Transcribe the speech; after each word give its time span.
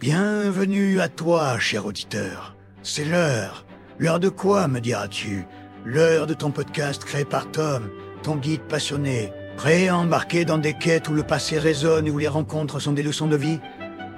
Bienvenue 0.00 1.00
à 1.00 1.08
toi, 1.08 1.58
cher 1.58 1.84
auditeur. 1.84 2.54
C'est 2.84 3.04
l'heure. 3.04 3.66
L'heure 3.98 4.20
de 4.20 4.28
quoi, 4.28 4.68
me 4.68 4.78
diras-tu? 4.78 5.44
L'heure 5.84 6.28
de 6.28 6.34
ton 6.34 6.52
podcast 6.52 7.04
créé 7.04 7.24
par 7.24 7.50
Tom, 7.50 7.90
ton 8.22 8.36
guide 8.36 8.62
passionné, 8.62 9.32
prêt 9.56 9.88
à 9.88 9.96
embarquer 9.96 10.44
dans 10.44 10.58
des 10.58 10.74
quêtes 10.74 11.08
où 11.08 11.14
le 11.14 11.24
passé 11.24 11.58
résonne 11.58 12.06
et 12.06 12.12
où 12.12 12.18
les 12.18 12.28
rencontres 12.28 12.78
sont 12.78 12.92
des 12.92 13.02
leçons 13.02 13.26
de 13.26 13.34
vie? 13.34 13.58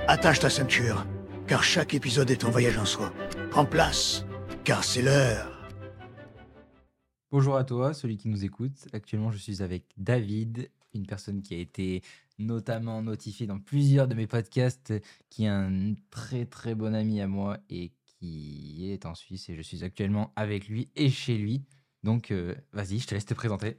Attache 0.06 0.40
ta 0.40 0.51
ceinture, 0.51 1.06
car 1.46 1.64
chaque 1.64 1.95
épisode 1.95 2.31
est 2.31 2.45
un 2.45 2.51
voyage 2.51 2.77
en 2.77 2.85
soi. 2.85 3.11
Prends 3.51 3.65
place, 3.65 4.27
car 4.65 4.85
c'est 4.85 5.01
l'heure. 5.01 5.67
Bonjour 7.33 7.57
à 7.57 7.65
toi, 7.65 7.95
celui 7.95 8.19
qui 8.19 8.29
nous 8.29 8.45
écoute. 8.45 8.87
Actuellement, 8.93 9.31
je 9.31 9.39
suis 9.39 9.62
avec 9.62 9.85
David, 9.97 10.69
une 10.93 11.07
personne 11.07 11.41
qui 11.41 11.55
a 11.55 11.59
été 11.59 12.03
notamment 12.41 13.02
notifiée 13.02 13.46
dans 13.46 13.61
plusieurs 13.61 14.09
de 14.09 14.14
mes 14.14 14.27
podcasts, 14.27 14.93
qui 15.29 15.45
est 15.45 15.48
un 15.48 15.95
très 16.11 16.46
très 16.46 16.74
bon 16.74 16.95
ami 16.95 17.20
à 17.20 17.29
moi 17.29 17.59
et 17.68 17.92
qui 18.06 18.91
est 18.91 19.06
en 19.06 19.15
Suisse. 19.15 19.48
Et 19.48 19.56
je 19.56 19.62
suis 19.62 19.84
actuellement 19.84 20.32
avec 20.37 20.68
lui 20.68 20.91
et 20.96 21.10
chez 21.10 21.37
lui. 21.38 21.65
Donc, 22.02 22.30
euh, 22.30 22.55
vas-y, 22.73 22.98
je 22.98 23.06
te 23.06 23.15
laisse 23.15 23.27
te 23.27 23.34
présenter. 23.34 23.77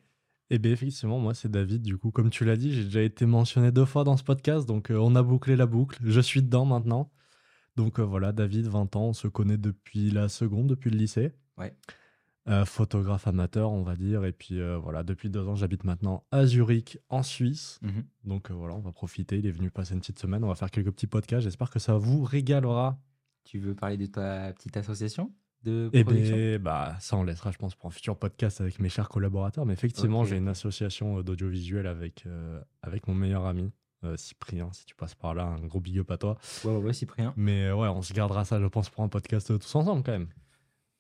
Eh 0.49 0.59
bien, 0.59 0.71
effectivement, 0.71 1.19
moi, 1.19 1.33
c'est 1.33 1.49
David. 1.49 1.81
Du 1.81 1.97
coup, 1.97 2.11
comme 2.11 2.29
tu 2.29 2.45
l'as 2.45 2.57
dit, 2.57 2.73
j'ai 2.73 2.83
déjà 2.83 3.01
été 3.01 3.25
mentionné 3.25 3.71
deux 3.71 3.85
fois 3.85 4.03
dans 4.03 4.17
ce 4.17 4.23
podcast. 4.23 4.67
Donc, 4.67 4.91
euh, 4.91 4.97
on 4.97 5.15
a 5.15 5.23
bouclé 5.23 5.55
la 5.55 5.65
boucle. 5.65 5.97
Je 6.03 6.19
suis 6.19 6.41
dedans 6.41 6.65
maintenant. 6.65 7.11
Donc, 7.77 7.99
euh, 7.99 8.03
voilà, 8.03 8.31
David, 8.33 8.67
20 8.67 8.95
ans. 8.95 9.05
On 9.05 9.13
se 9.13 9.27
connaît 9.27 9.57
depuis 9.57 10.11
la 10.11 10.27
seconde, 10.27 10.67
depuis 10.67 10.89
le 10.91 10.97
lycée. 10.97 11.31
Ouais. 11.57 11.73
Euh, 12.47 12.65
photographe 12.65 13.27
amateur, 13.27 13.71
on 13.71 13.83
va 13.83 13.95
dire. 13.95 14.25
Et 14.25 14.31
puis, 14.31 14.59
euh, 14.59 14.77
voilà, 14.77 15.03
depuis 15.03 15.29
deux 15.29 15.47
ans, 15.47 15.55
j'habite 15.55 15.83
maintenant 15.83 16.23
à 16.31 16.45
Zurich, 16.45 16.97
en 17.09 17.21
Suisse. 17.21 17.79
Mhm. 17.83 18.03
Donc, 18.23 18.49
euh, 18.49 18.53
voilà, 18.55 18.73
on 18.73 18.79
va 18.79 18.91
profiter. 18.91 19.37
Il 19.37 19.45
est 19.45 19.51
venu 19.51 19.69
passer 19.69 19.93
une 19.93 19.99
petite 19.99 20.17
semaine. 20.19 20.43
On 20.43 20.47
va 20.47 20.55
faire 20.55 20.71
quelques 20.71 20.91
petits 20.91 21.07
podcasts. 21.07 21.43
J'espère 21.43 21.69
que 21.69 21.77
ça 21.79 21.97
vous 21.97 22.23
régalera. 22.23 22.97
Tu 23.43 23.59
veux 23.59 23.75
parler 23.75 23.97
de 23.97 24.07
ta 24.07 24.51
petite 24.53 24.75
association 24.77 25.31
de 25.63 25.89
Et 25.93 26.03
production? 26.03 26.35
bien, 26.35 26.57
bah, 26.59 26.95
ça, 26.99 27.15
on 27.15 27.23
laissera, 27.23 27.51
je 27.51 27.57
pense, 27.59 27.75
pour 27.75 27.87
un 27.87 27.91
futur 27.91 28.17
podcast 28.17 28.59
avec 28.59 28.79
mes 28.79 28.89
chers 28.89 29.09
collaborateurs. 29.09 29.65
Mais 29.67 29.73
effectivement, 29.73 30.23
j'ai 30.23 30.37
une 30.37 30.47
association 30.47 31.21
d'audiovisuel 31.21 31.85
avec, 31.85 32.25
avec 32.81 33.07
mon 33.07 33.13
meilleur 33.13 33.45
ami, 33.45 33.71
euh, 34.03 34.17
Cyprien. 34.17 34.69
Si 34.73 34.85
tu 34.85 34.95
passes 34.95 35.13
par 35.13 35.35
là, 35.35 35.45
un 35.45 35.67
gros 35.67 35.79
big 35.79 35.99
up 35.99 36.09
à 36.09 36.17
toi. 36.17 36.37
Ouais, 36.63 36.75
ouais, 36.75 36.93
Cyprien. 36.93 37.33
Mais 37.37 37.71
ouais, 37.71 37.87
on 37.87 38.01
se 38.01 38.13
gardera 38.13 38.45
ça, 38.45 38.59
je 38.59 38.65
pense, 38.65 38.89
pour 38.89 39.03
un 39.03 39.09
podcast 39.09 39.55
tous 39.59 39.75
ensemble 39.75 40.01
quand 40.01 40.11
même. 40.13 40.27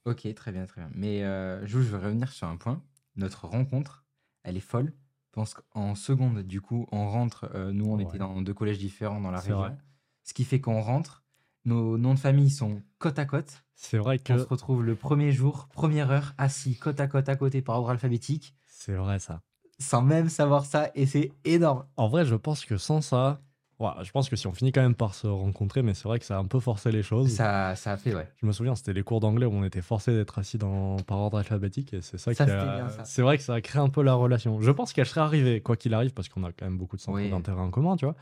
Ok, 0.05 0.33
très 0.33 0.51
bien, 0.51 0.65
très 0.65 0.81
bien. 0.81 0.89
Mais 0.95 1.23
euh, 1.23 1.65
je 1.65 1.77
veux 1.79 1.97
revenir 1.97 2.31
sur 2.31 2.47
un 2.47 2.57
point. 2.57 2.81
Notre 3.15 3.45
rencontre, 3.47 4.05
elle 4.43 4.57
est 4.57 4.59
folle. 4.61 4.93
Je 5.27 5.31
pense 5.33 5.53
qu'en 5.53 5.95
seconde, 5.95 6.39
du 6.43 6.59
coup, 6.61 6.87
on 6.91 7.07
rentre. 7.09 7.49
euh, 7.55 7.71
nous, 7.71 7.85
on 7.85 7.97
Ouais. 7.97 8.03
était 8.03 8.17
dans 8.17 8.41
deux 8.41 8.53
collèges 8.53 8.79
différents 8.79 9.21
dans 9.21 9.31
la 9.31 9.39
C'est 9.39 9.53
région. 9.53 9.59
vrai. 9.59 9.77
Ce 10.23 10.33
qui 10.33 10.43
fait 10.43 10.59
qu'on 10.59 10.81
rentre. 10.81 11.23
Nos 11.63 11.97
noms 11.99 12.15
de 12.15 12.19
famille 12.19 12.49
sont 12.49 12.81
côte 12.97 13.19
à 13.19 13.25
côte. 13.25 13.63
C'est 13.75 13.97
vrai 13.99 14.19
On 14.29 14.37
se 14.37 14.43
que 14.43 14.49
retrouve 14.49 14.83
le 14.83 14.95
premier 14.95 15.31
jour, 15.31 15.67
première 15.67 16.09
heure, 16.09 16.33
assis 16.39 16.75
côte 16.75 16.99
à 16.99 17.07
côte 17.07 17.29
à 17.29 17.35
côté 17.35 17.61
par 17.61 17.75
ordre 17.77 17.91
alphabétique, 17.91 18.55
c'est 18.65 18.95
vrai 18.95 19.19
ça. 19.19 19.41
sans 19.79 20.01
même 20.01 20.27
savoir 20.29 20.65
ça. 20.65 20.89
Et 20.95 21.05
c'est 21.05 21.31
énorme. 21.45 21.85
En 21.97 22.07
vrai, 22.07 22.25
je 22.25 22.33
pense 22.35 22.65
que 22.65 22.77
sans 22.77 23.01
ça, 23.01 23.41
ouais, 23.81 24.03
je 24.03 24.11
pense 24.11 24.29
que 24.29 24.35
si 24.35 24.47
on 24.47 24.53
finit 24.53 24.71
quand 24.71 24.81
même 24.81 24.95
par 24.95 25.13
se 25.15 25.27
rencontrer, 25.27 25.81
mais 25.81 25.93
c'est 25.93 26.07
vrai 26.07 26.19
que 26.19 26.25
ça 26.25 26.37
a 26.37 26.39
un 26.39 26.45
peu 26.45 26.59
forcé 26.59 26.91
les 26.91 27.03
choses. 27.03 27.29
Ça, 27.31 27.75
ça 27.75 27.93
a 27.93 27.97
fait, 27.97 28.15
ouais. 28.15 28.27
Je 28.41 28.45
me 28.45 28.51
souviens, 28.51 28.75
c'était 28.75 28.93
les 28.93 29.03
cours 29.03 29.19
d'anglais 29.19 29.45
où 29.45 29.51
on 29.53 29.63
était 29.63 29.81
forcé 29.81 30.13
d'être 30.13 30.39
assis 30.39 30.57
dans, 30.57 30.97
par 30.97 31.17
ordre 31.17 31.37
alphabétique 31.37 31.93
et 31.93 32.01
c'est 32.01 32.17
ça, 32.17 32.33
Ça, 32.33 32.45
qui 32.45 32.51
a. 32.51 33.03
C'est 33.05 33.21
vrai 33.21 33.37
que 33.37 33.43
ça 33.43 33.55
a 33.55 33.61
créé 33.61 33.81
un 33.81 33.89
peu 33.89 34.01
la 34.03 34.13
relation. 34.13 34.61
Je 34.61 34.71
pense 34.71 34.93
qu'elle 34.93 35.05
serait 35.05 35.21
arrivée, 35.21 35.61
quoi 35.61 35.75
qu'il 35.75 35.93
arrive, 35.93 36.13
parce 36.13 36.29
qu'on 36.29 36.43
a 36.43 36.51
quand 36.51 36.65
même 36.65 36.77
beaucoup 36.77 36.95
de 36.95 37.01
centres 37.01 37.17
Oui. 37.17 37.29
d'intérêt 37.29 37.61
en 37.61 37.71
commun, 37.71 37.95
tu 37.97 38.05
vois. 38.05 38.15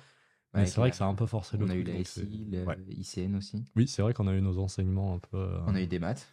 Mais 0.54 0.62
Ouais, 0.62 0.66
c'est 0.66 0.78
vrai 0.80 0.90
que 0.90 0.96
ça 0.96 1.06
a 1.06 1.08
un 1.08 1.14
peu 1.14 1.28
forcé 1.28 1.58
le 1.58 1.66
On 1.66 1.70
a 1.70 1.76
eu 1.76 1.84
la 1.84 1.94
SI, 2.04 2.22
c'est- 2.22 2.58
le 2.58 2.66
ouais. 2.66 2.78
ICN 2.90 3.36
aussi. 3.36 3.64
Oui, 3.76 3.88
c'est 3.88 4.02
vrai 4.02 4.16
qu'on 4.16 4.28
a 4.28 4.34
eu 4.34 4.42
nos 4.42 4.58
enseignements 4.58 5.14
un 5.14 5.20
peu. 5.20 5.38
euh, 5.38 5.60
On 5.68 5.76
a 5.76 5.82
eu 5.82 5.86
des 5.88 6.00
maths. 6.00 6.28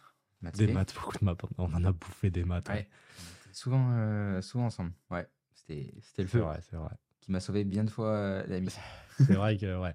des 0.55 0.67
maths, 0.73 0.95
beaucoup 0.95 1.17
de 1.19 1.25
maths. 1.25 1.39
On 1.59 1.71
en 1.71 1.83
a 1.83 1.91
bouffé 1.91 2.31
des 2.31 2.43
maths. 2.43 2.67
Ouais. 2.69 2.87
On 3.19 3.21
était 3.47 3.53
Souvent, 3.55 3.87
euh, 3.91 4.41
souvent 4.41 4.65
ensemble. 4.65 4.91
Ouais. 5.11 5.27
C'était 5.53 5.91
le 5.95 6.01
C'est 6.01 6.25
feu 6.25 6.39
vrai, 6.39 6.59
c'est 6.67 6.77
vrai. 6.77 6.89
Qui 7.27 7.33
m'a 7.33 7.41
sauvé 7.41 7.65
bien 7.65 7.83
de 7.83 7.89
fois 7.89 8.07
euh, 8.13 8.43
la 8.47 8.61
mise. 8.61 8.77
C'est 9.17 9.33
vrai 9.33 9.57
que, 9.57 9.77
ouais. 9.81 9.93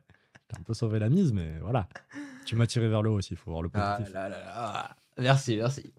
T'as 0.48 0.59
un 0.59 0.62
peu 0.62 0.75
sauvé 0.75 0.98
la 0.98 1.09
mise, 1.09 1.32
mais 1.32 1.59
voilà. 1.60 1.88
Tu 2.44 2.56
m'as 2.56 2.66
tiré 2.66 2.88
vers 2.88 3.03
le 3.03 3.09
haut 3.09 3.15
aussi, 3.16 3.32
il 3.32 3.37
faut 3.38 3.50
voir 3.50 3.62
le 3.62 3.70
Ah 3.72 3.94
positif. 3.97 4.12
là 4.15 4.28
là 4.28 4.38
là. 4.38 4.97
Merci, 5.19 5.56
merci. 5.56 5.94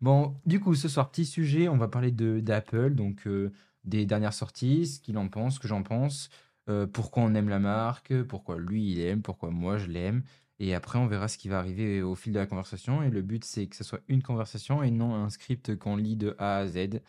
Bon, 0.00 0.36
du 0.46 0.60
coup, 0.60 0.76
ce 0.76 0.88
soir, 0.88 1.10
petit 1.10 1.24
sujet, 1.26 1.68
on 1.68 1.76
va 1.76 1.88
parler 1.88 2.12
de 2.12 2.38
d'Apple, 2.38 2.94
donc 2.94 3.26
euh, 3.26 3.52
des 3.82 4.06
dernières 4.06 4.34
sorties, 4.34 4.86
ce 4.86 5.00
qu'il 5.00 5.18
en 5.18 5.26
pense, 5.28 5.56
ce 5.56 5.60
que 5.60 5.66
j'en 5.66 5.82
pense, 5.82 6.30
euh, 6.68 6.86
pourquoi 6.86 7.24
on 7.24 7.34
aime 7.34 7.48
la 7.48 7.58
marque, 7.58 8.22
pourquoi 8.22 8.56
lui 8.56 8.92
il 8.92 9.00
aime, 9.00 9.20
pourquoi 9.22 9.50
moi 9.50 9.78
je 9.78 9.86
l'aime. 9.88 10.22
Et 10.60 10.76
après, 10.76 11.00
on 11.00 11.08
verra 11.08 11.26
ce 11.26 11.38
qui 11.38 11.48
va 11.48 11.58
arriver 11.58 12.02
au 12.02 12.14
fil 12.14 12.32
de 12.32 12.38
la 12.38 12.46
conversation. 12.46 13.02
Et 13.02 13.10
le 13.10 13.20
but, 13.22 13.44
c'est 13.44 13.66
que 13.66 13.74
ce 13.74 13.82
soit 13.82 13.98
une 14.06 14.22
conversation 14.22 14.84
et 14.84 14.92
non 14.92 15.12
un 15.16 15.28
script 15.28 15.74
qu'on 15.76 15.96
lit 15.96 16.14
de 16.14 16.36
A 16.38 16.58
à 16.58 16.66
Z 16.68 17.00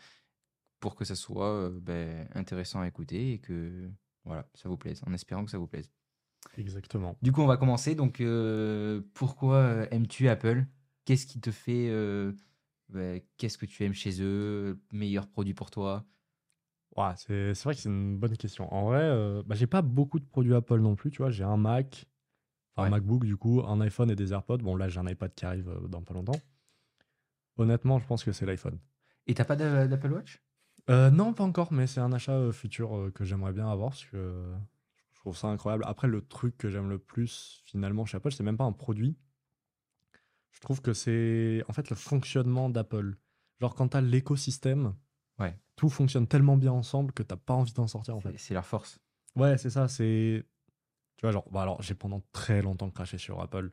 pour 0.84 0.96
que 0.96 1.06
ça 1.06 1.14
soit 1.14 1.48
euh, 1.48 1.80
ben, 1.80 2.28
intéressant 2.34 2.82
à 2.82 2.86
écouter 2.86 3.32
et 3.32 3.38
que 3.38 3.90
voilà, 4.26 4.46
ça 4.52 4.68
vous 4.68 4.76
plaise, 4.76 5.00
en 5.06 5.14
espérant 5.14 5.42
que 5.42 5.50
ça 5.50 5.56
vous 5.56 5.66
plaise. 5.66 5.90
Exactement. 6.58 7.16
Du 7.22 7.32
coup, 7.32 7.40
on 7.40 7.46
va 7.46 7.56
commencer. 7.56 7.94
Donc, 7.94 8.20
euh, 8.20 9.00
pourquoi 9.14 9.56
euh, 9.56 9.86
aimes-tu 9.90 10.28
Apple? 10.28 10.66
Qu'est-ce 11.06 11.26
qui 11.26 11.40
te 11.40 11.50
fait 11.50 11.90
bah, 12.90 13.18
Qu'est-ce 13.38 13.56
que 13.56 13.64
tu 13.64 13.82
aimes 13.82 13.94
chez 13.94 14.20
eux? 14.20 14.78
Meilleur 14.92 15.26
produit 15.26 15.54
pour 15.54 15.70
toi? 15.70 16.04
Ouais, 16.96 17.12
c'est 17.16 17.52
vrai 17.64 17.74
que 17.74 17.80
c'est 17.80 17.88
une 17.88 18.18
bonne 18.18 18.36
question. 18.36 18.72
En 18.72 18.84
vrai, 18.84 19.42
bah, 19.46 19.54
j'ai 19.54 19.66
pas 19.66 19.82
beaucoup 19.82 20.20
de 20.20 20.24
produits 20.26 20.54
Apple 20.54 20.80
non 20.80 20.94
plus, 20.96 21.10
tu 21.10 21.18
vois. 21.18 21.30
J'ai 21.30 21.44
un 21.44 21.56
Mac, 21.56 22.06
un 22.76 22.84
Ouais. 22.84 22.90
MacBook 22.90 23.24
du 23.24 23.36
coup, 23.36 23.62
un 23.66 23.80
iPhone 23.80 24.10
et 24.10 24.16
des 24.16 24.32
AirPods. 24.32 24.58
Bon, 24.58 24.76
là, 24.76 24.88
j'ai 24.88 25.00
un 25.00 25.08
iPad 25.08 25.34
qui 25.34 25.46
arrive 25.46 25.72
dans 25.88 26.02
pas 26.02 26.14
longtemps. 26.14 26.40
Honnêtement, 27.56 27.98
je 27.98 28.06
pense 28.06 28.22
que 28.22 28.30
c'est 28.30 28.46
l'iPhone. 28.46 28.78
Et 29.26 29.34
t'as 29.34 29.44
pas 29.44 29.54
d'a- 29.56 29.86
d'Apple 29.86 30.12
Watch? 30.12 30.42
Euh, 30.90 31.10
non, 31.10 31.32
pas 31.32 31.44
encore, 31.44 31.72
mais 31.72 31.86
c'est 31.86 32.00
un 32.00 32.12
achat 32.12 32.32
euh, 32.32 32.52
futur 32.52 32.94
euh, 32.96 33.10
que 33.10 33.24
j'aimerais 33.24 33.52
bien 33.52 33.70
avoir 33.70 33.90
parce 33.90 34.04
que 34.04 34.52
je 35.12 35.20
trouve 35.20 35.36
ça 35.36 35.48
incroyable. 35.48 35.84
Après, 35.86 36.08
le 36.08 36.20
truc 36.20 36.56
que 36.58 36.68
j'aime 36.68 36.88
le 36.90 36.98
plus 36.98 37.62
finalement 37.64 38.04
chez 38.04 38.16
Apple, 38.18 38.32
c'est 38.32 38.42
même 38.42 38.56
pas 38.58 38.64
un 38.64 38.72
produit. 38.72 39.16
Je 40.50 40.60
trouve 40.60 40.80
que 40.82 40.92
c'est 40.92 41.62
en 41.68 41.72
fait 41.72 41.90
le 41.90 41.96
fonctionnement 41.96 42.68
d'Apple. 42.70 43.16
Genre, 43.60 43.74
quand 43.74 43.88
t'as 43.88 44.00
l'écosystème, 44.00 44.94
Ouais. 45.40 45.58
tout 45.76 45.88
fonctionne 45.88 46.26
tellement 46.28 46.56
bien 46.56 46.72
ensemble 46.72 47.12
que 47.12 47.22
t'as 47.22 47.36
pas 47.36 47.54
envie 47.54 47.72
d'en 47.72 47.86
sortir 47.88 48.14
en 48.16 48.20
fait. 48.20 48.32
C'est- 48.32 48.38
C'est 48.48 48.54
leur 48.54 48.66
force. 48.66 48.98
Ouais, 49.36 49.58
c'est 49.58 49.70
ça, 49.70 49.88
c'est. 49.88 50.44
Tu 51.16 51.22
vois, 51.22 51.32
genre, 51.32 51.48
bah 51.50 51.62
alors, 51.62 51.80
j'ai 51.82 51.94
pendant 51.94 52.22
très 52.32 52.60
longtemps 52.62 52.90
craché 52.90 53.18
sur 53.18 53.40
Apple. 53.40 53.72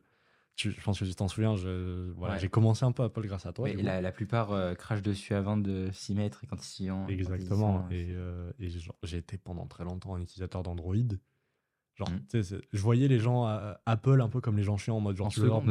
Tu, 0.62 0.70
je 0.70 0.80
pense 0.82 0.98
que 1.00 1.04
tu 1.04 1.14
t'en 1.14 1.28
souviens, 1.28 1.56
je, 1.56 2.10
voilà, 2.12 2.34
Ouais. 2.34 2.40
j'ai 2.40 2.48
commencé 2.48 2.84
un 2.84 2.92
peu 2.92 3.02
Apple 3.02 3.26
grâce 3.26 3.46
à 3.46 3.52
toi. 3.52 3.68
Mais 3.74 3.82
la, 3.82 4.00
la 4.00 4.12
plupart 4.12 4.52
euh, 4.52 4.74
crachent 4.74 5.02
dessus 5.02 5.34
avant 5.34 5.56
de 5.56 5.88
s'y 5.92 6.14
mettre 6.14 6.44
et 6.44 6.46
quand 6.46 6.56
ils 6.62 6.68
s'y 6.68 6.90
ont. 6.90 7.06
ils 7.08 7.14
Exactement. 7.14 7.82
sont, 7.84 7.90
Et, 7.90 8.08
euh, 8.10 8.52
et 8.60 8.68
j'ai 9.02 9.16
été 9.18 9.38
pendant 9.38 9.66
très 9.66 9.84
longtemps 9.84 10.14
un 10.14 10.20
utilisateur 10.20 10.62
d'Android. 10.62 10.94
Genre, 11.94 12.08
Mm. 12.10 12.20
tu 12.20 12.24
sais, 12.30 12.42
c'est- 12.42 12.60
je 12.72 12.80
voyais 12.80 13.08
les 13.08 13.18
gens 13.18 13.44
à 13.44 13.80
Apple 13.86 14.20
un 14.20 14.28
peu 14.28 14.40
comme 14.40 14.56
les 14.56 14.62
gens 14.62 14.76
chiants 14.76 14.96
en 14.96 15.00
mode 15.00 15.16
genre, 15.16 15.26
En 15.26 15.30
tu 15.30 15.40
leur 15.44 15.60
sur 15.62 15.68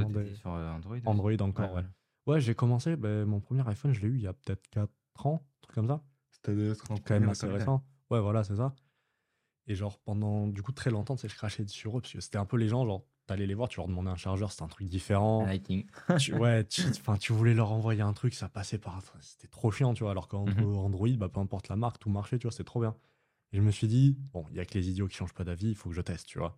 euh, 0.53 0.71
Android. 0.71 0.95
aussi. 0.97 1.07
Android 1.07 1.41
encore, 1.41 1.73
ouais. 1.73 1.83
Ouais, 2.27 2.39
j'ai 2.39 2.53
commencé, 2.53 2.95
ben, 2.95 3.25
mon 3.25 3.39
premier 3.39 3.67
iPhone, 3.67 3.93
je 3.93 4.01
l'ai 4.01 4.07
eu 4.07 4.15
il 4.15 4.21
y 4.21 4.27
a 4.27 4.33
peut-être 4.33 4.67
4 4.69 4.91
ans, 5.25 5.41
un 5.43 5.61
truc 5.61 5.75
comme 5.75 5.87
ça. 5.87 6.03
C'était 6.31 6.53
quand 7.05 7.09
même 7.11 7.29
assez 7.29 7.47
récent. 7.47 7.83
Ouais, 8.11 8.19
voilà, 8.19 8.43
c'est 8.43 8.55
ça. 8.57 8.75
Et 9.67 9.75
genre, 9.75 9.99
pendant 9.99 10.47
du 10.47 10.61
coup 10.61 10.71
très 10.73 10.89
longtemps, 10.91 11.15
tu 11.15 11.21
sais, 11.21 11.29
je 11.29 11.35
crachais 11.35 11.65
sur 11.67 11.97
eux 11.97 12.01
parce 12.01 12.13
que 12.13 12.19
c'était 12.19 12.37
un 12.37 12.45
peu 12.45 12.57
les 12.57 12.67
gens, 12.67 12.85
genre, 12.85 13.03
t'allais 13.31 13.47
les 13.47 13.53
voir, 13.53 13.69
tu 13.69 13.77
leur 13.79 13.87
demandais 13.87 14.09
un 14.09 14.15
chargeur, 14.15 14.51
c'était 14.51 14.63
un 14.63 14.67
truc 14.67 14.87
différent. 14.87 15.45
Lighting. 15.45 15.85
tu, 16.19 16.33
ouais, 16.33 16.65
tu, 16.65 16.81
enfin, 16.89 17.17
tu 17.17 17.31
voulais 17.33 17.53
leur 17.53 17.71
envoyer 17.71 18.01
un 18.01 18.13
truc, 18.13 18.33
ça 18.33 18.49
passait 18.49 18.77
par. 18.77 19.01
C'était 19.21 19.47
trop 19.47 19.71
chiant, 19.71 19.93
tu 19.93 20.03
vois. 20.03 20.11
Alors 20.11 20.27
qu'en 20.27 20.45
Mhm. 20.45 21.17
Bah, 21.17 21.29
peu 21.29 21.39
importe 21.39 21.69
la 21.69 21.75
marque, 21.75 21.99
tout 21.99 22.09
marchait, 22.09 22.37
tu 22.37 22.43
vois, 22.47 22.51
c'était 22.51 22.63
trop 22.65 22.81
bien. 22.81 22.95
Et 23.53 23.57
je 23.57 23.61
me 23.61 23.71
suis 23.71 23.87
dit, 23.87 24.17
bon, 24.33 24.45
il 24.51 24.57
y 24.57 24.59
a 24.59 24.65
que 24.65 24.73
les 24.75 24.89
idiots 24.89 25.07
qui 25.07 25.15
changent 25.17 25.33
pas 25.33 25.43
d'avis, 25.43 25.69
il 25.69 25.75
faut 25.75 25.89
que 25.89 25.95
je 25.95 26.01
teste, 26.01 26.27
tu 26.27 26.39
vois. 26.39 26.57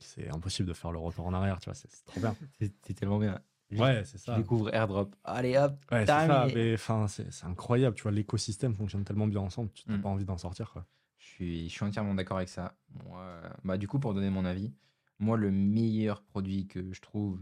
C'est 0.00 0.28
impossible 0.30 0.66
de 0.68 0.74
faire 0.74 0.90
le 0.90 0.98
retour 0.98 1.26
en 1.26 1.32
arrière, 1.32 1.60
tu 1.60 1.66
vois, 1.66 1.74
c'est 1.74 1.88
c'est 1.90 2.04
trop 2.04 2.20
bien. 2.20 2.36
C'est 2.58 2.72
c'est 2.84 2.94
tellement 2.94 3.18
bien. 3.18 3.38
Ouais, 3.72 4.04
c'est 4.04 4.18
Tu 4.18 4.24
ça. 4.24 4.36
découvres 4.36 4.72
AirDrop. 4.74 5.14
Allez 5.24 5.56
hop. 5.56 5.78
Ouais, 5.92 6.00
c'est 6.06 6.06
ça. 6.06 6.46
Mais 6.54 6.74
enfin, 6.74 7.06
c'est 7.08 7.32
c'est 7.32 7.46
incroyable, 7.46 7.94
tu 7.96 8.02
vois, 8.02 8.12
l'écosystème 8.12 8.74
fonctionne 8.74 9.04
tellement 9.04 9.26
bien 9.28 9.40
ensemble, 9.40 9.70
tu 9.72 9.88
n'as 9.88 9.96
Mm. 9.96 10.02
pas 10.02 10.08
envie 10.08 10.24
d'en 10.24 10.38
sortir, 10.38 10.72
quoi. 10.72 10.86
Je 11.18 11.24
suis, 11.26 11.68
je 11.68 11.72
suis 11.74 11.84
entièrement 11.84 12.14
d'accord 12.14 12.36
avec 12.38 12.48
ça. 12.48 12.76
Moi, 13.04 13.20
euh, 13.20 13.48
bah, 13.64 13.76
du 13.78 13.86
coup, 13.88 13.98
pour 14.00 14.12
donner 14.14 14.30
mon 14.30 14.44
avis, 14.44 14.72
moi, 15.18 15.36
le 15.36 15.50
meilleur 15.50 16.22
produit 16.22 16.66
que 16.66 16.92
je 16.92 17.00
trouve, 17.00 17.40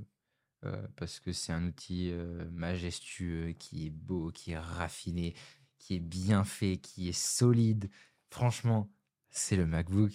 euh, 0.65 0.87
parce 0.97 1.21
que 1.21 1.33
c'est 1.33 1.53
un 1.53 1.67
outil 1.67 2.11
euh, 2.11 2.49
majestueux, 2.53 3.53
qui 3.53 3.87
est 3.87 3.91
beau, 3.91 4.31
qui 4.31 4.53
est 4.53 4.59
raffiné, 4.59 5.35
qui 5.79 5.97
est 5.97 6.01
bien 6.01 6.45
fait, 6.45 6.79
qui 6.79 7.09
est 7.09 7.13
solide, 7.13 7.91
franchement, 8.31 8.91
c'est 9.31 9.57
le 9.57 9.67
MacBook. 9.67 10.13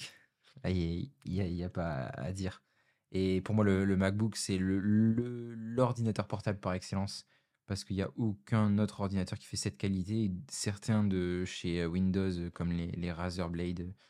Il 0.65 1.11
n'y 1.25 1.63
a, 1.63 1.69
pas 1.69 2.05
à 2.07 2.31
dire. 2.33 2.63
Et 3.11 3.41
pour 3.41 3.55
moi, 3.55 3.63
le, 3.63 3.85
MacBook, 3.95 4.35
c'est 4.35 4.57
l'ordinateur 4.59 6.27
portable 6.27 6.59
par 6.59 6.73
excellence. 6.73 7.25
Parce 7.65 7.83
qu'il 7.83 7.95
n'y 7.97 8.01
a 8.01 8.09
aucun 8.15 8.79
autre 8.79 9.01
ordinateur 9.01 9.37
qui 9.37 9.45
fait 9.45 9.55
cette 9.55 9.77
qualité. 9.77 10.31
Certains 10.49 11.03
de 11.03 11.45
chez 11.45 11.81
euh, 11.81 11.87
Windows, 11.87 12.49
comme 12.51 12.71
les, 12.71 12.87
les 12.91 13.11
Razer 13.11 13.47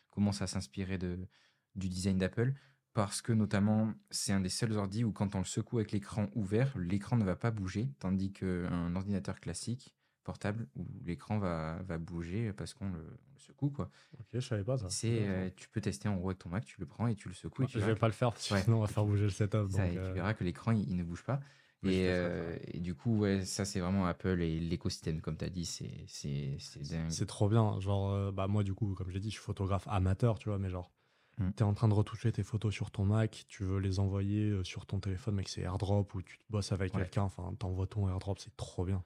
commencent 0.10 0.42
à 0.42 0.48
s'inspirer 0.48 0.98
du 0.98 1.90
design 1.90 2.18
d'Apple. 2.18 2.54
Parce 2.94 3.22
que 3.22 3.32
notamment, 3.32 3.94
c'est 4.10 4.34
un 4.34 4.42
des 4.42 4.50
seuls 4.50 4.74
ordi 4.78 5.04
où 5.04 5.12
quand 5.12 5.36
on 5.36 5.40
le 5.40 5.46
secoue 5.46 5.78
avec 5.78 5.92
l'écran 5.92 6.28
ouvert, 6.36 6.78
l'écran 6.78 7.18
ne 7.18 7.24
va 7.24 7.36
pas 7.36 7.52
bouger, 7.52 7.88
tandis 8.00 8.32
qu'un 8.34 8.96
ordinateur 8.96 9.40
classique, 9.40 9.96
portable, 10.24 10.68
où 10.76 10.86
l'écran 11.06 11.38
va, 11.40 11.82
va 11.84 11.98
bouger 11.98 12.52
parce 12.54 12.74
qu'on 12.74 12.90
le, 12.92 13.06
secoue. 13.38 13.70
Quoi. 13.70 13.90
Ok, 14.20 14.28
je 14.34 14.40
savais 14.40 14.64
pas 14.64 14.78
ça. 14.78 14.90
C'est, 14.90 15.28
euh, 15.28 15.50
tu 15.56 15.70
peux 15.70 15.82
tester 15.82 16.10
en 16.10 16.16
gros 16.18 16.30
avec 16.30 16.40
ton 16.40 16.50
Mac, 16.50 16.66
tu 16.66 16.80
le 16.80 16.86
prends 16.86 17.08
et 17.08 17.16
tu 17.16 17.30
le 17.30 17.34
secoues. 17.34 17.66
tu 17.66 17.80
je 17.80 17.86
vais 17.86 17.96
pas 17.96 18.08
le 18.08 18.14
faire 18.14 18.34
que 18.34 18.54
Ouais. 18.54 18.62
sinon 18.64 18.78
on 18.78 18.82
va 18.82 18.88
faire 18.88 19.06
bouger 19.06 19.24
le 19.24 19.30
setup. 19.30 19.52
ça, 19.52 19.86
donc, 19.86 19.94
et 19.94 19.98
euh, 19.98 20.08
tu 20.08 20.14
verras 20.14 20.34
que 20.34 20.44
l'écran 20.44 20.72
il, 20.72 20.90
il 20.90 20.98
ne 20.98 21.04
bouge 21.04 21.24
pas. 21.24 21.40
oui, 21.84 21.94
Et, 21.96 22.10
euh, 22.10 22.58
et 22.68 22.80
du 22.80 22.96
coup, 22.96 23.18
ouais, 23.20 23.46
ça 23.46 23.66
c'est 23.66 23.80
vraiment 23.80 24.06
Apple 24.06 24.42
et 24.42 24.60
l'écosystème, 24.60 25.22
comme 25.22 25.38
tu 25.38 25.46
as 25.46 25.50
dit, 25.50 25.66
c'est 25.66 25.90
c'est- 26.08 26.58
c'est 26.60 26.82
dingue. 26.82 27.10
C'est 27.10 27.26
trop 27.26 27.48
bien. 27.50 27.80
Genre, 27.80 28.32
bah, 28.34 28.48
moi, 28.48 28.64
du 28.64 28.74
coup, 28.74 28.94
comme 28.96 29.10
j'ai 29.10 29.20
dit, 29.20 29.30
je 29.30 29.36
suis 29.36 29.44
photographe 29.44 29.88
amateur, 29.88 30.38
tu 30.40 30.50
vois, 30.50 30.58
mais 30.60 30.70
genre, 30.70 30.92
Mm. 31.40 31.52
t'es 31.54 31.64
en 31.64 31.74
train 31.74 31.88
de 31.88 31.94
retoucher 31.94 32.32
tes 32.32 32.44
photos 32.44 32.74
sur 32.74 32.92
ton 32.92 33.06
Mac, 33.06 33.46
tu 33.48 33.64
veux 33.64 33.80
les 33.80 34.00
envoyer 34.00 34.50
euh, 34.52 34.64
sur 34.64 34.86
ton 34.86 35.00
téléphone, 35.00 35.36
mec, 35.36 35.48
c'est 35.50 35.62
AirDrop 35.62 36.14
ou 36.14 36.22
tu 36.22 36.38
te 36.38 36.44
bosses 36.50 36.72
avec 36.72 36.94
Ouais. 36.94 37.02
quelqu'un, 37.02 37.24
enfin, 37.24 37.54
t'envoies 37.58 37.88
ton 37.88 38.08
AirDrop, 38.10 38.38
c'est 38.40 38.56
trop 38.58 38.86
bien. 38.86 39.04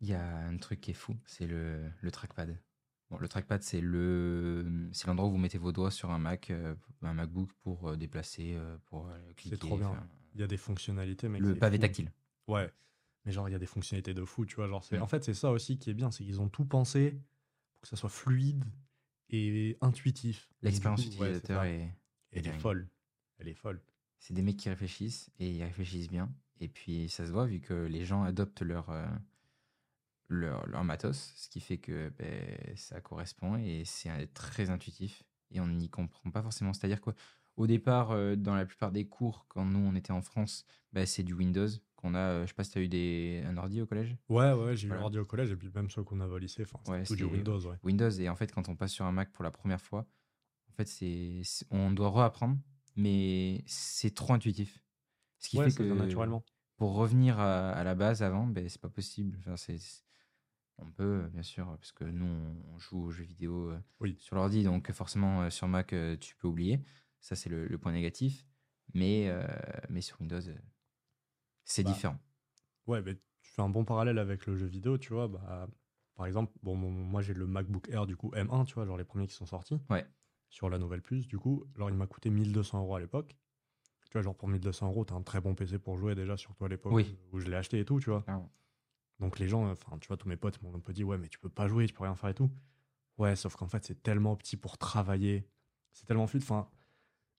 Il 0.00 0.08
y 0.08 0.14
a 0.14 0.36
un 0.38 0.56
truc 0.56 0.80
qui 0.80 0.90
est 0.90 0.94
fou, 0.94 1.16
c'est 1.26 1.46
le, 1.46 1.88
le 2.00 2.10
trackpad. 2.10 2.58
Bon, 3.10 3.18
le 3.18 3.28
trackpad, 3.28 3.62
c'est 3.62 3.80
le, 3.82 4.88
c'est 4.92 5.06
l'endroit 5.06 5.28
où 5.28 5.32
vous 5.32 5.38
mettez 5.38 5.58
vos 5.58 5.70
doigts 5.72 5.90
sur 5.90 6.10
un 6.10 6.18
Mac, 6.18 6.50
euh, 6.50 6.74
un 7.02 7.12
MacBook 7.14 7.50
pour 7.62 7.88
euh, 7.90 7.96
déplacer, 7.96 8.58
pour 8.86 9.08
cliquer. 9.36 9.56
trop 9.58 9.76
bien. 9.76 9.92
Il 10.34 10.40
y 10.40 10.44
a 10.44 10.46
des 10.48 10.56
fonctionnalités, 10.56 11.28
mec. 11.28 11.40
le 11.42 11.52
c'est 11.52 11.60
pavé 11.60 11.76
fou. 11.76 11.82
tactile. 11.82 12.10
Ouais. 12.48 12.72
Mais 13.24 13.32
genre, 13.32 13.48
il 13.48 13.52
y 13.52 13.54
a 13.54 13.58
des 13.58 13.66
fonctionnalités 13.66 14.14
de 14.14 14.24
fou, 14.24 14.44
tu 14.46 14.56
vois. 14.56 14.66
Genre, 14.68 14.82
c'est... 14.82 14.98
Mm. 14.98 15.02
En 15.02 15.06
fait, 15.06 15.22
c'est 15.24 15.32
ça 15.34 15.50
aussi 15.50 15.78
qui 15.78 15.90
est 15.90 15.94
bien, 15.94 16.10
c'est 16.10 16.24
qu'ils 16.24 16.40
ont 16.40 16.48
tout 16.48 16.64
pensé 16.64 17.12
pour 17.72 17.82
que 17.82 17.88
ça 17.88 17.96
soit 17.96 18.08
fluide 18.10 18.64
et 19.30 19.76
intuitif. 19.80 20.48
L'expérience 20.62 21.00
ouais, 21.00 21.06
utilisateur 21.06 21.64
est, 21.64 21.94
Elle 22.32 22.46
est 22.46 22.58
folle. 22.58 22.88
Elle 23.38 23.48
est 23.48 23.54
folle. 23.54 23.80
C'est 24.18 24.34
des 24.34 24.42
mecs 24.42 24.56
qui 24.56 24.68
réfléchissent 24.68 25.30
et 25.38 25.50
ils 25.50 25.62
réfléchissent 25.62 26.08
bien. 26.08 26.32
Et 26.60 26.68
puis 26.68 27.08
ça 27.08 27.26
se 27.26 27.32
voit 27.32 27.46
vu 27.46 27.60
que 27.60 27.74
les 27.74 28.04
gens 28.04 28.22
adoptent 28.22 28.62
leur, 28.62 28.90
euh, 28.90 29.06
leur, 30.28 30.66
leur 30.66 30.84
matos, 30.84 31.32
ce 31.36 31.48
qui 31.48 31.60
fait 31.60 31.78
que 31.78 32.10
ben, 32.10 32.76
ça 32.76 33.00
correspond 33.00 33.56
et 33.56 33.82
c'est 33.84 34.10
euh, 34.10 34.26
très 34.32 34.70
intuitif 34.70 35.24
et 35.50 35.60
on 35.60 35.66
n'y 35.66 35.88
comprend 35.88 36.30
pas 36.30 36.42
forcément. 36.42 36.72
C'est-à-dire 36.72 37.00
quoi 37.00 37.14
au 37.56 37.66
départ, 37.66 38.10
euh, 38.12 38.36
dans 38.36 38.54
la 38.54 38.66
plupart 38.66 38.92
des 38.92 39.06
cours, 39.08 39.46
quand 39.48 39.64
nous 39.64 39.78
on 39.80 39.94
était 39.94 40.12
en 40.12 40.22
France, 40.22 40.64
ben, 40.92 41.06
c'est 41.06 41.22
du 41.22 41.34
Windows 41.34 41.68
qu'on 41.96 42.14
a. 42.14 42.18
euh, 42.18 42.42
je 42.42 42.48
sais 42.48 42.54
pas 42.54 42.64
si 42.64 42.72
tu 42.72 42.78
as 42.78 42.82
eu 42.82 42.88
des, 42.88 43.42
un 43.46 43.56
ordi 43.56 43.80
au 43.80 43.86
collège? 43.86 44.16
Ouais, 44.28 44.52
ouais, 44.52 44.74
j'ai 44.76 44.86
eu 44.88 44.88
Voilà. 44.88 45.02
l'ordi 45.02 45.18
au 45.18 45.24
collège 45.26 45.50
et 45.52 45.56
puis 45.56 45.70
même 45.74 45.90
ceux 45.90 46.02
qu'on 46.02 46.20
avait 46.20 46.32
au 46.34 46.38
lycée, 46.38 46.62
enfin, 46.62 46.78
c'était 46.84 46.98
Ouais, 46.98 47.04
tout 47.04 47.14
du 47.16 47.24
Windows, 47.24 47.60
ouais. 47.66 47.76
Windows 47.82 48.10
et 48.10 48.28
en 48.28 48.36
fait 48.36 48.52
quand 48.52 48.68
on 48.68 48.76
passe 48.76 48.92
sur 48.92 49.04
un 49.04 49.12
Mac 49.12 49.32
pour 49.32 49.44
la 49.44 49.50
première 49.50 49.80
fois, 49.80 50.06
en 50.70 50.74
fait 50.74 50.86
c'est 50.88 51.42
c'est- 51.44 51.66
on 51.70 51.90
doit 51.92 52.08
reapprendre, 52.10 52.58
mais 52.96 53.64
c'est 53.66 54.14
trop 54.14 54.34
intuitif. 54.34 54.82
Ce 55.40 55.48
qui 55.48 55.58
Ouais, 55.58 55.64
fait 55.64 55.70
ça 55.70 55.78
que 55.78 55.84
vient 55.84 55.94
naturellement. 55.96 56.44
pour 56.76 56.94
revenir 56.94 57.38
à, 57.40 57.70
à 57.72 57.84
la 57.84 57.94
base 57.94 58.22
avant, 58.22 58.46
ben, 58.46 58.68
c'est 58.68 58.80
pas 58.80 58.88
possible. 58.90 59.36
Enfin, 59.40 59.56
c'est, 59.56 59.78
c'est- 59.78 60.02
on 60.78 60.90
peut, 60.90 61.28
bien 61.32 61.42
sûr, 61.42 61.66
parce 61.78 61.92
que 61.92 62.04
nous, 62.04 62.26
on 62.74 62.78
joue 62.78 63.04
aux 63.04 63.10
jeux 63.10 63.24
vidéo 63.24 63.70
euh, 63.70 63.80
Oui. 64.00 64.16
sur 64.18 64.36
l'ordi, 64.36 64.64
donc 64.64 64.90
forcément, 64.92 65.42
euh, 65.42 65.50
sur 65.50 65.68
Mac, 65.68 65.92
euh, 65.92 66.16
tu 66.16 66.36
peux 66.36 66.48
oublier. 66.48 66.82
Ça, 67.24 67.36
c'est 67.36 67.48
le, 67.48 67.66
le 67.66 67.78
point 67.78 67.90
négatif. 67.90 68.44
Mais, 68.92 69.28
euh, 69.30 69.42
mais 69.88 70.02
sur 70.02 70.20
Windows, 70.20 70.46
euh, 70.46 70.54
c'est 71.64 71.82
Bah, 71.82 71.90
différent. 71.90 72.18
Ouais, 72.86 73.00
mais 73.00 73.14
tu 73.40 73.50
fais 73.50 73.62
un 73.62 73.70
bon 73.70 73.86
parallèle 73.86 74.18
avec 74.18 74.44
le 74.44 74.56
jeu 74.56 74.66
vidéo, 74.66 74.98
tu 74.98 75.14
vois. 75.14 75.26
Bah, 75.26 75.66
par 76.16 76.26
exemple, 76.26 76.52
bon, 76.62 76.76
moi 76.76 77.22
j'ai 77.22 77.32
le 77.32 77.46
MacBook 77.46 77.88
Air 77.88 78.06
du 78.06 78.14
coup 78.14 78.30
M1, 78.34 78.66
tu 78.66 78.74
vois, 78.74 78.84
genre 78.84 78.98
les 78.98 79.04
premiers 79.04 79.26
qui 79.26 79.32
sont 79.34 79.46
sortis. 79.46 79.80
Ouais. 79.88 80.06
Sur 80.50 80.68
la 80.68 80.78
nouvelle 80.78 81.00
puce, 81.00 81.26
du 81.26 81.38
coup, 81.38 81.64
alors 81.76 81.88
il 81.88 81.96
m'a 81.96 82.06
coûté 82.06 82.28
1200 82.28 82.80
euros 82.82 82.94
à 82.96 83.00
l'époque. 83.00 83.34
Tu 84.10 84.12
vois, 84.12 84.20
genre 84.20 84.36
pour 84.36 84.48
1200 84.48 84.88
euros, 84.88 85.06
t'as 85.06 85.14
un 85.14 85.22
très 85.22 85.40
bon 85.40 85.54
PC 85.54 85.78
pour 85.78 85.96
jouer 85.96 86.14
déjà, 86.14 86.36
surtout 86.36 86.66
à 86.66 86.68
l'époque 86.68 86.92
Oui. 86.92 87.16
où 87.32 87.40
je 87.40 87.46
l'ai 87.48 87.56
acheté 87.56 87.80
et 87.80 87.86
tout, 87.86 88.00
tu 88.00 88.10
vois. 88.10 88.22
Donc 89.18 89.38
les 89.38 89.48
gens, 89.48 89.66
enfin, 89.70 89.96
tu 89.98 90.08
vois, 90.08 90.18
tous 90.18 90.28
mes 90.28 90.36
potes 90.36 90.60
m'ont 90.60 90.74
un 90.74 90.80
peu 90.80 90.92
dit, 90.92 91.04
ouais, 91.04 91.16
mais 91.16 91.28
tu 91.28 91.38
peux 91.38 91.48
pas 91.48 91.68
jouer, 91.68 91.86
tu 91.86 91.94
peux 91.94 92.02
rien 92.04 92.14
faire 92.16 92.28
et 92.28 92.34
tout. 92.34 92.50
Ouais, 93.16 93.34
sauf 93.34 93.56
qu'en 93.56 93.66
fait, 93.68 93.82
c'est 93.86 94.02
tellement 94.02 94.36
petit 94.36 94.58
pour 94.58 94.76
travailler. 94.76 95.48
C'est 95.92 96.04
tellement 96.04 96.26
fluide. 96.26 96.42
Enfin, 96.42 96.68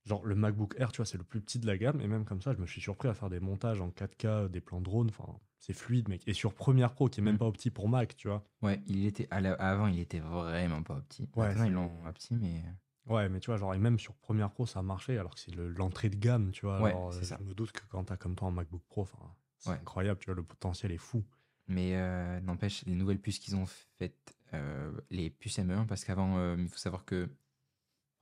genre 0.06 0.26
le 0.26 0.36
MacBook 0.36 0.76
Air, 0.78 0.92
tu 0.92 0.98
vois, 0.98 1.06
c'est 1.06 1.18
le 1.18 1.24
plus 1.24 1.42
petit 1.42 1.60
de 1.60 1.68
la 1.68 1.78
gamme. 1.78 2.00
Et 2.02 2.08
même 2.08 2.26
comme 2.26 2.42
ça, 2.42 2.54
je 2.54 2.58
me 2.60 2.66
suis 2.68 2.82
surpris 2.82 3.08
à 3.10 3.14
faire 3.14 3.30
des 3.30 3.40
montages 3.40 3.82
en 3.82 3.90
4K, 3.90 4.50
des 4.50 4.62
plans 4.62 4.82
drone. 4.82 5.08
Enfin, 5.10 5.38
c'est 5.60 5.74
fluide, 5.74 6.10
mec. 6.10 6.22
Et 6.28 6.34
sur 6.34 6.54
Premiere 6.54 6.94
Pro, 6.94 7.10
qui 7.10 7.20
est 7.20 7.24
même 7.24 7.36
Mm. 7.36 7.40
pas 7.40 7.46
opti 7.48 7.72
pour 7.72 7.90
Mac, 7.90 8.16
tu 8.16 8.28
vois. 8.28 8.44
Ouais, 8.62 8.82
il 8.88 9.06
était, 9.06 9.28
à 9.32 9.42
la- 9.42 9.54
avant, 9.54 9.88
il 9.88 10.00
était 10.00 10.20
vraiment 10.20 10.84
pas 10.84 11.02
petit. 11.02 11.28
Ouais, 11.36 11.48
Maintenant, 11.48 11.66
ils 11.66 11.74
l'ont 11.74 11.92
petit, 12.14 12.36
mais. 12.36 12.64
Ouais, 13.08 13.30
mais 13.30 13.40
tu 13.40 13.48
vois, 13.52 13.58
genre, 13.58 13.74
et 13.74 13.78
même 13.80 14.00
sur 14.00 14.16
Premiere 14.16 14.52
Pro, 14.52 14.66
ça 14.66 14.80
a 14.80 14.82
marché, 14.82 15.18
alors 15.18 15.36
que 15.36 15.40
c'est 15.40 15.54
le- 15.56 15.70
l'entrée 15.70 16.10
de 16.10 16.16
gamme, 16.16 16.52
tu 16.52 16.66
vois. 16.66 16.82
Ouais, 16.82 16.90
Alors, 16.92 17.14
c'est 17.14 17.20
euh, 17.20 17.24
ça. 17.24 17.38
Je 17.40 17.46
me 17.46 17.54
doute 17.54 17.72
que 17.72 17.82
quand 17.90 18.04
t'as 18.06 18.18
comme 18.18 18.36
toi 18.36 18.48
un 18.48 18.52
MacBook 18.52 18.82
Pro, 18.88 19.02
enfin, 19.04 19.18
c'est 19.58 19.70
Ouais. 19.70 19.76
incroyable, 19.76 20.20
tu 20.20 20.26
vois, 20.26 20.36
le 20.36 20.44
potentiel 20.44 20.92
est 20.92 20.98
fou. 20.98 21.24
Mais 21.68 21.96
euh, 21.96 22.40
n'empêche, 22.42 22.84
les 22.86 22.94
nouvelles 22.96 23.20
puces 23.20 23.40
qu'ils 23.40 23.56
ont 23.56 23.66
faites, 23.98 24.36
euh, 24.54 24.92
les 25.10 25.30
puces 25.32 25.58
M1, 25.58 25.86
parce 25.88 26.04
qu'avant, 26.06 26.38
euh, 26.38 26.56
il 26.60 26.68
faut 26.68 26.78
savoir 26.78 27.06
que 27.06 27.28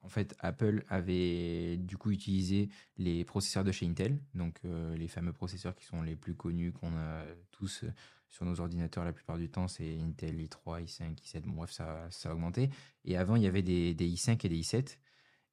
en 0.04 0.10
fait, 0.10 0.36
Apple 0.40 0.84
avait 0.90 1.78
du 1.78 1.98
coup 1.98 2.12
utilisé 2.12 2.70
les 2.98 3.24
processeurs 3.24 3.64
de 3.64 3.72
chez 3.72 3.86
Intel, 3.86 4.20
donc 4.36 4.60
euh, 4.66 4.96
les 4.98 5.08
fameux 5.08 5.32
processeurs 5.32 5.76
qui 5.76 5.86
sont 5.86 6.02
les 6.02 6.16
plus 6.16 6.36
connus 6.36 6.74
qu'on 6.74 6.96
a 6.98 7.24
tous 7.52 7.84
euh, 7.84 7.92
sur 8.28 8.46
nos 8.46 8.60
ordinateurs 8.60 9.06
la 9.06 9.14
plupart 9.14 9.38
du 9.38 9.50
temps, 9.50 9.68
c'est 9.68 9.98
Intel 9.98 10.42
i3, 10.42 10.84
i5, 10.84 11.16
i7, 11.22 11.42
bon, 11.42 11.54
bref, 11.54 11.72
ça, 11.72 12.10
a 12.26 12.34
augmenté. 12.34 12.70
Et 13.06 13.16
avant, 13.16 13.38
il 13.38 13.44
y 13.44 13.48
avait 13.48 13.62
des, 13.62 13.94
des 13.94 14.10
i5 14.10 14.46
et 14.46 14.50
des 14.50 14.60
i7, 14.60 14.98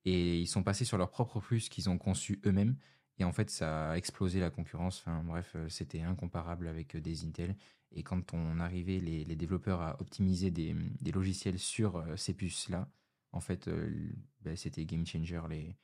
et 0.07 0.41
ils 0.41 0.49
sont 0.49 0.63
passés 0.63 0.85
sur 0.85 0.99
leurs 0.99 1.11
propres 1.11 1.41
puces 1.41 1.69
qu'ils 1.69 1.89
ont 1.89 1.99
conçues 1.99 2.41
eux-mêmes. 2.45 2.77
Et 3.19 3.25
en 3.25 3.33
fait, 3.33 3.51
ça 3.51 3.91
a 3.91 3.97
explosé 3.97 4.41
la 4.41 4.51
concurrence. 4.51 5.01
Enfin, 5.01 5.23
bref, 5.23 5.53
euh, 5.55 5.69
c'était 5.69 6.01
incomparable 6.01 6.67
avec 6.67 6.97
des 6.97 7.25
Intel. 7.25 7.55
Et 7.93 8.03
quand 8.03 8.33
on 8.33 8.59
arrivait, 8.59 8.99
les, 8.99 9.37
développeurs, 9.37 9.81
à 9.83 10.01
optimiser 10.01 10.51
des, 10.51 10.75
logiciels 11.13 11.59
sur 11.59 12.05
ces 12.17 12.33
puces-là, 12.35 12.89
en 13.33 13.41
fait, 13.41 13.69
euh, 13.69 14.11
ben, 14.43 14.57
c'était 14.57 14.85
game 14.85 15.07
changer. 15.07 15.41
Les, 15.49 15.77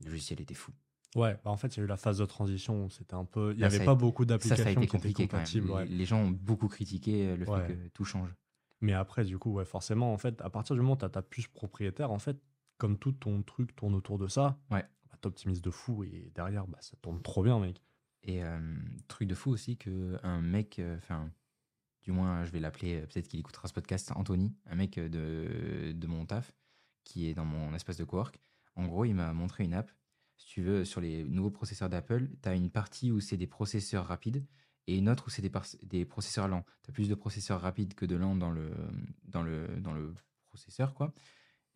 les 0.00 0.10
logiciels 0.10 0.40
étaient 0.40 0.54
fous. 0.54 0.72
Ouais, 1.14 1.38
bah 1.44 1.50
en 1.50 1.56
fait, 1.56 1.68
il 1.68 1.78
y 1.78 1.80
a 1.80 1.84
eu 1.84 1.86
la 1.86 1.96
phase 1.96 2.18
de 2.18 2.24
transition 2.26 2.90
c'était 2.90 3.14
un 3.14 3.24
peu. 3.24 3.52
Il 3.52 3.58
n'y 3.58 3.64
avait 3.64 3.78
pas 3.84 3.92
été- 3.92 4.00
beaucoup 4.00 4.24
d'applications 4.26 4.74
qui 4.86 4.96
étaient 4.96 5.12
compatibles. 5.26 5.70
ouais. 5.70 5.86
Les, 5.86 6.04
gens 6.04 6.20
ont 6.24 6.30
beaucoup 6.30 6.68
critiqué 6.68 7.28
euh, 7.28 7.36
le 7.36 7.48
Ouais. 7.48 7.66
fait 7.66 7.74
que 7.74 7.88
tout 7.88 8.04
change. 8.04 8.34
Mais 8.82 8.92
après, 8.92 9.24
du 9.24 9.38
coup, 9.38 9.52
ouais, 9.54 9.64
forcément, 9.64 10.12
en 10.12 10.18
fait, 10.18 10.40
à 10.42 10.50
partir 10.50 10.74
du 10.76 10.82
moment 10.82 10.92
où 10.94 10.98
tu 10.98 11.04
as 11.06 11.08
ta 11.08 11.22
puce 11.22 11.46
propriétaire, 11.48 12.10
en 12.10 12.18
fait, 12.18 12.38
comme 12.76 12.98
tout 12.98 13.12
ton 13.12 13.42
truc 13.42 13.74
tourne 13.74 13.94
autour 13.94 14.18
de 14.18 14.28
ça, 14.28 14.58
Ouais. 14.70 14.84
bah, 15.10 15.16
t'optimises 15.22 15.62
de 15.62 15.70
fou 15.70 16.04
et 16.04 16.30
derrière, 16.34 16.66
bah, 16.66 16.78
ça 16.82 16.94
tourne 17.00 17.22
trop 17.22 17.42
bien, 17.42 17.58
mec. 17.58 17.80
Et 18.22 18.44
euh, 18.44 18.58
truc 19.08 19.28
de 19.28 19.34
fou 19.34 19.50
aussi 19.50 19.78
que 19.78 20.18
un 20.22 20.42
mec, 20.42 20.78
euh, 20.78 20.96
enfin, 20.98 21.30
du 22.02 22.12
moins, 22.12 22.44
je 22.44 22.50
vais 22.50 22.60
l'appeler, 22.60 23.00
peut-être 23.06 23.28
qu'il 23.28 23.40
écoutera 23.40 23.66
ce 23.68 23.72
podcast, 23.72 24.12
Anthony, 24.14 24.54
un 24.66 24.74
mec 24.74 24.98
de, 24.98 25.92
de 25.92 26.06
mon 26.06 26.26
taf, 26.26 26.52
qui 27.06 27.28
est 27.28 27.34
dans 27.34 27.44
mon 27.44 27.72
espace 27.72 27.96
de 27.96 28.04
cowork. 28.04 28.40
En 28.74 28.86
gros, 28.86 29.04
il 29.04 29.14
m'a 29.14 29.32
montré 29.32 29.64
une 29.64 29.72
app. 29.72 29.90
Si 30.36 30.46
tu 30.48 30.62
veux, 30.62 30.84
sur 30.84 31.00
les 31.00 31.24
nouveaux 31.24 31.50
processeurs 31.50 31.88
d'Apple, 31.88 32.28
tu 32.42 32.48
as 32.48 32.54
une 32.54 32.68
partie 32.68 33.10
où 33.10 33.20
c'est 33.20 33.38
des 33.38 33.46
processeurs 33.46 34.06
rapides 34.06 34.44
et 34.86 34.98
une 34.98 35.08
autre 35.08 35.28
où 35.28 35.30
c'est 35.30 35.40
des, 35.40 36.04
processeurs 36.04 36.48
lents. 36.48 36.64
Tu 36.82 36.90
as 36.90 36.92
plus 36.92 37.08
de 37.08 37.14
processeurs 37.14 37.60
rapides 37.60 37.94
que 37.94 38.04
de 38.04 38.16
lents 38.16 38.34
dans 38.34 38.50
le, 38.50 38.70
dans 39.24 39.42
le, 39.42 39.68
dans 39.80 39.92
le 39.92 40.14
processeur, 40.44 40.94
quoi. 40.94 41.14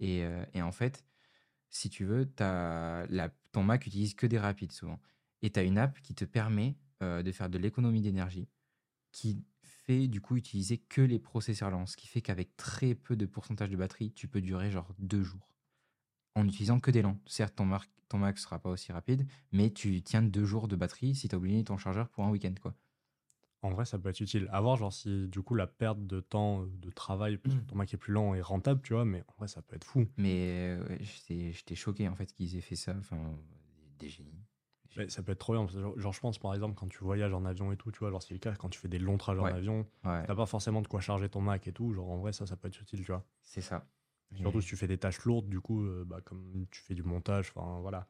Et, 0.01 0.25
euh, 0.25 0.45
en 0.57 0.73
fait, 0.73 1.05
si 1.71 1.89
tu 1.89 2.05
veux, 2.05 2.29
la, 2.39 3.31
ton 3.53 3.63
Mac 3.63 3.87
utilise 3.87 4.15
que 4.15 4.27
des 4.27 4.39
rapides 4.39 4.73
souvent. 4.73 5.01
Et 5.43 5.51
tu 5.51 5.61
as 5.61 5.63
une 5.63 5.79
app 5.79 6.01
qui 6.03 6.15
te 6.15 6.25
permet 6.25 6.77
euh, 7.03 7.23
de 7.23 7.33
faire 7.33 7.49
de 7.49 7.59
l'économie 7.59 8.03
d'énergie, 8.03 8.49
qui 9.13 9.43
fait 9.91 10.07
du 10.07 10.21
coup 10.21 10.37
utiliser 10.37 10.79
que 10.79 11.01
les 11.01 11.19
processeurs 11.19 11.71
lents, 11.71 11.87
ce 11.87 11.97
qui 11.97 12.07
fait 12.07 12.21
qu'avec 12.21 12.57
très 12.57 12.95
peu 12.95 13.17
de 13.17 13.27
pourcentage 13.27 13.71
de 13.71 13.77
batterie, 13.77 14.13
tu 14.13 14.29
peux 14.29 14.41
durer 14.41 14.71
genre 14.71 14.95
deux 14.99 15.23
jours 15.23 15.53
en 16.37 16.47
utilisant 16.47 16.79
que 16.79 16.93
des 16.93 17.03
lents. 17.03 17.19
Certes, 17.27 17.57
ton, 17.57 17.65
Mac 17.65 17.91
ton 18.09 18.19
Mac 18.19 18.39
sera 18.39 18.61
pas 18.61 18.71
aussi 18.71 18.93
rapide, 18.93 19.27
mais 19.51 19.71
tu 19.71 20.01
tiens 20.03 20.23
deux 20.23 20.45
jours 20.45 20.69
de 20.69 20.77
batterie 20.77 21.17
si 21.17 21.29
tu 21.29 21.35
as 21.35 21.39
oublié 21.39 21.65
ton 21.65 21.77
chargeur 21.77 22.09
pour 22.09 22.25
un 22.25 22.31
week-end. 22.31 22.55
quoi. 22.63 22.75
En 23.63 23.71
vrai, 23.71 23.85
ça 23.85 23.99
peut 23.99 24.09
être 24.09 24.21
utile. 24.21 24.49
À 24.53 24.61
voir, 24.61 24.77
genre, 24.77 24.93
si 24.93 25.27
du 25.29 25.43
coup, 25.43 25.57
la 25.57 25.67
perte 25.67 26.07
de 26.07 26.21
temps 26.21 26.63
euh, 26.63 26.67
de 26.79 26.91
travail, 26.91 27.37
parce 27.37 27.57
que 27.57 27.61
ton 27.61 27.75
Mac 27.75 27.93
est 27.93 27.99
plus 27.99 28.13
lent 28.13 28.35
et 28.35 28.41
rentable, 28.41 28.81
tu 28.83 28.95
vois, 28.95 29.05
mais 29.05 29.23
en 29.27 29.35
vrai, 29.39 29.49
ça 29.49 29.61
peut 29.61 29.75
être 29.75 29.85
fou. 29.85 30.07
Mais 30.17 30.71
euh, 30.71 30.89
ouais, 30.89 30.99
j'étais 31.01 31.53
j'étais 31.53 31.75
choqué 31.75 32.09
en 32.09 32.15
fait 32.15 32.33
qu'ils 32.33 32.57
aient 32.57 32.63
fait 32.63 32.77
ça. 32.77 32.95
Enfin, 32.97 33.37
des 33.99 34.09
génies. 34.09 34.47
Mais 34.97 35.09
ça 35.09 35.23
peut 35.23 35.33
être 35.33 35.39
trop 35.39 35.53
bien. 35.53 35.63
parce 35.63 35.75
que 35.75 35.81
genre, 35.81 35.99
genre, 35.99 36.13
je 36.13 36.21
pense, 36.21 36.39
par 36.39 36.53
exemple, 36.55 36.75
quand 36.75 36.89
tu 36.89 36.99
voyages 37.05 37.33
en 37.33 37.45
avion 37.45 37.71
et 37.73 37.77
tout, 37.77 37.93
tu 37.93 37.99
vois, 38.01 38.11
genre, 38.11 38.23
c'est 38.23 38.35
le 38.35 38.41
cas, 38.41 38.55
quand 38.57 38.69
tu 38.69 38.79
fais 38.81 38.89
des 38.89 38.99
longs 38.99 39.19
trajets 39.19 39.41
Ouais. 39.41 39.53
en 39.53 39.57
avion, 39.57 39.87
Ouais, 40.05 40.25
t'as 40.27 40.35
pas 40.35 40.47
forcément 40.47 40.83
de 40.83 40.89
quoi 40.89 41.01
charger 41.01 41.29
ton 41.29 41.41
Mac 41.41 41.67
et 41.69 41.73
tout. 41.73 41.93
Genre, 41.95 42.09
en 42.11 42.19
vrai, 42.19 42.33
ça, 42.33 42.47
ça 42.47 42.57
peut 42.57 42.69
être 42.69 42.81
utile, 42.81 43.01
tu 43.05 43.07
vois. 43.13 43.25
c'est 43.43 43.61
ça. 43.61 43.87
Surtout 44.37 44.61
si 44.61 44.69
tu 44.69 44.77
fais 44.77 44.87
des 44.87 44.99
tâches 44.99 45.25
lourdes, 45.25 45.49
du 45.49 45.61
coup, 45.61 45.83
euh, 45.83 46.05
bah, 46.07 46.21
comme 46.21 46.67
tu 46.71 46.81
fais 46.83 46.95
du 46.95 47.03
montage, 47.03 47.53
enfin 47.55 47.81
voilà. 47.81 48.09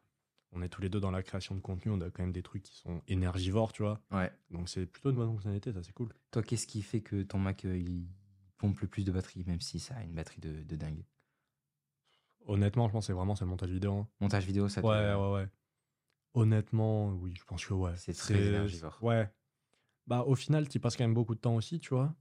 On 0.52 0.62
est 0.62 0.68
tous 0.68 0.82
les 0.82 0.88
deux 0.88 1.00
dans 1.00 1.10
la 1.12 1.22
création 1.22 1.54
de 1.54 1.60
contenu, 1.60 1.92
on 1.92 2.00
a 2.00 2.10
quand 2.10 2.22
même 2.22 2.32
des 2.32 2.42
trucs 2.42 2.62
qui 2.64 2.76
sont 2.76 3.00
énergivores, 3.08 3.72
tu 3.72 3.82
vois. 3.82 4.00
Ouais. 4.10 4.30
Donc 4.50 4.68
c'est 4.68 4.84
plutôt 4.84 5.10
une 5.10 5.16
bonne 5.16 5.28
fonctionnalité, 5.28 5.72
ça 5.72 5.82
c'est 5.82 5.92
cool. 5.92 6.08
Toi, 6.32 6.42
qu'est-ce 6.42 6.66
qui 6.66 6.82
fait 6.82 7.00
que 7.02 7.22
ton 7.22 7.38
Mac 7.38 7.64
euh, 7.64 7.78
il 7.78 8.08
pompe 8.58 8.80
le 8.80 8.88
plus 8.88 9.04
de 9.04 9.12
batterie, 9.12 9.44
même 9.46 9.60
si 9.60 9.78
ça 9.78 9.94
a 9.96 10.02
une 10.02 10.12
batterie 10.12 10.40
de, 10.40 10.62
de 10.64 10.76
dingue? 10.76 11.04
Honnêtement, 12.46 12.88
je 12.88 12.92
pense 12.92 13.04
que 13.04 13.06
c'est 13.08 13.12
vraiment 13.12 13.36
c'est 13.36 13.44
le 13.44 13.50
montage 13.50 13.70
vidéo. 13.70 13.94
hein. 13.94 14.08
Montage 14.20 14.44
vidéo, 14.44 14.68
ça 14.68 14.82
te- 14.82 14.86
Ouais, 14.86 15.14
ouais, 15.14 15.32
ouais. 15.32 15.48
Honnêtement, 16.34 17.08
oui, 17.14 17.34
je 17.36 17.44
pense 17.44 17.64
que 17.64 17.74
ouais. 17.74 17.92
C'est 17.96 18.12
très 18.14 18.38
énergivore. 18.46 18.98
Ouais. 19.02 19.30
Bah, 20.06 20.24
au 20.26 20.34
final, 20.34 20.68
tu 20.68 20.80
passes 20.80 20.96
quand 20.96 21.04
même 21.04 21.14
beaucoup 21.14 21.34
de 21.34 21.40
temps 21.40 21.54
aussi, 21.56 21.80
tu 21.80 21.90
vois. 21.94 22.14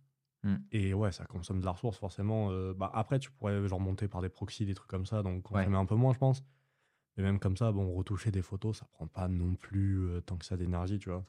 Hmm. 0.43 0.57
Et 0.71 0.93
ouais, 0.93 1.11
ça 1.11 1.25
consomme 1.25 1.59
de 1.59 1.65
la 1.65 1.71
ressource, 1.71 1.97
forcément. 1.97 2.51
euh, 2.51 2.73
bah, 2.73 2.89
après, 2.93 3.19
tu 3.19 3.31
pourrais 3.31 3.67
genre 3.67 3.79
monter 3.79 4.07
par 4.07 4.21
des 4.21 4.29
proxys, 4.29 4.65
des 4.65 4.73
trucs 4.75 4.89
comme 4.89 5.05
ça, 5.05 5.21
donc 5.23 5.51
on 5.51 5.55
Ouais. 5.55 5.65
un 5.65 5.85
peu 5.85 5.95
moins, 5.95 6.13
je 6.13 6.19
pense. 6.19 6.43
Mais 7.17 7.23
même 7.23 7.39
comme 7.39 7.57
ça, 7.57 7.71
bon, 7.71 7.93
retoucher 7.93 8.31
des 8.31 8.41
photos, 8.41 8.77
ça 8.79 8.85
prend 8.93 9.07
pas 9.07 9.27
non 9.27 9.55
plus 9.55 9.99
euh, 10.07 10.21
tant 10.21 10.37
que 10.37 10.45
ça 10.45 10.55
d'énergie, 10.57 10.99
tu 10.99 11.09
vois. 11.09 11.25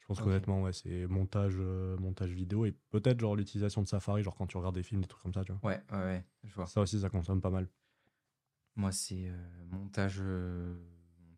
Je 0.00 0.06
pense 0.06 0.18
Ok. 0.20 0.24
qu'honnêtement, 0.26 0.62
ouais, 0.62 0.72
c'est 0.72 1.06
montage, 1.06 1.56
euh, 1.58 1.96
montage 1.98 2.30
vidéo 2.32 2.64
et 2.64 2.72
peut-être 2.90 3.20
genre 3.20 3.36
l'utilisation 3.36 3.82
de 3.82 3.86
Safari, 3.88 4.22
genre 4.22 4.34
quand 4.34 4.46
tu 4.46 4.56
regardes 4.56 4.74
des 4.74 4.82
films, 4.82 5.02
des 5.02 5.08
trucs 5.08 5.22
comme 5.22 5.34
ça, 5.34 5.44
tu 5.44 5.52
vois. 5.52 5.60
Ouais, 5.70 5.80
ouais, 5.92 5.98
ouais, 6.04 6.24
je 6.44 6.54
vois. 6.54 6.66
Ça 6.66 6.80
aussi, 6.80 6.98
ça 7.00 7.10
consomme 7.10 7.40
pas 7.40 7.50
mal. 7.50 7.68
Moi, 8.76 8.92
c'est 8.92 9.30
montage, 9.70 10.22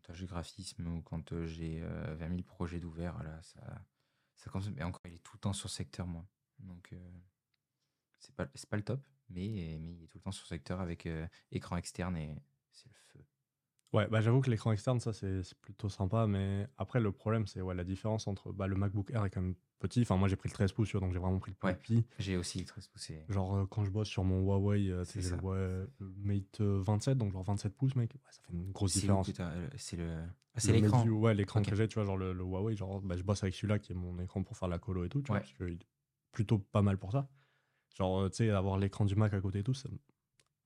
montage 0.03 0.25
graphisme 0.25 0.87
ou 0.87 1.01
quand 1.01 1.31
euh, 1.31 1.45
j'ai 1.45 1.81
euh, 1.81 2.15
20 2.15 2.29
000 2.29 2.41
projets 2.43 2.79
d'ouvert, 2.79 3.21
là, 3.23 3.41
ça, 3.41 3.61
ça 4.35 4.49
consomme. 4.49 4.75
Encore, 4.81 5.01
il 5.05 5.15
est 5.15 5.23
tout 5.23 5.35
le 5.35 5.39
temps 5.39 5.53
sur 5.53 5.69
secteur, 5.69 6.07
moi. 6.07 6.25
Donc, 6.59 6.89
euh, 6.93 7.11
c'est 8.19 8.35
pas, 8.35 8.45
pas 8.45 8.77
le 8.77 8.83
top, 8.83 9.05
mais, 9.29 9.77
mais 9.79 9.93
il 9.93 10.03
est 10.03 10.07
tout 10.07 10.17
le 10.17 10.23
temps 10.23 10.31
sur 10.31 10.47
secteur 10.47 10.81
avec 10.81 11.05
euh, 11.05 11.27
écran 11.51 11.77
externe 11.77 12.17
et 12.17 12.35
c'est 12.71 12.89
le 12.89 12.95
feu. 12.95 13.25
Ouais, 13.93 14.07
bah 14.07 14.21
j'avoue 14.21 14.41
que 14.41 14.49
l'écran 14.49 14.71
externe, 14.71 14.99
ça 14.99 15.13
c'est 15.13 15.43
c'est 15.43 15.57
plutôt 15.59 15.87
sympa, 15.87 16.25
mais 16.27 16.67
après 16.77 16.99
le 16.99 17.11
problème 17.11 17.45
c'est 17.45 17.61
ouais, 17.61 17.75
la 17.75 17.83
différence 17.83 18.25
entre 18.27 18.51
bah, 18.51 18.65
le 18.67 18.75
MacBook 18.75 19.11
Air 19.11 19.23
est 19.25 19.29
quand 19.29 19.41
même 19.41 19.55
petit, 19.79 20.01
enfin 20.01 20.17
moi 20.17 20.27
j'ai 20.27 20.35
pris 20.35 20.49
le 20.49 20.53
13 20.53 20.71
pouces, 20.71 20.89
tu 20.89 20.97
vois, 20.97 21.01
donc 21.05 21.13
j'ai 21.13 21.19
vraiment 21.19 21.37
pris 21.39 21.51
le 21.51 21.55
plus 21.57 21.67
Ouais. 21.67 21.75
petit. 21.75 22.05
J'ai 22.17 22.35
aussi 22.37 22.59
le 22.59 22.65
13 22.65 22.87
poussé. 22.87 23.23
Genre 23.29 23.55
euh, 23.55 23.65
quand 23.67 23.85
je 23.85 23.91
bosse 23.91 24.07
sur 24.07 24.23
mon 24.23 24.39
Huawei, 24.41 24.89
euh, 24.89 25.03
C'est 25.03 25.21
c'est 25.21 25.29
ça. 25.29 25.37
le, 25.43 25.89
le 25.99 26.13
Mate 26.17 26.61
euh, 26.61 26.81
27, 26.81 27.17
donc 27.19 27.31
genre 27.33 27.43
27 27.43 27.75
pouces 27.75 27.95
mec, 27.95 28.13
ouais, 28.13 28.19
ça 28.31 28.41
fait 28.41 28.53
une 28.53 28.71
grosse 28.71 28.93
C'est 28.93 28.99
où 28.99 29.01
différence. 29.01 29.27
que 29.27 29.31
t'as- 29.33 29.51
euh, 29.51 29.69
C'est 29.77 29.97
le. 29.97 30.23
Ah, 30.55 30.59
c'est 30.59 30.71
Le 30.73 30.79
l'écran. 30.79 31.01
View, 31.03 31.19
Ouais, 31.19 31.33
l'écran 31.35 31.59
Ok. 31.61 31.69
que 31.69 31.75
j'ai, 31.75 31.87
tu 31.87 31.95
vois, 31.95 32.05
genre 32.05 32.17
le, 32.17 32.33
le 32.33 32.43
Huawei, 32.43 32.75
genre 32.75 32.99
bah, 33.01 33.15
je 33.17 33.23
bosse 33.23 33.43
avec 33.43 33.53
celui-là 33.55 33.77
qui 33.79 33.91
est 33.91 33.95
mon 33.95 34.17
écran 34.19 34.41
pour 34.43 34.57
faire 34.57 34.67
la 34.69 34.79
colo 34.79 35.03
et 35.03 35.09
tout, 35.09 35.21
tu 35.21 35.27
vois, 35.27 35.35
Ouais. 35.37 35.41
parce 35.41 35.53
qu'il 35.53 35.73
est 35.81 35.87
plutôt 36.31 36.57
pas 36.57 36.81
mal 36.81 36.97
pour 36.97 37.11
ça. 37.11 37.27
Genre, 37.95 38.21
euh, 38.21 38.29
tu 38.29 38.37
sais, 38.37 38.49
avoir 38.49 38.77
l'écran 38.79 39.05
du 39.05 39.15
Mac 39.15 39.33
à 39.35 39.41
côté 39.41 39.59
et 39.59 39.63
tout, 39.63 39.73
c'est 39.75 39.89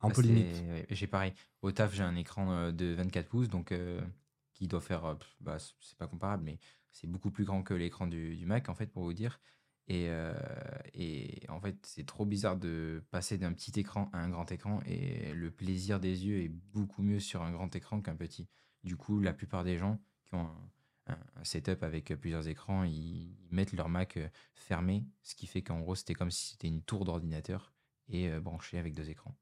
un 0.02 0.08
Bah, 0.08 0.14
peu 0.14 0.22
limite. 0.22 0.64
J'ai 0.90 1.08
pareil. 1.08 1.34
Au 1.62 1.72
taf, 1.72 1.94
j'ai 1.94 2.04
un 2.04 2.16
écran 2.16 2.52
euh, 2.52 2.72
de 2.72 2.94
24 2.94 3.28
pouces, 3.30 3.50
donc 3.50 3.72
euh, 3.72 4.02
qui 4.54 4.68
doit 4.68 4.82
faire. 4.82 5.06
euh, 5.06 5.16
bah, 5.40 5.58
c'est 5.60 5.98
pas 5.98 6.08
comparable, 6.08 6.44
mais 6.44 6.60
c'est 6.92 7.08
beaucoup 7.08 7.32
plus 7.32 7.46
grand 7.46 7.64
que 7.64 7.74
l'écran 7.74 8.08
du, 8.08 8.36
du 8.36 8.46
Mac, 8.46 8.70
en 8.70 8.76
fait, 8.76 8.88
pour 8.88 9.04
vous 9.04 9.14
dire. 9.14 9.40
Et, 9.88 10.08
euh, 10.10 10.34
et 10.94 11.46
en 11.50 11.60
fait, 11.62 11.78
c'est 11.86 12.06
trop 12.06 12.26
bizarre 12.26 12.58
de 12.58 13.04
passer 13.12 13.38
d'un 13.38 13.54
petit 13.54 13.80
écran 13.80 14.10
à 14.14 14.20
un 14.20 14.30
grand 14.30 14.52
écran, 14.52 14.82
et 14.86 15.34
le 15.34 15.50
plaisir 15.52 16.00
des 16.00 16.26
yeux 16.26 16.42
est 16.44 16.50
beaucoup 16.50 17.02
mieux 17.04 17.20
sur 17.20 17.42
un 17.42 17.52
grand 17.52 17.74
écran 17.76 18.02
qu'un 18.02 18.16
petit. 18.16 18.48
Du 18.84 18.98
coup, 18.98 19.20
la 19.20 19.34
plupart 19.34 19.64
des 19.64 19.78
gens 19.78 20.00
qui 20.26 20.36
ont 20.36 20.48
un, 21.08 21.14
un- 21.38 21.44
setup 21.44 21.84
avec 21.84 22.14
plusieurs 22.20 22.48
écrans, 22.48 22.84
ils, 22.84 23.36
mettent 23.52 23.72
leur 23.74 23.88
Mac 23.90 24.20
fermé, 24.56 25.06
ce 25.24 25.36
qui 25.36 25.48
fait 25.48 25.62
qu'en 25.64 25.80
gros, 25.80 25.96
c'était 25.96 26.14
comme 26.16 26.32
si 26.32 26.50
c'était 26.52 26.68
une 26.68 26.82
tour 26.84 27.06
d'ordinateur 27.06 27.74
et 28.10 28.30
branché 28.40 28.78
avec 28.78 28.94
deux 28.94 29.10
écrans. 29.10 29.36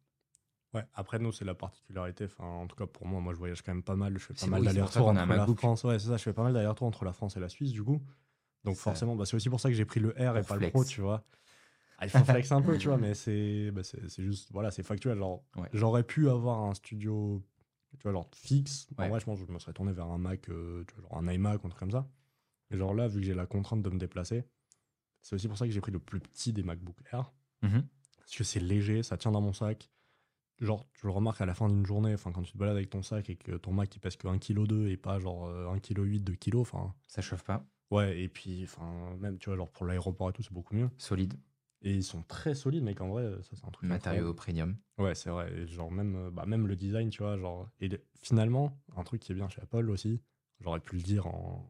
Ouais, 0.75 0.83
après 0.93 1.19
nous, 1.19 1.31
c'est 1.31 1.45
la 1.45 1.55
particularité. 1.55 2.25
Enfin, 2.25 2.43
en 2.43 2.67
tout 2.67 2.75
cas, 2.75 2.85
pour 2.85 3.07
moi, 3.07 3.21
moi, 3.21 3.33
je 3.33 3.39
voyage 3.39 3.61
quand 3.61 3.73
même 3.73 3.83
pas 3.83 3.95
mal. 3.95 4.13
Je 4.17 4.19
fais 4.19 4.33
pas 4.33 4.47
mal 4.47 4.67
un 4.67 4.83
entre 4.83 5.13
la. 5.13 5.45
France. 5.55 5.83
Ouais, 5.85 5.97
c'est 5.99 6.09
ça. 6.09 6.17
Je 6.17 6.23
fais 6.23 6.33
pas 6.33 6.43
mal 6.43 6.53
d'allers-retours 6.53 6.87
entre 6.87 7.05
la 7.05 7.13
France 7.13 7.37
et 7.37 7.39
la 7.39 7.49
Suisse, 7.49 7.71
du 7.71 7.83
coup. 7.83 8.01
Donc 8.65 8.75
forcément, 8.75 9.15
bah, 9.15 9.25
c'est 9.25 9.35
aussi 9.35 9.49
pour 9.49 9.59
ça 9.59 9.69
que 9.69 9.75
j'ai 9.75 9.85
pris 9.85 9.99
le 9.99 10.09
R 10.09 10.37
et 10.37 10.43
pas 10.43 10.57
le. 10.57 10.69
Pro, 10.69 10.83
tu 10.83 11.01
vois. 11.01 11.23
Ah, 11.97 12.05
il 12.05 12.09
faut 12.09 12.17
flex 12.25 12.51
un 12.51 12.61
peu, 12.61 12.77
tu 12.77 12.87
vois, 12.89 12.97
mais 12.97 13.13
c'est 13.13 13.71
bah, 13.71 13.81
juste, 14.17 14.51
voilà, 14.51 14.69
c'est 14.71 14.83
factuel. 14.83 15.19
Ouais. 15.21 15.69
j'aurais 15.71 16.03
pu 16.03 16.29
avoir 16.29 16.59
un 16.59 16.73
studio, 16.73 17.41
tu 17.97 18.03
vois, 18.03 18.11
genre 18.11 18.29
fixe. 18.35 18.87
En 18.97 19.03
Ouais. 19.03 19.09
vrai, 19.09 19.19
je 19.21 19.25
pense 19.25 19.39
que 19.39 19.45
je 19.47 19.51
me 19.51 19.59
serais 19.59 19.73
tourné 19.73 19.93
vers 19.93 20.07
un 20.07 20.17
Mac, 20.17 20.49
euh, 20.49 20.83
tu 20.87 20.93
vois, 20.95 21.03
genre 21.03 21.17
un 21.17 21.31
iMac 21.31 21.63
un 21.63 21.69
truc 21.69 21.79
comme 21.79 21.91
ça. 21.91 22.05
Et 22.71 22.77
genre 22.77 22.93
là, 22.93 23.07
vu 23.07 23.21
que 23.21 23.25
j'ai 23.25 23.33
la 23.33 23.45
contrainte 23.45 23.81
de 23.81 23.89
me 23.89 23.97
déplacer, 23.97 24.43
c'est 25.21 25.35
aussi 25.35 25.47
pour 25.47 25.57
ça 25.57 25.65
que 25.65 25.71
j'ai 25.71 25.79
pris 25.79 25.91
le 25.93 25.99
plus 25.99 26.19
petit 26.19 26.51
des 26.51 26.63
MacBook 26.63 26.97
Air. 27.13 27.31
Mhm. 27.61 27.87
Parce 28.19 28.35
que 28.35 28.43
c'est 28.43 28.59
léger, 28.59 29.03
ça 29.03 29.15
tient 29.17 29.31
dans 29.31 29.41
mon 29.41 29.53
sac. 29.53 29.89
Genre, 30.61 30.87
tu 30.93 31.05
le 31.05 31.11
remarques 31.11 31.41
à 31.41 31.45
la 31.45 31.53
fin 31.53 31.67
d'une 31.67 31.85
journée, 31.85 32.13
enfin, 32.13 32.31
quand 32.31 32.41
tu 32.41 32.53
te 32.53 32.57
balades 32.57 32.77
avec 32.77 32.89
ton 32.89 33.03
sac 33.03 33.29
et 33.29 33.35
que 33.35 33.57
ton 33.57 33.73
Mac 33.73 33.93
il 33.95 33.99
pèse 33.99 34.15
que 34.15 34.27
1,2 34.27 34.39
kg 34.65 34.87
et 34.89 34.95
pas 34.97 35.19
genre 35.19 35.47
euh, 35.47 35.67
1,8 35.75 35.93
kg, 35.93 36.19
2 36.23 36.35
kg, 36.35 36.55
enfin. 36.57 36.93
Ça 37.07 37.21
chauffe 37.21 37.43
pas. 37.43 37.65
Ouais, 37.91 38.19
et 38.21 38.29
puis, 38.29 38.63
enfin, 38.63 39.15
même, 39.19 39.37
tu 39.37 39.49
vois, 39.49 39.57
genre 39.57 39.69
pour 39.69 39.85
l'aéroport 39.85 40.29
et 40.29 40.33
tout, 40.33 40.43
c'est 40.43 40.53
beaucoup 40.53 40.75
mieux. 40.75 40.89
Solide. 40.97 41.33
Et 41.81 41.93
ils 41.93 42.03
sont 42.03 42.23
très 42.23 42.55
solides, 42.55 42.83
mec, 42.83 42.99
en 43.01 43.09
vrai, 43.09 43.29
ça 43.43 43.55
c'est 43.55 43.65
un 43.65 43.69
truc. 43.69 43.87
Matériaux 43.89 44.33
premium. 44.33 44.75
Ouais, 44.97 45.13
c'est 45.13 45.29
vrai. 45.29 45.51
Et 45.53 45.67
genre, 45.67 45.91
même, 45.91 46.15
euh, 46.15 46.31
bah, 46.31 46.45
même 46.45 46.67
le 46.67 46.75
design, 46.75 47.09
tu 47.09 47.21
vois, 47.21 47.37
genre. 47.37 47.69
Et 47.79 47.89
le- 47.89 48.01
finalement, 48.21 48.79
un 48.95 49.03
truc 49.03 49.21
qui 49.21 49.33
est 49.33 49.35
bien 49.35 49.49
chez 49.49 49.61
Apple 49.61 49.89
aussi, 49.89 50.19
j'aurais 50.61 50.79
pu 50.79 50.95
le 50.95 51.01
dire 51.03 51.27
en, 51.27 51.69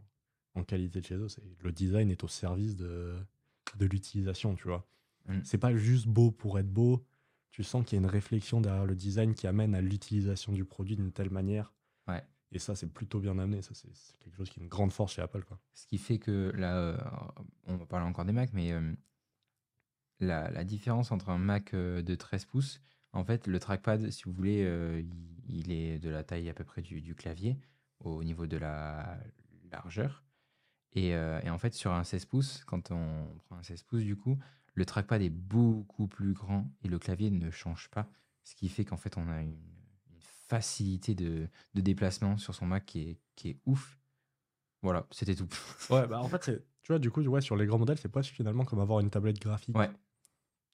en 0.53 0.63
qualité 0.63 1.01
de 1.01 1.05
chez 1.05 1.15
eux, 1.15 1.27
c'est 1.27 1.43
le 1.63 1.71
design 1.71 2.09
est 2.11 2.23
au 2.23 2.27
service 2.29 2.75
de, 2.75 3.15
de 3.77 3.85
l'utilisation, 3.85 4.55
tu 4.55 4.67
vois. 4.67 4.87
Mm. 5.27 5.39
C'est 5.43 5.57
pas 5.57 5.75
juste 5.75 6.07
beau 6.07 6.31
pour 6.31 6.59
être 6.59 6.71
beau. 6.71 7.03
Tu 7.51 7.63
sens 7.63 7.85
qu'il 7.85 7.97
y 7.97 7.99
a 7.99 8.03
une 8.03 8.09
réflexion 8.09 8.59
derrière 8.59 8.85
le 8.85 8.95
design 8.95 9.33
qui 9.33 9.47
amène 9.47 9.75
à 9.75 9.81
l'utilisation 9.81 10.51
du 10.51 10.65
produit 10.65 10.95
d'une 10.95 11.11
telle 11.11 11.29
manière. 11.29 11.73
Ouais. 12.07 12.23
Et 12.51 12.59
ça, 12.59 12.75
c'est 12.75 12.87
plutôt 12.87 13.19
bien 13.19 13.37
amené. 13.37 13.61
Ça, 13.61 13.73
c'est 13.73 13.89
quelque 14.19 14.35
chose 14.35 14.49
qui 14.49 14.59
est 14.59 14.63
une 14.63 14.69
grande 14.69 14.93
force 14.93 15.13
chez 15.13 15.21
Apple, 15.21 15.43
quoi. 15.43 15.59
Ce 15.73 15.85
qui 15.87 15.97
fait 15.97 16.19
que 16.19 16.51
là, 16.55 16.77
euh, 16.77 16.97
on 17.65 17.75
va 17.75 17.85
parler 17.85 18.05
encore 18.05 18.25
des 18.25 18.31
Mac, 18.31 18.51
mais 18.53 18.71
euh, 18.71 18.93
la, 20.19 20.49
la 20.51 20.63
différence 20.63 21.11
entre 21.11 21.29
un 21.29 21.37
Mac 21.37 21.73
euh, 21.73 22.01
de 22.01 22.15
13 22.15 22.45
pouces, 22.45 22.81
en 23.13 23.23
fait, 23.23 23.47
le 23.47 23.59
trackpad, 23.59 24.09
si 24.09 24.23
vous 24.23 24.33
voulez, 24.33 24.59
il, 24.99 25.09
il 25.47 25.71
est 25.71 25.99
de 25.99 26.09
la 26.09 26.23
taille 26.25 26.49
à 26.49 26.53
peu 26.53 26.65
près 26.65 26.81
du, 26.81 27.01
du 27.01 27.15
clavier 27.15 27.57
au 28.01 28.23
niveau 28.25 28.45
de 28.45 28.57
la 28.57 29.17
largeur. 29.71 30.25
Et, 30.91 31.11
et 31.11 31.49
en 31.49 31.57
fait, 31.57 31.73
sur 31.73 31.93
un 31.93 32.03
16 32.03 32.25
pouces, 32.25 32.65
quand 32.65 32.91
on 32.91 33.25
prend 33.45 33.55
un 33.55 33.63
16 33.63 33.83
pouces, 33.83 34.03
du 34.03 34.17
coup, 34.17 34.37
le 34.75 34.85
trackpad 34.85 35.21
est 35.21 35.29
beaucoup 35.29 36.07
plus 36.07 36.33
grand 36.33 36.69
et 36.83 36.87
le 36.87 36.99
clavier 36.99 37.31
ne 37.31 37.49
change 37.49 37.89
pas. 37.89 38.07
Ce 38.43 38.53
qui 38.55 38.69
fait 38.69 38.85
qu'en 38.85 38.97
fait, 38.97 39.17
on 39.17 39.27
a 39.29 39.41
une, 39.41 39.57
une 40.11 40.21
facilité 40.21 41.15
de, 41.15 41.47
de 41.73 41.81
déplacement 41.81 42.37
sur 42.37 42.53
son 42.53 42.65
Mac 42.67 42.85
qui 42.85 43.01
est, 43.01 43.19
qui 43.35 43.49
est 43.49 43.59
ouf. 43.65 43.99
Voilà, 44.83 45.07
c'était 45.11 45.35
tout. 45.35 45.47
Ouais, 45.89 46.05
bah 46.07 46.21
en 46.21 46.27
fait, 46.27 46.61
tu 46.83 46.91
vois, 46.91 46.99
du 46.99 47.09
coup, 47.09 47.21
ouais, 47.23 47.41
sur 47.41 47.55
les 47.55 47.65
grands 47.65 47.79
modèles, 47.79 47.97
c'est 47.97 48.11
pas 48.11 48.21
finalement 48.21 48.65
comme 48.65 48.79
avoir 48.79 48.99
une 48.99 49.09
tablette 49.09 49.39
graphique. 49.39 49.75
Ouais. 49.77 49.89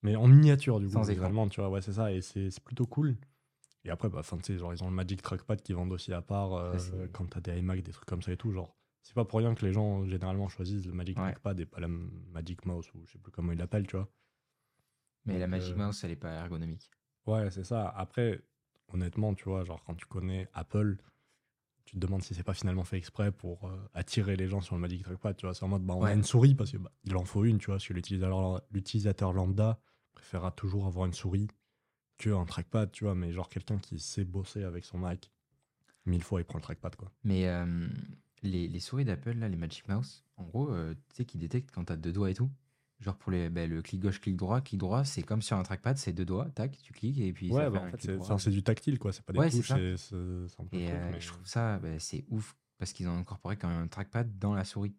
Mais 0.03 0.15
en 0.15 0.27
miniature, 0.27 0.79
du 0.79 0.87
coup, 0.87 0.93
Sans 0.93 1.03
écran. 1.03 1.13
visuellement, 1.13 1.47
tu 1.47 1.61
vois, 1.61 1.69
ouais, 1.69 1.81
c'est 1.81 1.93
ça, 1.93 2.11
et 2.11 2.21
c'est 2.21 2.49
plutôt 2.63 2.87
cool. 2.87 3.15
Et 3.83 3.89
après, 3.89 4.09
bah, 4.09 4.21
sais, 4.43 4.57
genre, 4.57 4.73
ils 4.73 4.83
ont 4.83 4.89
le 4.89 4.95
Magic 4.95 5.21
Trackpad 5.21 5.61
qui 5.61 5.73
vendent 5.73 5.91
aussi 5.91 6.13
à 6.13 6.21
part 6.21 6.53
euh, 6.53 6.77
quand 7.13 7.25
t'as 7.27 7.39
des 7.41 7.59
iMac, 7.59 7.81
des 7.81 7.91
trucs 7.91 8.07
comme 8.07 8.21
ça 8.21 8.31
et 8.31 8.37
tout. 8.37 8.51
Genre, 8.51 8.75
c'est 9.01 9.13
pas 9.13 9.25
pour 9.25 9.39
rien 9.39 9.55
que 9.55 9.65
les 9.65 9.73
gens, 9.73 10.05
généralement, 10.05 10.47
choisissent 10.47 10.85
le 10.85 10.93
Magic 10.93 11.17
Ouais. 11.17 11.31
Trackpad 11.31 11.59
et 11.59 11.65
pas 11.65 11.79
la 11.79 11.87
Magic 11.87 12.65
Mouse, 12.65 12.89
ou 12.93 13.05
je 13.05 13.13
sais 13.13 13.19
plus 13.19 13.31
comment 13.31 13.51
ils 13.51 13.57
l'appellent, 13.57 13.87
tu 13.87 13.95
vois. 13.97 14.09
Mais 15.25 15.37
la 15.37 15.47
Magic 15.47 15.73
euh, 15.73 15.85
Mouse, 15.85 16.03
elle 16.03 16.11
est 16.11 16.15
pas 16.15 16.31
ergonomique. 16.31 16.89
Ouais, 17.27 17.49
c'est 17.51 17.63
ça. 17.63 17.87
Après, 17.89 18.41
honnêtement, 18.87 19.33
tu 19.33 19.45
vois, 19.45 19.63
genre, 19.63 19.83
quand 19.83 19.95
tu 19.95 20.05
connais 20.05 20.47
Apple, 20.53 20.97
tu 21.85 21.95
te 21.95 21.99
demandes 21.99 22.23
si 22.23 22.33
c'est 22.33 22.43
pas 22.43 22.53
finalement 22.53 22.83
fait 22.83 22.97
exprès 22.97 23.31
pour 23.31 23.67
euh, 23.67 23.77
attirer 23.93 24.35
les 24.35 24.47
gens 24.47 24.61
sur 24.61 24.75
le 24.75 24.81
Magic 24.81 25.03
Trackpad, 25.03 25.35
tu 25.35 25.45
vois. 25.45 25.53
C'est 25.53 25.63
en 25.63 25.67
mode, 25.67 25.83
bah, 25.83 25.95
on 25.95 26.03
a 26.03 26.13
une 26.13 26.23
souris 26.23 26.55
parce 26.55 26.71
que 26.71 26.77
bah, 26.77 26.91
il 27.03 27.15
en 27.15 27.25
faut 27.25 27.43
une, 27.45 27.57
tu 27.57 27.67
vois, 27.67 27.75
parce 27.75 27.87
que 27.87 27.93
l'utilisateur 27.93 29.33
lambda 29.33 29.79
préférera 30.13 30.51
toujours 30.51 30.85
avoir 30.87 31.05
une 31.05 31.13
souris 31.13 31.47
qu'un 32.17 32.45
trackpad, 32.45 32.91
tu 32.91 33.03
vois, 33.03 33.15
mais 33.15 33.31
genre 33.31 33.49
quelqu'un 33.49 33.79
qui 33.79 33.99
sait 33.99 34.23
bosser 34.23 34.63
avec 34.63 34.85
son 34.85 34.99
Mac, 34.99 35.31
mille 36.05 36.23
fois 36.23 36.39
il 36.39 36.45
prend 36.45 36.59
le 36.59 36.63
trackpad, 36.63 36.95
quoi. 36.95 37.11
Mais 37.23 37.47
euh, 37.47 37.87
les, 38.43 38.67
les 38.67 38.79
souris 38.79 39.05
d'Apple, 39.05 39.33
là, 39.33 39.47
les 39.49 39.57
Magic 39.57 39.87
Mouse, 39.87 40.23
en 40.37 40.43
gros, 40.43 40.69
euh, 40.71 40.93
tu 41.09 41.15
sais, 41.17 41.25
qui 41.25 41.37
détectent 41.37 41.71
quand 41.71 41.85
t'as 41.85 41.95
deux 41.97 42.11
doigts 42.11 42.29
et 42.31 42.33
tout. 42.33 42.49
Genre 42.99 43.17
pour 43.17 43.31
les, 43.31 43.49
ben, 43.49 43.67
le 43.69 43.81
clic 43.81 43.99
gauche, 43.99 44.21
clic 44.21 44.35
droit. 44.37 44.61
Clic 44.61 44.79
droit, 44.79 45.03
c'est 45.05 45.23
comme 45.23 45.41
sur 45.41 45.57
un 45.57 45.63
trackpad, 45.63 45.97
c'est 45.97 46.13
deux 46.13 46.25
doigts, 46.25 46.49
tac, 46.51 46.77
tu 46.83 46.93
cliques 46.93 47.17
et 47.19 47.33
puis 47.33 47.49
ça 47.49 47.55
ouais, 47.55 47.63
fait 47.65 47.69
bah, 47.71 47.79
un 47.81 47.87
en 47.87 47.91
fait, 47.91 47.97
clic 47.97 48.01
c'est 48.11 48.15
droit. 48.15 48.25
enfin, 48.27 48.37
c'est 48.37 48.51
du 48.51 48.61
tactile, 48.63 48.99
quoi. 48.99 49.11
C'est 49.11 49.23
pas 49.25 49.33
des 49.33 49.39
Ouais, 49.39 49.49
c'est 49.49 49.61
ça. 49.63 49.75
c'est- 49.97 50.15
un 50.59 50.65
peu 50.65 50.77
Et 50.77 50.85
truc, 50.85 50.93
euh, 50.99 51.09
mais- 51.11 51.19
je 51.19 51.27
trouve 51.29 51.45
ça, 51.47 51.79
ben, 51.79 51.99
c'est 51.99 52.23
ouf 52.29 52.55
parce 52.77 52.93
qu'ils 52.93 53.07
ont 53.07 53.17
incorporé 53.17 53.57
quand 53.57 53.69
même 53.69 53.81
un 53.83 53.87
trackpad 53.87 54.37
dans 54.37 54.53
la 54.53 54.65
souris. 54.65 54.95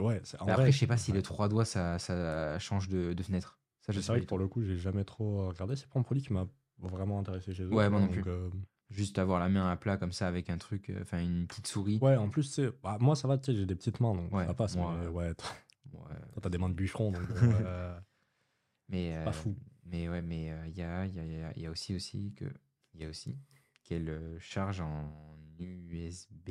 Ouais, 0.00 0.20
c'est 0.24 0.38
en 0.40 0.46
après, 0.46 0.54
vrai, 0.62 0.72
je 0.72 0.78
sais 0.78 0.86
pas 0.86 0.96
si 0.96 1.10
ouais. 1.12 1.18
les 1.18 1.22
trois 1.22 1.48
doigts, 1.48 1.64
ça, 1.64 1.98
ça 1.98 2.58
change 2.58 2.88
de, 2.88 3.12
de 3.12 3.22
fenêtre. 3.22 3.60
Ça, 3.80 3.92
je 3.92 4.00
C'est 4.00 4.06
vrai 4.08 4.18
pas 4.18 4.22
que 4.24 4.28
pour 4.28 4.38
le 4.38 4.48
coup, 4.48 4.62
j'ai 4.62 4.76
jamais 4.76 5.04
trop 5.04 5.48
regardé. 5.48 5.76
C'est 5.76 5.88
pas 5.88 6.00
un 6.00 6.02
produit 6.02 6.22
qui 6.22 6.32
m'a 6.32 6.48
vraiment 6.78 7.18
intéressé 7.20 7.52
chez 7.54 7.64
eux. 7.64 7.72
Ouais, 7.72 7.88
moi 7.90 8.00
non 8.00 8.08
plus. 8.08 8.22
euh. 8.26 8.48
Juste 8.90 9.18
avoir 9.18 9.38
la 9.38 9.48
main 9.48 9.70
à 9.70 9.76
plat 9.76 9.96
comme 9.96 10.12
ça 10.12 10.26
avec 10.26 10.50
un 10.50 10.58
truc, 10.58 10.90
euh, 10.90 10.98
enfin 11.02 11.20
une 11.20 11.46
petite 11.46 11.66
souris. 11.68 11.98
Ouais, 12.00 12.16
en 12.16 12.28
plus, 12.28 12.60
bah, 12.82 12.98
moi 13.00 13.14
ça 13.14 13.28
va, 13.28 13.38
tu 13.38 13.52
sais, 13.52 13.56
j'ai 13.58 13.66
des 13.66 13.76
petites 13.76 14.00
mains, 14.00 14.14
donc 14.14 14.32
Ouais, 14.32 14.46
ça 14.46 14.54
passe. 14.54 14.76
moi, 14.76 14.94
mais 15.00 15.06
euh, 15.06 15.10
ouais, 15.10 15.32
t'as 16.42 16.48
des 16.50 16.58
mains 16.58 16.68
de 16.68 16.74
bûcheron, 16.74 17.12
donc 17.12 17.22
euh, 17.42 17.98
mais 18.88 19.14
pas 19.24 19.32
fou. 19.32 19.56
Mais 19.86 20.08
ouais, 20.08 20.22
mais 20.22 20.50
euh, 20.50 20.66
il 20.68 20.76
y, 20.76 20.82
a, 20.82 21.06
y, 21.06 21.18
a, 21.18 21.52
y 21.56 21.66
a- 21.66 21.70
aussi, 21.70 21.94
aussi 21.94 22.32
que 22.36 22.44
il 22.94 23.00
y 23.00 23.04
a 23.04 23.08
aussi 23.08 23.36
qu'elle 23.84 24.08
euh, 24.08 24.38
charge 24.38 24.80
en 24.80 25.36
USB, 25.58 26.50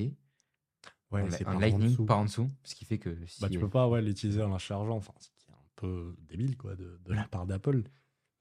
Ouais, 1.12 1.22
en, 1.24 1.32
c'est 1.32 1.46
en 1.46 1.52
par 1.52 1.56
en 1.56 1.60
Lightning, 1.60 1.90
dessous. 1.90 2.06
pas 2.06 2.16
en 2.16 2.26
dessous, 2.26 2.50
ce 2.64 2.76
qui 2.76 2.86
fait 2.86 3.00
que 3.00 3.16
si 3.26 3.42
Bah, 3.42 3.50
tu 3.50 3.60
peux 3.60 3.70
pas 3.70 3.88
ouais, 3.88 4.02
l'utiliser 4.02 4.42
en 4.44 4.50
la 4.50 4.58
chargeant, 4.60 4.96
enfin, 4.98 5.14
ce 5.20 5.30
qui 5.30 5.50
est 5.50 5.54
un 5.54 5.58
peu 5.76 6.16
débile 6.28 6.56
quoi, 6.58 6.76
de, 6.76 7.00
de 7.04 7.14
la 7.14 7.24
part 7.28 7.46
d'Apple. 7.48 7.84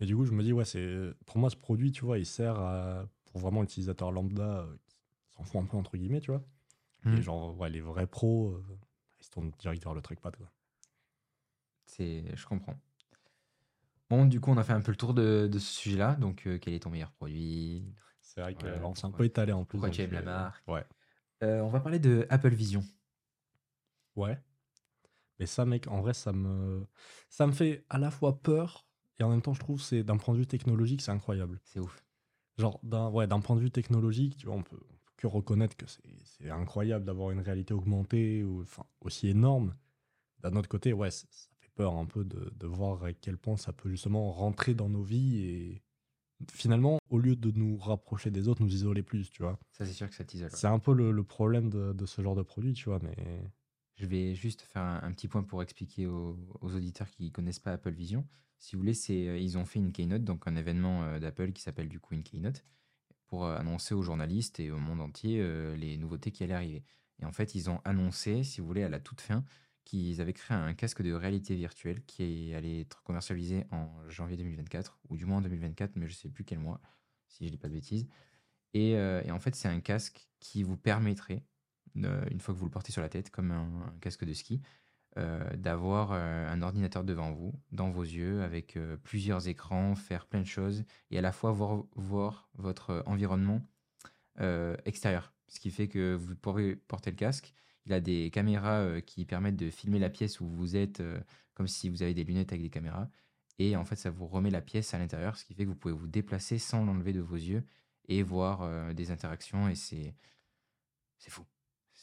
Mais 0.00 0.06
du 0.06 0.14
coup, 0.16 0.24
je 0.24 0.32
me 0.32 0.42
dis, 0.42 0.52
ouais, 0.52 0.64
c'est 0.64 1.12
pour 1.26 1.38
moi, 1.38 1.50
ce 1.50 1.56
produit, 1.56 1.92
tu 1.92 2.04
vois, 2.04 2.18
il 2.18 2.26
sert 2.26 2.58
à 2.58 3.08
pour 3.30 3.40
vraiment 3.40 3.60
l'utilisateur 3.62 4.10
lambda 4.12 4.60
euh, 4.60 4.76
qui 5.28 5.34
s'en 5.34 5.44
fout 5.44 5.60
un 5.62 5.66
peu, 5.66 5.76
entre 5.76 5.96
guillemets, 5.96 6.20
tu 6.20 6.30
vois. 6.30 6.44
Mhm. 7.04 7.16
Et 7.18 7.22
genre, 7.22 7.56
ouais, 7.58 7.70
les 7.70 7.80
vrais 7.80 8.06
pros, 8.06 8.50
euh, 8.52 8.78
ils 9.20 9.24
se 9.24 9.30
tournent 9.30 9.52
direct 9.58 9.82
vers 9.82 9.94
le 9.94 10.02
trackpad. 10.02 10.36
Quoi. 10.36 10.46
C'est, 11.86 12.24
je 12.36 12.46
comprends. 12.46 12.78
Bon, 14.10 14.24
du 14.24 14.40
coup, 14.40 14.50
on 14.50 14.56
a 14.56 14.64
fait 14.64 14.72
un 14.72 14.80
peu 14.80 14.90
le 14.90 14.96
tour 14.96 15.12
de, 15.12 15.48
de 15.50 15.58
ce 15.58 15.72
sujet-là. 15.74 16.14
Donc, 16.14 16.46
euh, 16.46 16.58
quel 16.58 16.74
est 16.74 16.80
ton 16.80 16.90
meilleur 16.90 17.12
produit? 17.12 17.94
C'est 18.22 18.40
vrai 18.40 18.54
que 18.54 18.64
Ouais, 18.64 18.72
alors, 18.72 18.96
c'est 18.96 19.06
un 19.06 19.10
peu 19.10 19.24
étalé 19.24 19.52
en 19.52 19.64
plus. 19.64 19.78
Pourquoi 19.78 19.90
tu 19.90 20.02
aimes 20.02 20.12
la 20.12 20.22
marque? 20.22 20.66
Ouais. 20.68 20.84
Euh, 21.42 21.60
On 21.60 21.68
va 21.68 21.80
parler 21.80 21.98
de 21.98 22.26
Apple 22.30 22.54
Vision. 22.54 22.82
Ouais. 24.16 24.38
Mais 25.38 25.46
ça, 25.46 25.64
mec, 25.64 25.86
en 25.88 26.00
vrai, 26.00 26.14
ça 26.14 26.32
me, 26.32 26.86
ça 27.28 27.46
me 27.46 27.52
fait 27.52 27.84
à 27.90 27.98
la 27.98 28.10
fois 28.10 28.42
peur 28.42 28.86
et 29.18 29.24
en 29.24 29.30
même 29.30 29.42
temps, 29.42 29.54
je 29.54 29.60
trouve, 29.60 29.80
c'est 29.80 30.02
d'un 30.04 30.16
point 30.16 30.34
de 30.34 30.40
vue 30.40 30.46
technologique, 30.46 31.02
c'est 31.02 31.10
incroyable. 31.10 31.60
C'est 31.64 31.80
ouf. 31.80 32.04
Genre, 32.58 32.80
d'un 32.82 33.08
ouais, 33.10 33.26
d'un 33.26 33.40
point 33.40 33.56
de 33.56 33.60
vue 33.60 33.70
technologique, 33.70 34.36
tu 34.36 34.46
vois, 34.46 34.56
on 34.56 34.62
peut, 34.62 34.80
que 35.16 35.26
reconnaître 35.26 35.76
que 35.76 35.86
c'est 35.86 36.50
incroyable 36.50 37.04
d'avoir 37.04 37.30
une 37.30 37.40
réalité 37.40 37.74
augmentée 37.74 38.44
ou, 38.44 38.62
enfin, 38.62 38.84
aussi 39.00 39.28
énorme. 39.28 39.74
D'un 40.40 40.54
autre 40.56 40.68
côté, 40.68 40.92
ouais, 40.92 41.10
ça 41.10 41.26
fait 41.60 41.70
peur 41.74 41.94
un 41.96 42.06
peu 42.06 42.24
de, 42.24 42.52
de 42.56 42.66
voir 42.66 43.04
à 43.04 43.12
quel 43.12 43.36
point 43.36 43.56
ça 43.56 43.72
peut 43.72 43.90
justement 43.90 44.30
rentrer 44.32 44.74
dans 44.74 44.88
nos 44.88 45.02
vies 45.02 45.38
et 45.38 45.82
finalement, 46.52 46.98
au 47.10 47.18
lieu 47.18 47.34
de 47.34 47.50
nous 47.50 47.76
rapprocher 47.78 48.30
des 48.30 48.48
autres, 48.48 48.62
nous 48.62 48.72
isoler 48.72 49.02
plus, 49.02 49.30
tu 49.30 49.42
vois. 49.42 49.58
Ça, 49.72 49.84
c'est 49.84 49.92
sûr 49.92 50.08
que 50.08 50.14
ça 50.14 50.24
t'isole. 50.24 50.50
C'est 50.52 50.68
un 50.68 50.78
peu 50.78 50.94
le, 50.94 51.10
le 51.10 51.24
problème 51.24 51.68
de, 51.68 51.92
de 51.92 52.06
ce 52.06 52.22
genre 52.22 52.36
de 52.36 52.42
produit, 52.42 52.74
tu 52.74 52.88
vois, 52.88 53.00
mais 53.02 53.16
Je 53.98 54.06
vais 54.06 54.32
juste 54.32 54.62
faire 54.62 54.82
un, 54.82 55.12
petit 55.12 55.26
point 55.26 55.42
pour 55.42 55.60
expliquer 55.60 56.06
aux, 56.06 56.38
auditeurs 56.62 57.10
qui 57.10 57.32
connaissent 57.32 57.58
pas 57.58 57.72
Apple 57.72 57.90
Vision. 57.90 58.24
Si 58.60 58.76
vous 58.76 58.82
voulez, 58.82 58.96
euh, 59.10 59.36
ils 59.36 59.58
ont 59.58 59.64
fait 59.64 59.80
une 59.80 59.90
keynote, 59.90 60.22
donc 60.22 60.46
un 60.46 60.54
événement 60.54 61.02
euh, 61.02 61.18
d'Apple 61.18 61.50
qui 61.50 61.62
s'appelle 61.62 61.88
du 61.88 61.98
coup 61.98 62.14
une 62.14 62.22
keynote, 62.22 62.64
pour 63.26 63.44
euh, 63.44 63.56
annoncer 63.56 63.94
aux 63.94 64.02
journalistes 64.02 64.60
et 64.60 64.70
au 64.70 64.78
monde 64.78 65.00
entier 65.00 65.42
les 65.76 65.96
nouveautés 65.96 66.30
qui 66.30 66.44
allaient 66.44 66.54
arriver. 66.54 66.84
Et 67.20 67.24
en 67.24 67.32
fait, 67.32 67.56
ils 67.56 67.70
ont 67.70 67.80
annoncé, 67.84 68.44
si 68.44 68.60
vous 68.60 68.68
voulez, 68.68 68.84
à 68.84 68.88
la 68.88 69.00
toute 69.00 69.20
fin, 69.20 69.44
qu'ils 69.84 70.20
avaient 70.20 70.32
créé 70.32 70.56
un 70.56 70.74
casque 70.74 71.02
de 71.02 71.12
réalité 71.12 71.56
virtuelle 71.56 72.04
qui 72.04 72.54
allait 72.54 72.82
être 72.82 73.02
commercialisé 73.02 73.64
en 73.72 73.90
janvier 74.08 74.36
2024, 74.36 75.00
ou 75.08 75.16
du 75.16 75.24
moins 75.26 75.38
en 75.38 75.42
2024, 75.42 75.96
mais 75.96 76.08
je 76.08 76.14
sais 76.14 76.28
plus 76.28 76.44
quel 76.44 76.60
mois, 76.60 76.80
si 77.26 77.46
je 77.46 77.50
dis 77.50 77.58
pas 77.58 77.68
de 77.68 77.74
bêtises. 77.74 78.06
Et, 78.74 78.96
en 78.96 79.40
fait, 79.40 79.56
c'est 79.56 79.68
un 79.68 79.80
casque 79.80 80.28
qui 80.38 80.62
vous 80.62 80.76
permettrait, 80.76 81.42
une 82.04 82.40
fois 82.40 82.54
que 82.54 82.58
vous 82.58 82.66
le 82.66 82.70
portez 82.70 82.92
sur 82.92 83.02
la 83.02 83.08
tête, 83.08 83.30
comme 83.30 83.50
un, 83.50 83.94
casque 84.00 84.24
de 84.24 84.32
ski, 84.32 84.60
euh, 85.18 85.56
d'avoir 85.56 86.12
euh, 86.12 86.48
un 86.48 86.62
ordinateur 86.62 87.02
devant 87.02 87.32
vous, 87.32 87.52
dans 87.72 87.90
vos 87.90 88.04
yeux, 88.04 88.42
avec 88.42 88.76
euh, 88.76 88.96
plusieurs 88.98 89.48
écrans, 89.48 89.96
faire 89.96 90.26
plein 90.26 90.40
de 90.40 90.46
choses, 90.46 90.84
et 91.10 91.18
à 91.18 91.22
la 91.22 91.32
fois 91.32 91.50
voir, 91.50 92.48
votre 92.54 93.02
environnement 93.06 93.62
extérieur. 94.84 95.32
Ce 95.48 95.58
qui 95.58 95.70
fait 95.72 95.88
que 95.88 96.14
vous 96.14 96.36
pourrez 96.36 96.76
porter 96.76 97.10
le 97.10 97.16
casque. 97.16 97.52
Il 97.86 97.92
a 97.92 98.00
des 98.00 98.30
caméras 98.30 99.00
qui 99.00 99.24
permettent 99.24 99.56
de 99.56 99.70
filmer 99.70 99.98
la 99.98 100.10
pièce 100.10 100.40
où 100.40 100.46
vous 100.46 100.76
êtes, 100.76 101.02
comme 101.54 101.66
si 101.66 101.88
vous 101.88 102.04
avez 102.04 102.14
des 102.14 102.22
lunettes 102.22 102.52
avec 102.52 102.62
des 102.62 102.70
caméras. 102.70 103.08
Et 103.58 103.74
en 103.74 103.84
fait, 103.84 103.96
ça 103.96 104.10
vous 104.10 104.28
remet 104.28 104.50
la 104.50 104.60
pièce 104.60 104.94
à 104.94 104.98
l'intérieur, 104.98 105.36
ce 105.36 105.44
qui 105.44 105.54
fait 105.54 105.64
que 105.64 105.70
vous 105.70 105.74
pouvez 105.74 105.94
vous 105.94 106.06
déplacer 106.06 106.58
sans 106.58 106.84
l'enlever 106.84 107.12
de 107.12 107.20
vos 107.20 107.34
yeux 107.34 107.64
et 108.06 108.22
voir 108.22 108.94
des 108.94 109.10
interactions. 109.10 109.68
Et 109.68 109.74
c'est 109.74 110.14
fou. 111.28 111.44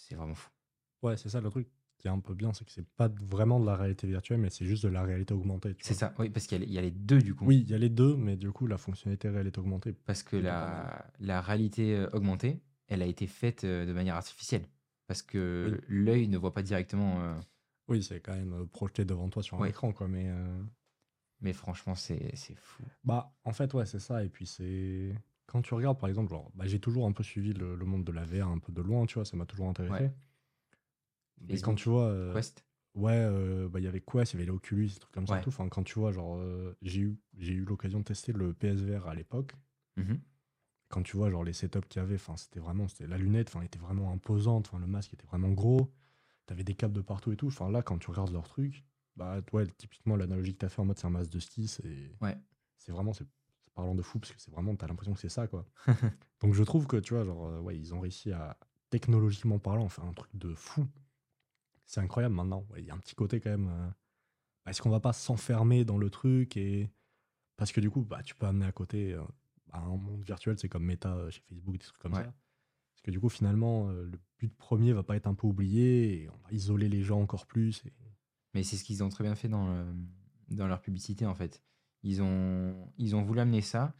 C'est 0.08 0.16
vraiment 0.16 0.36
fou. 0.36 0.50
ouais, 1.04 1.18
c'est 1.18 1.30
ça 1.30 1.42
le 1.42 1.50
truc 1.50 1.68
qui 1.98 2.08
est 2.08 2.12
un 2.12 2.20
peu 2.20 2.34
bien, 2.34 2.52
c'est 2.54 2.66
que 2.66 2.72
c'est 2.72 2.88
pas 2.96 3.08
vraiment 3.08 3.60
de 3.60 3.66
la 3.66 3.76
réalité 3.76 4.06
virtuelle, 4.06 4.40
mais 4.40 4.50
c'est 4.50 4.66
juste 4.66 4.84
de 4.84 4.90
la 4.90 5.02
réalité 5.04 5.34
augmentée. 5.34 5.76
C'est 5.80 5.94
ça, 5.94 6.14
oui, 6.20 6.30
parce 6.30 6.46
qu'il 6.46 6.58
y, 6.60 6.62
a 6.62 6.66
les- 6.66 6.72
il 6.72 6.74
y 6.74 6.78
a 6.78 6.82
les 6.82 6.92
deux 6.92 7.20
du 7.22 7.34
coup. 7.34 7.46
Oui, 7.46 7.62
il 7.62 7.70
y 7.70 7.74
a 7.74 7.78
les 7.78 7.90
deux, 7.90 8.16
mais 8.18 8.36
du 8.36 8.52
coup, 8.52 8.68
la 8.68 8.78
fonctionnalité 8.78 9.30
réalité 9.30 9.60
augmentée. 9.60 9.94
Parce 9.94 10.22
que 10.22 10.36
la, 10.36 11.10
la 11.20 11.42
réalité 11.42 11.96
euh, 11.96 12.10
augmentée, 12.12 12.62
elle 12.88 13.02
a 13.02 13.06
été 13.06 13.26
faite 13.28 13.64
euh, 13.64 13.86
de 13.86 13.94
manière 13.94 14.16
artificielle. 14.16 14.68
Parce 15.08 15.22
que 15.24 15.72
Oui. 15.72 15.80
l'œil 15.88 16.28
ne 16.28 16.38
voit 16.38 16.54
pas 16.54 16.64
directement. 16.64 17.22
euh, 17.24 17.36
Oui, 17.88 18.04
c'est 18.04 18.20
quand 18.20 18.36
même 18.36 18.68
projeté 18.68 19.06
devant 19.06 19.30
toi 19.30 19.42
sur 19.42 19.58
un 19.58 19.62
Ouais. 19.62 19.70
écran, 19.70 19.92
quoi. 19.94 20.08
Mais 20.08 20.28
euh, 20.28 20.64
mais 21.42 21.54
franchement, 21.54 21.96
c'est 21.96 22.36
c'est 22.36 22.56
fou. 22.56 22.84
bah, 23.06 23.34
en 23.46 23.54
fait, 23.54 23.74
ouais, 23.74 23.86
c'est 23.86 24.00
ça. 24.00 24.24
Et 24.24 24.30
puis 24.30 24.46
c'est 24.46 25.16
quand 25.48 25.62
tu 25.62 25.74
regardes, 25.74 26.00
par 26.00 26.10
exemple, 26.10 26.30
genre, 26.30 26.52
bah, 26.56 26.66
j'ai 26.68 26.80
toujours 26.80 27.06
un 27.06 27.12
peu 27.12 27.24
suivi 27.24 27.54
le, 27.54 27.76
le 27.76 27.86
monde 27.86 28.04
de 28.04 28.12
la 28.12 28.26
VR 28.26 28.48
un 28.48 28.60
peu 28.60 28.72
de 28.74 28.82
loin, 28.82 29.06
tu 29.06 29.16
vois, 29.16 29.26
ça 29.26 29.38
m'a 29.38 29.46
toujours 29.46 29.68
intéressé. 29.70 30.06
Ouais. 30.06 30.14
Mais 31.42 31.60
quand 31.60 31.76
tu 31.76 31.90
vois, 31.90 32.06
euh, 32.08 32.34
Quest 32.34 32.66
ouais, 32.96 33.12
euh, 33.14 33.68
bah, 33.70 33.80
il 33.80 33.84
y 33.84 33.88
avait 33.88 34.02
Quest, 34.02 34.34
il 34.34 34.38
y 34.38 34.40
avait 34.42 34.48
l'Oculus, 34.52 34.88
des 34.88 35.00
trucs 35.00 35.14
comme 35.14 35.28
ça. 35.28 35.36
Ouais. 35.36 35.42
Tout. 35.42 35.50
Enfin, 35.50 35.68
quand 35.70 35.84
tu 35.84 36.00
vois, 36.00 36.12
genre, 36.12 36.38
euh, 36.38 36.76
j'ai 36.82 37.02
eu, 37.02 37.18
eu 37.38 37.66
l'occasion 37.66 38.00
de 38.00 38.06
tester 38.06 38.32
le 38.34 38.54
PSVR 38.54 39.08
à 39.08 39.16
l'époque. 39.16 39.54
Mhm. 39.98 40.20
quand 40.90 41.04
tu 41.04 41.16
vois 41.16 41.30
genre 41.30 41.44
les 41.46 41.54
setups 41.54 41.88
qu'il 41.88 42.02
y 42.02 42.04
avait, 42.04 42.18
c'était 42.36 42.60
vraiment 42.60 42.88
c'était 42.90 43.08
la 43.08 43.18
lunette, 43.18 43.54
était 43.64 43.80
vraiment 43.80 44.12
imposante, 44.12 44.72
le 44.78 44.88
masque 44.88 45.14
était 45.14 45.26
vraiment 45.26 45.50
gros. 45.52 45.90
T'avais 46.46 46.64
des 46.66 46.74
câbles 46.76 46.94
de 46.94 47.02
partout 47.02 47.32
et 47.32 47.38
tout. 47.38 47.48
Enfin 47.48 47.72
là 47.72 47.82
quand 47.82 47.98
tu 47.98 48.10
regardes 48.12 48.32
leur 48.34 48.48
truc, 48.48 48.84
bah 49.16 49.40
ouais, 49.54 49.66
typiquement 49.78 50.18
l'analogie 50.18 50.54
que 50.54 50.60
t'as 50.60 50.70
fait 50.70 50.82
en 50.82 50.86
mode 50.86 50.98
c'est 51.00 51.08
un 51.08 51.12
masque 51.12 51.32
de 51.32 51.40
ski, 51.40 51.68
c'est 51.70 52.12
Ouais. 52.22 52.38
c'est 52.78 52.92
vraiment 52.92 53.14
c'est 53.14 53.26
parlant 53.76 53.94
de 53.96 54.02
fou 54.02 54.20
parce 54.20 54.32
que 54.34 54.42
c'est 54.42 54.52
vraiment 54.52 54.76
t'as 54.76 54.88
l'impression 54.88 55.14
que 55.14 55.20
c'est 55.20 55.30
ça 55.30 55.48
quoi. 55.48 55.66
Donc 56.42 56.54
je 56.54 56.64
trouve 56.64 56.88
que 56.88 56.98
tu 56.98 57.14
vois 57.14 57.24
genre 57.24 57.48
euh, 57.48 57.60
ouais 57.60 57.78
ils 57.78 57.94
ont 57.94 58.00
réussi 58.00 58.32
à 58.32 58.58
technologiquement 58.90 59.60
parlant 59.60 59.90
faire 59.90 60.06
un 60.06 60.14
truc 60.14 60.36
de 60.36 60.54
fou. 60.56 60.88
C'est 61.86 62.00
incroyable 62.00 62.34
maintenant. 62.36 62.66
Ouais, 62.72 62.82
Il 62.82 62.86
y 62.86 62.90
a 62.90 62.96
un 62.96 63.00
petit 63.00 63.14
côté 63.16 63.40
quand 63.40 63.50
même. 63.52 63.68
euh, 63.70 63.90
Est-ce 64.70 64.82
qu'on 64.82 64.90
va 64.90 65.00
pas 65.00 65.14
s'enfermer 65.14 65.86
dans 65.86 65.98
le 65.98 66.10
truc 66.10 66.58
et 66.58 66.90
parce 67.58 67.72
que 67.72 67.80
du 67.82 67.90
coup 67.90 68.02
bah 68.04 68.24
tu 68.24 68.34
peux 68.36 68.46
amener 68.48 68.66
à 68.66 68.72
côté 68.72 69.14
euh, 69.14 69.22
bah, 69.68 69.80
un 69.80 69.96
monde 69.98 70.24
virtuel 70.24 70.58
c'est 70.58 70.70
comme 70.70 70.84
Meta 70.86 71.14
euh, 71.16 71.30
chez 71.30 71.42
Facebook 71.42 71.74
des 71.78 71.86
trucs 71.86 72.00
comme 72.00 72.14
Ouais. 72.14 72.24
ça. 72.24 72.34
Parce 72.94 73.02
que 73.04 73.12
du 73.12 73.20
coup 73.20 73.30
finalement 73.30 73.90
le 73.90 74.20
but 74.40 74.56
premier 74.58 74.94
va 74.94 75.04
pas 75.04 75.16
être 75.16 75.28
un 75.28 75.36
peu 75.36 75.48
oublié 75.48 76.24
et 76.24 76.30
on 76.30 76.38
va 76.38 76.52
isoler 76.52 76.90
les 76.90 77.04
gens 77.04 77.22
encore 77.22 77.46
plus. 77.46 77.86
Et... 77.86 77.94
Mais 78.54 78.64
c'est 78.64 78.78
ce 78.78 78.84
qu'ils 78.86 79.04
ont 79.04 79.10
très 79.10 79.24
bien 79.26 79.36
fait 79.36 79.50
dans, 79.50 79.68
le- 79.68 79.94
dans 80.50 80.66
leur 80.68 80.80
publicité, 80.82 81.26
en 81.26 81.36
fait. 81.36 81.62
Ils 82.06 82.22
ont, 82.22 82.76
ils 83.00 83.16
ont 83.16 83.24
voulu 83.24 83.40
amener 83.40 83.62
ça 83.62 83.96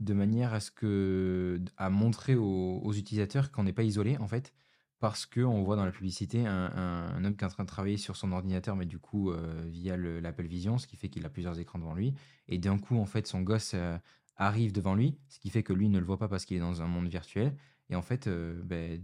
de 0.00 0.14
manière 0.14 0.54
à 0.54 0.60
ce 0.60 0.70
que 0.70 1.60
à 1.76 1.90
montrer 1.90 2.34
aux, 2.34 2.92
utilisateurs 2.94 3.52
qu'on 3.52 3.64
n'est 3.64 3.74
pas 3.74 3.82
isolé, 3.82 4.16
en 4.18 4.26
fait, 4.26 4.54
parce 5.00 5.26
qu'on 5.26 5.62
voit 5.62 5.76
dans 5.76 5.84
la 5.84 5.92
publicité 5.92 6.46
un, 6.46 7.22
homme 7.22 7.36
qui 7.36 7.44
est 7.44 7.46
en 7.46 7.50
train 7.50 7.64
de 7.64 7.68
travailler 7.68 7.98
sur 7.98 8.16
son 8.16 8.32
ordinateur, 8.32 8.74
mais 8.74 8.86
du 8.86 8.98
coup, 8.98 9.30
euh, 9.30 9.64
via 9.66 9.98
le- 9.98 10.18
l'Apple 10.18 10.46
Vision, 10.46 10.78
ce 10.78 10.86
qui 10.86 10.96
fait 10.96 11.10
qu'il 11.10 11.26
a 11.26 11.28
plusieurs 11.28 11.58
écrans 11.60 11.78
devant 11.78 11.94
lui. 11.94 12.14
Et 12.48 12.56
d'un 12.56 12.78
coup, 12.78 12.96
en 12.96 13.04
fait, 13.04 13.26
son 13.26 13.42
gosse 13.42 13.72
euh, 13.74 13.98
arrive 14.36 14.72
devant 14.72 14.94
lui, 14.94 15.18
ce 15.28 15.38
qui 15.38 15.50
fait 15.50 15.62
que 15.62 15.74
lui 15.74 15.90
ne 15.90 15.98
le 15.98 16.06
voit 16.06 16.18
pas 16.18 16.28
parce 16.28 16.46
qu'il 16.46 16.56
est 16.56 16.60
dans 16.60 16.80
un 16.80 16.86
monde 16.86 17.08
virtuel. 17.08 17.54
Et 17.90 17.96
en 17.96 18.02
fait, 18.02 18.28
euh, 18.28 18.62
ben, 18.64 18.98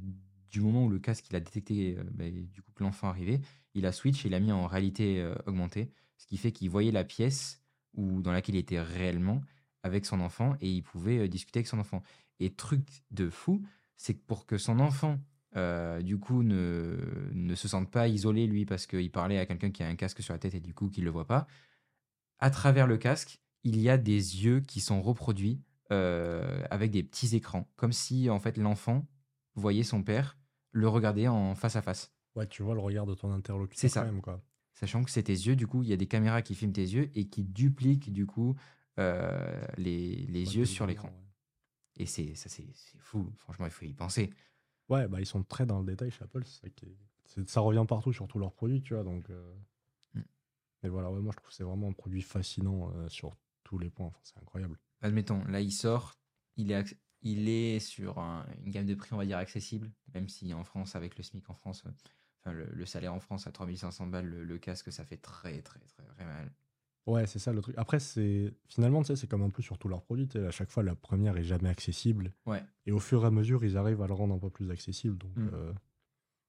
du 0.51 0.63
moment 0.63 0.85
où 0.87 0.89
le 0.89 0.99
casque 0.99 1.29
il 1.29 1.37
a 1.37 1.41
détecté 1.41 1.99
ben, 2.13 2.33
du 2.51 2.63
coup 2.63 2.73
que 2.75 2.83
l'enfant 2.83 3.09
arrivait, 3.09 3.41
il 3.75 3.85
a 3.85 3.93
switch 3.93 4.25
et 4.25 4.29
il 4.29 4.35
a 4.35 4.41
mis 4.41 4.53
en 4.53 4.67
réalité 4.67 5.31
augmentée, 5.45 5.93
ce 6.17 6.27
qui 6.27 6.39
fait 6.39 6.53
qu'il 6.53 6.71
voyait 6.71 6.91
la 6.93 7.05
pièce 7.05 7.63
où, 7.99 8.23
dans 8.23 8.33
laquelle 8.33 8.55
il 8.55 8.59
était 8.61 8.81
réellement 8.81 9.43
avec 9.83 10.07
son 10.07 10.21
enfant 10.21 10.55
et 10.61 10.71
il 10.71 10.83
pouvait 10.83 11.19
euh, 11.19 11.29
discuter 11.29 11.59
avec 11.59 11.67
son 11.67 11.79
enfant. 11.79 12.03
Et 12.41 12.55
truc 12.55 13.05
de 13.11 13.29
fou, 13.29 13.63
c'est 13.97 14.15
que 14.15 14.23
pour 14.27 14.47
que 14.47 14.57
son 14.57 14.79
enfant, 14.81 15.19
euh, 15.57 16.01
du 16.01 16.19
coup, 16.19 16.43
ne, 16.43 16.97
ne 17.33 17.55
se 17.55 17.69
sente 17.69 17.91
pas 17.91 18.09
isolé, 18.09 18.47
lui, 18.47 18.65
parce 18.65 18.87
qu'il 18.87 19.11
parlait 19.11 19.39
à 19.39 19.47
quelqu'un 19.47 19.71
qui 19.71 19.83
a 19.83 19.89
un 19.89 19.97
casque 19.97 20.23
sur 20.23 20.33
la 20.33 20.39
tête 20.39 20.55
et 20.55 20.61
du 20.61 20.73
coup, 20.73 20.89
qui 20.89 21.01
ne 21.01 21.05
le 21.07 21.11
voit 21.11 21.27
pas, 21.27 21.47
à 22.39 22.51
travers 22.51 22.87
le 22.87 22.97
casque, 22.97 23.41
il 23.65 23.81
y 23.81 23.89
a 23.91 23.99
des 23.99 24.45
yeux 24.45 24.61
qui 24.61 24.81
sont 24.81 25.03
reproduits 25.03 25.61
euh, 25.91 26.63
avec 26.71 26.91
des 26.93 27.03
petits 27.03 27.35
écrans, 27.35 27.69
comme 27.77 27.93
si, 27.93 28.31
en 28.31 28.39
fait, 28.39 28.57
l'enfant 28.57 29.07
voyait 29.55 29.83
son 29.83 30.03
père 30.03 30.39
le 30.71 30.87
regarder 30.89 31.27
en 31.29 31.55
face 31.55 31.77
à 31.77 31.83
face. 31.83 32.13
Ouais 32.37 32.47
tu 32.47 32.63
vois 32.63 32.75
le 32.75 32.81
regard 32.81 33.07
de 33.07 33.15
ton 33.15 33.33
interlocuteur 33.33 33.81
C'est 33.81 33.89
ça. 33.89 34.03
quand 34.03 34.07
même 34.13 34.21
quoi. 34.21 34.41
Sachant 34.79 35.03
que 35.05 35.11
c'est 35.11 35.25
tes 35.25 35.33
yeux, 35.33 35.57
du 35.57 35.67
coup, 35.67 35.83
il 35.83 35.89
y 35.89 35.93
a 35.93 35.97
des 35.97 36.07
caméras 36.07 36.41
qui 36.43 36.55
filment 36.55 36.73
tes 36.73 36.83
yeux 36.87 37.11
et 37.17 37.29
qui 37.29 37.45
dupliquent, 37.45 38.13
du 38.13 38.27
coup, 38.27 38.55
euh, 38.99 39.61
les, 39.77 40.27
les 40.27 40.47
Ouais, 40.47 40.55
yeux 40.57 40.65
sur 40.67 40.87
l'écran. 40.87 41.09
ouais. 41.09 41.15
Et 41.97 42.07
c'est 42.07 42.35
ça, 42.35 42.49
c'est 42.49 42.67
c'est 42.75 42.99
fou. 43.01 43.33
Franchement, 43.37 43.67
il 43.67 43.73
faut 43.73 43.85
y 43.85 43.93
penser. 43.95 44.31
Ouais, 44.89 45.07
bah 45.09 45.21
ils 45.21 45.27
sont 45.27 45.43
très 45.43 45.67
dans 45.67 45.81
le 45.81 45.87
détail 45.87 46.11
chez 46.11 46.25
Apple, 46.25 46.43
c'est 46.45 46.63
ça 46.63 46.71
qui 46.71 46.87
est- 46.87 46.99
c'est- 47.25 47.49
ça 47.49 47.61
revient 47.61 47.85
partout 47.87 48.13
sur 48.13 48.27
tous 48.29 48.39
leurs 48.39 48.53
produits, 48.53 48.83
tu 48.83 48.95
vois, 48.95 49.05
donc... 49.05 49.29
euh, 49.31 49.55
Mm. 50.15 50.23
Mais 50.83 50.89
voilà, 50.89 51.11
ouais, 51.11 51.21
moi 51.21 51.33
je 51.33 51.37
trouve 51.39 51.49
que 51.51 51.55
c'est 51.55 51.65
vraiment 51.65 51.89
un 51.89 51.93
produit 51.93 52.23
fascinant 52.23 52.93
euh, 52.97 53.09
sur 53.09 53.37
tous 53.65 53.79
les 53.79 53.91
points, 53.91 54.07
enfin, 54.07 54.21
c'est 54.23 54.39
incroyable. 54.39 54.79
Admettons, 55.03 55.45
là, 55.47 55.61
il 55.61 55.73
sort, 55.73 56.19
il 56.57 56.73
est, 56.73 56.97
il 57.23 57.49
est 57.49 57.81
sur 57.81 58.19
un- 58.19 58.47
une 58.65 58.71
gamme 58.71 58.87
de 58.87 58.95
prix, 58.95 59.13
on 59.13 59.19
va 59.19 59.27
dire, 59.27 59.39
accessible, 59.39 59.91
même 60.15 60.29
si 60.29 60.55
en 60.55 60.65
France, 60.65 60.97
avec 60.97 61.17
le 61.19 61.23
SMIC 61.25 61.49
en 61.51 61.55
France, 61.55 61.85
enfin, 62.41 62.53
le, 62.53 62.67
le 62.73 62.87
salaire 62.87 63.15
en 63.15 63.21
France 63.21 63.47
à 63.47 63.53
3500 63.53 64.07
balles, 64.09 64.27
le, 64.27 64.45
le 64.45 64.59
casque, 64.59 64.93
ça 64.93 65.05
fait 65.05 65.17
très, 65.19 65.61
très, 65.63 65.81
très, 65.81 66.05
très 66.05 66.25
mal. 66.25 66.53
Ouais, 67.07 67.27
c'est 67.27 67.39
ça 67.39 67.53
le 67.55 67.63
truc. 67.63 67.75
Après, 67.79 68.01
c'est 68.01 68.53
finalement, 68.69 69.01
tu 69.03 69.07
sais, 69.09 69.17
c'est 69.17 69.27
comme 69.27 69.43
un 69.43 69.49
peu 69.51 69.63
sur 69.63 69.79
tous 69.79 69.89
leurs 69.89 70.03
produits, 70.03 70.29
à 70.37 70.51
chaque 70.51 70.71
fois, 70.71 70.83
la 70.83 70.95
première 70.95 71.37
est 71.39 71.45
jamais 71.45 71.71
accessible, 71.71 72.35
Ouais. 72.47 72.63
et 72.87 72.93
au 72.93 72.99
fur 72.99 73.25
et 73.25 73.27
à 73.27 73.31
mesure, 73.31 73.65
ils 73.65 73.77
arrivent 73.79 74.03
à 74.03 74.07
le 74.07 74.13
rendre 74.15 74.35
un 74.35 74.39
peu 74.39 74.51
plus 74.51 74.71
accessible, 74.71 75.17
donc... 75.19 75.33
Mm. 75.37 75.49
euh, 75.55 75.73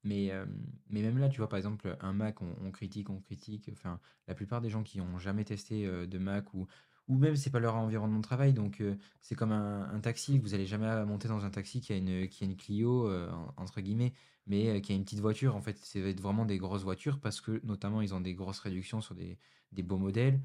Mais, 0.04 0.32
euh, 0.32 0.46
mais 0.90 1.02
même 1.02 1.18
là, 1.18 1.30
tu 1.30 1.38
vois, 1.38 1.50
par 1.50 1.58
exemple, 1.58 1.98
un 2.02 2.14
Mac, 2.14 2.42
on, 2.42 2.56
on 2.62 2.72
critique, 2.72 3.10
on 3.10 3.20
critique. 3.22 3.70
Enfin, 3.72 4.00
la 4.28 4.36
plupart 4.36 4.62
des 4.62 4.70
gens 4.70 4.84
qui 4.84 5.02
ont 5.02 5.18
jamais 5.18 5.44
testé 5.46 5.86
euh, 5.86 6.06
de 6.08 6.18
Mac 6.18 6.54
ou, 6.54 6.68
ou 7.10 7.18
même 7.18 7.36
c'est 7.36 7.50
pas 7.50 7.60
leur 7.60 7.76
environnement 7.76 8.20
de 8.20 8.24
travail. 8.24 8.54
Donc 8.54 8.82
euh, 8.82 8.96
c'est 9.22 9.36
comme 9.36 9.52
un, 9.52 10.00
taxi. 10.02 10.40
Vous 10.40 10.54
allez 10.54 10.66
jamais 10.68 11.06
monter 11.06 11.28
dans 11.28 11.44
un 11.46 11.50
taxi 11.50 11.82
qui 11.82 11.92
a 11.94 11.98
une, 11.98 12.30
qui 12.30 12.44
a 12.44 12.48
une 12.48 12.56
Clio, 12.56 13.10
euh, 13.10 13.30
en- 13.32 13.54
entre 13.58 13.82
guillemets, 13.82 14.14
mais 14.48 14.70
euh, 14.70 14.80
qui 14.80 14.94
a 14.94 14.96
une 14.96 15.04
petite 15.04 15.20
voiture. 15.20 15.56
En 15.56 15.62
fait, 15.62 15.78
va 15.96 16.08
être 16.10 16.22
vraiment 16.22 16.46
des 16.46 16.58
grosses 16.58 16.84
voitures 16.84 17.20
parce 17.20 17.42
que 17.42 17.60
notamment 17.66 18.02
ils 18.02 18.14
ont 18.14 18.22
des 18.22 18.36
grosses 18.36 18.60
réductions 18.60 19.02
sur 19.02 19.16
des, 19.16 19.38
des 19.74 19.84
beaux 19.84 19.98
modèles. 19.98 20.42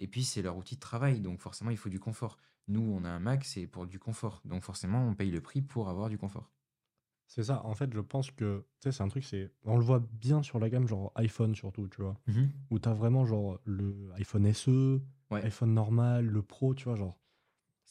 et 0.00 0.08
puis 0.08 0.24
c'est 0.24 0.42
leur 0.42 0.56
outil 0.56 0.76
de 0.76 0.80
travail. 0.80 1.20
Donc 1.20 1.40
forcément, 1.40 1.70
il 1.70 1.76
faut 1.76 1.90
du 1.90 2.00
confort. 2.00 2.38
Nous, 2.68 2.80
on 2.80 3.04
a 3.04 3.10
un 3.10 3.18
Mac, 3.20 3.44
c'est 3.44 3.66
pour 3.66 3.86
du 3.86 3.98
confort. 3.98 4.40
Donc 4.44 4.62
forcément, 4.62 5.06
on 5.06 5.14
paye 5.14 5.30
le 5.30 5.40
prix 5.42 5.60
pour 5.62 5.88
avoir 5.90 6.08
du 6.08 6.18
confort. 6.18 6.50
C'est 7.26 7.44
ça, 7.44 7.64
en 7.64 7.74
fait, 7.74 7.92
je 7.92 8.00
pense 8.00 8.30
que, 8.30 8.64
tu 8.80 8.90
sais, 8.90 8.92
c'est 8.92 9.02
un 9.02 9.08
truc, 9.08 9.24
c'est. 9.24 9.50
On 9.64 9.76
le 9.76 9.82
voit 9.84 9.98
bien 9.98 10.42
sur 10.42 10.58
la 10.58 10.68
gamme, 10.70 10.86
genre 10.86 11.10
iPhone 11.16 11.54
surtout, 11.54 11.88
tu 11.88 12.02
vois. 12.02 12.16
Où 12.70 12.78
t'as 12.78 12.92
vraiment, 12.92 13.24
genre, 13.26 13.58
le 13.64 14.10
iPhone 14.16 14.46
SE, 14.52 15.00
Ouais. 15.30 15.42
iPhone 15.44 15.72
normal, 15.74 16.26
le 16.26 16.42
Pro, 16.42 16.74
tu 16.74 16.84
vois, 16.84 16.96
genre. 16.96 17.18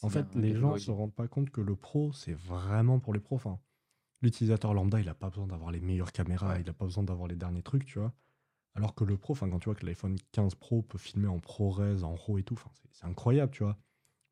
En 0.02 0.10
C'est 0.10 0.20
fait, 0.20 0.36
les 0.36 0.50
gens 0.50 0.70
catégorique. 0.70 0.84
se 0.84 0.92
rendent 0.92 1.14
pas 1.16 1.28
compte 1.28 1.50
que 1.50 1.62
le 1.62 1.76
Pro, 1.76 2.12
c'est 2.14 2.34
vraiment 2.34 3.00
pour 3.00 3.14
les 3.14 3.20
pros. 3.20 3.36
Enfin, 3.36 3.60
l'utilisateur 4.22 4.74
lambda, 4.74 5.00
il 5.00 5.10
a 5.10 5.14
pas 5.16 5.30
besoin 5.30 5.48
d'avoir 5.48 5.72
les 5.72 5.80
meilleures 5.82 6.12
caméras, 6.12 6.50
Ouais. 6.54 6.62
il 6.62 6.70
a 6.70 6.74
pas 6.74 6.86
besoin 6.86 7.04
d'avoir 7.04 7.28
les 7.28 7.36
derniers 7.36 7.64
trucs, 7.64 7.86
tu 7.86 8.00
vois. 8.00 8.14
Alors 8.76 8.96
que 8.96 9.04
le 9.04 9.18
Pro, 9.18 9.34
enfin, 9.34 9.50
quand 9.50 9.60
tu 9.60 9.66
vois 9.66 9.76
que 9.76 9.86
l'iPhone 9.86 10.16
15 10.32 10.56
Pro 10.56 10.82
peut 10.84 10.98
filmer 10.98 11.28
en 11.28 11.40
ProRes, 11.40 12.04
en 12.04 12.16
RAW 12.16 12.38
et 12.40 12.44
tout, 12.44 12.60
c'est- 12.76 12.88
c'est 12.92 13.06
incroyable, 13.06 13.52
tu 13.52 13.64
vois. 13.64 13.78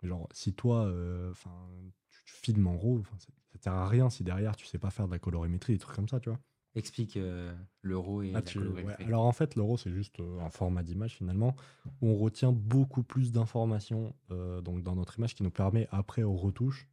Genre, 0.03 0.27
si 0.31 0.53
toi, 0.53 0.85
euh, 0.85 1.31
tu, 2.09 2.23
tu 2.25 2.33
filmes 2.33 2.67
en 2.67 2.77
RAW, 2.77 2.99
enfin, 3.01 3.17
ça, 3.53 3.59
sert 3.61 3.73
à 3.73 3.87
rien 3.87 4.09
si 4.09 4.23
derrière 4.23 4.55
tu 4.55 4.65
sais 4.65 4.77
pas 4.79 4.89
faire 4.89 5.07
de 5.07 5.11
la 5.11 5.19
colorimétrie, 5.19 5.73
des 5.73 5.79
trucs 5.79 5.95
comme 5.95 6.07
ça, 6.07 6.19
tu 6.19 6.29
vois. 6.29 6.39
Explique 6.73 7.17
euh, 7.17 7.53
l'euro 7.81 8.21
et 8.21 8.31
Ah, 8.31 8.35
la 8.35 8.41
tu- 8.41 8.59
colorimétrie. 8.59 9.03
ouais, 9.03 9.07
Alors 9.07 9.25
en 9.25 9.33
fait, 9.33 9.55
l'euro, 9.55 9.77
c'est 9.77 9.91
juste 9.91 10.19
euh, 10.21 10.39
un 10.39 10.49
format 10.49 10.83
d'image 10.83 11.15
finalement, 11.15 11.55
où 12.01 12.07
on 12.07 12.15
retient 12.17 12.51
beaucoup 12.53 13.03
plus 13.03 13.31
d'informations 13.31 14.13
euh, 14.31 14.61
donc 14.61 14.81
dans 14.83 14.95
notre 14.95 15.17
image 15.17 15.35
qui 15.35 15.43
nous 15.43 15.51
permet 15.51 15.87
après 15.91 16.23
aux 16.23 16.35
retouches 16.37 16.87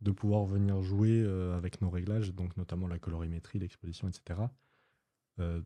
de 0.00 0.10
pouvoir 0.10 0.44
venir 0.44 0.82
jouer 0.82 1.24
avec 1.54 1.80
nos 1.80 1.88
réglages, 1.88 2.34
donc 2.34 2.56
notamment 2.58 2.86
la 2.86 2.98
colorimétrie, 2.98 3.58
l'exposition, 3.58 4.08
etc. 4.08 4.50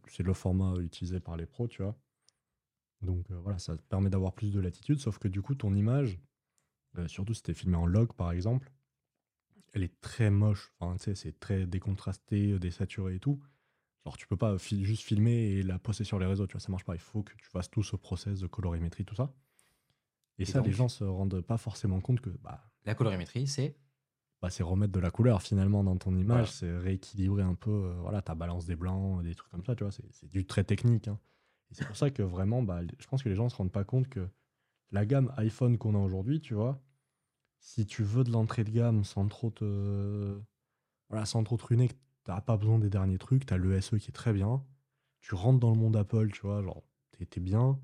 C'est 0.07 0.23
le 0.23 0.33
format 0.35 0.77
utilisé 0.77 1.19
par 1.19 1.37
les 1.37 1.47
pros, 1.47 1.67
tu 1.67 1.83
vois. 1.83 1.97
Donc 3.03 3.29
voilà, 3.31 3.59
ça 3.59 3.77
te 3.77 3.83
permet 3.83 4.09
d'avoir 4.09 4.33
plus 4.33 4.53
de 4.53 4.61
latitude, 4.61 5.01
sauf 5.01 5.19
que 5.19 5.27
du 5.27 5.43
coup, 5.43 5.57
ton 5.57 5.75
image, 5.75 6.21
surtout 7.09 7.35
si 7.35 7.43
t'es 7.43 7.55
filmé 7.55 7.77
en 7.77 7.87
log 7.87 8.13
par 8.13 8.31
exemple, 8.31 8.71
elle 9.73 9.83
est 9.83 10.01
très 10.01 10.31
moche. 10.31 10.73
Enfin, 10.79 10.97
tu 10.97 11.05
sais, 11.05 11.15
c'est 11.15 11.39
très 11.39 11.67
décontrasté, 11.67 12.53
euh, 12.53 12.59
désaturé 12.59 13.17
et 13.17 13.21
tout. 13.21 13.41
Genre, 14.05 14.17
tu 14.17 14.27
peux 14.27 14.37
pas 14.37 14.59
fi- 14.59 14.85
juste 14.85 15.03
filmer 15.03 15.51
et 15.53 15.63
la 15.63 15.79
poster 15.79 16.05
sur 16.05 16.19
les 16.19 16.27
réseaux, 16.27 16.47
tu 16.47 16.53
vois, 16.53 16.61
ça 16.61 16.71
marche 16.71 16.85
pas. 16.85 16.95
Il 16.95 17.01
faut 17.01 17.23
que 17.23 17.35
tu 17.37 17.47
fasses 17.47 17.71
tout 17.71 17.83
ce 17.83 17.97
process 17.97 18.41
de 18.41 18.47
colorimétrie, 18.47 19.05
tout 19.05 19.15
ça. 19.15 19.33
Et, 20.39 20.43
Et 20.43 20.47
ça, 20.47 20.61
les 20.63 20.73
gens 20.73 20.89
se 20.89 21.05
rendent 21.05 21.41
pas 21.43 21.59
forcément 21.59 22.01
compte 22.01 22.21
que 22.21 22.31
bah, 22.31 22.71
La 22.85 22.95
colorimétrie, 22.95 23.47
c'est 23.47 23.77
bah, 24.41 24.49
c'est 24.49 24.63
remettre 24.63 24.93
de 24.95 25.01
la 25.01 25.11
couleur 25.11 25.43
finalement 25.43 25.85
dans 25.85 25.99
ton 25.99 26.17
image, 26.17 26.27
Voilà. 26.27 26.47
c'est 26.47 26.79
rééquilibrer 26.79 27.43
un 27.43 27.55
peu 27.55 27.71
euh, 27.71 27.95
voilà, 28.01 28.23
ta 28.23 28.35
balance 28.35 28.65
des 28.65 28.75
blancs, 28.75 29.23
des 29.23 29.35
trucs 29.35 29.51
comme 29.51 29.65
ça, 29.67 29.77
tu 29.77 29.85
vois, 29.85 29.93
c'est 29.93 30.11
c'est 30.13 30.31
du 30.31 30.47
très 30.47 30.65
technique. 30.65 31.09
hein. 31.09 31.19
Et 31.71 31.75
c'est 31.75 31.87
pour 31.87 31.97
ça 31.97 32.11
que 32.11 32.23
vraiment, 32.23 32.63
bah, 32.63 32.81
je 32.99 33.07
pense 33.07 33.23
que 33.23 33.29
les 33.29 33.35
gens 33.35 33.51
se 33.51 33.57
rendent 33.57 33.71
pas 33.71 33.85
compte 33.85 34.09
que 34.09 34.27
la 34.93 35.05
gamme 35.05 35.31
iPhone 35.37 35.77
qu'on 35.77 35.95
a 35.95 35.99
aujourd'hui, 35.99 36.41
tu 36.41 36.55
vois, 36.55 36.83
si 37.61 37.87
tu 37.87 38.03
veux 38.03 38.25
de 38.25 38.33
l'entrée 38.33 38.65
de 38.65 38.71
gamme 38.71 39.05
sans 39.05 39.27
trop 39.29 39.51
te, 39.51 40.41
voilà, 41.09 41.27
sans 41.27 41.45
trop 41.45 41.57
te 41.57 41.65
ruiner, 41.67 41.89
que 41.89 41.95
t'as 42.25 42.41
pas 42.41 42.57
besoin 42.57 42.79
des 42.79 42.91
derniers 42.91 43.19
trucs, 43.19 43.47
t'as 43.47 43.57
le 43.57 43.81
SE 43.81 43.97
qui 43.97 44.09
est 44.09 44.13
très 44.13 44.33
bien, 44.33 44.65
tu 45.21 45.35
rentres 45.35 45.61
dans 45.61 45.71
le 45.71 45.79
monde 45.79 45.97
Apple, 45.97 46.31
tu 46.33 46.43
vois, 46.43 46.63
genre, 46.63 46.83
t'es 47.13 47.27
t'es 47.27 47.41
bien. 47.41 47.81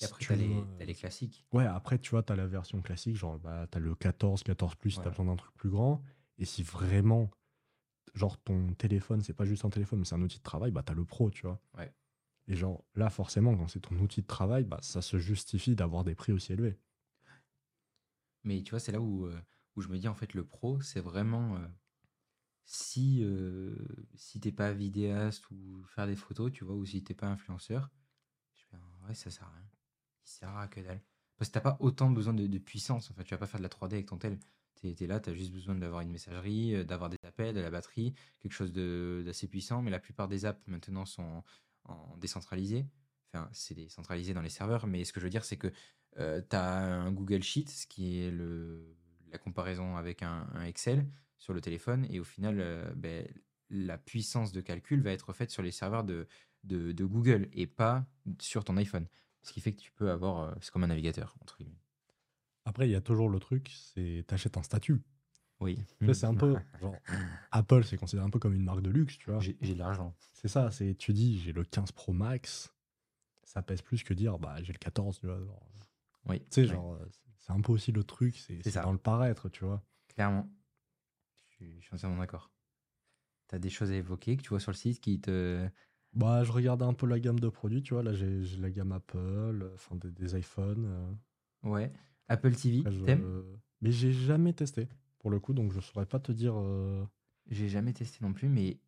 Et 0.00 0.04
Si 0.04 0.04
après, 0.06 0.20
tu 0.20 0.28
t'as 0.28 0.36
les, 0.36 0.64
t'as 0.78 0.94
classiques. 0.94 1.46
Ouais, 1.52 1.66
après, 1.66 1.98
tu 1.98 2.10
vois, 2.10 2.22
tu 2.22 2.32
as 2.32 2.36
la 2.36 2.46
version 2.46 2.80
classique, 2.80 3.16
genre, 3.16 3.38
bah, 3.38 3.66
tu 3.70 3.78
as 3.78 3.80
le 3.80 3.94
14, 3.94 4.42
14 4.42 4.74
Plus 4.76 4.90
si 4.90 4.96
tu 4.96 5.02
Voilà. 5.02 5.08
as 5.08 5.10
besoin 5.10 5.26
d'un 5.26 5.36
truc 5.36 5.54
plus 5.54 5.70
grand. 5.70 6.02
Et 6.38 6.44
si 6.46 6.62
vraiment, 6.62 7.30
genre, 8.14 8.38
ton 8.42 8.72
téléphone, 8.74 9.20
c'est 9.22 9.34
pas 9.34 9.44
juste 9.44 9.64
un 9.64 9.70
téléphone, 9.70 9.98
mais 10.00 10.04
c'est 10.06 10.14
un 10.14 10.22
outil 10.22 10.38
de 10.38 10.42
travail, 10.42 10.70
bah, 10.70 10.82
tu 10.82 10.92
as 10.92 10.94
le 10.94 11.04
Pro, 11.04 11.30
tu 11.30 11.42
vois. 11.42 11.60
Ouais. 11.76 11.92
Et 12.48 12.56
genre, 12.56 12.84
là, 12.94 13.10
forcément, 13.10 13.56
quand 13.56 13.68
c'est 13.68 13.80
ton 13.80 13.96
outil 13.96 14.22
de 14.22 14.26
travail, 14.26 14.64
bah, 14.64 14.78
ça 14.80 15.02
se 15.02 15.18
justifie 15.18 15.76
d'avoir 15.76 16.04
des 16.04 16.14
prix 16.14 16.32
aussi 16.32 16.52
élevés. 16.52 16.78
Mais 18.44 18.62
tu 18.62 18.70
vois, 18.70 18.80
c'est 18.80 18.92
là 18.92 19.00
où, 19.00 19.26
euh, 19.26 19.40
où 19.76 19.82
je 19.82 19.88
me 19.88 19.98
dis, 19.98 20.08
en 20.08 20.14
fait, 20.14 20.34
le 20.34 20.44
pro, 20.44 20.80
c'est 20.80 21.00
vraiment. 21.00 21.56
euh, 21.56 21.66
si 22.64 23.22
euh, 23.22 23.76
si 24.14 24.40
t'es 24.40 24.52
pas 24.52 24.72
vidéaste 24.72 25.50
ou 25.50 25.84
faire 25.84 26.06
des 26.06 26.16
photos, 26.16 26.52
tu 26.52 26.64
vois, 26.64 26.74
ou 26.74 26.84
si 26.86 27.02
t'es 27.04 27.14
pas 27.14 27.26
influenceur, 27.28 27.90
je 28.54 28.64
fais, 28.70 28.76
en 28.76 29.04
vrai, 29.04 29.14
ça 29.14 29.30
sert 29.30 29.46
à 29.46 29.52
rien. 29.52 29.68
Il 30.24 30.30
sert 30.30 30.56
à 30.56 30.68
que 30.68 30.80
dalle. 30.80 31.02
Parce 31.36 31.48
que 31.50 31.54
t'as 31.54 31.60
pas 31.60 31.76
autant 31.80 32.10
besoin 32.10 32.34
de, 32.34 32.58
puissance. 32.58 33.10
En 33.10 33.14
fait, 33.14 33.24
tu 33.24 33.34
vas 33.34 33.38
pas 33.38 33.46
faire 33.46 33.60
de 33.60 33.64
la 33.64 33.68
3D 33.68 33.94
avec 33.94 34.06
ton 34.06 34.18
tel. 34.18 34.38
T'es 34.76 34.94
es 35.00 35.06
là, 35.06 35.20
t'as 35.20 35.34
juste 35.34 35.52
besoin 35.52 35.74
d'avoir 35.74 36.00
une 36.02 36.10
messagerie, 36.10 36.74
euh, 36.76 36.84
d'avoir 36.84 37.10
des 37.10 37.18
appels, 37.24 37.54
de 37.54 37.60
la 37.60 37.70
batterie, 37.70 38.14
quelque 38.40 38.52
chose 38.52 38.72
d'assez 38.72 39.48
puissant. 39.48 39.82
Mais 39.82 39.90
la 39.90 40.00
plupart 40.00 40.28
des 40.28 40.44
apps 40.44 40.66
maintenant 40.66 41.04
sont 41.04 41.42
en 41.84 42.16
décentralisé. 42.16 42.86
Enfin, 43.32 43.48
c'est 43.52 43.74
décentralisé 43.74 44.34
dans 44.34 44.42
les 44.42 44.50
serveurs. 44.50 44.86
Mais 44.86 45.04
ce 45.04 45.12
que 45.12 45.20
je 45.20 45.26
veux 45.26 45.30
dire, 45.30 45.44
c'est 45.44 45.56
que 45.56 45.72
tu 46.16 46.56
as 46.56 46.64
un 46.64 47.12
Google 47.12 47.42
Sheet, 47.42 47.68
ce 47.68 47.86
qui 47.86 48.20
est 48.20 48.30
le, 48.30 48.96
la 49.30 49.38
comparaison 49.38 49.96
avec 49.96 50.22
un, 50.22 50.46
un 50.54 50.64
Excel 50.64 51.06
sur 51.38 51.54
le 51.54 51.60
téléphone. 51.60 52.06
Et 52.10 52.20
au 52.20 52.24
final, 52.24 52.60
euh, 52.60 52.92
ben, 52.94 53.26
la 53.70 53.98
puissance 53.98 54.52
de 54.52 54.60
calcul 54.60 55.02
va 55.02 55.10
être 55.12 55.32
faite 55.32 55.50
sur 55.50 55.62
les 55.62 55.70
serveurs 55.72 56.04
de, 56.04 56.26
de, 56.64 56.92
de 56.92 57.04
Google 57.04 57.48
et 57.52 57.66
pas 57.66 58.06
sur 58.40 58.64
ton 58.64 58.76
iPhone. 58.76 59.06
Ce 59.42 59.52
qui 59.52 59.60
fait 59.60 59.72
que 59.72 59.80
tu 59.80 59.90
peux 59.92 60.10
avoir. 60.10 60.38
euh, 60.50 60.54
c'est 60.60 60.70
comme 60.70 60.84
un 60.84 60.88
navigateur, 60.88 61.34
entre 61.40 61.56
guillemets. 61.58 61.80
Après, 62.64 62.86
il 62.88 62.92
y 62.92 62.94
a 62.94 63.00
toujours 63.00 63.28
le 63.28 63.40
truc, 63.40 63.72
c'est 63.94 64.24
t'achètes 64.28 64.56
un 64.56 64.62
statut. 64.62 65.02
Oui. 65.60 65.78
C'est 66.12 66.24
un 66.24 66.34
peu, 66.34 66.56
genre, 66.80 66.94
Apple, 67.52 67.84
c'est 67.84 67.96
considéré 67.96 68.26
un 68.26 68.30
peu 68.30 68.38
comme 68.38 68.54
une 68.54 68.62
marque 68.64 68.82
de 68.82 68.90
luxe, 68.90 69.18
tu 69.18 69.30
vois. 69.30 69.40
J'ai 69.40 69.56
j'ai 69.60 69.74
de 69.74 69.78
l'argent. 69.78 70.14
C'est 70.32 70.48
ça, 70.48 70.70
c'est 70.70 70.94
tu 70.94 71.12
dis 71.12 71.40
j'ai 71.40 71.52
le 71.52 71.64
15 71.64 71.92
Pro 71.92 72.12
Max, 72.12 72.72
ça 73.44 73.62
pèse 73.62 73.82
plus 73.82 74.02
que 74.04 74.14
dire 74.14 74.38
bah 74.38 74.56
j'ai 74.62 74.72
le 74.72 74.78
14, 74.78 75.18
tu 75.20 75.26
vois. 75.26 75.38
genre. 75.38 75.68
Oui. 76.28 76.40
Tu 76.40 76.46
sais, 76.50 76.60
ouais, 76.62 76.66
genre, 76.68 76.94
euh, 76.94 77.06
c'est 77.38 77.52
un 77.52 77.60
peu 77.60 77.72
aussi 77.72 77.92
le 77.92 78.04
truc, 78.04 78.36
c'est 78.36 78.74
dans 78.82 78.92
le 78.92 78.98
paraître, 78.98 79.48
tu 79.48 79.64
vois. 79.64 79.82
Clairement. 80.08 80.48
Je 81.48 81.54
suis, 81.54 81.80
je 81.80 81.86
suis 81.86 81.94
entièrement 81.94 82.18
d'accord. 82.18 82.50
Tu 83.48 83.54
as 83.54 83.58
des 83.58 83.70
choses 83.70 83.90
à 83.90 83.94
évoquer 83.94 84.36
que 84.36 84.42
tu 84.42 84.50
vois 84.50 84.60
sur 84.60 84.70
le 84.72 84.76
site 84.76 85.00
qui 85.00 85.20
te. 85.20 85.68
Bah, 86.12 86.44
je 86.44 86.52
regardais 86.52 86.84
un 86.84 86.92
peu 86.92 87.06
la 87.06 87.18
gamme 87.18 87.40
de 87.40 87.48
produits, 87.48 87.82
tu 87.82 87.94
vois. 87.94 88.02
Là, 88.02 88.12
j'ai 88.12 88.40
la 88.58 88.70
gamme 88.70 88.92
Apple, 88.92 89.16
euh, 89.18 89.70
enfin 89.74 89.96
des, 89.96 90.10
des 90.10 90.38
iPhones. 90.38 90.84
euh, 90.86 91.12
Ouais. 91.68 91.92
Apple 92.28 92.54
TV, 92.54 92.82
t'aimes? 93.04 93.42
Mais 93.80 93.90
j'ai 93.92 94.12
jamais 94.12 94.52
testé, 94.52 94.88
pour 95.18 95.30
le 95.30 95.40
coup, 95.40 95.54
donc 95.54 95.72
je 95.72 95.80
saurais 95.80 96.06
pas 96.06 96.20
te 96.20 96.32
dire. 96.32 96.54
euh, 96.56 97.04
J'ai 97.48 97.68
jamais 97.68 97.92
testé 97.92 98.18
non 98.22 98.32
plus, 98.32 98.48
mais 98.48 98.78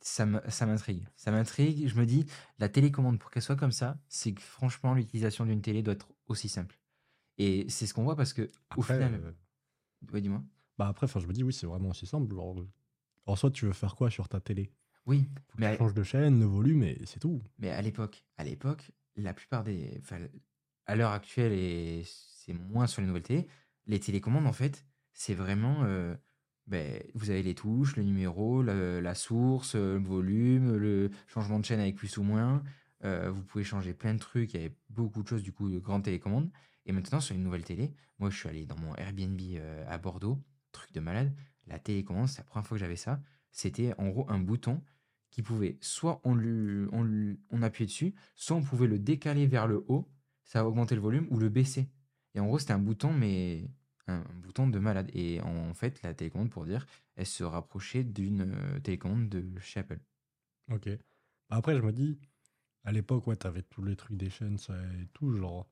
ça 0.00 0.66
m'intrigue. 0.66 1.06
Ça 1.16 1.30
m'intrigue. 1.30 1.88
Je 1.88 1.96
me 1.98 2.06
dis, 2.06 2.26
la 2.58 2.68
télécommande, 2.68 3.18
pour 3.18 3.30
qu'elle 3.30 3.42
soit 3.42 3.56
comme 3.56 3.72
ça, 3.72 3.98
c'est 4.08 4.32
que 4.34 4.40
franchement, 4.42 4.94
l'utilisation 4.94 5.44
d'une 5.46 5.62
télé 5.62 5.82
doit 5.82 5.94
être 5.94 6.12
aussi 6.26 6.48
simple. 6.48 6.80
Et 7.38 7.68
c'est 7.68 7.86
ce 7.86 7.94
qu'on 7.94 8.04
voit 8.04 8.16
parce 8.16 8.32
que, 8.32 8.50
au 8.74 8.82
Après, 8.82 8.94
final. 8.94 9.14
euh, 9.14 9.32
Ouais, 10.12 10.20
dis-moi. 10.20 10.44
bah 10.78 10.88
après, 10.88 11.06
je 11.08 11.26
me 11.26 11.32
dis, 11.32 11.42
oui, 11.42 11.52
c'est 11.52 11.66
vraiment 11.66 11.90
aussi 11.90 12.06
simple. 12.06 12.34
Genre, 12.34 12.64
en 13.26 13.36
soi, 13.36 13.50
tu 13.50 13.66
veux 13.66 13.72
faire 13.72 13.96
quoi 13.96 14.10
sur 14.10 14.28
ta 14.28 14.40
télé? 14.40 14.72
Oui, 15.06 15.30
Faut 15.48 15.58
que 15.58 15.62
mais 15.62 15.66
tu 15.66 15.72
à, 15.72 15.78
changes 15.78 15.94
de 15.94 16.02
chaîne, 16.04 16.38
le 16.40 16.46
volume, 16.46 16.82
et 16.84 17.00
c'est 17.06 17.20
tout. 17.20 17.42
mais 17.58 17.70
à 17.70 17.82
l'époque, 17.82 18.24
à 18.36 18.44
l'époque, 18.44 18.92
la 19.16 19.34
plupart 19.34 19.64
des. 19.64 19.96
Enfin, 20.00 20.20
à 20.86 20.96
l'heure 20.96 21.12
actuelle, 21.12 21.52
et 21.52 22.02
c'est 22.06 22.52
moins 22.52 22.86
sur 22.86 23.00
les 23.02 23.08
nouvelles 23.08 23.22
télé, 23.22 23.48
les 23.86 24.00
télécommandes, 24.00 24.46
en 24.46 24.52
fait, 24.52 24.86
c'est 25.12 25.34
vraiment. 25.34 25.84
euh, 25.84 26.14
ben, 26.66 27.00
vous 27.14 27.30
avez 27.30 27.42
les 27.42 27.54
touches, 27.54 27.96
le 27.96 28.02
numéro, 28.02 28.62
la 28.62 29.14
source, 29.14 29.74
euh, 29.76 29.98
le 29.98 30.04
volume, 30.04 30.76
le 30.76 31.10
changement 31.28 31.60
de 31.60 31.64
chaîne 31.64 31.80
avec 31.80 31.94
plus 31.94 32.16
ou 32.18 32.22
moins. 32.22 32.62
Euh, 33.04 33.30
vous 33.30 33.42
pouvez 33.42 33.64
changer 33.64 33.94
plein 33.94 34.14
de 34.14 34.18
trucs. 34.18 34.54
Il 34.54 34.60
y 34.60 34.64
avait 34.64 34.74
beaucoup 34.90 35.22
de 35.22 35.28
choses, 35.28 35.42
du 35.42 35.52
coup, 35.52 35.68
de 35.68 35.78
grandes 35.78 36.04
télécommandes. 36.04 36.50
Et 36.86 36.92
maintenant, 36.92 37.20
sur 37.20 37.34
les 37.34 37.40
nouvelles 37.40 37.64
télé, 37.64 37.94
moi, 38.18 38.30
je 38.30 38.36
suis 38.36 38.48
allé 38.48 38.66
dans 38.66 38.78
mon 38.78 38.94
Airbnb 38.96 39.40
euh, 39.40 39.84
à 39.88 39.98
Bordeaux, 39.98 40.38
truc 40.72 40.92
de 40.92 41.00
malade. 41.00 41.32
La 41.66 41.78
télécommande, 41.78 42.28
c'est 42.28 42.38
la 42.38 42.44
première 42.44 42.66
fois 42.66 42.76
que 42.76 42.80
j'avais 42.80 42.96
ça. 42.96 43.20
C'était 43.50 43.94
en 43.98 44.08
gros 44.08 44.26
un 44.28 44.38
bouton 44.38 44.82
qui 45.30 45.42
pouvait, 45.42 45.76
soit 45.80 46.20
on, 46.24 46.38
on, 46.92 47.36
on 47.50 47.62
appuyait 47.62 47.86
dessus, 47.86 48.14
soit 48.34 48.56
on 48.56 48.62
pouvait 48.62 48.86
le 48.86 48.98
décaler 48.98 49.46
vers 49.46 49.66
le 49.66 49.84
haut, 49.88 50.08
ça 50.44 50.62
va 50.62 50.68
augmenter 50.68 50.94
le 50.94 51.00
volume, 51.00 51.26
ou 51.30 51.38
le 51.38 51.48
baisser. 51.48 51.90
Et 52.34 52.40
en 52.40 52.46
gros, 52.46 52.58
c'était 52.58 52.72
un 52.72 52.78
bouton, 52.78 53.12
mais 53.12 53.68
un, 54.08 54.14
un 54.20 54.34
bouton 54.42 54.68
de 54.68 54.78
malade. 54.78 55.10
Et 55.14 55.40
en 55.40 55.74
fait, 55.74 56.02
la 56.02 56.14
télécommande, 56.14 56.50
pour 56.50 56.64
dire, 56.64 56.86
elle 57.16 57.26
se 57.26 57.44
rapprochait 57.44 58.04
d'une 58.04 58.42
euh, 58.54 58.80
télécommande 58.80 59.28
de 59.28 59.58
chez 59.60 59.80
Apple. 59.80 60.00
Ok. 60.70 60.88
Après, 61.50 61.76
je 61.76 61.82
me 61.82 61.92
dis, 61.92 62.18
à 62.84 62.92
l'époque, 62.92 63.26
ouais, 63.26 63.36
t'avais 63.36 63.62
tous 63.62 63.82
les 63.82 63.96
trucs 63.96 64.16
des 64.16 64.30
chaînes 64.30 64.58
ça, 64.58 64.74
et 65.00 65.06
tout. 65.12 65.32
Genre, 65.32 65.68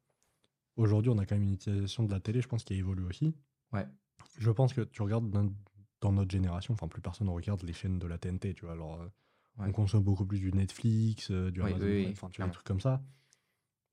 aujourd'hui, 0.77 1.11
on 1.11 1.19
a 1.19 1.27
quand 1.27 1.35
même 1.37 1.45
une 1.45 1.55
utilisation 1.55 2.05
de 2.05 2.13
la 2.13 2.21
télé, 2.21 2.41
je 2.41 2.49
pense, 2.49 2.65
qui 2.65 2.75
a 2.75 2.77
évolué 2.77 3.05
aussi. 3.05 3.35
Ouais. 3.73 3.87
Je 4.39 4.51
pense 4.51 4.73
que 4.73 4.81
tu 4.83 5.03
regardes 5.03 5.31
dans, 5.31 6.13
notre 6.13 6.31
génération, 6.31 6.75
enfin, 6.75 6.87
plus 6.87 7.01
personne 7.01 7.27
ne 7.29 7.33
regarde 7.33 7.63
les 7.63 7.73
chaînes 7.73 7.99
de 7.99 8.07
la 8.07 8.19
TNT, 8.19 8.55
tu 8.55 8.65
vois. 8.67 8.75
Alors, 8.75 9.01
euh, 9.01 9.09
Ouais. 9.57 9.67
on 9.69 9.73
consomme 9.73 10.03
beaucoup 10.03 10.27
plus 10.27 10.41
du 10.41 10.53
Netflix, 10.53 11.31
euh, 11.31 11.53
du 11.53 11.63
Oui, 11.63 11.71
Amazon 11.71 11.87
oui, 11.87 12.09
enfin, 12.11 12.29
tu 12.29 12.41
vois, 12.41 12.49
des 12.49 12.53
trucs 12.53 12.67
comme 12.67 12.81
ça. 12.81 13.01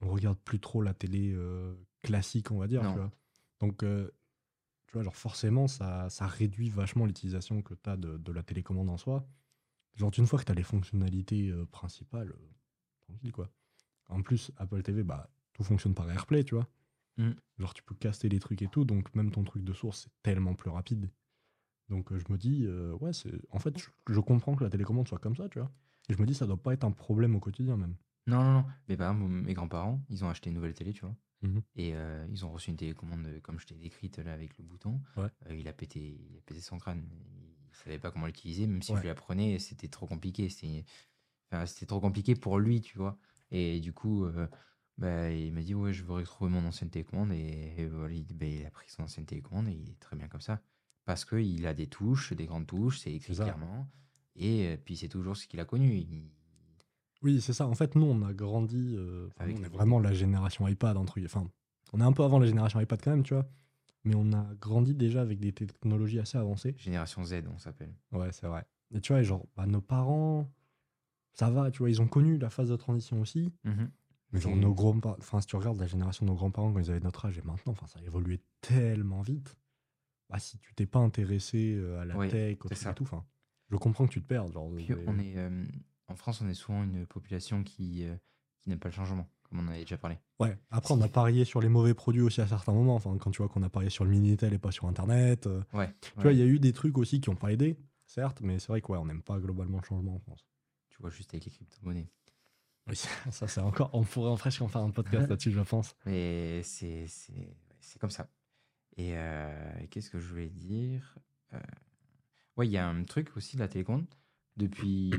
on 0.01 0.09
regarde 0.09 0.39
plus 0.39 0.59
trop 0.59 0.81
la 0.81 0.95
télé 0.95 1.31
euh, 1.35 1.75
classique, 2.01 2.49
on 2.49 2.57
va 2.57 2.65
dire. 2.67 2.81
Non. 2.81 2.93
Tu 2.93 2.97
vois. 2.97 3.11
Donc, 3.59 3.83
euh, 3.83 4.09
tu 4.91 4.97
vois, 4.97 5.03
genre 5.03 5.15
forcément, 5.15 5.69
ça, 5.69 6.09
ça 6.09 6.27
réduit 6.27 6.69
vachement 6.69 7.05
l'utilisation 7.05 7.61
que 7.61 7.73
tu 7.73 7.89
as 7.89 7.95
de, 7.95 8.17
de 8.17 8.31
la 8.33 8.43
télécommande 8.43 8.89
en 8.89 8.97
soi. 8.97 9.25
Genre, 9.95 10.11
une 10.17 10.27
fois 10.27 10.37
que 10.37 10.43
tu 10.43 10.51
as 10.51 10.55
les 10.55 10.63
fonctionnalités 10.63 11.49
euh, 11.49 11.65
principales, 11.65 12.31
euh, 12.31 12.49
tranquille, 12.99 13.31
quoi. 13.31 13.49
En 14.09 14.21
plus, 14.21 14.51
Apple 14.57 14.81
TV, 14.81 15.03
bah, 15.03 15.29
tout 15.53 15.63
fonctionne 15.63 15.93
par 15.93 16.11
AirPlay, 16.11 16.43
tu 16.43 16.55
vois. 16.55 16.67
Mm. 17.15 17.31
Genre, 17.57 17.73
tu 17.73 17.83
peux 17.83 17.95
caster 17.95 18.27
les 18.27 18.39
trucs 18.39 18.61
et 18.61 18.67
tout, 18.67 18.83
donc 18.83 19.15
même 19.15 19.31
ton 19.31 19.45
truc 19.45 19.63
de 19.63 19.71
source, 19.71 20.01
c'est 20.03 20.11
tellement 20.23 20.55
plus 20.55 20.69
rapide. 20.69 21.09
Donc, 21.87 22.11
euh, 22.11 22.19
je 22.19 22.25
me 22.29 22.37
dis, 22.37 22.67
ouais, 22.99 23.13
c'est. 23.13 23.31
En 23.51 23.59
fait, 23.59 23.77
je, 23.77 23.85
je 24.13 24.19
comprends 24.19 24.57
que 24.57 24.65
la 24.65 24.69
télécommande 24.69 25.07
soit 25.07 25.19
comme 25.19 25.37
ça, 25.37 25.47
tu 25.47 25.59
vois. 25.59 25.71
Et 26.09 26.13
je 26.13 26.21
me 26.21 26.25
dis, 26.25 26.33
ça 26.33 26.45
doit 26.45 26.61
pas 26.61 26.73
être 26.73 26.83
un 26.83 26.91
problème 26.91 27.33
au 27.35 27.39
quotidien, 27.39 27.77
même. 27.77 27.95
Non, 28.27 28.43
non, 28.43 28.53
non. 28.53 28.65
Mais 28.89 28.97
par 28.97 29.13
exemple, 29.13 29.31
mes 29.31 29.53
grands-parents, 29.53 30.01
ils 30.09 30.25
ont 30.25 30.29
acheté 30.29 30.49
une 30.49 30.55
nouvelle 30.55 30.73
télé, 30.73 30.91
tu 30.91 31.01
vois. 31.01 31.15
Mhm. 31.41 31.61
Et 31.75 31.95
euh, 31.95 32.25
ils 32.29 32.45
ont 32.45 32.51
reçu 32.51 32.69
une 32.69 32.77
télécommande 32.77 33.25
euh, 33.25 33.39
comme 33.41 33.59
je 33.59 33.65
t'ai 33.65 33.75
décrite 33.75 34.19
là 34.19 34.33
avec 34.33 34.57
le 34.57 34.63
bouton. 34.63 35.01
Ouais. 35.17 35.29
Euh, 35.49 35.55
il, 35.55 35.67
a 35.67 35.73
pété, 35.73 35.99
il 36.29 36.37
a 36.37 36.41
pété 36.41 36.61
son 36.61 36.77
crâne. 36.77 37.07
Il 37.69 37.75
savait 37.75 37.99
pas 37.99 38.11
comment 38.11 38.27
l'utiliser, 38.27 38.67
même 38.67 38.81
si 38.81 38.91
Ouais. 38.91 38.97
je 38.97 39.01
lui 39.03 39.09
apprenais, 39.09 39.57
c'était 39.59 39.87
trop 39.87 40.05
compliqué. 40.07 40.49
C'était 40.49 40.85
enfin, 41.51 41.65
trop 41.87 41.99
compliqué 41.99 42.35
pour 42.35 42.59
lui, 42.59 42.81
tu 42.81 42.97
vois. 42.97 43.17
Et 43.51 43.79
du 43.79 43.93
coup, 43.93 44.25
euh, 44.25 44.47
bah, 44.97 45.31
il 45.31 45.53
m'a 45.53 45.61
dit 45.61 45.73
Ouais, 45.75 45.93
je 45.93 46.03
veux 46.03 46.13
retrouver 46.13 46.51
mon 46.51 46.65
ancienne 46.65 46.89
télécommande. 46.89 47.31
Et, 47.33 47.73
et 47.77 47.87
voilà, 47.87 48.13
il, 48.13 48.25
bah, 48.35 48.45
il 48.45 48.65
a 48.65 48.71
pris 48.71 48.89
son 48.89 49.03
ancienne 49.03 49.25
télécommande 49.25 49.67
et 49.69 49.73
il 49.73 49.89
est 49.89 49.99
très 49.99 50.15
bien 50.15 50.27
comme 50.27 50.41
ça. 50.41 50.61
Parce 51.05 51.25
qu'il 51.25 51.65
a 51.65 51.73
des 51.73 51.87
touches, 51.87 52.33
des 52.33 52.45
grandes 52.45 52.67
touches, 52.67 52.99
c'est 52.99 53.13
écrit 53.13 53.33
clairement. 53.33 53.87
Et 54.35 54.77
puis 54.85 54.95
c'est 54.97 55.09
toujours 55.09 55.35
ce 55.35 55.47
qu'il 55.47 55.59
a 55.59 55.65
connu. 55.65 55.95
Il- 55.97 56.31
Oui, 57.23 57.41
c'est 57.41 57.53
ça. 57.53 57.67
En 57.67 57.75
fait, 57.75 57.95
nous, 57.95 58.05
on 58.05 58.21
a 58.23 58.33
grandi. 58.33 58.95
euh, 58.97 59.29
Avec 59.37 59.57
on 59.59 59.63
est 59.63 59.69
vraiment 59.69 59.99
la 59.99 60.13
génération 60.13 60.67
iPad, 60.67 60.97
entre 60.97 61.13
guillemets. 61.15 61.29
Enfin, 61.33 61.47
on 61.93 61.99
est 62.01 62.03
un 62.03 62.13
peu 62.13 62.23
avant 62.23 62.39
la 62.39 62.47
génération 62.47 62.79
iPad 62.79 62.99
quand 63.03 63.11
même, 63.11 63.23
tu 63.23 63.33
vois. 63.33 63.47
Mais 64.03 64.15
on 64.15 64.31
a 64.33 64.47
grandi 64.59 64.95
déjà 64.95 65.21
avec 65.21 65.39
des 65.39 65.51
technologies 65.53 66.19
assez 66.19 66.37
avancées. 66.37 66.73
Génération 66.77 67.23
Z, 67.23 67.43
on 67.53 67.59
s'appelle. 67.59 67.93
Ouais, 68.11 68.31
c'est 68.31 68.47
vrai. 68.47 68.65
Et 68.93 68.99
tu 68.99 69.13
vois, 69.13 69.21
genre, 69.21 69.45
bah, 69.55 69.67
nos 69.67 69.81
parents, 69.81 70.49
ça 71.33 71.49
va, 71.51 71.69
tu 71.69 71.79
vois, 71.79 71.89
ils 71.91 72.01
ont 72.01 72.07
connu 72.07 72.37
la 72.39 72.49
phase 72.49 72.69
de 72.69 72.75
transition 72.75 73.21
aussi. 73.21 73.53
Mhm. 73.63 73.91
Mais 74.33 74.39
genre, 74.39 74.55
nos 74.55 74.73
grands-parents, 74.73 75.17
enfin, 75.19 75.41
si 75.41 75.47
tu 75.47 75.55
regardes 75.57 75.77
la 75.79 75.87
génération 75.87 76.25
de 76.25 76.31
nos 76.31 76.35
grands-parents 76.37 76.71
quand 76.73 76.79
ils 76.79 76.89
avaient 76.89 76.99
notre 77.01 77.25
âge 77.25 77.37
et 77.37 77.41
maintenant, 77.41 77.73
enfin, 77.73 77.85
ça 77.87 77.99
a 77.99 78.03
évolué 78.03 78.39
tellement 78.61 79.21
vite. 79.21 79.55
Bah, 80.29 80.39
si 80.39 80.57
tu 80.57 80.73
t'es 80.73 80.85
pas 80.85 80.99
intéressé 80.99 81.75
euh, 81.75 81.99
à 82.01 82.05
la 82.05 82.17
Oui, 82.17 82.29
tech, 82.29 82.57
au 82.63 82.69
truc 82.69 82.81
et 82.87 82.93
tout, 82.95 83.03
enfin, 83.03 83.23
je 83.69 83.75
comprends 83.75 84.07
que 84.07 84.13
tu 84.13 84.21
te 84.21 84.27
perdes. 84.27 84.51
Genre, 84.53 84.71
Puis 84.73 84.87
mais- 84.89 85.03
on 85.05 85.19
est, 85.19 85.33
euh, 85.37 85.65
en 86.11 86.15
France, 86.15 86.41
on 86.41 86.49
est 86.49 86.53
souvent 86.53 86.83
une 86.83 87.05
population 87.05 87.63
qui, 87.63 88.03
euh, 88.05 88.15
qui 88.59 88.69
n'aime 88.69 88.79
pas 88.79 88.89
le 88.89 88.93
changement, 88.95 89.27
comme 89.43 89.59
on 89.59 89.63
en 89.63 89.67
avait 89.69 89.79
déjà 89.81 89.97
parlé. 89.97 90.17
Ouais, 90.39 90.57
après, 90.69 90.93
on 90.93 91.01
a 91.01 91.07
parié 91.07 91.45
sur 91.45 91.61
les 91.61 91.69
mauvais 91.69 91.93
produits 91.93 92.21
aussi 92.21 92.41
à 92.41 92.47
certains 92.47 92.73
moments. 92.73 92.95
Enfin, 92.95 93.17
quand 93.17 93.31
tu 93.31 93.37
vois 93.39 93.49
qu'on 93.49 93.63
a 93.63 93.69
parié 93.69 93.89
sur 93.89 94.03
le 94.05 94.11
Minitel 94.11 94.53
et 94.53 94.59
pas 94.59 94.71
sur 94.71 94.87
Internet. 94.87 95.47
euh, 95.47 95.63
Ouais. 95.73 95.93
Tu 96.01 96.11
vois, 96.21 96.31
il 96.33 96.39
y 96.39 96.41
a 96.41 96.45
eu 96.45 96.59
des 96.59 96.73
trucs 96.73 96.97
aussi 96.97 97.21
qui 97.21 97.29
ont 97.29 97.35
pas 97.35 97.51
aidé, 97.51 97.77
certes, 98.05 98.41
mais 98.41 98.59
c'est 98.59 98.67
vrai 98.69 98.81
qu'on 98.81 99.05
n'aime 99.05 99.21
pas 99.23 99.39
globalement 99.39 99.79
le 99.79 99.85
changement 99.85 100.15
en 100.15 100.19
France. 100.19 100.45
Tu 100.89 100.97
vois 101.01 101.09
juste 101.09 101.33
avec 101.33 101.45
les 101.45 101.51
crypto-monnaies. 101.51 102.09
Oui, 102.87 102.95
ça, 103.31 103.47
c'est 103.47 103.61
encore. 103.61 103.89
On 103.93 104.03
pourrait 104.03 104.29
en 104.31 104.33
en 104.33 104.37
faire 104.37 104.81
un 104.81 104.89
podcast 104.91 105.29
là-dessus, 105.29 105.51
je 105.51 105.61
pense. 105.61 105.95
Mais 106.05 106.61
c'est 106.63 107.05
c'est- 107.07 107.33
ouais, 107.33 107.55
c'est 107.79 107.99
comme 107.99 108.09
ça. 108.09 108.27
Et 108.97 109.11
euh, 109.15 109.73
qu'est-ce 109.89 110.09
que 110.09 110.19
je 110.19 110.27
voulais 110.27 110.49
dire? 110.49 111.15
Ouais, 112.57 112.67
il 112.67 112.71
y 112.71 112.77
a 112.77 112.87
un 112.87 113.03
truc 113.05 113.35
aussi 113.37 113.55
de 113.55 113.61
la 113.61 113.67
télécommande. 113.67 114.05
Depuis 114.57 115.11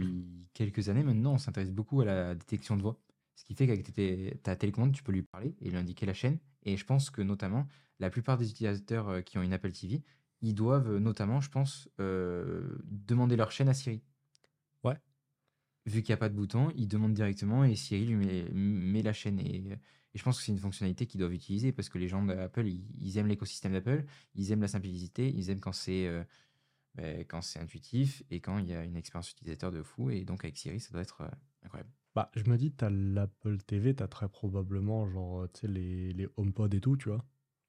quelques 0.55 0.89
années 0.89 1.03
maintenant, 1.03 1.35
on 1.35 1.39
s'intéresse 1.39 1.73
beaucoup 1.73 2.01
à 2.01 2.05
la 2.05 2.35
détection 2.35 2.77
de 2.77 2.83
voix. 2.83 2.99
Ce 3.35 3.45
qui 3.45 3.55
fait 3.55 3.67
qu'avec 3.67 4.43
ta 4.43 4.57
télécommande, 4.57 4.93
tu 4.93 5.03
peux 5.03 5.13
lui 5.13 5.23
parler 5.23 5.55
et 5.61 5.71
lui 5.71 5.77
indiquer 5.77 6.07
la 6.07 6.15
chaîne. 6.15 6.39
Et 6.65 6.77
je 6.77 6.85
pense 6.85 7.11
que 7.11 7.23
notamment, 7.23 7.67
la 7.99 8.11
plupart 8.11 8.37
des 8.37 8.51
utilisateurs 8.51 9.09
euh, 9.09 9.21
qui 9.23 9.39
ont 9.39 9.43
une 9.43 9.53
Apple 9.53 9.73
TV, 9.73 10.03
ils 10.43 10.55
doivent 10.55 10.93
euh, 10.93 10.99
notamment, 11.01 11.41
je 11.41 11.51
pense, 11.51 11.89
euh, 12.01 12.79
demander 12.85 13.37
leur 13.37 13.51
chaîne 13.51 13.69
à 13.69 13.75
Siri. 13.75 14.03
Ouais. 14.85 14.97
Vu 15.87 16.03
qu'il 16.03 16.13
n'y 16.13 16.15
a 16.15 16.19
pas 16.19 16.29
de 16.29 16.35
bouton, 16.35 16.71
ils 16.77 16.89
demandent 16.89 17.15
directement 17.15 17.65
et 17.65 17.75
Siri 17.75 18.07
lui 18.07 18.17
met, 18.17 18.49
met 18.53 19.03
la 19.03 19.13
chaîne. 19.13 19.41
Et, 19.41 19.79
et 20.15 20.19
je 20.19 20.23
pense 20.23 20.39
que 20.39 20.45
c'est 20.45 20.53
une 20.53 20.59
fonctionnalité 20.59 21.07
qu'ils 21.07 21.19
doivent 21.21 21.33
utiliser 21.33 21.73
parce 21.73 21.89
que 21.89 21.99
les 21.99 22.09
gens 22.09 22.23
d'Apple, 22.23 22.67
ils, 22.67 22.85
ils 23.01 23.19
aiment 23.19 23.29
l'écosystème 23.29 23.73
d'Apple, 23.73 24.05
ils 24.35 24.53
aiment 24.53 24.61
la 24.61 24.69
simplicité, 24.69 25.29
ils 25.35 25.51
aiment 25.51 25.61
quand 25.61 25.73
c'est 25.73 26.07
euh, 26.07 26.23
ben, 26.95 27.25
quand 27.25 27.43
c'est 27.43 27.59
intuitif 27.59 28.23
et 28.31 28.41
quand 28.41 28.59
il 28.59 28.69
y 28.69 28.75
a 28.75 28.85
une 28.85 28.97
expérience 28.97 29.31
utilisateur 29.31 29.73
de 29.73 29.83
fou. 29.83 30.11
Et 30.11 30.25
donc 30.25 30.45
avec 30.45 30.57
Siri, 30.57 30.81
ça 30.81 30.91
doit 30.93 31.03
être 31.03 31.23
euh, 31.23 31.29
incroyable. 31.63 31.91
Bah, 32.15 32.31
je 32.35 32.45
me 32.45 32.59
dis, 32.59 32.73
t'as 32.73 32.91
l'Apple 32.91 33.59
TV, 33.59 33.95
t'as 33.95 34.07
très 34.09 34.29
probablement, 34.29 35.09
genre, 35.09 35.51
tu 35.53 35.61
sais, 35.61 35.67
les, 35.69 36.13
les 36.13 36.29
HomePod 36.37 36.75
et 36.75 36.81
tout, 36.81 36.97
tu 36.97 37.09
vois. 37.09 37.25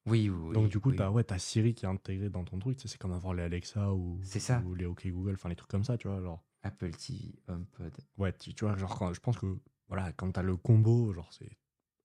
Oui, 0.06 0.30
oui. 0.30 0.54
Donc, 0.54 0.70
du 0.70 0.82
coup, 0.82 0.90
oui. 0.90 0.98
t'as 0.98 1.10
ouais, 1.10 1.24
t'as 1.24 1.40
Siri 1.40 1.74
qui 1.74 1.86
est 1.86 1.88
intégré 1.88 2.30
dans 2.30 2.44
ton 2.44 2.60
truc. 2.60 2.78
tu 2.78 2.90
C'est 2.90 2.98
comme 2.98 3.14
avoir 3.14 3.34
les 3.34 3.44
Alexa 3.44 3.94
ou, 3.94 4.20
ça. 4.24 4.62
ou 4.66 4.76
les 4.76 4.86
OK 4.86 5.08
Google, 5.08 5.34
enfin, 5.36 5.48
les 5.48 5.56
trucs 5.56 5.70
comme 5.70 5.86
ça, 5.86 5.98
tu 5.98 6.10
vois. 6.10 6.22
Genre, 6.22 6.44
Apple 6.62 6.92
TV, 6.92 7.34
HomePod. 7.48 7.94
ouais, 8.18 8.34
tu, 8.34 8.54
tu 8.54 8.66
vois, 8.66 8.76
genre, 8.76 8.98
quand, 8.98 9.14
je 9.14 9.22
pense 9.22 9.38
que, 9.38 9.58
voilà, 9.88 10.12
quand 10.12 10.30
t'as 10.34 10.42
le 10.42 10.58
combo, 10.58 11.14
genre, 11.14 11.32
c'est 11.32 11.58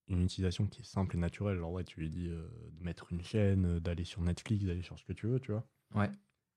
une 0.06 0.22
utilisation 0.22 0.68
qui 0.68 0.82
est 0.82 0.84
simple 0.84 1.16
et 1.16 1.18
naturelle. 1.18 1.58
Genre, 1.58 1.72
ouais, 1.72 1.82
tu 1.84 1.98
lui 1.98 2.08
dis 2.08 2.28
euh, 2.28 2.48
de 2.70 2.84
mettre 2.84 3.12
une 3.12 3.22
chaîne, 3.22 3.64
euh, 3.64 3.80
d'aller 3.80 4.04
sur 4.04 4.22
Netflix, 4.22 4.64
d'aller 4.64 4.82
sur 4.82 4.96
ce 4.96 5.04
que 5.04 5.12
tu 5.12 5.26
veux, 5.26 5.40
tu 5.40 5.50
vois. 5.50 5.66
Ouais. 5.94 6.10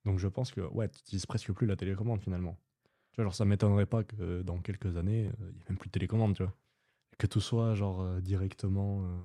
Donc 0.05 0.19
je 0.19 0.27
pense 0.27 0.51
que 0.51 0.61
ouais, 0.61 0.89
tu 0.89 0.97
n'utilises 0.99 1.25
presque 1.25 1.51
plus 1.53 1.67
la 1.67 1.75
télécommande 1.75 2.21
finalement. 2.21 2.57
Tu 3.11 3.17
vois, 3.17 3.25
genre 3.25 3.35
ça 3.35 3.45
m'étonnerait 3.45 3.85
pas 3.85 4.03
que 4.03 4.41
dans 4.41 4.59
quelques 4.61 4.95
années, 4.97 5.27
euh, 5.27 5.31
il 5.49 5.55
n'y 5.55 5.61
ait 5.61 5.65
même 5.69 5.77
plus 5.77 5.89
de 5.89 5.91
télécommande, 5.91 6.35
tu 6.35 6.43
vois. 6.43 6.55
Que 7.17 7.27
tout 7.27 7.41
soit 7.41 7.75
genre 7.75 8.01
euh, 8.01 8.21
directement. 8.21 9.03
euh, 9.05 9.19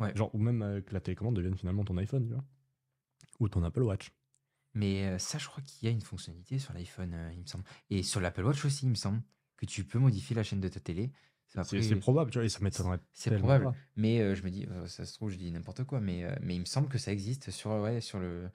Ouais. 0.00 0.12
Genre, 0.16 0.34
ou 0.34 0.38
même 0.38 0.60
euh, 0.62 0.80
que 0.80 0.92
la 0.92 1.00
télécommande 1.00 1.36
devienne 1.36 1.56
finalement 1.56 1.84
ton 1.84 1.96
iPhone, 1.98 2.26
tu 2.26 2.32
vois. 2.34 2.44
Ou 3.40 3.48
ton 3.48 3.62
Apple 3.62 3.82
Watch. 3.82 4.10
Mais 4.74 5.04
euh, 5.06 5.18
ça, 5.18 5.38
je 5.38 5.46
crois 5.46 5.62
qu'il 5.62 5.86
y 5.88 5.88
a 5.88 5.94
une 5.94 6.00
fonctionnalité 6.00 6.58
sur 6.58 6.72
l'iPhone, 6.74 7.12
euh, 7.14 7.30
il 7.32 7.40
me 7.42 7.46
semble. 7.46 7.62
Et 7.90 8.02
sur 8.02 8.20
l'Apple 8.20 8.42
Watch 8.44 8.64
aussi, 8.64 8.86
il 8.86 8.90
me 8.90 8.96
semble, 8.96 9.22
que 9.56 9.66
tu 9.66 9.84
peux 9.84 10.00
modifier 10.00 10.34
la 10.34 10.42
chaîne 10.42 10.60
de 10.60 10.68
ta 10.68 10.80
télé. 10.80 11.12
C'est 11.46 11.60
Après, 11.60 11.80
c'est 11.80 11.94
probable, 11.96 12.30
tu 12.32 12.38
vois, 12.38 12.44
et 12.44 12.48
ça 12.48 12.58
m'étonnerait 12.60 12.98
C'est 13.12 13.36
probable. 13.38 13.64
pas. 13.66 13.74
Mais 13.94 14.20
euh, 14.20 14.34
je 14.34 14.42
me 14.42 14.50
dis, 14.50 14.66
euh, 14.68 14.86
ça 14.86 15.04
se 15.04 15.14
trouve, 15.14 15.30
je 15.30 15.36
dis 15.36 15.52
n'importe 15.52 15.84
quoi, 15.84 16.00
mais, 16.00 16.24
euh, 16.24 16.34
mais 16.42 16.56
il 16.56 16.60
me 16.60 16.64
semble 16.64 16.88
que 16.88 16.98
ça 16.98 17.12
existe 17.12 17.50
sur, 17.52 17.70
ouais, 17.70 18.00
sur 18.00 18.18
le, 18.18 18.50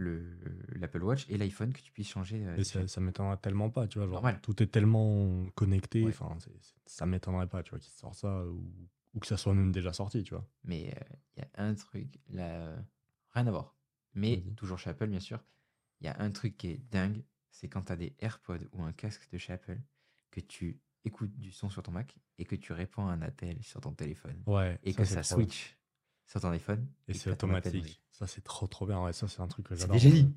l'Apple 0.00 1.02
Watch 1.02 1.26
et 1.28 1.36
l'iPhone 1.38 1.72
que 1.72 1.80
tu 1.80 1.92
puisses 1.92 2.08
changer. 2.08 2.46
euh, 2.46 2.56
Et 2.56 2.64
ça, 2.64 2.86
ça 2.88 3.00
m'étonnerait 3.00 3.36
tellement 3.38 3.70
pas, 3.70 3.86
tu 3.86 3.98
vois. 3.98 4.06
Genre, 4.06 4.14
Normal. 4.14 4.40
tout 4.42 4.62
est 4.62 4.66
tellement 4.66 5.46
connecté, 5.54 6.04
enfin, 6.06 6.36
ça 6.86 7.06
m'étonnerait 7.06 7.48
pas, 7.48 7.62
tu 7.62 7.70
vois, 7.70 7.78
qu'ils 7.78 7.92
sortent 7.92 8.14
ça 8.14 8.44
ou, 8.46 8.64
ou 9.14 9.18
que 9.20 9.26
ça 9.26 9.36
soit 9.36 9.54
même 9.54 9.72
déjà 9.72 9.92
sorti, 9.92 10.22
tu 10.22 10.34
vois. 10.34 10.46
Mais 10.64 10.94
euh, 10.96 11.14
il 11.36 11.40
y 11.40 11.42
a 11.42 11.48
un 11.64 11.74
truc, 11.74 12.18
là, 12.30 12.48
euh, 12.48 12.80
rien 13.32 13.46
à 13.46 13.50
voir. 13.50 13.76
Mais 14.14 14.42
toujours 14.56 14.78
chez 14.78 14.90
Apple, 14.90 15.06
bien 15.06 15.20
sûr, 15.20 15.44
il 16.00 16.06
y 16.06 16.08
a 16.08 16.16
un 16.20 16.30
truc 16.30 16.56
qui 16.56 16.68
est 16.68 16.82
dingue, 16.90 17.22
c'est 17.50 17.68
quand 17.68 17.82
tu 17.82 17.92
as 17.92 17.96
des 17.96 18.14
AirPods 18.20 18.66
ou 18.72 18.82
un 18.82 18.92
casque 18.92 19.28
de 19.30 19.38
chez 19.38 19.52
Apple, 19.52 19.78
que 20.30 20.40
tu 20.40 20.80
écoutes 21.04 21.36
du 21.38 21.50
son 21.52 21.70
sur 21.70 21.82
ton 21.82 21.92
Mac 21.92 22.16
et 22.38 22.44
que 22.44 22.54
tu 22.56 22.72
réponds 22.72 23.06
à 23.06 23.12
un 23.12 23.22
appel 23.22 23.62
sur 23.62 23.80
ton 23.80 23.92
téléphone. 23.92 24.42
Ouais. 24.46 24.78
Et 24.82 24.94
que 24.94 25.04
ça 25.04 25.22
switch 25.22 25.76
sur 26.30 26.40
ton 26.40 26.50
iPhone. 26.50 26.86
Et 27.08 27.14
c'est 27.14 27.30
automatique. 27.30 28.00
Ça, 28.10 28.26
c'est 28.26 28.42
trop 28.44 28.66
trop 28.66 28.86
bien. 28.86 29.02
Ouais, 29.02 29.12
ça, 29.12 29.26
c'est 29.28 29.40
un 29.40 29.48
truc 29.48 29.66
que 29.68 29.74
C'est 29.74 29.82
j'adore. 29.82 29.98
génies. 29.98 30.32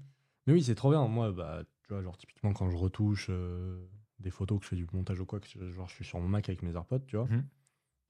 Mais 0.47 0.53
oui, 0.53 0.63
c'est 0.63 0.75
trop 0.75 0.89
bien. 0.89 1.07
Moi, 1.07 1.31
bah, 1.31 1.63
tu 1.83 1.93
vois, 1.93 2.01
genre, 2.01 2.17
typiquement, 2.17 2.53
quand 2.53 2.69
je 2.69 2.75
retouche 2.77 3.27
euh, 3.29 3.85
des 4.19 4.29
photos, 4.31 4.59
que 4.59 4.65
je 4.65 4.69
fais 4.69 4.75
du 4.75 4.87
montage 4.93 5.19
ou 5.19 5.25
quoi, 5.25 5.39
que 5.39 5.47
je- 5.47 5.71
genre, 5.71 5.87
je 5.87 5.93
suis 5.95 6.05
sur 6.05 6.19
mon 6.19 6.27
Mac 6.27 6.49
avec 6.49 6.63
mes 6.63 6.73
AirPods, 6.73 6.99
tu 7.07 7.15
vois. 7.17 7.25
Mhm. 7.27 7.45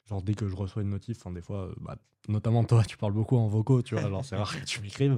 Genre, 0.05 0.21
dès 0.21 0.33
que 0.35 0.47
je 0.47 0.55
reçois 0.55 0.81
une 0.81 0.89
notif, 0.89 1.17
enfin, 1.19 1.31
des 1.31 1.41
fois, 1.41 1.67
euh, 1.69 1.75
bah, 1.81 1.97
notamment 2.27 2.63
toi, 2.63 2.83
tu 2.87 2.97
parles 2.97 3.13
beaucoup 3.13 3.37
en 3.37 3.47
vocaux, 3.47 3.81
tu 3.81 3.95
vois. 3.95 4.09
Genre, 4.09 4.23
c'est 4.23 4.35
rare 4.35 4.59
que 4.59 4.65
tu 4.65 4.81
m'écrives. 4.81 5.17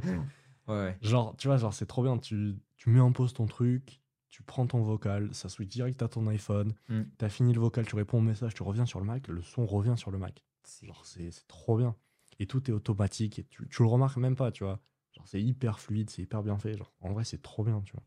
Ouais, 0.68 0.74
ouais. 0.74 0.98
Genre, 1.02 1.36
tu 1.38 1.48
vois, 1.48 1.58
genre, 1.58 1.74
c'est 1.74 1.86
trop 1.86 2.02
bien. 2.04 2.18
Tu, 2.18 2.56
tu 2.78 2.90
mets 2.90 3.00
en 3.00 3.12
pause 3.12 3.34
ton 3.34 3.46
truc, 3.46 4.02
tu 4.30 4.42
prends 4.44 4.66
ton 4.68 4.82
vocal, 4.82 5.34
ça 5.34 5.48
switch 5.50 5.70
direct 5.70 6.02
à 6.02 6.08
ton 6.08 6.26
iPhone. 6.28 6.74
Mm. 6.90 7.02
T'as 7.18 7.30
fini 7.30 7.54
le 7.54 7.60
vocal, 7.62 7.86
tu 7.86 7.96
réponds 7.96 8.18
au 8.18 8.22
message, 8.22 8.54
tu 8.54 8.64
reviens 8.64 8.86
sur 8.86 9.00
le 9.00 9.06
Mac, 9.06 9.28
le 9.28 9.42
son 9.42 9.66
revient 9.66 9.94
sur 9.98 10.12
le 10.12 10.18
Mac. 10.18 10.44
C'est- 10.64 10.88
c'est 11.04 11.30
c'est 11.32 11.48
trop 11.48 11.78
bien. 11.78 11.96
Et 12.40 12.48
tout 12.48 12.70
est 12.70 12.74
automatique 12.74 13.40
et 13.40 13.44
tu, 13.46 13.68
tu 13.70 13.82
le 13.84 13.88
remarques 13.88 14.18
même 14.18 14.36
pas, 14.36 14.52
tu 14.52 14.64
vois. 14.64 14.82
Genre, 15.14 15.28
c'est 15.28 15.42
hyper 15.42 15.80
fluide, 15.80 16.10
c'est 16.10 16.22
hyper 16.22 16.44
bien 16.44 16.58
fait. 16.58 16.78
Genre, 16.78 16.94
en 17.02 17.14
vrai, 17.14 17.24
c'est 17.24 17.42
trop 17.42 17.64
bien, 17.64 17.82
tu 17.82 17.94
vois. 17.94 18.04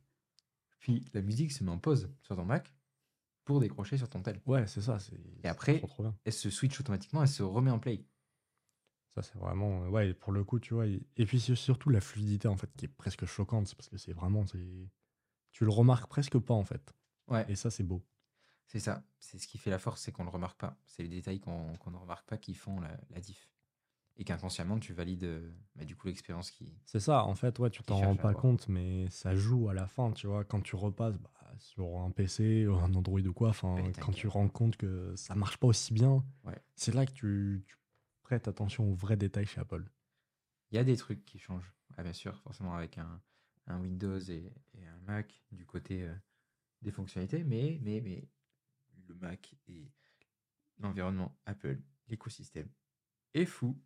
Puis 0.81 1.05
la 1.14 1.23
musique 1.23 1.53
se 1.53 1.64
met 1.64 1.71
en 1.71 1.79
pause 1.79 2.12
sur 2.23 2.37
ton 2.37 2.45
Mac 2.45 2.75
pour 3.45 3.61
décrocher 3.61 3.97
sur 3.97 4.09
ton 4.09 4.23
tel. 4.23 4.41
Ouais, 4.47 4.67
c'est 4.67 4.83
ça. 4.83 4.99
c'est 4.99 5.19
c'est 5.43 5.49
après- 5.49 5.79
trop, 5.79 5.87
trop 5.87 6.03
bien. 6.03 6.14
Elle 6.25 6.33
se 6.33 6.51
switch 6.51 6.79
automatiquement, 6.81 7.23
elle 7.23 7.29
se 7.29 7.43
remet 7.43 7.71
en 7.71 7.79
play. 7.79 8.05
Ça, 9.14 9.23
c'est 9.23 9.38
vraiment. 9.38 9.85
euh, 9.85 9.88
Ouais, 9.88 10.14
pour 10.14 10.33
le 10.33 10.45
coup, 10.45 10.61
tu 10.61 10.75
vois. 10.75 10.87
Et, 10.87 11.03
et 11.17 11.25
puis, 11.27 11.41
c'est 11.41 11.55
surtout 11.57 11.88
la 11.91 12.01
fluidité, 12.01 12.47
en 12.49 12.57
fait, 12.57 12.71
qui 12.77 12.85
est 12.85 12.88
presque 12.88 13.25
choquante. 13.25 13.75
parce 13.75 13.88
que 13.88 13.97
c'est 13.97 14.12
vraiment. 14.12 14.47
c'est 14.47 14.88
Tu 15.53 15.64
le 15.64 15.71
remarques 15.71 16.09
presque 16.09 16.38
pas, 16.38 16.55
en 16.55 16.64
fait. 16.64 16.95
Ouais, 17.29 17.47
Et 17.51 17.57
ça, 17.57 17.71
c'est 17.71 17.85
beau. 17.85 18.05
c'est 18.67 18.81
ça. 18.81 19.03
C'est 19.19 19.38
ce 19.38 19.49
qui 19.49 19.59
fait 19.59 19.71
la 19.71 19.79
force, 19.79 20.03
c'est 20.03 20.12
qu'on 20.12 20.25
le 20.25 20.31
remarque 20.31 20.61
pas. 20.61 20.77
C'est 20.87 21.03
les 21.03 21.09
détails 21.09 21.41
qu'on 21.41 21.75
qu'on 21.77 21.91
ne 21.91 21.97
remarque 21.97 22.29
pas 22.29 22.37
qui 22.38 22.55
font 22.55 22.81
la, 22.81 22.97
la 23.11 23.21
diff. 23.21 23.51
Et 24.18 24.24
qu'inconsciemment, 24.24 24.78
tu 24.78 24.92
valides 24.92 25.24
euh, 25.24 25.50
bah, 25.76 25.85
du 25.85 25.94
coup 25.96 26.09
l'expérience 26.09 26.50
qui. 26.50 26.76
C'est 26.85 27.00
ça, 27.00 27.24
en 27.24 27.35
fait, 27.35 27.59
ouais, 27.61 27.70
tu 27.70 27.83
t'en 27.83 27.96
rends 27.96 28.16
pas 28.16 28.35
compte, 28.35 28.68
mais 28.68 29.09
ça 29.11 29.35
joue 29.35 29.68
à 29.68 29.74
la 29.74 29.87
fin, 29.87 30.12
tu 30.12 30.26
vois. 30.26 30.44
Quand 30.44 30.61
tu 30.61 30.74
repasses 30.76 31.18
bah, 31.18 31.31
sur 31.59 31.98
un 31.98 32.11
PC 32.11 32.66
ou 32.66 32.74
un 32.74 32.92
Android 32.94 33.20
ou 33.20 33.33
quoi, 33.33 33.50
enfin, 33.50 33.76
un 33.76 33.92
quand 33.92 34.12
tu 34.12 34.26
rends 34.26 34.48
compte 34.48 34.76
que 34.76 35.14
ça 35.16 35.35
marche 35.35 35.57
pas 35.59 35.68
aussi 35.68 35.92
bien, 35.94 36.24
Ouais. 36.44 36.61
c'est 36.74 36.92
là 36.94 37.07
que 37.07 37.12
tu, 37.12 37.64
tu 37.66 37.76
prêtes 38.22 38.48
attention 38.48 38.90
aux 38.90 38.94
vrais 38.94 39.16
détails 39.16 39.46
chez 39.46 39.61
Apple. 39.61 39.88
Il 40.70 40.76
y 40.76 40.78
a 40.78 40.85
des 40.85 40.96
trucs 40.96 41.24
qui 41.24 41.38
changent. 41.38 41.72
Ah, 41.96 42.02
bien 42.02 42.12
sûr, 42.12 42.37
forcément 42.42 42.74
avec 42.74 42.98
un, 42.98 43.20
un 43.68 43.81
Windows 43.81 44.18
et, 44.18 44.52
et 44.74 44.87
un 44.87 44.98
Mac 45.07 45.42
du 45.52 45.64
côté 45.64 46.02
euh, 46.02 46.14
des 46.83 46.90
fonctionnalités, 46.90 47.42
mais, 47.44 47.78
mais, 47.83 48.00
mais 48.00 48.28
le 49.07 49.14
Mac 49.14 49.54
et 49.68 49.90
l'environnement 50.78 51.37
Apple, 51.46 51.78
l'écosystème 52.09 52.68
est 53.35 53.46
fou. 53.46 53.81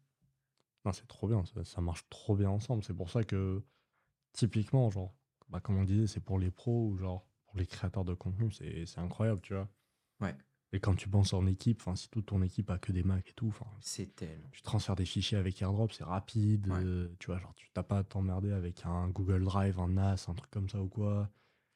Non, 0.84 0.92
c'est 0.92 1.06
trop 1.06 1.28
bien, 1.28 1.44
ça, 1.44 1.64
ça 1.64 1.80
marche 1.80 2.08
trop 2.08 2.36
bien 2.36 2.50
ensemble. 2.50 2.82
C'est 2.84 2.94
pour 2.94 3.10
ça 3.10 3.22
que, 3.24 3.62
typiquement, 4.32 4.90
genre, 4.90 5.14
bah, 5.48 5.60
comme 5.60 5.76
on 5.78 5.84
disait, 5.84 6.06
c'est 6.06 6.20
pour 6.20 6.38
les 6.38 6.50
pros 6.50 6.88
ou 6.88 6.96
genre 6.96 7.26
pour 7.46 7.58
les 7.58 7.66
créateurs 7.66 8.04
de 8.04 8.14
contenu, 8.14 8.50
c'est 8.52 8.86
c'est 8.86 9.00
incroyable, 9.00 9.40
tu 9.42 9.54
vois. 9.54 9.68
Ouais, 10.20 10.36
Et 10.72 10.80
quand 10.80 10.94
tu 10.94 11.08
penses 11.08 11.34
en 11.34 11.46
équipe, 11.46 11.80
enfin, 11.80 11.94
si 11.96 12.08
toute 12.08 12.26
ton 12.26 12.42
équipe 12.42 12.70
a 12.70 12.78
que 12.78 12.92
des 12.92 13.02
Macs 13.02 13.28
et 13.30 13.34
tout, 13.34 13.48
enfin, 13.48 13.66
c'est 13.80 14.14
tellement. 14.16 14.48
tu 14.52 14.62
transfères 14.62 14.96
des 14.96 15.04
fichiers 15.04 15.38
avec 15.38 15.60
AirDrop, 15.62 15.92
c'est 15.92 16.04
rapide, 16.04 16.68
Ouais. 16.68 16.78
euh, 16.82 17.14
tu 17.18 17.26
vois, 17.26 17.38
genre, 17.38 17.54
tu 17.54 17.70
t'as 17.72 17.82
pas 17.82 17.98
à 17.98 18.04
t'emmerder 18.04 18.52
avec 18.52 18.84
un 18.86 19.08
Google 19.08 19.44
Drive, 19.44 19.78
un 19.80 19.88
NAS, 19.88 20.26
un 20.28 20.34
truc 20.34 20.50
comme 20.50 20.68
ça 20.68 20.80
ou 20.82 20.88
quoi. 20.88 21.30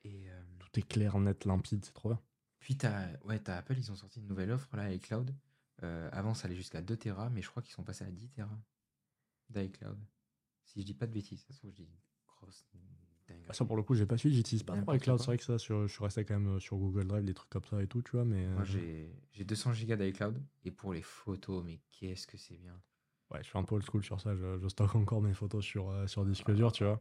Et 0.04 0.30
euh, 0.30 0.42
Tout 0.58 0.78
est 0.80 0.88
clair, 0.88 1.18
net, 1.18 1.44
limpide, 1.44 1.84
c'est 1.84 1.92
trop 1.92 2.08
bien. 2.10 2.20
puis, 2.58 2.76
t'as 2.76 3.16
ouais, 3.24 3.38
t'as 3.40 3.56
Apple, 3.58 3.74
ils 3.76 3.92
ont 3.92 3.96
sorti 3.96 4.20
une 4.20 4.26
nouvelle 4.28 4.50
offre 4.50 4.74
là, 4.76 4.92
iCloud. 4.92 5.34
Euh, 5.82 6.08
avant, 6.12 6.32
ça 6.34 6.46
allait 6.46 6.56
jusqu'à 6.56 6.80
2 6.82 6.96
Tera, 6.96 7.28
mais 7.30 7.42
je 7.42 7.50
crois 7.50 7.62
qu'ils 7.62 7.74
sont 7.74 7.84
passés 7.84 8.04
à 8.04 8.10
10 8.10 8.30
Tera 8.30 8.58
d'iCloud. 9.50 9.98
Si 10.64 10.80
je 10.80 10.86
dis 10.86 10.94
pas 10.94 11.06
de 11.06 11.12
bêtises, 11.12 11.42
ça 11.44 11.52
se 11.52 11.58
trouve, 11.58 11.70
je 11.70 11.76
dis 11.76 11.88
grosse 12.26 12.66
dinguerie. 13.28 13.46
Ah, 13.48 13.52
Ça, 13.52 13.64
pour 13.64 13.76
le 13.76 13.82
coup, 13.82 13.94
j'ai 13.94 14.06
pas 14.06 14.16
su, 14.18 14.30
j'utilise 14.30 14.62
pas 14.62 14.76
trop 14.76 14.94
iCloud. 14.94 15.18
C'est 15.18 15.26
vrai 15.26 15.38
que 15.38 15.44
ça, 15.44 15.58
sur- 15.58 15.86
je 15.86 15.92
suis 15.92 16.02
resté 16.02 16.24
quand 16.24 16.38
même 16.38 16.56
euh, 16.56 16.60
sur 16.60 16.76
Google 16.76 17.06
Drive, 17.06 17.24
des 17.24 17.34
trucs 17.34 17.50
comme 17.50 17.64
ça 17.64 17.82
et 17.82 17.86
tout, 17.86 18.02
tu 18.02 18.12
vois, 18.12 18.24
mais. 18.24 18.46
Moi, 18.46 18.62
euh, 18.62 18.64
j'ai 18.64 19.10
j'ai 19.32 19.44
200 19.44 19.72
gigas 19.72 19.96
d'iCloud. 19.96 20.40
Et 20.64 20.70
pour 20.70 20.92
les 20.92 21.02
photos, 21.02 21.64
mais 21.64 21.80
qu'est-ce 21.92 22.26
que 22.26 22.36
c'est 22.36 22.56
bien. 22.56 22.80
Ouais, 23.30 23.42
je 23.42 23.48
suis 23.48 23.58
un 23.58 23.64
peu 23.64 23.74
old 23.74 23.84
school 23.84 24.04
sur 24.04 24.20
ça. 24.20 24.34
Je, 24.36 24.58
je 24.58 24.68
stocke 24.68 24.94
encore 24.94 25.20
mes 25.20 25.34
photos 25.34 25.64
sur, 25.64 25.90
euh, 25.90 26.06
sur 26.06 26.24
disque 26.24 26.52
dur, 26.54 26.70
tu 26.72 26.84
vois. 26.84 27.00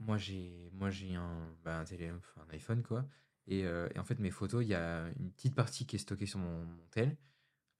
Moi, 0.00 0.16
j'ai 0.18 0.70
moi 0.72 0.90
j'ai 0.90 1.14
un, 1.14 1.56
bah, 1.64 1.78
un, 1.80 1.84
télé, 1.84 2.08
un 2.08 2.20
iPhone, 2.50 2.82
quoi. 2.82 3.06
Et, 3.46 3.64
euh, 3.64 3.88
et 3.94 3.98
en 3.98 4.04
fait, 4.04 4.18
mes 4.18 4.30
photos, 4.30 4.64
il 4.64 4.68
y 4.68 4.74
a 4.74 5.08
une 5.18 5.30
petite 5.32 5.54
partie 5.54 5.86
qui 5.86 5.96
est 5.96 5.98
stockée 5.98 6.26
sur 6.26 6.38
mon, 6.38 6.64
mon 6.64 6.86
tel, 6.90 7.16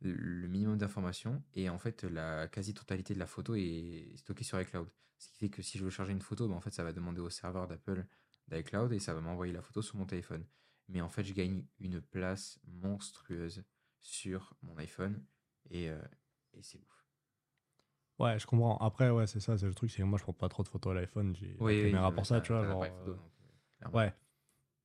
le, 0.04 0.48
minimum 0.48 0.78
d'informations. 0.78 1.42
Et 1.54 1.68
en 1.68 1.78
fait, 1.78 2.04
la 2.04 2.48
quasi-totalité 2.48 3.14
de 3.14 3.18
la 3.18 3.26
photo 3.26 3.54
est 3.54 4.16
stockée 4.16 4.44
sur 4.44 4.60
iCloud. 4.60 4.88
Ce 5.18 5.28
qui 5.28 5.38
fait 5.38 5.48
que 5.48 5.62
si 5.62 5.78
je 5.78 5.84
veux 5.84 5.90
charger 5.90 6.12
une 6.12 6.22
photo, 6.22 6.48
bah, 6.48 6.54
en 6.54 6.60
fait, 6.60 6.72
ça 6.72 6.84
va 6.84 6.92
demander 6.92 7.20
au 7.20 7.30
serveur 7.30 7.66
d'Apple 7.66 8.04
d'iCloud 8.48 8.92
et 8.92 8.98
ça 8.98 9.14
va 9.14 9.20
m'envoyer 9.20 9.52
la 9.52 9.62
photo 9.62 9.82
sur 9.82 9.96
mon 9.96 10.06
téléphone. 10.06 10.44
Mais 10.88 11.00
en 11.00 11.08
fait, 11.08 11.24
je 11.24 11.32
gagne 11.32 11.64
une 11.78 12.00
place 12.00 12.60
monstrueuse 12.66 13.64
sur 14.00 14.54
mon 14.62 14.76
iPhone. 14.76 15.24
Et, 15.70 15.88
euh, 15.88 15.98
et 16.52 16.62
c'est 16.62 16.78
ouf. 16.78 17.04
Ouais, 18.18 18.38
je 18.38 18.46
comprends. 18.46 18.76
Après, 18.78 19.10
ouais, 19.10 19.26
c'est 19.26 19.40
ça, 19.40 19.56
c'est 19.58 19.66
le 19.66 19.74
truc, 19.74 19.90
c'est 19.90 19.98
que 19.98 20.06
moi, 20.06 20.18
je 20.18 20.24
prends 20.24 20.32
pas 20.32 20.48
trop 20.48 20.62
de 20.62 20.68
photos 20.68 20.92
à 20.92 20.94
l'iPhone. 20.94 21.34
J'ai 21.34 21.56
la 21.58 21.82
caméra 21.82 22.10
non, 22.10 22.14
pour 22.14 22.26
ça, 22.26 22.40
tu 22.40 22.52
vois. 22.52 22.64
Genre, 22.64 22.84
photo, 22.84 23.10
euh, 23.10 23.14
donc, 23.14 23.30
euh. 23.86 23.90
Ouais. 23.90 24.14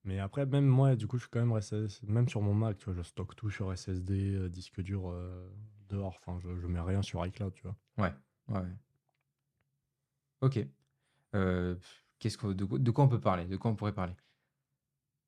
Mais 0.10 0.17
après, 0.17 0.48
même 0.48 0.65
moi, 0.65 0.95
du 0.95 1.06
coup, 1.06 1.17
je 1.17 1.22
suis 1.26 1.30
quand 1.30 1.39
même 1.39 1.52
resté, 1.52 1.86
même 2.08 2.28
sur 2.28 2.41
mon 2.41 2.56
Mac, 2.56 2.80
tu 2.80 2.86
vois, 2.86 2.95
je 2.95 3.04
stocke 3.04 3.36
tout 3.36 3.52
sur 3.52 3.72
SSD, 3.72 4.34
euh, 4.34 4.50
disque 4.50 4.82
dur 4.82 5.08
euh, 5.12 5.48
dehors. 5.88 6.17
Enfin, 6.26 6.39
je, 6.39 6.56
je 6.60 6.65
mets 6.65 6.80
rien 6.80 7.04
sur 7.04 7.24
iCloud, 7.24 7.54
tu 7.54 7.62
vois. 7.62 7.76
Ouais, 8.00 8.12
ouais. 8.48 8.60
ouais. 8.60 8.76
Ok. 10.41 10.65
Euh, 11.36 11.76
qu'est-ce 12.17 12.39
que, 12.39 12.48
de, 12.54 12.65
quoi- 12.65 12.80
de 12.80 12.89
quoi 12.89 13.04
on 13.04 13.08
peut 13.08 13.19
parler? 13.19 13.45
De 13.45 13.56
quoi 13.56 13.69
on 13.69 13.76
pourrait 13.76 13.93
parler? 13.93 14.13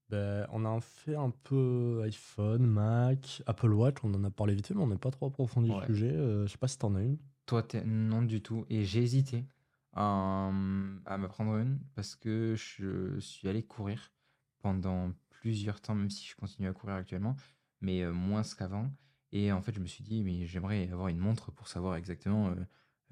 Ben, 0.10 0.48
on 0.52 0.66
a 0.66 0.82
fait 0.82 1.16
un 1.16 1.30
peu 1.30 2.02
iPhone, 2.04 2.66
Mac, 2.66 3.44
Apple 3.46 3.72
Watch, 3.74 3.98
on 4.04 4.12
en 4.16 4.24
a 4.24 4.32
parlé 4.32 4.56
vite 4.56 4.66
fait, 4.66 4.74
mais 4.74 4.82
on 4.82 4.88
n'a 4.88 4.98
pas 4.98 5.12
trop 5.12 5.28
approfondi 5.28 5.70
Ouais. 5.70 5.82
le 5.82 5.86
sujet. 5.86 6.12
Euh, 6.12 6.48
je 6.48 6.52
sais 6.54 6.58
pas 6.58 6.68
si 6.68 6.80
t'en 6.80 6.96
as 6.96 7.02
une. 7.04 7.20
Toi, 7.46 7.62
t'es- 7.62 7.84
non 7.86 8.24
du 8.24 8.42
tout. 8.42 8.66
Et 8.68 8.84
j'ai 8.84 9.04
hésité 9.04 9.46
à, 9.94 10.48
à 11.06 11.18
me 11.20 11.28
prendre 11.28 11.56
une 11.58 11.80
parce 11.94 12.16
que 12.16 12.56
je 12.58 13.20
suis 13.20 13.48
allé 13.48 13.62
courir 13.62 14.12
pendant 14.62 15.12
plusieurs 15.30 15.82
temps, 15.82 15.96
même 15.96 16.10
si 16.10 16.26
je 16.28 16.36
continue 16.36 16.68
à 16.68 16.74
courir 16.74 16.96
actuellement, 16.96 17.36
mais 17.82 18.02
euh, 18.04 18.12
moins 18.14 18.44
qu'avant. 18.58 18.92
Et 19.32 19.52
en 19.52 19.62
fait, 19.62 19.74
je 19.74 19.80
me 19.80 19.88
suis 19.88 20.04
dit, 20.04 20.24
mais 20.24 20.46
j'aimerais 20.46 20.90
avoir 20.92 21.08
une 21.08 21.18
montre 21.18 21.52
pour 21.52 21.68
savoir 21.68 21.96
exactement. 21.96 22.50
euh, 22.50 22.56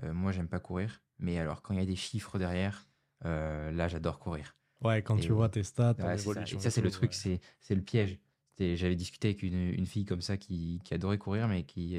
euh, 0.03 0.13
moi, 0.13 0.31
j'aime 0.31 0.47
pas 0.47 0.59
courir, 0.59 1.01
mais 1.17 1.37
alors 1.39 1.61
quand 1.61 1.73
il 1.73 1.79
y 1.79 1.83
a 1.83 1.85
des 1.85 1.95
chiffres 1.95 2.39
derrière, 2.39 2.87
euh, 3.25 3.71
là, 3.71 3.87
j'adore 3.87 4.19
courir. 4.19 4.55
Ouais, 4.81 5.01
quand 5.01 5.17
Et 5.17 5.21
tu 5.21 5.31
vois 5.33 5.49
tes 5.49 5.63
stats, 5.63 5.95
Ouais, 5.99 6.17
ça. 6.17 6.31
évolution 6.31 6.57
Et 6.57 6.61
ça, 6.61 6.71
c'est 6.71 6.81
le 6.81 6.91
truc, 6.91 7.11
ouais. 7.13 7.39
c'est 7.59 7.75
le 7.75 7.81
piège. 7.81 8.17
J'avais 8.59 8.95
discuté 8.95 9.29
avec 9.29 9.43
une, 9.43 9.53
une 9.55 9.85
fille 9.85 10.05
comme 10.05 10.21
ça 10.21 10.37
qui, 10.37 10.81
qui 10.83 10.93
adorait 10.93 11.17
courir, 11.17 11.47
mais 11.47 11.63
qui, 11.63 11.97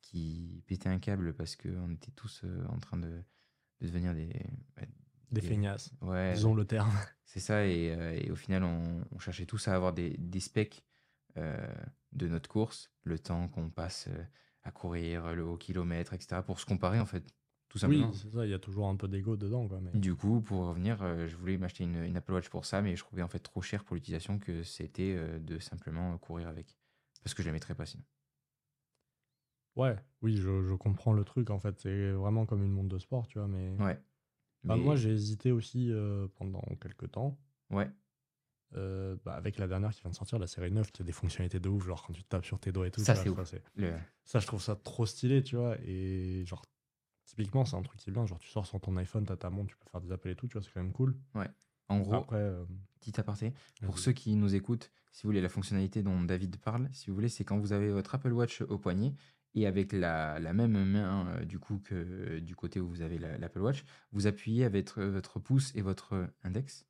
qui 0.00 0.62
pétait 0.66 0.88
un 0.88 0.98
câble 0.98 1.34
parce 1.34 1.56
qu'on 1.56 1.90
était 1.90 2.10
tous 2.12 2.42
euh, 2.44 2.66
en 2.68 2.78
train 2.78 2.96
de, 2.96 3.08
de 3.80 3.86
devenir 3.86 4.14
des. 4.14 4.30
Des 5.32 5.40
feignasses, 5.40 5.90
Ouais, 6.00 6.34
disons 6.34 6.54
le 6.54 6.64
terme. 6.64 6.90
c'est 7.24 7.40
ça. 7.40 7.64
Et, 7.66 7.90
euh, 7.90 8.12
et 8.20 8.30
au 8.30 8.36
final, 8.36 8.64
on, 8.64 9.04
on 9.10 9.18
cherchait 9.18 9.46
tous 9.46 9.68
à 9.68 9.74
avoir 9.74 9.92
des, 9.92 10.16
des 10.18 10.40
specs 10.40 10.84
euh, 11.38 11.66
de 12.12 12.28
notre 12.28 12.48
course, 12.48 12.90
le 13.04 13.18
temps 13.18 13.48
qu'on 13.48 13.70
passe 13.70 14.08
euh, 14.08 14.24
à 14.64 14.70
courir, 14.70 15.34
le 15.34 15.44
haut 15.44 15.56
kilomètre, 15.56 16.12
etc., 16.12 16.42
pour 16.42 16.60
se 16.60 16.66
comparer, 16.66 17.00
en 17.00 17.06
fait, 17.06 17.24
tout 17.68 17.78
Oui, 17.78 17.80
simplement. 17.80 18.12
c'est 18.12 18.30
ça, 18.30 18.44
il 18.44 18.50
y 18.50 18.54
a 18.54 18.58
toujours 18.58 18.86
un 18.88 18.96
peu 18.96 19.08
d'ego 19.08 19.36
dedans, 19.36 19.66
quoi. 19.66 19.80
Mais... 19.80 19.90
Du 19.98 20.14
coup, 20.14 20.40
pour 20.42 20.66
revenir, 20.66 21.02
euh, 21.02 21.26
je 21.26 21.36
voulais 21.36 21.56
m'acheter 21.56 21.84
une, 21.84 21.96
une 22.04 22.16
Apple 22.18 22.32
Watch 22.32 22.48
pour 22.50 22.66
ça, 22.66 22.82
mais 22.82 22.94
je 22.96 23.02
trouvais 23.02 23.22
en 23.22 23.28
fait 23.28 23.38
trop 23.40 23.62
cher 23.62 23.82
pour 23.84 23.94
l'utilisation 23.96 24.38
que 24.38 24.62
c'était 24.62 25.14
euh, 25.16 25.38
de 25.38 25.58
simplement 25.58 26.16
courir 26.18 26.48
avec. 26.48 26.76
Parce 27.24 27.32
que 27.34 27.42
je 27.42 27.48
la 27.48 27.52
mettrais 27.52 27.74
pas 27.74 27.86
sinon. 27.86 28.04
Ouais, 29.76 29.96
oui, 30.20 30.36
je, 30.36 30.62
je 30.62 30.74
comprends 30.74 31.12
le 31.14 31.24
truc, 31.24 31.50
en 31.50 31.58
fait. 31.58 31.78
C'est 31.80 32.10
vraiment 32.12 32.44
comme 32.46 32.62
une 32.62 32.72
montre 32.72 32.88
de 32.90 32.98
sport, 32.98 33.26
tu 33.26 33.38
vois. 33.38 33.48
Mais, 33.48 33.78
Ouais. 33.78 33.98
Bah, 34.64 34.76
Mais- 34.76 34.82
moi, 34.82 34.96
j'ai 34.96 35.10
hésité 35.10 35.50
aussi 35.52 35.90
euh, 35.90 36.28
pendant 36.36 36.62
quelques 36.80 37.10
temps. 37.10 37.38
Ouais. 37.70 37.90
Euh, 38.74 39.16
bah, 39.24 39.34
avec 39.34 39.58
la 39.58 39.66
dernière 39.68 39.90
qui 39.92 40.00
vient 40.00 40.10
de 40.10 40.14
sortir, 40.16 40.38
la 40.38 40.46
série 40.46 40.72
9, 40.72 40.92
qui 40.92 41.02
a 41.02 41.04
des 41.04 41.12
fonctionnalités 41.12 41.60
de 41.60 41.68
ouf, 41.68 41.84
genre 41.84 42.02
quand 42.06 42.12
tu 42.14 42.24
tapes 42.24 42.44
sur 42.46 42.58
tes 42.58 42.72
doigts 42.72 42.86
et 42.86 42.90
tout. 42.90 43.02
Ça, 43.02 43.14
c'est 43.14 43.28
ouf. 43.28 43.36
ça, 43.36 43.44
c'est- 43.44 43.62
Le... 43.76 43.92
ça, 44.24 44.38
je 44.38 44.46
trouve 44.46 44.62
ça 44.62 44.76
trop 44.76 45.04
stylé, 45.04 45.42
tu 45.42 45.56
vois. 45.56 45.76
Et 45.84 46.44
genre, 46.46 46.64
typiquement, 47.26 47.64
c'est 47.66 47.76
un 47.76 47.82
truc 47.82 48.00
qui 48.00 48.08
est 48.08 48.12
bien. 48.12 48.24
Genre, 48.24 48.38
tu 48.38 48.48
sors 48.48 48.64
sur 48.66 48.80
ton 48.80 48.96
iPhone, 48.96 49.26
t'as 49.26 49.36
ta 49.36 49.50
montre, 49.50 49.68
tu 49.70 49.76
peux 49.76 49.90
faire 49.90 50.00
des 50.00 50.10
appels 50.12 50.32
et 50.32 50.36
tout, 50.36 50.48
tu 50.48 50.54
vois, 50.54 50.62
c'est 50.62 50.72
quand 50.72 50.82
même 50.82 50.92
cool. 50.92 51.16
En 51.88 51.98
gros, 52.00 52.14
Après, 52.14 52.36
euh, 52.36 52.64
petit 53.00 53.20
aparté, 53.20 53.52
pour 53.84 53.98
ceux 53.98 54.12
qui 54.12 54.34
nous 54.36 54.54
écoutent, 54.54 54.90
si 55.10 55.24
vous 55.24 55.28
voulez 55.28 55.42
la 55.42 55.50
fonctionnalité 55.50 56.02
dont 56.02 56.22
David 56.22 56.56
parle, 56.58 56.88
si 56.92 57.10
vous 57.10 57.14
voulez, 57.14 57.28
c'est 57.28 57.44
quand 57.44 57.58
vous 57.58 57.72
avez 57.74 57.90
votre 57.90 58.14
Apple 58.14 58.32
Watch 58.32 58.62
au 58.62 58.78
poignet 58.78 59.12
et 59.54 59.66
avec 59.66 59.92
la, 59.92 60.38
la 60.40 60.52
même 60.52 60.84
main 60.84 61.28
euh, 61.40 61.44
du 61.44 61.58
coup 61.58 61.78
que 61.78 61.94
euh, 61.94 62.40
du 62.40 62.56
côté 62.56 62.80
où 62.80 62.88
vous 62.88 63.02
avez 63.02 63.18
la- 63.18 63.38
l'Apple 63.38 63.60
Watch, 63.60 63.84
vous 64.12 64.26
appuyez 64.26 64.64
avec 64.64 64.88
votre, 64.88 65.02
votre 65.04 65.38
pouce 65.40 65.74
et 65.74 65.82
votre 65.82 66.28
index? 66.42 66.86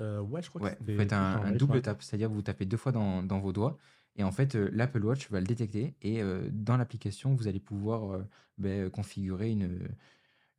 euh, 0.00 0.20
ouais, 0.20 0.42
je 0.42 0.48
crois 0.48 0.60
que 0.60 0.66
Ouais, 0.66 0.78
c'est 0.78 0.84
vous 0.84 0.92
faites 0.96 1.12
un, 1.12 1.50
double 1.52 1.82
ouais. 1.82 1.82
tap, 1.82 2.02
c'est-à-dire 2.02 2.28
que 2.28 2.34
vous 2.34 2.42
tapez 2.42 2.66
deux 2.66 2.76
fois 2.76 2.92
dans, 2.92 3.22
dans 3.22 3.40
vos 3.40 3.52
doigts, 3.52 3.78
et 4.16 4.22
en 4.24 4.30
fait, 4.30 4.54
euh, 4.54 4.68
l'Apple 4.72 5.04
Watch 5.04 5.30
va 5.30 5.40
le 5.40 5.46
détecter, 5.46 5.96
et 6.02 6.22
euh, 6.22 6.48
dans 6.52 6.76
l'application, 6.76 7.34
vous 7.34 7.48
allez 7.48 7.58
pouvoir 7.60 8.12
euh, 8.12 8.24
ben, 8.58 8.90
configurer 8.90 9.50
une, 9.50 9.88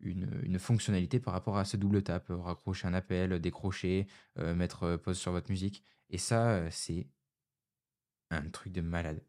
une, 0.02 0.30
une 0.44 0.60
fonctionnalité 0.60 1.20
par 1.20 1.34
rapport 1.34 1.58
à 1.58 1.66
ce 1.66 1.78
double 1.78 2.04
tap, 2.04 2.30
euh, 2.32 2.38
raccrocher 2.38 2.88
un 2.88 2.94
appel, 2.96 3.40
décrocher, 3.42 4.08
euh, 4.40 4.56
mettre 4.56 4.84
euh, 4.84 4.98
pause 4.98 5.18
sur 5.20 5.32
votre 5.34 5.52
musique, 5.52 5.84
et 6.10 6.18
ça, 6.20 6.52
euh, 6.52 6.70
c'est 6.72 7.10
un 8.32 8.50
truc 8.50 8.74
de 8.74 8.82
malade 8.82 9.24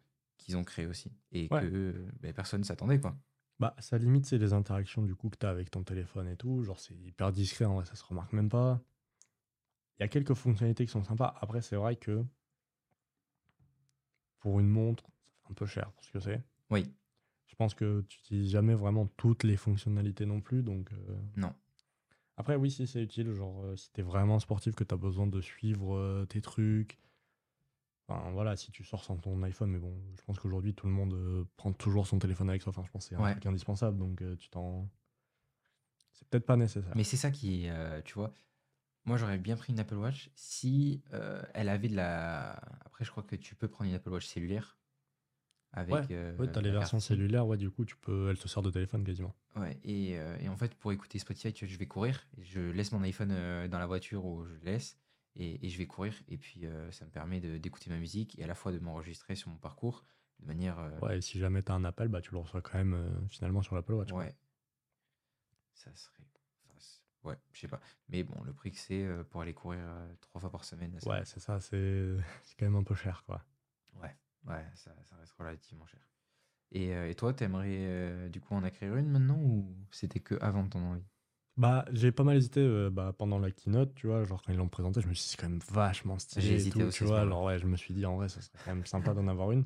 qu'ils 0.45 0.57
ont 0.57 0.65
créé 0.65 0.87
aussi, 0.87 1.13
et 1.33 1.49
Ouais. 1.51 1.61
que 1.61 2.07
ben, 2.21 2.33
personne 2.33 2.61
ne 2.61 2.65
s'attendait, 2.67 3.01
quoi. 3.01 3.17
Bah, 3.61 3.75
ça 3.79 3.99
limite, 3.99 4.27
c'est 4.27 4.39
les 4.39 4.53
interactions 4.53 5.03
du 5.03 5.15
coup 5.15 5.29
que 5.31 5.37
tu 5.39 5.47
as 5.47 5.51
avec 5.51 5.71
ton 5.71 5.83
téléphone 5.85 6.29
et 6.29 6.37
tout. 6.37 6.63
Genre, 6.65 6.79
c'est 6.81 6.95
hyper 6.95 7.33
discret, 7.33 7.65
en 7.65 7.75
vrai, 7.77 7.85
ça 7.85 7.95
se 7.95 8.05
remarque 8.05 8.33
même 8.33 8.49
pas. 8.49 8.81
Il 9.99 10.03
y 10.03 10.05
a 10.05 10.09
quelques 10.09 10.35
fonctionnalités 10.35 10.87
qui 10.87 10.93
sont 10.93 11.03
sympas. 11.03 11.35
Après, 11.41 11.61
c'est 11.61 11.75
vrai 11.75 11.97
que 11.97 12.25
pour 14.39 14.61
une 14.61 14.69
montre, 14.69 15.05
c'est 15.43 15.51
un 15.51 15.55
peu 15.55 15.67
cher 15.67 15.91
pour 15.93 16.05
ce 16.05 16.13
que 16.13 16.21
c'est. 16.21 16.41
Oui, 16.71 16.95
Je 17.47 17.55
pense 17.55 17.75
que 17.75 18.03
tu 18.03 18.19
n'utilises 18.19 18.51
jamais 18.51 18.75
vraiment 18.75 19.07
toutes 19.07 19.45
les 19.45 19.57
fonctionnalités 19.57 20.27
non 20.27 20.41
plus. 20.43 20.63
Donc, 20.63 20.93
euh, 20.93 21.17
non, 21.37 21.55
Après, 22.37 22.55
oui, 22.57 22.71
si 22.71 22.87
c'est 22.87 23.03
utile, 23.03 23.33
genre 23.33 23.65
euh, 23.65 23.77
si 23.77 23.93
tu 23.93 24.01
es 24.01 24.05
vraiment 24.05 24.39
sportif, 24.39 24.75
que 24.77 24.85
tu 24.85 24.95
as 24.95 24.97
besoin 24.99 25.27
de 25.27 25.41
suivre 25.41 25.97
euh, 25.97 26.27
tes 26.27 26.41
trucs. 26.41 26.99
Enfin, 28.09 28.31
voilà, 28.33 28.57
si 28.57 28.71
tu 28.71 28.85
sors 28.85 29.03
sans 29.05 29.17
ton 29.17 29.43
iPhone, 29.43 29.71
mais 29.71 29.79
bon, 29.79 29.95
je 30.17 30.23
pense 30.23 30.39
qu'aujourd'hui, 30.39 30.75
tout 30.75 30.87
le 30.87 30.93
monde 30.93 31.15
euh, 31.15 31.45
prend 31.57 31.73
toujours 31.73 32.07
son 32.07 32.19
téléphone 32.19 32.51
avec 32.51 32.61
soi. 32.63 32.71
Enfin, 32.71 32.85
je 32.85 32.91
pense 32.91 33.05
que 33.05 33.09
c'est 33.11 33.15
un 33.17 33.25
Ouais. 33.25 33.31
truc 33.31 33.47
indispensable, 33.47 33.99
donc 33.99 34.21
euh, 34.23 34.37
tu 34.37 34.51
t'en. 34.51 34.89
C'est 36.13 36.29
peut-être 36.29 36.47
pas 36.47 36.57
nécessaire. 36.57 36.95
Mais 36.97 37.05
c'est 37.05 37.17
ça 37.17 37.31
qui, 37.31 37.69
euh, 37.69 38.01
tu 38.03 38.15
vois, 38.15 38.33
moi 39.05 39.17
j'aurais 39.17 39.39
bien 39.39 39.57
pris 39.57 39.73
une 39.73 39.81
Apple 39.81 39.97
Watch 39.97 40.31
si 40.37 41.03
euh, 41.13 41.43
elle 41.55 41.69
avait 41.69 41.89
de 41.89 41.97
la. 41.97 42.53
Après, 42.85 43.05
je 43.05 43.11
crois 43.11 43.23
que 43.25 43.37
tu 43.37 43.55
peux 43.57 43.69
prendre 43.69 43.91
une 43.91 43.97
Apple 43.97 44.11
Watch 44.11 44.27
cellulaire 44.27 44.79
avec. 45.73 45.91
Ouais, 45.91 46.11
euh, 46.11 46.37
Ouais, 46.39 46.49
t'as 46.49 46.61
les 46.61 46.69
la 46.69 46.73
versions 46.73 46.99
carte 46.99 47.03
SIM. 47.03 47.17
cellulaires, 47.17 47.47
ouais, 47.47 47.57
du 47.57 47.71
coup, 47.71 47.85
tu 47.87 47.97
peux, 47.97 48.29
elle 48.29 48.39
te 48.39 48.49
sert 48.49 48.61
de 48.63 48.71
téléphone 48.71 49.03
quasiment. 49.05 49.35
Ouais, 49.57 49.79
et, 49.85 50.19
euh, 50.19 50.37
et 50.41 50.49
en 50.49 50.57
fait, 50.57 50.75
pour 50.75 50.93
écouter 50.93 51.19
Spotify, 51.21 51.53
tu 51.53 51.65
vois, 51.65 51.73
je 51.73 51.79
vais 51.79 51.87
courir, 51.87 52.27
et 52.37 52.43
je 52.43 52.61
laisse 52.61 52.91
mon 52.93 53.03
iPhone 53.03 53.31
euh, 53.31 53.69
dans 53.69 53.79
la 53.79 53.87
voiture 53.87 54.25
où 54.25 54.45
je 54.45 54.53
le 54.55 54.61
laisse, 54.65 54.99
et, 55.37 55.67
et 55.67 55.69
je 55.71 55.79
vais 55.79 55.87
courir, 55.87 56.15
et 56.29 56.37
puis 56.39 56.67
euh, 56.67 56.91
ça 56.93 57.05
me 57.05 57.11
permet 57.11 57.41
d'écouter 57.41 57.91
ma 57.91 57.99
musique 57.99 58.39
et 58.39 58.45
à 58.45 58.47
la 58.47 58.55
fois 58.55 58.73
de 58.73 58.79
m'enregistrer 58.79 59.35
sur 59.37 59.51
mon 59.51 59.57
parcours 59.59 60.05
de 60.41 60.47
manière. 60.47 60.79
euh, 60.79 60.91
Ouais, 61.01 61.19
et 61.19 61.21
si 61.21 61.39
jamais 61.39 61.63
t'as 61.63 61.75
un 61.75 61.85
appel, 61.85 62.09
bah, 62.09 62.21
tu 62.21 62.33
le 62.33 62.39
reçois 62.39 62.61
quand 62.63 62.79
même 62.79 62.95
euh, 62.95 63.29
finalement 63.29 63.63
sur 63.63 63.77
l'Apple 63.77 63.93
Watch. 63.93 64.13
ouais. 64.13 64.35
Ça 65.75 65.95
serait. 65.95 66.25
enfin, 66.65 66.79
ouais, 67.25 67.37
je 67.53 67.61
sais 67.61 67.69
pas. 67.69 67.81
Mais 68.09 68.23
bon, 68.23 68.43
le 68.45 68.53
prix 68.53 68.71
que 68.73 68.79
c'est 68.79 69.07
pour 69.31 69.41
aller 69.43 69.55
courir 69.55 69.81
trois 70.21 70.41
fois 70.41 70.51
par 70.51 70.65
semaine, 70.65 70.99
ça, 71.01 71.11
Ouais, 71.11 71.25
c'est 71.25 71.39
ça, 71.41 71.61
c'est 71.61 72.17
c'est 72.43 72.57
quand 72.59 72.67
même 72.67 72.77
un 72.77 72.83
peu 72.85 72.95
cher, 72.97 73.23
quoi. 73.27 73.45
ouais, 73.95 74.17
ouais, 74.47 74.67
ça, 74.75 74.95
ça 75.05 75.17
reste 75.17 75.33
relativement 75.33 75.87
cher. 75.87 76.01
Et, 76.73 76.91
et 76.91 77.15
toi, 77.15 77.35
t'aimerais 77.35 78.29
du 78.31 78.41
coup 78.41 78.55
en 78.55 78.65
acquérir 78.65 78.97
une 78.97 79.11
maintenant 79.11 79.39
ou 79.39 79.77
c'était 79.93 80.21
que 80.21 80.37
avant 80.43 80.69
ton 80.69 80.81
envie? 80.81 81.05
Bah, 81.57 81.85
j'ai 81.93 82.11
pas 82.11 82.25
mal 82.25 82.37
hésité 82.37 82.61
euh, 82.61 82.91
bah, 82.91 83.13
pendant 83.17 83.39
la 83.39 83.51
keynote, 83.53 83.95
tu 83.95 84.09
vois, 84.09 84.25
genre 84.25 84.43
quand 84.43 84.53
ils 84.53 84.59
l'ont 84.59 84.69
présenté, 84.69 85.01
je 85.01 85.07
me 85.07 85.15
suis 85.15 85.23
dit 85.23 85.29
c'est 85.31 85.37
quand 85.41 85.49
même 85.49 85.61
vachement 85.71 86.19
stylé. 86.19 86.47
J'ai 86.47 86.53
et 86.53 86.57
hésité 86.57 86.81
tout, 86.81 86.81
aussi 86.89 86.99
tu 86.99 87.05
à 87.05 87.07
ce 87.07 87.13
vois, 87.13 87.21
moment-là. 87.21 87.37
alors 87.37 87.45
ouais, 87.45 87.59
je 87.59 87.67
me 87.67 87.77
suis 87.77 87.95
dit 87.95 88.05
en 88.07 88.17
vrai, 88.17 88.29
ça 88.29 88.41
serait 88.41 88.59
quand 88.65 88.75
même 88.75 88.87
sympa 88.87 89.15
d'en 89.15 89.29
avoir 89.29 89.53
une. 89.53 89.65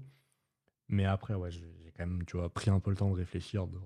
Mais 0.89 1.05
après, 1.07 1.35
ouais, 1.35 1.51
j'ai 1.51 1.61
j'ai 1.83 1.91
quand 1.93 2.07
même, 2.07 2.25
tu 2.27 2.37
vois, 2.37 2.53
pris 2.53 2.71
un 2.71 2.81
peu 2.81 2.91
le 2.91 2.97
temps 2.97 3.11
de 3.11 3.17
réfléchir, 3.17 3.67
de, 3.67 3.79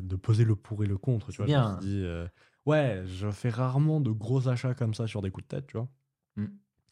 de 0.00 0.16
poser 0.16 0.44
le 0.44 0.56
pour 0.56 0.84
et 0.84 0.86
le 0.86 0.98
contre, 0.98 1.30
tu 1.32 1.36
C'est 1.36 1.44
vois. 1.44 1.46
Je 1.46 1.52
me 1.52 1.80
suis 1.80 1.88
dit, 1.90 2.02
euh, 2.04 2.26
ouais, 2.66 3.02
je 3.06 3.30
fais 3.30 3.48
rarement 3.50 4.00
de 4.00 4.10
gros 4.10 4.48
achats 4.48 4.74
comme 4.74 4.94
ça 4.94 5.06
sur 5.06 5.22
des 5.22 5.30
coups 5.30 5.44
de 5.44 5.48
tête, 5.56 5.66
tu 5.66 5.76
vois. 5.76 5.88
Mm. 6.36 6.46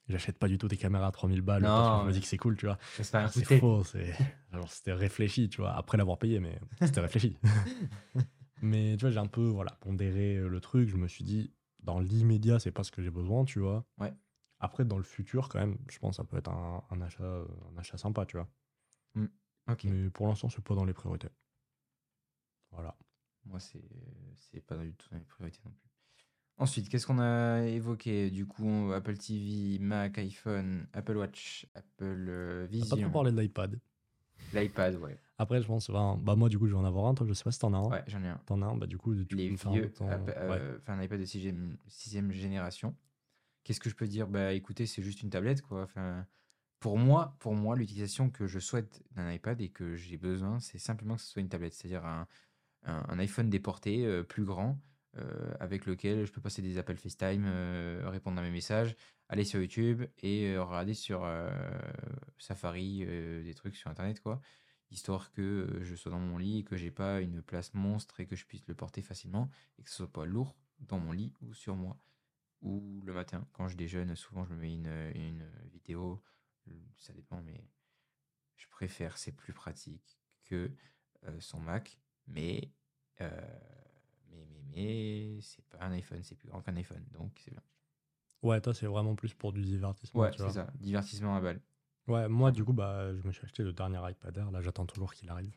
J'achète 0.08 0.38
pas 0.38 0.48
du 0.48 0.58
tout 0.58 0.68
des 0.68 0.76
caméras 0.76 1.06
à 1.06 1.12
3000 1.12 1.40
balles 1.40 1.62
parce 1.62 1.88
que 1.88 1.94
je 1.96 2.00
me 2.02 2.06
ouais. 2.08 2.12
dis 2.12 2.20
que 2.20 2.26
c'est 2.26 2.36
cool, 2.36 2.56
tu 2.56 2.66
vois. 2.66 2.78
C'est 3.00 3.44
faux, 3.58 3.84
c'est 3.84 4.12
genre 4.52 4.70
c'était 4.70 4.92
réfléchi, 4.92 5.48
tu 5.48 5.62
vois, 5.62 5.72
après 5.74 5.96
l'avoir 5.96 6.18
payé, 6.18 6.40
mais 6.40 6.58
c'était 6.82 7.00
réfléchi. 7.00 7.36
mais 8.64 8.96
tu 8.96 9.02
vois, 9.02 9.10
j'ai 9.10 9.18
un 9.18 9.26
peu 9.26 9.46
voilà 9.46 9.72
pondéré 9.80 10.36
euh, 10.36 10.48
le 10.48 10.60
truc. 10.60 10.88
Je 10.88 10.96
me 10.96 11.08
suis 11.08 11.24
dit, 11.24 11.52
dans 11.80 12.00
l'immédiat, 12.00 12.58
c'est 12.58 12.72
pas 12.72 12.84
ce 12.84 12.90
que 12.92 13.02
j'ai 13.02 13.10
besoin, 13.10 13.44
tu 13.44 13.60
vois. 13.60 13.86
Ouais. 13.98 14.14
Après, 14.60 14.84
dans 14.84 14.98
le 14.98 15.04
futur, 15.04 15.48
quand 15.48 15.60
même, 15.60 15.78
je 15.90 15.98
pense 15.98 16.12
que 16.12 16.22
ça 16.22 16.24
peut 16.24 16.38
être 16.38 16.50
un, 16.50 16.84
un 16.90 17.00
achat, 17.02 17.24
euh, 17.24 17.46
un 17.74 17.78
achat 17.78 17.98
sympa, 17.98 18.26
tu 18.26 18.36
vois. 18.38 18.48
Ok. 19.66 19.84
Mais 19.84 20.10
pour 20.10 20.26
l'instant, 20.28 20.48
c'est 20.48 20.62
pas 20.64 20.74
dans 20.74 20.84
les 20.84 20.92
priorités. 20.94 21.28
Voilà. 22.70 22.96
Moi, 23.44 23.60
c'est 23.60 23.82
c'est 24.36 24.60
pas 24.60 24.76
du 24.76 24.94
tout 24.94 25.08
dans 25.10 25.18
les 25.18 25.24
priorités 25.24 25.60
non 25.64 25.70
plus. 25.72 25.90
Ensuite, 26.56 26.88
qu'est-ce 26.88 27.06
qu'on 27.06 27.18
a 27.18 27.62
évoqué? 27.66 28.30
Du 28.30 28.46
coup, 28.46 28.92
Apple 28.92 29.16
TV, 29.18 29.78
Mac, 29.80 30.18
iPhone, 30.18 30.86
Apple 30.92 31.16
Watch, 31.16 31.66
Apple 31.74 32.26
euh, 32.28 32.66
On 32.80 32.92
a 32.92 32.96
pas 32.96 32.96
Vision, 32.96 33.10
parlé 33.10 33.32
de 33.32 33.40
l'iPad. 33.40 33.80
l'iPad, 34.52 34.94
ouais. 34.96 35.18
Après, 35.38 35.60
je 35.60 35.66
pense, 35.66 35.90
bah 35.90 36.36
moi, 36.36 36.48
du 36.48 36.58
coup, 36.58 36.66
je 36.66 36.72
vais 36.72 36.78
en 36.78 36.84
avoir 36.84 37.06
un. 37.06 37.14
Toi, 37.14 37.26
je 37.26 37.32
sais 37.32 37.44
pas 37.44 37.50
si 37.50 37.58
t'en 37.58 37.72
as 37.74 37.78
un. 37.78 37.90
Ouais, 37.90 38.04
j'en 38.06 38.22
ai 38.22 38.28
un. 38.28 38.40
T'en 38.46 38.62
as 38.62 38.66
un, 38.66 38.76
bah 38.76 38.86
du 38.86 38.98
coup, 38.98 39.14
tu 39.24 39.36
Les 39.36 39.50
peux 39.50 39.68
vieux, 39.70 39.90
ton- 39.90 40.08
Apple- 40.10 40.34
euh, 40.36 40.78
un 40.86 41.02
iPad 41.02 41.18
de 41.20 41.24
sixième, 41.24 41.76
sixième 41.88 42.30
génération. 42.30 42.94
Qu'est-ce 43.64 43.80
que 43.80 43.90
je 43.90 43.96
peux 43.96 44.06
dire? 44.06 44.28
Bah 44.28 44.52
écoutez, 44.52 44.86
c'est 44.86 45.02
juste 45.02 45.22
une 45.22 45.30
tablette, 45.30 45.62
quoi. 45.62 45.82
Enfin, 45.82 46.26
pour 46.80 46.98
moi, 46.98 47.36
pour 47.40 47.54
moi, 47.54 47.76
l'utilisation 47.76 48.30
que 48.30 48.46
je 48.46 48.58
souhaite 48.60 49.02
d'un 49.12 49.32
iPad 49.32 49.60
et 49.60 49.70
que 49.70 49.96
j'ai 49.96 50.18
besoin, 50.18 50.60
c'est 50.60 50.78
simplement 50.78 51.16
que 51.16 51.22
ce 51.22 51.28
soit 51.32 51.42
une 51.42 51.48
tablette, 51.48 51.74
c'est-à-dire 51.74 52.04
un, 52.06 52.28
un- 52.84 53.04
un 53.08 53.18
iPhone 53.18 53.50
déporté, 53.50 54.06
euh, 54.06 54.22
plus 54.24 54.44
grand, 54.44 54.80
euh, 55.16 55.54
avec 55.60 55.86
lequel 55.86 56.26
je 56.26 56.32
peux 56.32 56.40
passer 56.42 56.62
des 56.62 56.78
appels 56.78 56.98
FaceTime, 56.98 57.44
euh, 57.46 58.02
répondre 58.06 58.38
à 58.40 58.42
mes 58.42 58.50
messages, 58.50 58.96
aller 59.28 59.44
sur 59.44 59.60
YouTube 59.60 60.04
et 60.22 60.56
regarder 60.58 60.94
sur 60.94 61.24
Safari 62.38 63.04
des 63.06 63.54
trucs 63.54 63.76
sur 63.76 63.90
Internet, 63.90 64.20
quoi. 64.20 64.40
Histoire 64.90 65.32
que 65.32 65.42
euh, 65.42 65.84
je 65.84 65.94
sois 65.94 66.12
dans 66.12 66.20
mon 66.20 66.38
lit 66.38 66.64
que 66.64 66.76
j'ai 66.76 66.90
pas 66.90 67.20
une 67.20 67.42
place 67.42 67.74
monstre 67.74 68.20
et 68.20 68.26
que 68.26 68.36
je 68.36 68.46
puisse 68.46 68.66
le 68.68 68.74
porter 68.74 69.02
facilement 69.02 69.50
et 69.78 69.82
que 69.82 69.90
ce 69.90 69.96
soit 69.96 70.12
pas 70.12 70.24
lourd 70.24 70.56
dans 70.78 70.98
mon 70.98 71.12
lit 71.12 71.32
ou 71.42 71.52
sur 71.54 71.74
moi. 71.74 71.98
Ou 72.62 73.02
le 73.04 73.12
matin, 73.12 73.46
quand 73.52 73.68
je 73.68 73.76
déjeune, 73.76 74.14
souvent 74.16 74.44
je 74.44 74.52
me 74.54 74.60
mets 74.60 74.74
une, 74.74 75.12
une 75.14 75.50
vidéo, 75.72 76.22
ça 76.96 77.12
dépend, 77.12 77.42
mais 77.42 77.68
je 78.56 78.66
préfère, 78.68 79.18
c'est 79.18 79.32
plus 79.32 79.52
pratique 79.52 80.18
que 80.44 80.70
euh, 81.24 81.40
son 81.40 81.60
Mac, 81.60 81.98
mais, 82.26 82.70
euh, 83.20 83.30
mais, 84.30 84.46
mais, 84.46 84.62
mais 84.70 85.40
c'est 85.40 85.64
pas 85.66 85.78
un 85.80 85.92
iPhone, 85.92 86.22
c'est 86.22 86.36
plus 86.36 86.48
grand 86.48 86.62
qu'un 86.62 86.76
iPhone, 86.76 87.04
donc 87.12 87.40
c'est 87.44 87.50
bien. 87.50 87.62
Ouais, 88.42 88.60
toi, 88.60 88.74
c'est 88.74 88.86
vraiment 88.86 89.14
plus 89.14 89.32
pour 89.34 89.52
du 89.52 89.62
divertissement. 89.62 90.22
Ouais, 90.22 90.32
c'est 90.36 90.50
ça, 90.50 90.70
divertissement 90.80 91.36
à 91.36 91.40
balle. 91.40 91.60
Ouais, 92.06 92.28
moi, 92.28 92.52
du 92.52 92.64
coup, 92.64 92.72
bah, 92.72 93.14
je 93.14 93.26
me 93.26 93.32
suis 93.32 93.44
acheté 93.44 93.62
le 93.62 93.72
dernier 93.72 93.98
iPad 94.10 94.36
Air. 94.36 94.50
Là, 94.50 94.60
j'attends 94.60 94.84
toujours 94.86 95.14
qu'il 95.14 95.28
arrive. 95.30 95.56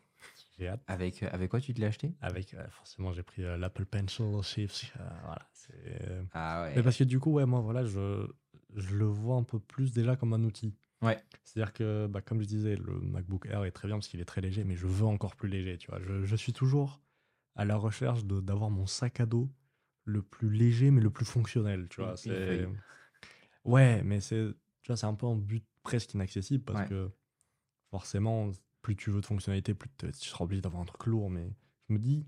J'ai 0.57 0.67
hâte. 0.69 0.81
Avec, 0.87 1.21
euh, 1.23 1.29
avec 1.31 1.51
quoi 1.51 1.59
tu 1.59 1.73
te 1.73 1.81
l'as 1.81 1.87
acheté? 1.87 2.13
Avec, 2.21 2.53
euh, 2.53 2.67
forcément, 2.69 3.11
j'ai 3.13 3.23
pris 3.23 3.43
euh, 3.43 3.57
l'Apple 3.57 3.85
Pencil 3.85 4.25
Shift. 4.43 4.93
voilà. 5.23 5.47
c'est- 5.51 6.23
Ah 6.33 6.63
ouais. 6.63 6.73
Mais 6.75 6.83
parce 6.83 6.97
que 6.97 7.03
du 7.03 7.19
coup, 7.19 7.31
ouais, 7.33 7.45
moi, 7.45 7.59
voilà, 7.59 7.83
je, 7.85 8.27
je 8.75 8.95
le 8.95 9.05
vois 9.05 9.35
un 9.35 9.43
peu 9.43 9.59
plus 9.59 9.91
déjà 9.91 10.15
comme 10.15 10.33
un 10.33 10.43
outil. 10.43 10.73
Ouais. 11.01 11.21
C'est-à-dire 11.43 11.73
que, 11.73 12.07
bah, 12.07 12.21
comme 12.21 12.41
je 12.41 12.47
disais, 12.47 12.75
le 12.75 12.99
MacBook 13.01 13.45
Air 13.45 13.65
est 13.65 13.71
très 13.71 13.87
bien 13.87 13.97
parce 13.97 14.07
qu'il 14.07 14.19
est 14.19 14.25
très 14.25 14.41
léger, 14.41 14.63
mais 14.63 14.75
je 14.75 14.87
veux 14.87 15.05
encore 15.05 15.35
plus 15.35 15.49
léger, 15.49 15.77
tu 15.77 15.91
vois. 15.91 15.99
Je, 16.01 16.23
je 16.25 16.35
suis 16.35 16.53
toujours 16.53 17.01
à 17.55 17.65
la 17.65 17.75
recherche 17.75 18.25
de- 18.25 18.39
d'avoir 18.41 18.69
mon 18.71 18.87
sac 18.87 19.19
à 19.19 19.25
dos 19.25 19.49
le 20.05 20.21
plus 20.21 20.49
léger, 20.49 20.89
mais 20.91 21.01
le 21.01 21.09
plus 21.11 21.25
fonctionnel, 21.25 21.87
tu 21.89 21.99
Une- 22.01 22.05
vois. 22.07 22.11
une 22.13 22.17
C'est... 22.17 22.45
feuille. 22.47 22.67
Ouais, 23.65 24.01
mais 24.03 24.21
c'est, 24.21 24.47
tu 24.81 24.87
vois, 24.87 24.95
c'est 24.97 25.05
un 25.05 25.13
peu 25.13 25.25
un 25.27 25.35
but 25.35 25.63
presque 25.87 26.13
inaccessible 26.13 26.63
parce 26.63 26.81
Ouais. 26.81 26.87
que 26.89 27.11
forcément, 27.91 28.51
plus 28.81 28.95
tu 28.95 29.09
veux 29.11 29.21
de 29.21 29.25
fonctionnalité, 29.25 29.73
plus 29.73 29.89
tu 29.97 30.11
seras 30.29 30.43
obligé 30.45 30.61
d'avoir 30.61 30.81
un 30.81 30.85
truc 30.85 31.05
lourd. 31.07 31.29
Mais 31.29 31.53
je 31.87 31.93
me 31.93 31.99
dis, 31.99 32.25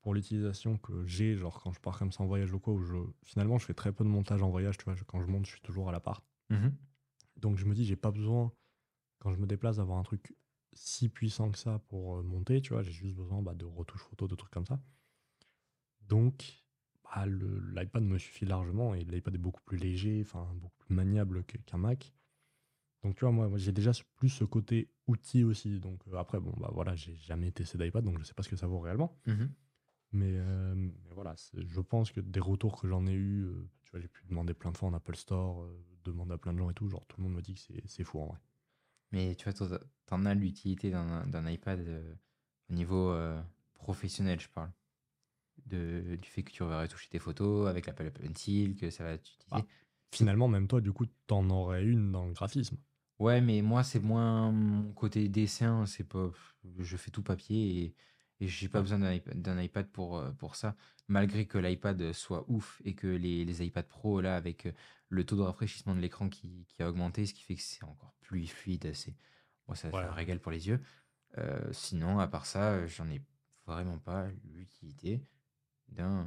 pour 0.00 0.14
l'utilisation 0.14 0.78
que 0.78 1.04
j'ai, 1.06 1.36
genre 1.36 1.60
quand 1.62 1.72
je 1.72 1.80
pars 1.80 1.98
comme 1.98 2.12
ça 2.12 2.22
en 2.22 2.26
voyage 2.26 2.52
ou 2.52 2.58
quoi, 2.60 2.74
où 2.74 2.82
je, 2.82 2.96
finalement, 3.22 3.58
je 3.58 3.66
fais 3.66 3.74
très 3.74 3.92
peu 3.92 4.04
de 4.04 4.08
montage 4.08 4.42
en 4.42 4.50
voyage, 4.50 4.78
tu 4.78 4.84
vois. 4.84 4.94
je- 4.94 5.04
quand 5.04 5.20
je 5.20 5.26
monte, 5.26 5.46
je 5.46 5.52
suis 5.52 5.60
toujours 5.60 5.88
à 5.88 5.92
l'appart. 5.92 6.24
Mhm. 6.50 6.74
Donc 7.36 7.56
je 7.58 7.64
me 7.64 7.74
dis, 7.74 7.84
j'ai 7.84 7.96
pas 7.96 8.10
besoin, 8.10 8.52
quand 9.18 9.32
je 9.32 9.38
me 9.38 9.46
déplace, 9.46 9.76
d'avoir 9.76 9.98
un 9.98 10.02
truc 10.02 10.34
si 10.72 11.08
puissant 11.08 11.50
que 11.50 11.58
ça 11.58 11.78
pour 11.88 12.16
euh, 12.16 12.22
monter, 12.22 12.60
tu 12.60 12.72
vois. 12.72 12.82
J'ai 12.82 12.92
juste 12.92 13.14
besoin 13.16 13.42
bah, 13.42 13.54
de 13.54 13.64
retouches 13.64 14.02
photos, 14.02 14.28
de 14.28 14.34
trucs 14.36 14.52
comme 14.52 14.66
ça. 14.66 14.80
Donc, 16.08 16.64
bah, 17.04 17.26
l'iPad 17.26 18.02
me 18.02 18.18
suffit 18.18 18.44
largement 18.44 18.94
et 18.94 19.04
l'iPad 19.04 19.34
est 19.34 19.38
beaucoup 19.38 19.62
plus 19.62 19.76
léger, 19.78 20.20
enfin 20.24 20.48
beaucoup 20.54 20.76
plus 20.78 20.94
maniable 20.94 21.44
qu'un 21.44 21.78
Mac. 21.78 22.12
Donc 23.02 23.16
tu 23.16 23.24
vois, 23.24 23.32
moi, 23.32 23.50
j'ai 23.58 23.72
déjà 23.72 23.90
plus 24.16 24.28
ce 24.28 24.44
côté 24.44 24.90
outil 25.06 25.42
aussi. 25.44 25.80
Donc 25.80 26.00
euh, 26.08 26.16
après, 26.16 26.38
bon, 26.40 26.52
bah 26.56 26.70
voilà, 26.72 26.94
j'ai 26.94 27.14
jamais 27.16 27.50
testé 27.50 27.76
d'iPad, 27.78 28.04
donc 28.04 28.18
je 28.18 28.24
sais 28.24 28.34
pas 28.34 28.42
ce 28.42 28.48
que 28.48 28.56
ça 28.56 28.66
vaut 28.66 28.78
réellement. 28.80 29.18
Mhm. 29.26 29.52
Mais, 30.12 30.32
euh, 30.36 30.74
mais 30.76 30.92
voilà, 31.14 31.34
c'est- 31.36 31.66
je 31.66 31.80
pense 31.80 32.12
que 32.12 32.20
des 32.20 32.38
retours 32.40 32.80
que 32.80 32.86
j'en 32.86 33.06
ai 33.06 33.12
eu, 33.12 33.44
euh, 33.44 33.68
tu 33.84 33.90
vois, 33.92 34.00
j'ai 34.00 34.08
pu 34.08 34.22
demander 34.26 34.52
plein 34.54 34.70
de 34.70 34.76
fois 34.76 34.88
en 34.88 34.94
Apple 34.94 35.16
Store, 35.16 35.62
euh, 35.64 35.84
demander 36.04 36.34
à 36.34 36.38
plein 36.38 36.52
de 36.52 36.58
gens 36.58 36.70
et 36.70 36.74
tout, 36.74 36.88
genre 36.88 37.06
tout 37.06 37.16
le 37.18 37.24
monde 37.24 37.34
me 37.34 37.40
dit 37.42 37.54
que 37.54 37.60
c'est- 37.60 37.82
c'est 37.86 38.04
fou 38.04 38.20
en 38.20 38.26
vrai. 38.26 38.38
Mais 39.10 39.34
tu 39.36 39.44
vois, 39.44 39.52
toi, 39.52 39.80
t'en 40.06 40.24
as 40.26 40.34
l'utilité 40.34 40.90
d'un 40.90 41.26
d'un 41.26 41.46
iPad 41.50 41.80
euh, 41.80 42.14
au 42.70 42.74
niveau 42.74 43.10
euh, 43.10 43.42
professionnel, 43.74 44.38
je 44.40 44.48
parle. 44.48 44.72
De, 45.66 46.16
du 46.20 46.28
fait 46.28 46.42
que 46.42 46.50
tu 46.50 46.64
vas 46.64 46.82
retoucher 46.82 47.08
tes 47.08 47.18
photos 47.18 47.68
avec 47.68 47.86
l'Apple 47.86 48.10
Pencil, 48.10 48.74
que 48.76 48.90
ça 48.90 49.04
va 49.04 49.16
t'utiliser. 49.18 49.46
Ah. 49.50 49.62
Finalement, 50.10 50.48
même 50.48 50.66
toi, 50.66 50.80
du 50.80 50.92
coup, 50.92 51.06
t'en 51.26 51.48
aurais 51.50 51.84
une 51.84 52.10
dans 52.12 52.26
le 52.26 52.32
graphisme. 52.32 52.76
Ouais, 53.18 53.40
mais 53.40 53.62
moi, 53.62 53.84
c'est 53.84 54.00
moins 54.00 54.50
mon 54.50 54.92
côté 54.92 55.28
dessin. 55.28 55.86
C'est 55.86 56.04
pas, 56.04 56.30
je 56.78 56.96
fais 56.96 57.10
tout 57.10 57.22
papier 57.22 57.84
et, 57.84 57.94
et 58.44 58.48
j'ai 58.48 58.68
pas 58.68 58.80
besoin 58.80 58.98
d'un 58.98 59.12
iPad, 59.12 59.40
d'un 59.40 59.60
iPad 59.62 59.88
pour, 59.90 60.18
euh, 60.18 60.32
pour 60.32 60.56
ça. 60.56 60.76
Malgré 61.08 61.46
que 61.46 61.58
l'iPad 61.58 62.12
soit 62.12 62.44
ouf 62.50 62.80
et 62.84 62.94
que 62.94 63.06
les, 63.06 63.44
les 63.44 63.64
iPad 63.64 63.86
Pro, 63.86 64.20
là, 64.20 64.36
avec 64.36 64.66
euh, 64.66 64.72
le 65.08 65.24
taux 65.24 65.36
de 65.36 65.42
rafraîchissement 65.42 65.94
de 65.94 66.00
l'écran 66.00 66.28
qui, 66.28 66.64
qui 66.68 66.82
a 66.82 66.88
augmenté, 66.88 67.26
ce 67.26 67.34
qui 67.34 67.42
fait 67.42 67.54
que 67.54 67.62
c'est 67.62 67.84
encore 67.84 68.14
plus 68.20 68.46
fluide. 68.48 68.92
C'est, 68.94 69.14
moi, 69.68 69.76
ça 69.76 69.92
fait 69.92 69.96
Ouais. 69.98 70.02
un 70.06 70.12
régal 70.12 70.40
pour 70.40 70.50
les 70.52 70.66
yeux. 70.68 70.80
Euh, 71.38 71.72
sinon, 71.72 72.18
à 72.20 72.28
part 72.28 72.46
ça, 72.46 72.72
euh, 72.74 72.86
j'en 72.88 73.08
ai 73.10 73.22
vraiment 73.66 73.98
pas 73.98 74.28
l'utilité 74.44 75.24
d'un 75.88 76.26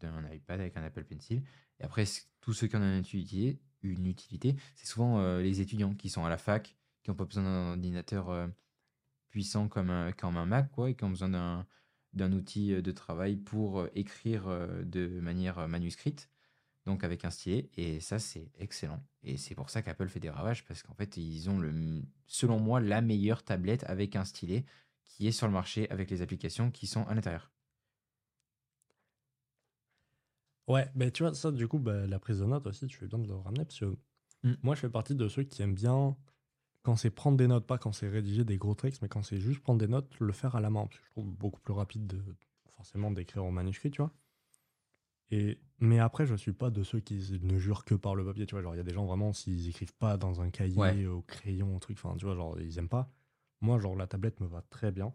d'un 0.00 0.30
iPad 0.32 0.60
avec 0.60 0.76
un 0.76 0.82
Apple 0.84 1.04
Pencil. 1.04 1.42
Et 1.80 1.84
après, 1.84 2.06
c- 2.06 2.22
tous 2.40 2.52
ceux 2.52 2.66
qui 2.68 2.76
en 2.76 2.82
ont 2.82 2.92
une 2.92 3.00
utilité, 3.00 3.60
une 3.82 4.06
utilité 4.06 4.56
c'est 4.74 4.86
souvent 4.86 5.20
euh, 5.20 5.40
les 5.40 5.60
étudiants 5.60 5.94
qui 5.94 6.08
sont 6.08 6.24
à 6.24 6.28
la 6.28 6.38
fac, 6.38 6.76
qui 7.02 7.10
n'ont 7.10 7.16
pas 7.16 7.24
besoin 7.24 7.44
d'un 7.44 7.70
ordinateur 7.70 8.30
euh, 8.30 8.46
puissant 9.30 9.68
comme 9.68 9.90
un, 9.90 10.12
comme 10.12 10.36
un 10.36 10.46
Mac, 10.46 10.70
quoi, 10.72 10.90
et 10.90 10.94
qui 10.94 11.04
ont 11.04 11.10
besoin 11.10 11.28
d'un 11.28 11.66
d'un 12.14 12.32
outil 12.32 12.72
euh, 12.72 12.82
de 12.82 12.90
travail 12.90 13.36
pour 13.36 13.86
écrire 13.94 14.48
de 14.82 15.20
manière 15.20 15.68
manuscrite, 15.68 16.30
donc 16.86 17.04
avec 17.04 17.24
un 17.24 17.30
stylet. 17.30 17.68
Et 17.76 18.00
ça, 18.00 18.18
c'est 18.18 18.50
excellent. 18.58 19.02
Et 19.22 19.36
c'est 19.36 19.54
pour 19.54 19.68
ça 19.70 19.82
qu'Apple 19.82 20.08
fait 20.08 20.20
des 20.20 20.30
ravages, 20.30 20.64
parce 20.64 20.82
qu'en 20.82 20.94
fait, 20.94 21.18
ils 21.18 21.50
ont, 21.50 21.58
le, 21.58 22.02
selon 22.26 22.58
moi, 22.58 22.80
la 22.80 23.02
meilleure 23.02 23.42
tablette 23.44 23.84
avec 23.84 24.16
un 24.16 24.24
stylet 24.24 24.64
qui 25.04 25.26
est 25.28 25.32
sur 25.32 25.46
le 25.46 25.52
marché 25.52 25.90
avec 25.90 26.10
les 26.10 26.22
applications 26.22 26.70
qui 26.70 26.86
sont 26.86 27.04
à 27.04 27.14
l'intérieur. 27.14 27.50
Ouais, 30.68 30.88
mais 30.94 31.10
tu 31.10 31.22
vois, 31.22 31.34
ça, 31.34 31.50
du 31.50 31.66
coup, 31.66 31.78
bah, 31.78 32.06
la 32.06 32.18
prise 32.18 32.40
de 32.40 32.44
notes 32.44 32.66
aussi, 32.66 32.86
tu 32.86 32.96
fais 32.98 33.06
bien 33.06 33.18
de 33.18 33.26
le 33.26 33.34
ramener 33.34 33.64
parce 33.64 33.80
que 33.80 33.96
Mm. 34.44 34.52
moi, 34.62 34.74
je 34.74 34.80
fais 34.80 34.90
partie 34.90 35.14
de 35.14 35.28
ceux 35.28 35.42
qui 35.42 35.62
aiment 35.62 35.74
bien, 35.74 36.16
quand 36.82 36.96
c'est 36.96 37.10
prendre 37.10 37.36
des 37.36 37.48
notes, 37.48 37.66
pas 37.66 37.78
quand 37.78 37.92
c'est 37.92 38.08
rédiger 38.08 38.44
des 38.44 38.56
gros 38.56 38.74
textes, 38.74 39.02
mais 39.02 39.08
quand 39.08 39.22
c'est 39.22 39.40
juste 39.40 39.60
prendre 39.60 39.80
des 39.80 39.88
notes, 39.88 40.18
le 40.20 40.32
faire 40.32 40.54
à 40.56 40.60
la 40.60 40.70
main. 40.70 40.86
Parce 40.86 40.98
que 41.00 41.06
je 41.06 41.10
trouve 41.10 41.30
beaucoup 41.30 41.60
plus 41.60 41.74
rapide 41.74 42.06
de, 42.06 42.22
forcément 42.70 43.10
d'écrire 43.10 43.44
en 43.44 43.50
manuscrit, 43.50 43.90
tu 43.90 44.00
vois. 44.02 44.12
Et, 45.30 45.60
mais 45.80 45.98
après, 45.98 46.24
je 46.26 46.34
suis 46.34 46.52
pas 46.52 46.70
de 46.70 46.82
ceux 46.82 47.00
qui 47.00 47.38
ne 47.42 47.58
jurent 47.58 47.84
que 47.84 47.94
par 47.94 48.14
le 48.14 48.24
papier, 48.24 48.46
tu 48.46 48.54
vois. 48.54 48.62
Genre, 48.62 48.74
il 48.74 48.78
y 48.78 48.80
a 48.80 48.84
des 48.84 48.94
gens 48.94 49.04
vraiment, 49.04 49.32
s'ils 49.32 49.68
écrivent 49.68 49.94
pas 49.94 50.16
dans 50.16 50.40
un 50.40 50.50
cahier, 50.50 50.76
Ouais. 50.78 51.06
au 51.06 51.22
crayon, 51.22 51.76
au 51.76 51.78
truc, 51.80 51.98
enfin, 52.02 52.16
tu 52.16 52.24
vois, 52.24 52.34
genre, 52.34 52.58
ils 52.60 52.78
aiment 52.78 52.88
pas. 52.88 53.10
Moi, 53.60 53.78
genre, 53.78 53.96
la 53.96 54.06
tablette 54.06 54.40
me 54.40 54.46
va 54.46 54.62
très 54.62 54.92
bien. 54.92 55.12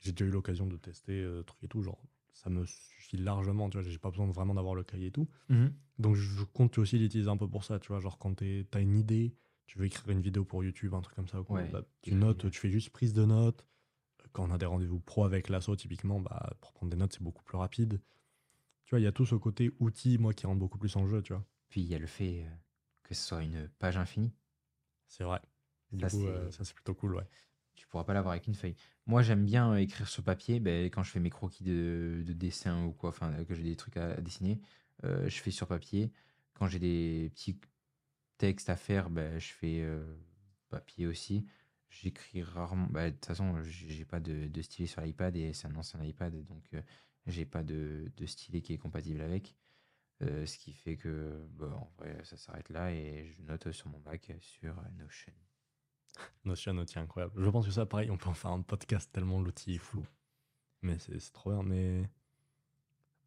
J'ai 0.00 0.12
déjà 0.12 0.26
eu 0.26 0.30
l'occasion 0.30 0.66
de 0.66 0.76
tester 0.76 1.22
euh, 1.22 1.42
truc 1.44 1.62
et 1.62 1.68
tout, 1.68 1.82
genre, 1.82 2.02
ça 2.34 2.50
me 2.50 2.66
suffit 2.66 3.16
largement, 3.16 3.70
tu 3.70 3.78
vois. 3.78 3.88
J'ai 3.88 3.98
pas 3.98 4.10
besoin 4.10 4.26
de 4.28 4.32
vraiment 4.32 4.54
d'avoir 4.54 4.74
le 4.74 4.82
cahier 4.84 5.06
et 5.06 5.12
tout. 5.12 5.28
Donc 5.98 6.16
je 6.16 6.42
compte 6.44 6.76
aussi 6.78 6.98
l'utiliser 6.98 7.30
un 7.30 7.36
peu 7.36 7.48
pour 7.48 7.64
ça, 7.64 7.78
tu 7.78 7.88
vois, 7.88 8.00
genre 8.00 8.18
quand 8.18 8.34
tu 8.34 8.66
as 8.72 8.80
une 8.80 8.96
idée, 8.96 9.34
tu 9.66 9.78
veux 9.78 9.86
écrire 9.86 10.10
une 10.10 10.20
vidéo 10.20 10.44
pour 10.44 10.62
YouTube, 10.64 10.92
un 10.92 11.00
truc 11.00 11.14
comme 11.16 11.28
ça, 11.28 11.40
ou 11.40 11.44
quoi, 11.44 11.60
Ouais, 11.62 11.70
bah, 11.70 11.82
tu 12.02 12.14
notes, 12.14 12.50
tu 12.50 12.58
fais 12.60 12.68
juste 12.70 12.90
prise 12.90 13.12
de 13.14 13.24
notes. 13.24 13.64
Quand 14.32 14.48
on 14.48 14.50
a 14.50 14.58
des 14.58 14.66
rendez-vous 14.66 14.98
pro 14.98 15.24
avec 15.24 15.48
l'asso, 15.48 15.76
typiquement, 15.76 16.18
bah, 16.20 16.54
pour 16.60 16.72
prendre 16.72 16.90
des 16.90 16.96
notes, 16.96 17.12
c'est 17.12 17.22
beaucoup 17.22 17.44
plus 17.44 17.56
rapide. 17.56 18.00
Tu 18.84 18.90
vois, 18.90 18.98
il 19.00 19.04
y 19.04 19.06
a 19.06 19.12
tout 19.12 19.24
ce 19.24 19.36
côté 19.36 19.70
outil, 19.78 20.18
moi, 20.18 20.34
qui 20.34 20.46
rentre 20.46 20.58
beaucoup 20.58 20.78
plus 20.78 20.94
en 20.96 21.06
jeu, 21.06 21.22
tu 21.22 21.32
vois. 21.32 21.44
Puis 21.68 21.80
il 21.82 21.86
y 21.86 21.94
a 21.94 21.98
le 21.98 22.06
fait 22.08 22.42
euh, 22.44 22.50
que 23.04 23.14
ce 23.14 23.22
soit 23.22 23.42
une 23.44 23.68
page 23.78 23.96
infinie. 23.96 24.32
C'est 25.06 25.22
vrai. 25.24 25.40
Du 25.92 26.04
coup, 26.06 26.26
euh, 26.26 26.50
ça, 26.50 26.64
c'est 26.64 26.74
plutôt 26.74 26.94
cool, 26.94 27.14
ouais. 27.14 27.26
Tu 27.74 27.86
pourras 27.86 28.04
pas 28.04 28.14
l'avoir 28.14 28.32
avec 28.32 28.46
une 28.46 28.54
feuille. 28.54 28.76
Moi, 29.06 29.22
j'aime 29.22 29.44
bien 29.44 29.72
euh, 29.72 29.76
écrire 29.76 30.08
sur 30.08 30.22
papier. 30.22 30.60
Ben, 30.60 30.86
quand 30.86 31.02
je 31.02 31.10
fais 31.10 31.20
mes 31.20 31.30
croquis 31.30 31.64
de, 31.64 32.22
de 32.24 32.32
dessin 32.32 32.84
ou 32.84 32.92
quoi, 32.92 33.10
enfin, 33.10 33.44
que 33.44 33.54
j'ai 33.54 33.62
des 33.62 33.76
trucs 33.76 33.96
à, 33.96 34.20
dessiner, 34.20 34.60
euh, 35.04 35.28
je 35.28 35.40
fais 35.40 35.50
sur 35.50 35.66
papier. 35.66 36.12
Quand 36.54 36.66
j'ai 36.68 36.78
des 36.78 37.30
petits 37.34 37.58
textes 38.38 38.70
à 38.70 38.76
faire, 38.76 39.10
ben, 39.10 39.38
je 39.38 39.52
fais 39.52 39.80
euh, 39.82 40.04
papier 40.68 41.06
aussi. 41.06 41.46
J'écris 41.90 42.42
rarement. 42.42 42.86
bah, 42.90 43.10
De 43.10 43.14
toute 43.14 43.26
façon, 43.26 43.62
j'ai 43.62 44.04
pas 44.04 44.20
de, 44.20 44.50
stylet 44.62 44.86
sur 44.86 45.00
l'iPad 45.02 45.36
et 45.36 45.52
c'est 45.52 45.68
un 45.68 45.76
ancien 45.76 46.02
iPad, 46.02 46.34
donc 46.46 46.64
euh, 46.74 46.82
j'ai 47.26 47.44
pas 47.44 47.62
de, 47.62 48.10
stylet 48.26 48.60
qui 48.62 48.72
est 48.74 48.78
compatible 48.78 49.20
avec. 49.20 49.56
Ce 50.20 50.56
qui 50.56 50.72
fait 50.72 50.96
que, 50.96 51.46
bah, 51.50 51.66
en 51.76 51.92
vrai, 51.98 52.18
ça 52.24 52.38
s'arrête 52.38 52.70
là 52.70 52.90
et 52.90 53.26
je 53.26 53.42
note 53.42 53.70
sur 53.72 53.90
mon 53.90 53.98
Mac 54.00 54.32
sur 54.40 54.74
Notion. 54.96 55.34
Notion, 56.44 56.76
outil 56.78 56.98
incroyable. 56.98 57.32
Je 57.36 57.50
pense 57.50 57.66
que 57.66 57.72
ça, 57.72 57.86
pareil, 57.86 58.10
on 58.10 58.16
peut 58.16 58.28
en 58.28 58.34
faire 58.34 58.50
un 58.50 58.62
podcast 58.62 59.10
tellement 59.12 59.40
l'outil 59.40 59.74
est 59.74 59.78
flou. 59.78 60.04
Mais 60.82 60.98
c'est 60.98 61.32
trop 61.32 61.50
bien. 61.50 61.62
Mais 61.62 62.08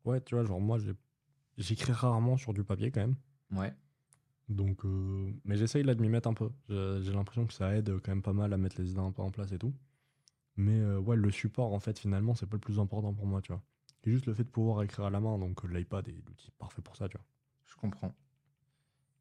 ouais, 0.05 0.21
tu 0.21 0.35
vois, 0.35 0.43
genre 0.43 0.61
moi, 0.61 0.77
j'écris 1.57 1.91
rarement 1.91 2.37
sur 2.37 2.53
du 2.53 2.63
papier 2.63 2.91
quand 2.91 3.01
même. 3.01 3.15
Ouais. 3.51 3.73
Donc, 4.49 4.85
euh, 4.85 5.33
mais 5.43 5.57
j'essaye 5.57 5.83
là 5.83 5.93
de 5.93 6.01
m'y 6.01 6.09
mettre 6.09 6.29
un 6.29 6.33
peu. 6.33 6.49
J'ai 6.69 7.11
l'impression 7.11 7.45
que 7.45 7.53
ça 7.53 7.75
aide 7.75 7.89
quand 7.99 8.11
même 8.11 8.21
pas 8.21 8.33
mal 8.33 8.53
à 8.53 8.57
mettre 8.57 8.79
les 8.79 8.91
idées 8.91 8.99
un 8.99 9.11
peu 9.11 9.21
en 9.21 9.31
place 9.31 9.51
et 9.51 9.57
tout. 9.59 9.73
Mais 10.57 10.79
euh, 10.79 10.99
ouais, 10.99 11.15
le 11.15 11.31
support, 11.31 11.73
en 11.73 11.79
fait, 11.79 11.99
finalement, 11.99 12.33
c'est 12.33 12.47
pas 12.47 12.55
le 12.57 12.61
plus 12.61 12.79
important 12.79 13.13
pour 13.13 13.27
moi, 13.27 13.41
tu 13.41 13.51
vois. 13.51 13.61
C'est 14.03 14.11
juste 14.11 14.25
le 14.25 14.33
fait 14.33 14.43
de 14.43 14.49
pouvoir 14.49 14.83
écrire 14.83 15.05
à 15.05 15.09
la 15.09 15.19
main. 15.19 15.37
Donc, 15.37 15.63
euh, 15.63 15.67
l'iPad 15.67 16.07
est 16.07 16.25
l'outil 16.25 16.51
parfait 16.57 16.81
pour 16.81 16.95
ça, 16.95 17.07
tu 17.07 17.17
vois. 17.17 17.25
Je 17.67 17.75
comprends. 17.75 18.15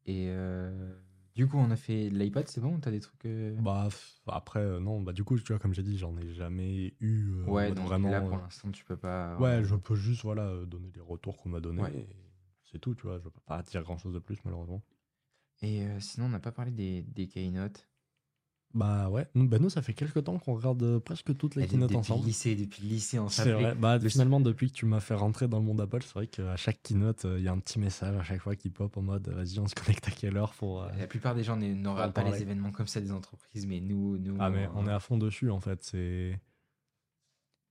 Et 0.05 0.27
euh, 0.29 0.95
du 1.37 1.47
coup, 1.47 1.57
on 1.57 1.69
a 1.69 1.75
fait 1.75 2.09
l'iPad, 2.09 2.47
c'est 2.47 2.59
bon? 2.59 2.79
T'as 2.79 2.89
des 2.89 2.99
trucs. 2.99 3.23
euh, 3.25 3.55
Bah, 3.61 3.87
après, 4.25 4.59
euh, 4.59 4.79
non, 4.79 5.01
bah, 5.01 5.13
du 5.13 5.23
coup, 5.23 5.37
tu 5.39 5.53
vois, 5.53 5.59
comme 5.59 5.73
j'ai 5.73 5.83
dit, 5.83 5.95
j'en 5.97 6.17
ai 6.17 6.33
jamais 6.33 6.95
eu 6.99 7.31
euh, 7.31 7.43
ouais, 7.45 7.71
donc 7.71 7.85
vraiment. 7.85 8.09
là 8.09 8.21
pour 8.21 8.37
euh, 8.37 8.41
l'instant, 8.41 8.71
tu 8.71 8.83
peux 8.83 8.97
pas. 8.97 9.37
Ouais, 9.39 9.63
je 9.63 9.75
peux 9.75 9.95
juste 9.95 10.23
voilà, 10.23 10.65
donner 10.65 10.91
les 10.95 11.01
retours 11.01 11.37
qu'on 11.37 11.49
m'a 11.49 11.59
donnés. 11.59 11.83
Ouais. 11.83 12.07
C'est 12.71 12.79
tout, 12.79 12.95
tu 12.95 13.03
vois. 13.03 13.19
Je 13.19 13.29
peux 13.29 13.39
pas 13.45 13.61
dire 13.61 13.83
grand 13.83 13.97
chose 13.99 14.15
de 14.15 14.19
plus, 14.19 14.37
malheureusement. 14.43 14.81
Et 15.61 15.85
sinon, 15.99 16.25
on 16.25 16.29
n'a 16.29 16.39
pas 16.39 16.51
parlé 16.51 16.71
des, 16.71 17.03
des 17.03 17.27
keynotes. 17.27 17.87
Bah 18.73 19.09
ouais, 19.09 19.25
nous, 19.33 19.47
bah, 19.47 19.59
nous 19.59 19.69
ça 19.69 19.81
fait 19.81 19.93
quelques 19.93 20.23
temps 20.25 20.37
qu'on 20.37 20.53
regarde 20.55 20.83
euh, 20.83 20.99
presque 20.99 21.35
toutes 21.37 21.55
les 21.55 21.63
de- 21.65 21.71
keynotes 21.71 21.83
depuis 21.89 21.93
le 21.95 21.99
ensemble. 21.99 22.25
lycée, 22.25 22.55
depuis 22.55 22.83
le 22.83 22.89
lycée, 22.89 23.17
on 23.17 23.29
C'est 23.29 23.51
vrai. 23.53 23.73
Bah, 23.75 23.97
le- 23.97 24.09
finalement, 24.09 24.39
depuis 24.41 24.69
que 24.69 24.75
tu 24.75 24.85
m'as 24.85 24.99
fait 24.99 25.13
rentrer 25.15 25.47
dans 25.47 25.57
le 25.59 25.63
monde 25.65 25.79
Apple, 25.81 26.01
c'est 26.03 26.13
vrai 26.13 26.27
qu'à 26.27 26.55
chaque 26.57 26.83
keynote, 26.83 27.25
euh, 27.25 27.39
il 27.39 27.45
y 27.45 27.47
a 27.47 27.53
un 27.53 27.59
petit 27.59 27.79
message 27.79 28.15
à 28.17 28.23
chaque 28.23 28.41
fois 28.41 28.55
qui 28.55 28.69
pop 28.69 28.95
en 28.97 29.01
mode 29.01 29.29
vas-y, 29.29 29.57
on 29.59 29.67
se 29.67 29.73
connecte 29.75 30.07
à 30.07 30.11
quelle 30.11 30.35
heure 30.37 30.53
pour. 30.53 30.83
euh, 30.83 30.89
La 30.99 31.07
plupart 31.07 31.33
des 31.33 31.43
gens 31.43 31.55
regardent 31.55 32.13
pas 32.13 32.23
les 32.23 32.41
événements 32.41 32.71
comme 32.71 32.87
ça 32.87 32.99
des 33.01 33.11
entreprises, 33.11 33.65
mais 33.65 33.79
nous, 33.79 34.17
nous 34.17 34.35
Ah, 34.39 34.49
mais 34.49 34.65
euh, 34.65 34.71
on 34.75 34.85
est 34.85 34.91
à 34.91 34.99
fond 34.99 35.17
dessus 35.17 35.49
en 35.49 35.61
fait. 35.61 35.83
C'est. 35.83 36.39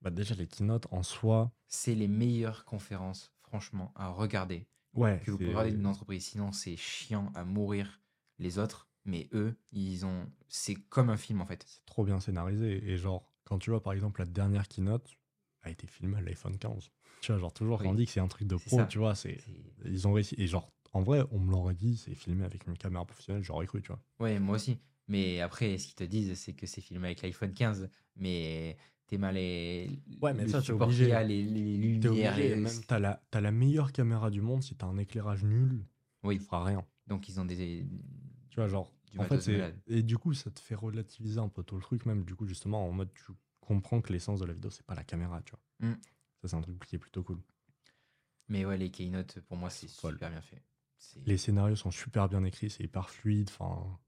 Bah, 0.02 0.10
déjà, 0.10 0.34
les 0.34 0.46
keynotes 0.46 0.86
en 0.90 1.02
soi. 1.02 1.52
c'est 1.68 1.94
les 1.94 2.08
meilleures 2.08 2.64
conférences, 2.64 3.32
franchement, 3.42 3.92
à 3.96 4.08
regarder. 4.08 4.66
Ouais. 4.94 5.20
Que 5.24 5.30
vous 5.30 5.36
pouvez 5.36 5.50
regarder 5.50 5.72
d'une 5.72 5.86
entreprise. 5.86 6.24
Sinon, 6.24 6.52
c'est 6.52 6.76
chiant 6.76 7.30
à 7.34 7.44
mourir 7.44 8.00
les 8.38 8.58
autres. 8.58 8.85
Mais 9.06 9.28
eux, 9.32 9.56
ils 9.72 10.04
ont. 10.04 10.26
C'est 10.48 10.74
comme 10.74 11.10
un 11.10 11.16
film 11.16 11.40
en 11.40 11.46
fait. 11.46 11.64
C'est 11.66 11.84
trop 11.86 12.04
bien 12.04 12.20
scénarisé. 12.20 12.84
Et 12.90 12.96
genre, 12.98 13.30
quand 13.44 13.58
tu 13.58 13.70
vois 13.70 13.82
par 13.82 13.92
exemple 13.92 14.20
la 14.20 14.26
dernière 14.26 14.68
keynote 14.68 15.16
a 15.62 15.70
été 15.70 15.86
filmée 15.86 16.18
à 16.18 16.20
l'iPhone 16.20 16.58
15. 16.58 16.90
Tu 17.22 17.32
vois, 17.32 17.40
genre, 17.40 17.52
toujours 17.52 17.78
quand 17.78 17.86
on 17.86 17.90
Oui. 17.92 17.96
dit 17.96 18.06
que 18.06 18.12
c'est 18.12 18.20
un 18.20 18.28
truc 18.28 18.46
de 18.46 18.56
pro, 18.56 18.76
ça. 18.78 18.84
tu 18.86 18.98
vois, 18.98 19.14
c'est. 19.14 19.38
Ils 19.84 20.06
ont 20.06 20.12
réussi. 20.12 20.34
Et 20.38 20.46
genre, 20.46 20.70
en 20.92 21.02
vrai, 21.02 21.22
on 21.30 21.38
me 21.38 21.50
l'aurait 21.50 21.74
dit, 21.74 21.96
c'est 21.96 22.14
filmé 22.14 22.44
avec 22.44 22.66
une 22.66 22.76
caméra 22.76 23.04
professionnelle, 23.04 23.42
j'aurais 23.42 23.66
cru, 23.66 23.80
tu 23.82 23.88
vois. 23.88 24.00
Ouais, 24.20 24.38
moi 24.38 24.56
aussi. 24.56 24.78
Mais 25.08 25.40
après, 25.40 25.78
ce 25.78 25.86
qu'ils 25.86 25.94
te 25.94 26.04
disent, 26.04 26.34
c'est 26.38 26.52
que 26.52 26.66
c'est 26.66 26.80
filmé 26.80 27.06
avec 27.06 27.22
l'iPhone 27.22 27.52
15. 27.54 27.88
Mais 28.16 28.76
t'es 29.06 29.18
mal 29.18 29.34
les. 29.36 30.00
Ouais, 30.20 30.34
mais 30.34 30.44
le 30.44 30.48
ça, 30.50 30.60
t'es 30.62 30.72
obligé. 30.72 31.12
a, 31.12 31.22
les, 31.22 31.42
les 31.44 31.76
lumières. 31.76 32.32
obligé, 32.34 32.48
les- 32.54 32.56
même 32.56 32.80
t'as 32.86 32.98
la, 32.98 33.22
t'as 33.30 33.40
la 33.40 33.52
meilleure 33.52 33.92
caméra 33.92 34.30
du 34.30 34.40
monde, 34.40 34.62
si 34.62 34.74
t'as 34.74 34.86
un 34.86 34.98
éclairage 34.98 35.44
nul, 35.44 35.84
Oui, 36.24 36.38
tu 36.38 36.44
feras 36.44 36.64
rien. 36.64 36.84
donc 37.06 37.28
ils 37.28 37.38
ont 37.40 37.44
des. 37.44 37.86
Tu 38.56 38.60
vois, 38.62 38.68
genre. 38.68 38.90
Du 39.12 39.18
en 39.20 39.24
fait, 39.24 39.38
c'est. 39.38 39.74
Et 39.86 40.02
du 40.02 40.16
coup, 40.16 40.32
ça 40.32 40.50
te 40.50 40.58
fait 40.60 40.74
relativiser 40.74 41.38
un 41.38 41.48
peu 41.50 41.62
tout 41.62 41.76
le 41.76 41.82
truc, 41.82 42.06
même 42.06 42.24
du 42.24 42.34
coup, 42.34 42.46
justement, 42.46 42.88
en 42.88 42.90
mode, 42.90 43.12
tu 43.12 43.32
comprends 43.60 44.00
que 44.00 44.14
l'essence 44.14 44.40
de 44.40 44.46
la 44.46 44.54
vidéo, 44.54 44.70
c'est 44.70 44.86
pas 44.86 44.94
la 44.94 45.04
caméra, 45.04 45.42
tu 45.42 45.52
vois. 45.52 45.90
Mm. 45.90 45.96
Ça, 46.40 46.48
c'est 46.48 46.56
un 46.56 46.62
truc 46.62 46.82
qui 46.86 46.96
est 46.96 46.98
plutôt 46.98 47.22
cool. 47.22 47.38
Mais 48.48 48.64
ouais, 48.64 48.78
les 48.78 48.90
keynotes, 48.90 49.40
pour 49.40 49.58
moi, 49.58 49.68
c'est 49.68 49.88
super 49.88 50.30
bien 50.30 50.40
fait. 50.40 50.62
Les 51.26 51.36
scénarios 51.36 51.76
sont 51.76 51.90
super 51.90 52.30
bien 52.30 52.42
écrits, 52.44 52.70
c'est 52.70 52.82
hyper 52.82 53.10
fluide, 53.10 53.50
enfin. 53.50 53.98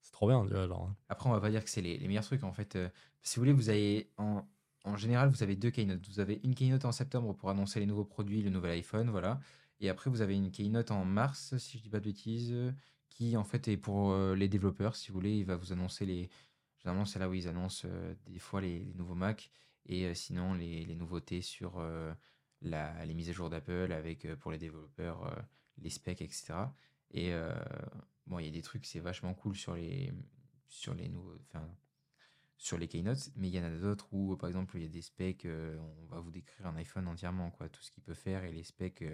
C'est 0.00 0.10
trop 0.10 0.26
bien, 0.26 0.44
tu 0.44 0.52
vois, 0.52 0.66
genre. 0.66 0.82
hein. 0.82 0.96
Après, 1.08 1.30
on 1.30 1.32
va 1.32 1.40
pas 1.40 1.50
dire 1.50 1.62
que 1.62 1.70
c'est 1.70 1.80
les, 1.80 1.96
les 1.96 2.08
meilleurs 2.08 2.24
trucs. 2.24 2.42
En 2.42 2.52
fait, 2.52 2.74
euh, 2.74 2.88
si 3.22 3.36
vous 3.36 3.42
voulez, 3.42 3.52
vous 3.52 3.68
avez 3.68 4.10
en, 4.16 4.44
en 4.84 4.96
général, 4.96 5.28
vous 5.28 5.44
avez 5.44 5.54
deux 5.54 5.70
keynotes. 5.70 6.04
Vous 6.08 6.18
avez 6.18 6.40
une 6.42 6.56
keynote 6.56 6.84
en 6.84 6.90
septembre 6.90 7.34
pour 7.36 7.50
annoncer 7.50 7.78
les 7.78 7.86
nouveaux 7.86 8.04
produits, 8.04 8.42
le 8.42 8.50
nouvel 8.50 8.72
iPhone, 8.72 9.10
voilà. 9.10 9.38
Et 9.78 9.88
après, 9.88 10.10
vous 10.10 10.20
avez 10.20 10.34
une 10.34 10.50
keynote 10.50 10.90
en 10.90 11.04
mars, 11.04 11.56
si 11.58 11.78
je 11.78 11.84
dis 11.84 11.88
pas 11.88 12.00
de 12.00 12.04
bêtises, 12.06 12.52
qui 13.12 13.36
en 13.36 13.44
fait 13.44 13.68
est 13.68 13.76
pour 13.76 14.12
euh, 14.12 14.34
les 14.34 14.48
développeurs. 14.48 14.96
Si 14.96 15.08
vous 15.08 15.14
voulez, 15.14 15.38
il 15.38 15.44
va 15.44 15.56
vous 15.56 15.72
annoncer 15.72 16.06
les. 16.06 16.28
Généralement, 16.78 17.04
c'est 17.04 17.18
là 17.18 17.28
où 17.28 17.34
ils 17.34 17.46
annoncent 17.46 17.86
euh, 17.88 18.14
des 18.26 18.38
fois 18.38 18.60
les, 18.60 18.92
nouveaux 18.96 19.14
Mac 19.14 19.50
et 19.86 20.06
euh, 20.06 20.14
sinon 20.14 20.54
les, 20.54 20.84
les 20.84 20.96
nouveautés 20.96 21.42
sur 21.42 21.80
la, 22.62 23.04
les 23.04 23.14
mises 23.14 23.28
à 23.30 23.32
jour 23.32 23.50
d'Apple 23.50 23.92
avec 23.92 24.32
pour 24.36 24.50
les 24.50 24.58
développeurs 24.58 25.44
les 25.78 25.90
specs, 25.90 26.22
etc. 26.22 26.54
Et 27.12 27.32
bon, 28.26 28.38
il 28.38 28.46
y 28.46 28.48
a 28.48 28.52
des 28.52 28.62
trucs, 28.62 28.86
c'est 28.86 29.00
vachement 29.00 29.34
cool 29.34 29.56
sur 29.56 29.74
les 29.74 30.12
sur 30.68 30.94
les 30.94 31.08
nouveaux, 31.08 31.36
enfin, 31.48 31.68
sur 32.56 32.78
les 32.78 32.88
keynotes, 32.88 33.30
mais 33.36 33.48
il 33.48 33.54
y 33.54 33.60
en 33.60 33.64
a 33.64 33.70
d'autres 33.70 34.08
où, 34.12 34.36
par 34.36 34.48
exemple, 34.48 34.76
il 34.76 34.82
y 34.82 34.86
a 34.86 34.88
des 34.88 35.02
specs, 35.02 35.46
on 35.46 36.06
va 36.06 36.20
vous 36.20 36.30
décrire 36.30 36.66
un 36.66 36.76
iPhone 36.76 37.08
entièrement, 37.08 37.50
quoi, 37.50 37.68
tout 37.68 37.82
ce 37.82 37.90
qu'il 37.90 38.02
peut 38.02 38.14
faire 38.14 38.44
et 38.44 38.52
les 38.52 38.62
specs 38.62 39.04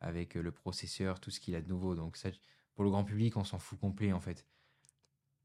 avec 0.00 0.34
le 0.34 0.52
processeur, 0.52 1.20
tout 1.20 1.30
ce 1.30 1.40
qu'il 1.40 1.54
a 1.54 1.62
de 1.62 1.68
nouveau. 1.68 1.94
Donc 1.94 2.16
ça, 2.16 2.30
pour 2.76 2.84
le 2.84 2.90
grand 2.90 3.04
public, 3.04 3.36
on 3.36 3.44
s'en 3.44 3.58
fout 3.58 3.80
complet 3.80 4.12
en 4.12 4.20
fait. 4.20 4.46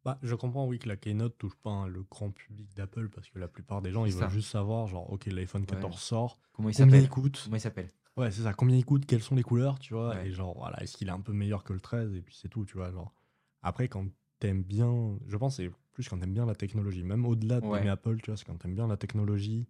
Bah, 0.04 0.18
je 0.24 0.34
comprends, 0.34 0.66
oui, 0.66 0.80
que 0.80 0.88
la 0.88 0.98
keynote 0.98 1.38
touche 1.38 1.56
pas 1.56 1.70
hein, 1.70 1.88
le 1.88 2.02
grand 2.04 2.32
public 2.32 2.74
d'Apple 2.76 3.10
parce 3.10 3.30
que 3.30 3.38
la 3.38 3.48
plupart 3.48 3.82
des 3.84 3.92
gens, 3.92 4.06
ils 4.06 4.14
veulent 4.14 4.30
juste 4.30 4.50
savoir, 4.50 4.88
genre, 4.88 5.12
ok, 5.14 5.26
l'iPhone 5.28 5.66
14 5.66 6.00
sort, 6.02 6.40
Comment 6.54 6.70
il 6.70 6.76
combien 6.76 6.98
il 6.98 7.10
coûte 7.10 7.44
Comment 7.44 7.56
il 7.58 7.62
s'appelle 7.62 7.90
Ouais, 8.18 8.32
c'est 8.32 8.42
ça, 8.42 8.54
combien 8.54 8.76
il 8.76 8.84
coûte, 8.86 9.06
quelles 9.06 9.22
sont 9.22 9.36
les 9.36 9.44
couleurs, 9.44 9.80
tu 9.80 9.94
vois, 9.94 10.16
Ouais. 10.16 10.28
et 10.28 10.32
genre, 10.32 10.58
voilà, 10.58 10.82
est-ce 10.84 10.98
qu'il 10.98 11.08
est 11.08 11.12
un 11.12 11.22
peu 11.22 11.34
meilleur 11.34 11.64
que 11.64 11.72
le 11.74 11.80
13, 11.80 12.14
et 12.16 12.22
puis 12.22 12.36
c'est 12.36 12.50
tout, 12.50 12.66
tu 12.66 12.78
vois, 12.78 12.92
genre. 12.92 13.14
Après, 13.62 13.88
quand 13.88 14.08
t'aimes 14.40 14.64
bien, 14.64 15.18
je 15.28 15.38
pense, 15.38 15.58
que 15.58 15.64
c'est 15.64 15.72
plus 15.94 16.10
quand 16.10 16.18
t'aimes 16.20 16.34
bien 16.34 16.46
la 16.48 16.56
technologie, 16.56 17.04
même 17.04 17.26
au-delà 17.26 17.62
Ouais. 17.62 17.80
d'aimer 17.80 17.90
Apple, 17.90 18.18
tu 18.22 18.32
vois, 18.32 18.38
c'est 18.38 18.46
quand 18.46 18.58
t'aimes 18.58 18.76
bien 18.76 18.88
la 18.88 18.98
technologie, 18.98 19.68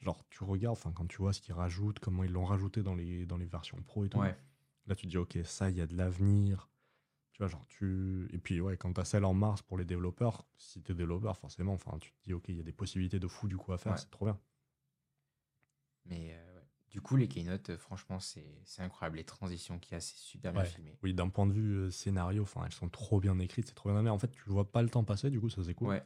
genre, 0.00 0.24
tu 0.30 0.44
regardes, 0.44 0.76
enfin, 0.78 0.92
quand 0.92 1.06
tu 1.08 1.18
vois 1.18 1.32
ce 1.32 1.40
qu'ils 1.40 1.54
rajoutent, 1.54 2.00
comment 2.00 2.24
ils 2.24 2.32
l'ont 2.32 2.44
rajouté 2.44 2.82
dans 2.82 2.94
les, 2.96 3.26
dans 3.26 3.36
les 3.38 3.46
versions 3.46 3.80
pro 3.82 4.04
et 4.04 4.08
tout, 4.10 4.18
Ouais. 4.20 4.36
là, 4.86 4.94
tu 4.96 5.06
te 5.06 5.10
dis, 5.10 5.18
ok, 5.18 5.38
ça, 5.44 5.70
il 5.70 5.76
y 5.78 5.80
a 5.82 5.86
de 5.86 5.96
l'avenir, 5.96 6.70
tu 7.32 7.38
vois, 7.38 7.48
genre, 7.48 7.64
tu. 7.68 8.28
Et 8.32 8.38
puis, 8.38 8.60
ouais, 8.60 8.76
quand 8.76 8.92
t'as 8.92 9.04
celle 9.04 9.24
en 9.24 9.34
mars 9.34 9.62
pour 9.62 9.78
les 9.78 9.84
développeurs, 9.84 10.46
si 10.58 10.82
t'es 10.82 10.94
développeur, 10.94 11.36
forcément, 11.36 11.72
enfin, 11.72 11.98
tu 11.98 12.12
te 12.12 12.22
dis, 12.24 12.34
ok, 12.34 12.48
il 12.48 12.56
y 12.56 12.60
a 12.60 12.64
des 12.64 12.72
possibilités 12.72 13.18
de 13.18 13.28
fou 13.28 13.48
du 13.48 13.56
coup 13.56 13.72
à 13.72 13.78
faire, 13.78 13.92
Ouais. 13.92 13.98
c'est 13.98 14.10
trop 14.10 14.26
bien. 14.26 14.38
Mais 16.06 16.34
euh, 16.34 16.56
ouais. 16.56 16.66
du 16.90 17.00
coup, 17.00 17.16
les 17.16 17.28
keynotes, 17.28 17.70
euh, 17.70 17.78
franchement, 17.78 18.18
c'est 18.20 18.44
incroyable. 18.78 19.16
Les 19.16 19.24
transitions 19.24 19.78
qu'il 19.78 19.92
y 19.92 19.94
a, 19.94 20.00
c'est 20.00 20.16
super 20.16 20.52
bien 20.52 20.64
filmé. 20.64 20.98
Oui, 21.02 21.14
d'un 21.14 21.28
point 21.28 21.46
de 21.46 21.52
vue 21.52 21.74
euh, 21.74 21.90
scénario, 21.90 22.42
enfin, 22.42 22.62
elles 22.66 22.72
sont 22.72 22.88
trop 22.88 23.20
bien 23.20 23.38
écrites, 23.38 23.66
c'est 23.68 23.74
trop 23.74 23.88
bien 23.88 23.98
amené. 23.98 24.10
En 24.10 24.18
fait, 24.18 24.30
tu 24.30 24.42
vois 24.46 24.70
pas 24.70 24.82
le 24.82 24.90
temps 24.90 25.04
passer, 25.04 25.30
du 25.30 25.40
coup, 25.40 25.48
ça 25.48 25.62
c'est 25.64 25.74
cool. 25.74 25.88
Ouais. 25.88 26.02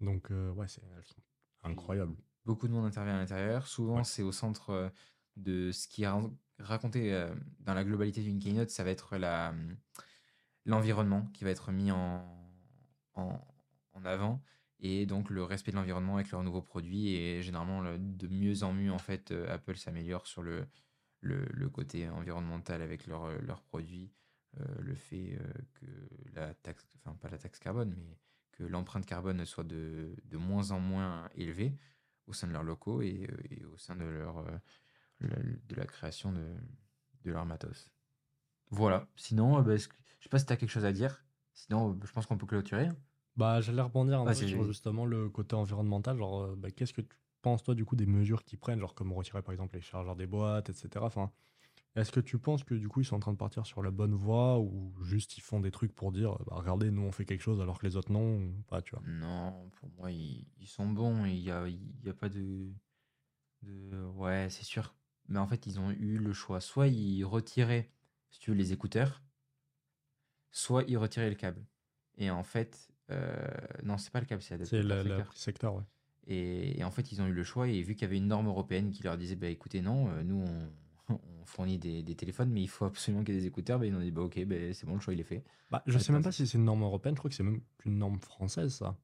Donc, 0.00 0.30
euh, 0.30 0.50
ouais, 0.52 0.68
c'est, 0.68 0.82
elles 0.96 1.04
sont 1.04 1.22
incroyables. 1.62 2.14
Beaucoup 2.44 2.68
de 2.68 2.72
monde 2.72 2.84
intervient 2.84 3.14
à 3.14 3.18
l'intérieur. 3.18 3.66
Souvent, 3.66 4.04
c'est 4.04 4.22
au 4.22 4.30
centre 4.32 4.92
de 5.36 5.72
ce 5.72 5.88
qui 5.88 6.04
est 6.04 6.08
ra- 6.08 6.30
raconté 6.58 7.28
dans 7.60 7.74
la 7.74 7.82
globalité 7.82 8.22
d'une 8.22 8.38
keynote. 8.38 8.70
Ça 8.70 8.84
va 8.84 8.90
être 8.90 9.16
la, 9.16 9.50
hum, 9.50 9.76
l'environnement 10.66 11.26
qui 11.34 11.44
va 11.44 11.50
être 11.50 11.72
mis 11.72 11.90
en, 11.92 12.24
en, 13.14 13.40
avant 14.04 14.42
et 14.80 15.06
donc 15.06 15.30
le 15.30 15.42
respect 15.42 15.72
de 15.72 15.76
l'environnement 15.76 16.16
avec 16.16 16.30
leurs 16.30 16.42
nouveaux 16.42 16.62
produits 16.62 17.14
et 17.14 17.42
généralement 17.42 17.80
le- 17.80 17.98
de 17.98 18.28
mieux 18.28 18.62
en 18.62 18.72
mieux 18.74 18.92
en 18.92 18.98
fait 18.98 19.30
euh, 19.32 19.52
Apple 19.54 19.76
s'améliore 19.76 20.26
sur 20.26 20.42
le, 20.42 20.66
le, 21.22 21.68
côté 21.70 22.08
environnemental 22.10 22.82
avec 22.82 23.06
leurs 23.06 23.24
euh, 23.26 23.38
leurs 23.40 23.62
produits 23.62 24.12
Euh, 24.60 24.64
le 24.80 24.94
fait 24.94 25.38
que 25.74 25.86
la 26.34 26.54
taxe 26.54 26.86
enfin 26.98 27.14
pas 27.20 27.28
la 27.28 27.38
taxe 27.38 27.58
carbone 27.58 27.94
mais 27.98 28.18
que 28.52 28.64
l'empreinte 28.64 29.04
carbone 29.06 29.44
soit 29.44 29.64
de, 29.64 30.16
de 30.24 30.38
moins 30.38 30.70
en 30.70 30.80
moins 30.80 31.28
élevée 31.34 31.76
au 32.26 32.32
sein 32.32 32.46
de 32.48 32.52
leurs 32.54 32.64
locaux 32.64 33.02
et, 33.02 33.28
au 33.72 33.76
sein 33.76 33.96
de 33.96 34.04
leur 34.04 34.44
le- 35.20 35.60
de 35.68 35.74
la 35.76 35.86
création 35.86 36.32
de, 36.32 36.46
de 37.24 37.30
leur 37.32 37.46
matos. 37.46 37.90
Voilà. 38.70 39.08
Sinon, 39.16 39.60
bah, 39.62 39.74
sais 40.26 40.30
pas 40.30 40.38
si 40.38 40.46
tu 40.46 40.52
as 40.52 40.56
quelque 40.56 40.70
chose 40.70 40.84
à 40.84 40.92
dire. 40.92 41.24
Sinon, 41.54 41.92
euh, 41.92 41.94
je 42.04 42.12
pense 42.12 42.26
qu'on 42.26 42.36
peut 42.36 42.46
clôturer. 42.46 42.88
Bah, 43.36 43.60
j'allais 43.60 43.82
rebondir 43.82 44.20
un 44.20 44.24
peu 44.24 44.32
Vas-y, 44.32 44.48
sur 44.48 44.64
justement 44.64 45.04
le 45.06 45.28
côté 45.28 45.56
environnemental. 45.56 46.16
Genre, 46.16 46.42
euh, 46.42 46.54
bah, 46.56 46.70
qu'est-ce 46.70 46.92
que 46.92 47.02
tu 47.02 47.16
penses, 47.42 47.62
toi, 47.62 47.74
du 47.74 47.84
coup, 47.84 47.96
des 47.96 48.06
mesures 48.06 48.44
qu'ils 48.44 48.58
prennent, 48.58 48.80
genre 48.80 48.94
comme 48.94 49.12
retirer 49.12 49.42
par 49.42 49.52
exemple 49.52 49.76
les 49.76 49.82
chargeurs 49.82 50.16
des 50.16 50.26
boîtes, 50.26 50.70
etc. 50.70 51.04
Enfin, 51.04 51.30
est-ce 51.94 52.12
que 52.12 52.20
tu 52.20 52.38
penses 52.38 52.64
que 52.64 52.74
du 52.74 52.88
coup, 52.88 53.00
ils 53.00 53.04
sont 53.04 53.16
en 53.16 53.20
train 53.20 53.32
de 53.32 53.38
partir 53.38 53.64
sur 53.66 53.82
la 53.82 53.90
bonne 53.90 54.14
voie 54.14 54.58
ou 54.58 54.92
juste 55.02 55.38
ils 55.38 55.42
font 55.42 55.60
des 55.60 55.70
trucs 55.70 55.94
pour 55.94 56.12
dire, 56.12 56.36
bah, 56.46 56.56
regardez, 56.56 56.90
nous 56.90 57.02
on 57.02 57.12
fait 57.12 57.24
quelque 57.24 57.42
chose 57.42 57.60
alors 57.60 57.78
que 57.78 57.86
les 57.86 57.96
autres 57.96 58.12
non, 58.12 58.36
ou 58.36 58.62
pas, 58.68 58.82
tu 58.82 58.94
vois? 58.94 59.02
Non, 59.06 59.70
pour 59.76 59.88
moi, 59.98 60.10
ils, 60.10 60.46
ils 60.58 60.66
sont 60.66 60.88
bons. 60.88 61.24
Il 61.24 61.38
y 61.38 61.50
a, 61.50 61.66
y 61.68 62.08
a 62.08 62.14
pas 62.14 62.28
de, 62.28 62.70
de... 63.62 64.04
Ouais, 64.14 64.48
c'est 64.50 64.64
sûr. 64.64 64.94
Mais 65.28 65.38
en 65.38 65.46
fait, 65.46 65.66
ils 65.66 65.80
ont 65.80 65.90
eu 65.90 66.18
le 66.18 66.32
choix. 66.32 66.60
Soit 66.60 66.88
ils 66.88 67.24
retiraient, 67.24 67.90
si 68.30 68.40
tu 68.40 68.50
veux, 68.50 68.56
les 68.56 68.72
écouteurs, 68.72 69.22
soit 70.56 70.84
ils 70.88 70.96
retiraient 70.96 71.28
le 71.28 71.34
câble. 71.36 71.62
Et 72.16 72.30
en 72.30 72.42
fait, 72.42 72.88
euh, 73.10 73.36
non, 73.82 73.98
c'est 73.98 74.10
pas 74.10 74.20
le 74.20 74.26
câble, 74.26 74.40
c'est 74.40 74.64
C'est 74.64 74.82
l'adaptateur 74.82 74.88
la, 74.88 74.96
la 74.96 75.24
secteur. 75.24 75.36
secteur, 75.36 75.74
ouais. 75.76 75.82
Et, 76.28 76.80
et 76.80 76.84
en 76.84 76.90
fait, 76.90 77.12
ils 77.12 77.20
ont 77.20 77.26
eu 77.26 77.32
le 77.32 77.44
choix. 77.44 77.68
Et 77.68 77.82
vu 77.82 77.94
qu'il 77.94 78.02
y 78.02 78.04
avait 78.06 78.16
une 78.16 78.26
norme 78.28 78.46
européenne 78.46 78.90
qui 78.90 79.02
leur 79.02 79.18
disait, 79.18 79.36
bah 79.36 79.48
écoutez, 79.48 79.82
non, 79.82 80.08
euh, 80.08 80.22
nous, 80.22 80.42
on, 81.08 81.14
on 81.14 81.44
fournit 81.44 81.78
des, 81.78 82.02
des 82.02 82.14
téléphones, 82.14 82.50
mais 82.50 82.62
il 82.62 82.68
faut 82.68 82.86
absolument 82.86 83.22
qu'il 83.22 83.34
y 83.34 83.38
ait 83.38 83.40
des 83.42 83.46
écouteurs, 83.46 83.78
bah, 83.78 83.84
ils 83.86 83.94
ont 83.94 84.00
dit, 84.00 84.10
bah 84.10 84.22
ok, 84.22 84.42
bah, 84.46 84.56
c'est 84.72 84.86
bon, 84.86 84.94
le 84.94 85.00
choix, 85.00 85.12
il 85.12 85.20
est 85.20 85.24
fait. 85.24 85.44
Bah, 85.70 85.82
je 85.86 85.92
Ouais, 85.92 85.98
sais 85.98 86.12
même 86.12 86.22
pas 86.22 86.32
si 86.32 86.46
c'est 86.46 86.56
une 86.56 86.64
norme 86.64 86.82
européenne, 86.82 87.14
je 87.14 87.18
crois 87.18 87.28
que 87.28 87.36
c'est 87.36 87.42
même 87.42 87.60
une 87.84 87.98
norme 87.98 88.18
française, 88.18 88.72
ça. 88.74 88.96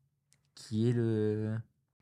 Qui 0.55 0.89
est 0.89 0.93
le. 0.93 1.57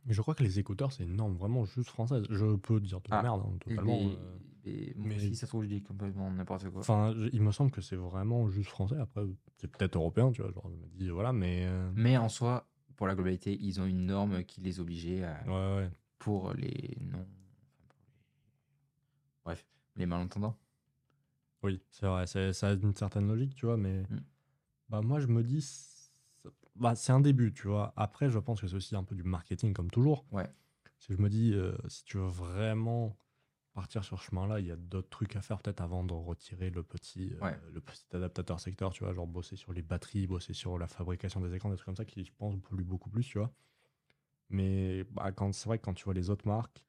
Mais 0.06 0.14
je 0.14 0.22
crois 0.22 0.34
que 0.34 0.42
les 0.42 0.58
écouteurs, 0.58 0.92
c'est 0.92 1.02
une 1.04 1.16
norme 1.16 1.34
vraiment 1.36 1.64
juste 1.66 1.90
française. 1.90 2.24
Je 2.30 2.56
peux 2.56 2.80
dire 2.80 3.00
de 3.00 3.10
la 3.10 3.18
Ah, 3.18 3.22
merde, 3.22 3.42
hein, 3.44 3.56
totalement. 3.60 3.98
Euh. 4.00 4.38
Mais 4.64 4.94
mais- 4.96 5.16
aussi, 5.16 5.34
ça 5.36 5.46
se 5.46 5.50
trouve, 5.50 5.62
je 5.64 5.68
dis 5.68 5.82
complètement 5.82 6.30
n'importe 6.30 6.68
quoi. 6.70 6.80
Enfin, 6.80 7.14
il 7.32 7.42
me 7.42 7.52
semble 7.52 7.70
que 7.70 7.80
c'est 7.80 7.96
vraiment 7.96 8.48
juste 8.50 8.70
français. 8.70 8.96
Après, 8.98 9.22
c'est 9.56 9.68
peut-être 9.70 9.96
européen, 9.96 10.30
tu 10.32 10.42
vois. 10.42 10.50
Genre, 10.52 10.68
je 10.70 10.76
me 10.76 10.86
dis, 10.98 11.08
voilà, 11.10 11.32
mais. 11.32 11.66
euh, 11.66 11.90
Mais 11.94 12.16
en 12.16 12.28
soi, 12.28 12.68
pour 12.96 13.06
la 13.06 13.14
globalité, 13.14 13.56
ils 13.60 13.80
ont 13.80 13.86
une 13.86 14.06
norme 14.06 14.44
qui 14.44 14.60
les 14.60 14.80
obligeait 14.80 15.24
à, 15.24 15.42
Ouais, 15.46 15.76
ouais. 15.82 15.90
pour 16.18 16.52
les 16.54 16.96
non. 17.00 17.26
Bref, 19.44 19.66
les 19.96 20.06
malentendants. 20.06 20.56
Oui, 21.62 21.80
c'est 21.90 22.06
vrai, 22.06 22.26
ça 22.26 22.68
a 22.68 22.72
une 22.72 22.94
certaine 22.94 23.26
logique, 23.28 23.54
tu 23.54 23.66
vois, 23.66 23.76
mais 23.76 24.02
Mm. 24.02 24.20
bah, 24.88 25.02
moi 25.02 25.20
je 25.20 25.26
me 25.26 25.42
dis, 25.42 25.64
bah, 26.76 26.94
c'est 26.94 27.12
un 27.12 27.20
début, 27.20 27.52
tu 27.52 27.68
vois. 27.68 27.92
Après, 27.96 28.30
je 28.30 28.38
pense 28.38 28.60
que 28.60 28.66
c'est 28.66 28.76
aussi 28.76 28.96
un 28.96 29.04
peu 29.04 29.14
du 29.14 29.22
marketing, 29.24 29.72
comme 29.74 29.90
toujours. 29.90 30.24
Ouais. 30.32 30.48
Si 30.98 31.12
je 31.12 31.18
me 31.20 31.28
dis, 31.28 31.52
euh, 31.54 31.76
si 31.88 32.04
tu 32.04 32.16
veux 32.18 32.26
vraiment 32.26 33.16
partir 33.72 34.04
sur 34.04 34.20
ce 34.20 34.26
chemin-là, 34.26 34.60
il 34.60 34.66
y 34.66 34.70
a 34.70 34.76
d'autres 34.76 35.08
trucs 35.08 35.36
à 35.36 35.42
faire 35.42 35.58
peut-être 35.60 35.80
avant 35.80 36.04
de 36.04 36.12
retirer 36.12 36.70
le 36.70 36.82
petit, 36.82 37.34
euh, 37.42 37.70
le 37.72 37.80
petit 37.80 38.04
adaptateur 38.12 38.60
secteur, 38.60 38.92
tu 38.92 39.04
vois, 39.04 39.12
genre 39.12 39.26
bosser 39.26 39.56
sur 39.56 39.72
les 39.72 39.82
batteries, 39.82 40.26
bosser 40.26 40.54
sur 40.54 40.78
la 40.78 40.88
fabrication 40.88 41.40
des 41.40 41.54
écrans, 41.54 41.70
des 41.70 41.76
trucs 41.76 41.86
comme 41.86 41.96
ça 41.96 42.04
qui, 42.04 42.24
je 42.24 42.32
pense, 42.36 42.56
polluent 42.60 42.84
beaucoup 42.84 43.10
plus, 43.10 43.24
tu 43.24 43.38
vois. 43.38 43.52
Mais 44.48 45.04
bah, 45.04 45.32
quand, 45.32 45.52
c'est 45.52 45.66
vrai 45.68 45.78
que 45.78 45.84
quand 45.84 45.94
tu 45.94 46.04
vois 46.04 46.14
les 46.14 46.30
autres 46.30 46.46
marques, 46.46 46.84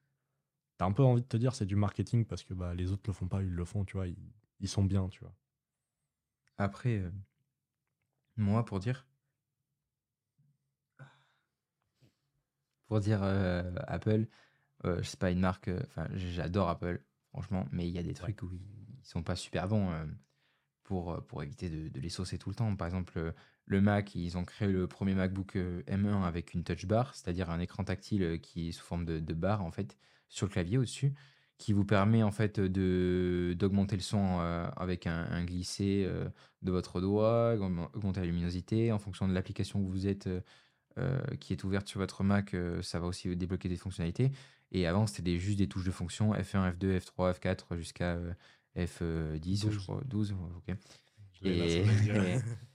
t'as 0.77 0.85
un 0.85 0.91
peu 0.91 1.03
envie 1.03 1.21
de 1.21 1.27
te 1.27 1.37
dire 1.37 1.53
c'est 1.55 1.65
du 1.65 1.75
marketing 1.75 2.25
parce 2.25 2.43
que 2.43 2.53
bah, 2.53 2.73
les 2.73 2.91
autres 2.91 3.03
le 3.07 3.13
font 3.13 3.27
pas, 3.27 3.41
ils 3.43 3.49
le 3.49 3.65
font, 3.65 3.85
tu 3.85 3.97
vois, 3.97 4.07
ils, 4.07 4.17
ils 4.59 4.67
sont 4.67 4.83
bien, 4.83 5.07
tu 5.09 5.21
vois. 5.21 5.35
Après, 6.57 6.99
euh, 6.99 7.11
moi, 8.35 8.65
pour 8.65 8.79
dire. 8.79 9.05
Pour 12.87 12.99
dire 12.99 13.23
euh, 13.23 13.73
Apple, 13.87 14.27
euh, 14.85 15.01
c'est 15.03 15.19
pas 15.19 15.31
une 15.31 15.39
marque. 15.39 15.67
euh, 15.69 15.79
Enfin, 15.87 16.07
j'adore 16.15 16.69
Apple, 16.69 17.03
franchement, 17.31 17.65
mais 17.71 17.87
il 17.87 17.93
y 17.95 17.99
a 17.99 18.03
des 18.03 18.13
trucs 18.13 18.41
où 18.43 18.51
ils, 18.53 18.61
sont 19.03 19.23
pas 19.23 19.35
super 19.35 19.67
bons 19.67 19.91
euh, 19.91 20.05
pour, 20.83 21.13
euh, 21.13 21.21
pour 21.21 21.43
éviter 21.43 21.69
de, 21.69 21.89
de 21.89 21.99
les 21.99 22.09
saucer 22.09 22.37
tout 22.37 22.49
le 22.49 22.55
temps. 22.55 22.75
Par 22.75 22.87
exemple, 22.87 23.33
le 23.65 23.81
Mac, 23.81 24.15
ils 24.15 24.37
ont 24.37 24.45
créé 24.45 24.67
le 24.71 24.87
premier 24.87 25.15
MacBook 25.15 25.55
euh, 25.55 25.83
M1 25.87 26.23
avec 26.23 26.53
une 26.53 26.63
touch 26.63 26.85
bar, 26.85 27.15
c'est-à-dire 27.15 27.49
un 27.49 27.59
écran 27.59 27.83
tactile 27.83 28.39
qui 28.41 28.69
est 28.69 28.71
sous 28.71 28.83
forme 28.85 29.05
de, 29.05 29.19
de 29.19 29.33
barre, 29.33 29.63
en 29.63 29.71
fait, 29.71 29.97
sur 30.29 30.45
le 30.47 30.51
clavier 30.51 30.77
au-dessus, 30.77 31.13
qui 31.57 31.73
vous 31.73 31.85
permet, 31.85 32.23
en 32.23 32.31
fait, 32.31 32.59
de, 32.59 33.55
d'augmenter 33.57 33.95
le 33.95 34.01
son 34.01 34.39
euh, 34.41 34.67
avec 34.77 35.07
un, 35.07 35.25
un 35.31 35.43
glissé. 35.45 36.03
euh, 36.07 36.29
de 36.61 36.71
votre 36.71 37.01
doigt, 37.01 37.55
augm- 37.55 37.89
augmenter 37.95 38.19
la 38.19 38.27
luminosité. 38.27 38.91
En 38.91 38.99
fonction 38.99 39.27
de 39.27 39.33
l'application 39.33 39.79
où 39.79 39.87
vous 39.89 40.05
êtes, 40.07 40.29
euh, 40.97 41.21
qui 41.39 41.53
est 41.53 41.63
ouverte 41.63 41.87
sur 41.87 41.99
votre 41.99 42.23
Mac, 42.23 42.55
ça 42.81 42.99
va 42.99 43.07
aussi 43.07 43.35
débloquer 43.35 43.69
des 43.69 43.77
fonctionnalités. 43.77 44.31
Et 44.71 44.87
avant, 44.87 45.07
c'était 45.07 45.23
des, 45.23 45.39
juste 45.39 45.57
des 45.57 45.67
touches 45.67 45.85
de 45.85 45.91
fonction 45.91 46.33
F1, 46.33 46.73
F2, 46.73 46.99
F3, 46.99 47.37
F4 47.37 47.75
jusqu'à 47.75 48.15
euh, 48.15 48.33
F10, 48.77 49.63
je 49.63 49.67
12. 49.67 49.77
crois. 49.77 50.01
12, 50.05 50.35
ok. 50.57 50.75
Je 51.33 51.43
l'ai 51.43 52.13
là, 52.13 52.39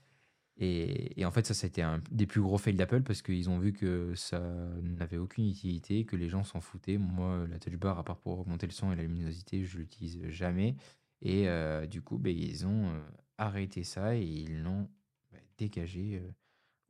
Et, 0.59 1.23
en 1.23 1.29
fait, 1.29 1.45
ça, 1.45 1.53
ça 1.53 1.65
a 1.65 1.67
été 1.67 1.83
un 1.83 2.01
des 2.09 2.25
plus 2.25 2.41
gros 2.41 2.57
fails 2.57 2.73
d'Apple 2.73 3.03
parce 3.03 3.21
qu'ils 3.21 3.47
ont 3.49 3.59
vu 3.59 3.73
que 3.73 4.15
ça 4.15 4.39
n'avait 4.81 5.17
aucune 5.17 5.47
utilité, 5.47 6.03
que 6.03 6.15
les 6.15 6.29
gens 6.29 6.43
s'en 6.43 6.61
foutaient. 6.61 6.97
Moi, 6.97 7.45
la 7.47 7.59
touch 7.59 7.75
bar, 7.75 7.99
à 7.99 8.03
part 8.03 8.17
pour 8.17 8.39
augmenter 8.39 8.65
le 8.65 8.71
son 8.71 8.91
et 8.91 8.95
la 8.95 9.03
luminosité, 9.03 9.63
je 9.65 9.77
l'utilise 9.77 10.27
jamais. 10.29 10.75
Et 11.21 11.47
euh, 11.47 11.85
du 11.85 12.01
coup, 12.01 12.17
ben, 12.17 12.35
ils 12.35 12.65
ont 12.65 12.89
euh, 12.89 12.99
arrêté 13.37 13.83
ça 13.83 14.15
et 14.15 14.23
ils 14.23 14.63
l'ont 14.63 14.89
ben, 15.31 15.41
dégagé 15.57 16.21
euh, 16.23 16.31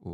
au, 0.02 0.12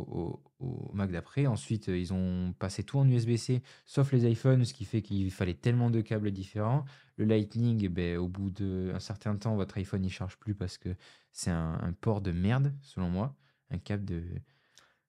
au- 0.60 0.66
au 0.88 0.92
Mac 0.92 1.10
d'après. 1.10 1.46
Ensuite, 1.46 1.88
euh, 1.88 1.98
ils 1.98 2.12
ont 2.12 2.52
passé 2.58 2.84
tout 2.84 2.98
en 2.98 3.08
USB-C, 3.08 3.62
sauf 3.86 4.12
les 4.12 4.30
iPhones, 4.30 4.64
ce 4.64 4.74
qui 4.74 4.84
fait 4.84 5.02
qu'il 5.02 5.30
fallait 5.30 5.54
tellement 5.54 5.90
de 5.90 6.00
câbles 6.00 6.30
différents. 6.30 6.84
Le 7.16 7.24
Lightning, 7.24 7.88
ben, 7.88 8.16
au 8.18 8.28
bout 8.28 8.50
d'un 8.50 8.98
certain 8.98 9.36
temps, 9.36 9.56
votre 9.56 9.76
iPhone 9.78 10.02
ne 10.02 10.08
charge 10.08 10.36
plus 10.38 10.54
parce 10.54 10.78
que 10.78 10.94
c'est 11.32 11.50
un, 11.50 11.78
un 11.80 11.92
port 11.92 12.20
de 12.20 12.32
merde, 12.32 12.74
selon 12.82 13.08
moi. 13.10 13.36
Un 13.70 13.78
câble 13.78 14.04
de. 14.04 14.24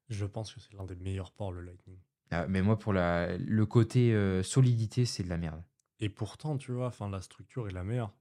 Je 0.10 0.26
pense 0.26 0.54
que 0.54 0.60
c'est 0.60 0.74
l'un 0.74 0.86
des 0.86 0.96
meilleurs 0.96 1.32
ports, 1.32 1.52
le 1.52 1.62
Lightning. 1.62 1.98
Ah, 2.32 2.48
mais 2.48 2.62
moi, 2.62 2.78
pour 2.78 2.94
la, 2.94 3.38
le 3.38 3.66
côté 3.66 4.14
euh, 4.14 4.44
solidité, 4.44 5.06
c'est 5.06 5.24
de 5.24 5.30
la 5.30 5.38
merde. 5.38 5.64
Et 6.00 6.10
pourtant, 6.10 6.58
tu 6.58 6.72
vois, 6.72 6.88
enfin, 6.88 7.10
la 7.10 7.22
structure 7.22 7.68
est 7.68 7.72
la 7.72 7.84
meilleure. 7.84 8.14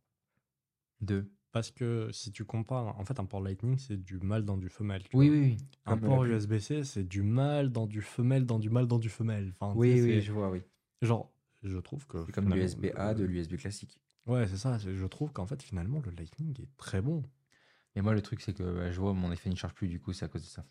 Deux. 1.00 1.30
Parce 1.54 1.70
que 1.70 2.10
si 2.12 2.32
tu 2.32 2.44
compares, 2.44 2.98
en 2.98 3.04
fait, 3.04 3.20
un 3.20 3.26
port 3.26 3.40
Lightning, 3.40 3.78
c'est 3.78 3.96
du 3.96 4.18
mâle 4.18 4.44
dans 4.44 4.56
du 4.58 4.68
femelle. 4.68 5.04
tu 5.04 5.16
Oui, 5.16 5.28
vois. 5.28 5.30
oui, 5.30 5.40
oui. 5.40 5.56
Un 5.86 5.92
Comme 5.92 6.00
port 6.00 6.24
la 6.24 6.30
USB-C, 6.30 6.82
c'est 6.84 7.04
du 7.04 7.22
mâle 7.22 7.70
dans 7.70 7.86
du 7.86 8.02
femelle, 8.02 8.44
dans 8.44 8.58
du 8.58 8.70
mâle, 8.70 8.88
dans 8.88 8.98
du 8.98 9.08
femelle. 9.08 9.52
Enfin, 9.52 9.72
tu 9.74 9.78
Oui, 9.78 9.88
sais, 9.96 10.02
oui, 10.02 10.14
c'est- 10.14 10.20
je 10.22 10.32
vois, 10.32 10.50
oui. 10.50 10.62
Genre, 11.00 11.32
je 11.62 11.78
trouve 11.78 12.06
que. 12.08 12.24
C'est 12.26 12.32
comme 12.32 12.44
finalement, 12.44 12.64
l'USB-A 12.64 13.14
de 13.14 13.22
le- 13.22 13.28
l'USB 13.28 13.56
classique. 13.56 14.00
Ouais, 14.26 14.48
c'est 14.48 14.56
ça. 14.56 14.78
c'est- 14.80 14.94
Je 14.94 15.06
trouve 15.06 15.32
qu'en 15.32 15.46
fait, 15.46 15.62
finalement, 15.62 16.00
le 16.04 16.10
Lightning 16.10 16.60
est 16.60 16.76
très 16.76 17.00
bon. 17.02 17.22
Mais 17.94 18.02
moi, 18.02 18.14
le 18.14 18.22
truc, 18.22 18.40
c'est 18.40 18.54
que 18.54 18.62
bah, 18.64 18.90
je 18.90 19.00
vois 19.00 19.12
mon 19.14 19.30
iPhone 19.30 19.52
ne 19.52 19.56
charge 19.56 19.74
plus, 19.74 19.88
du 19.88 20.00
coup, 20.00 20.12
c'est 20.12 20.24
à 20.24 20.28
cause 20.28 20.42
de 20.42 20.48
ça. 20.48 20.64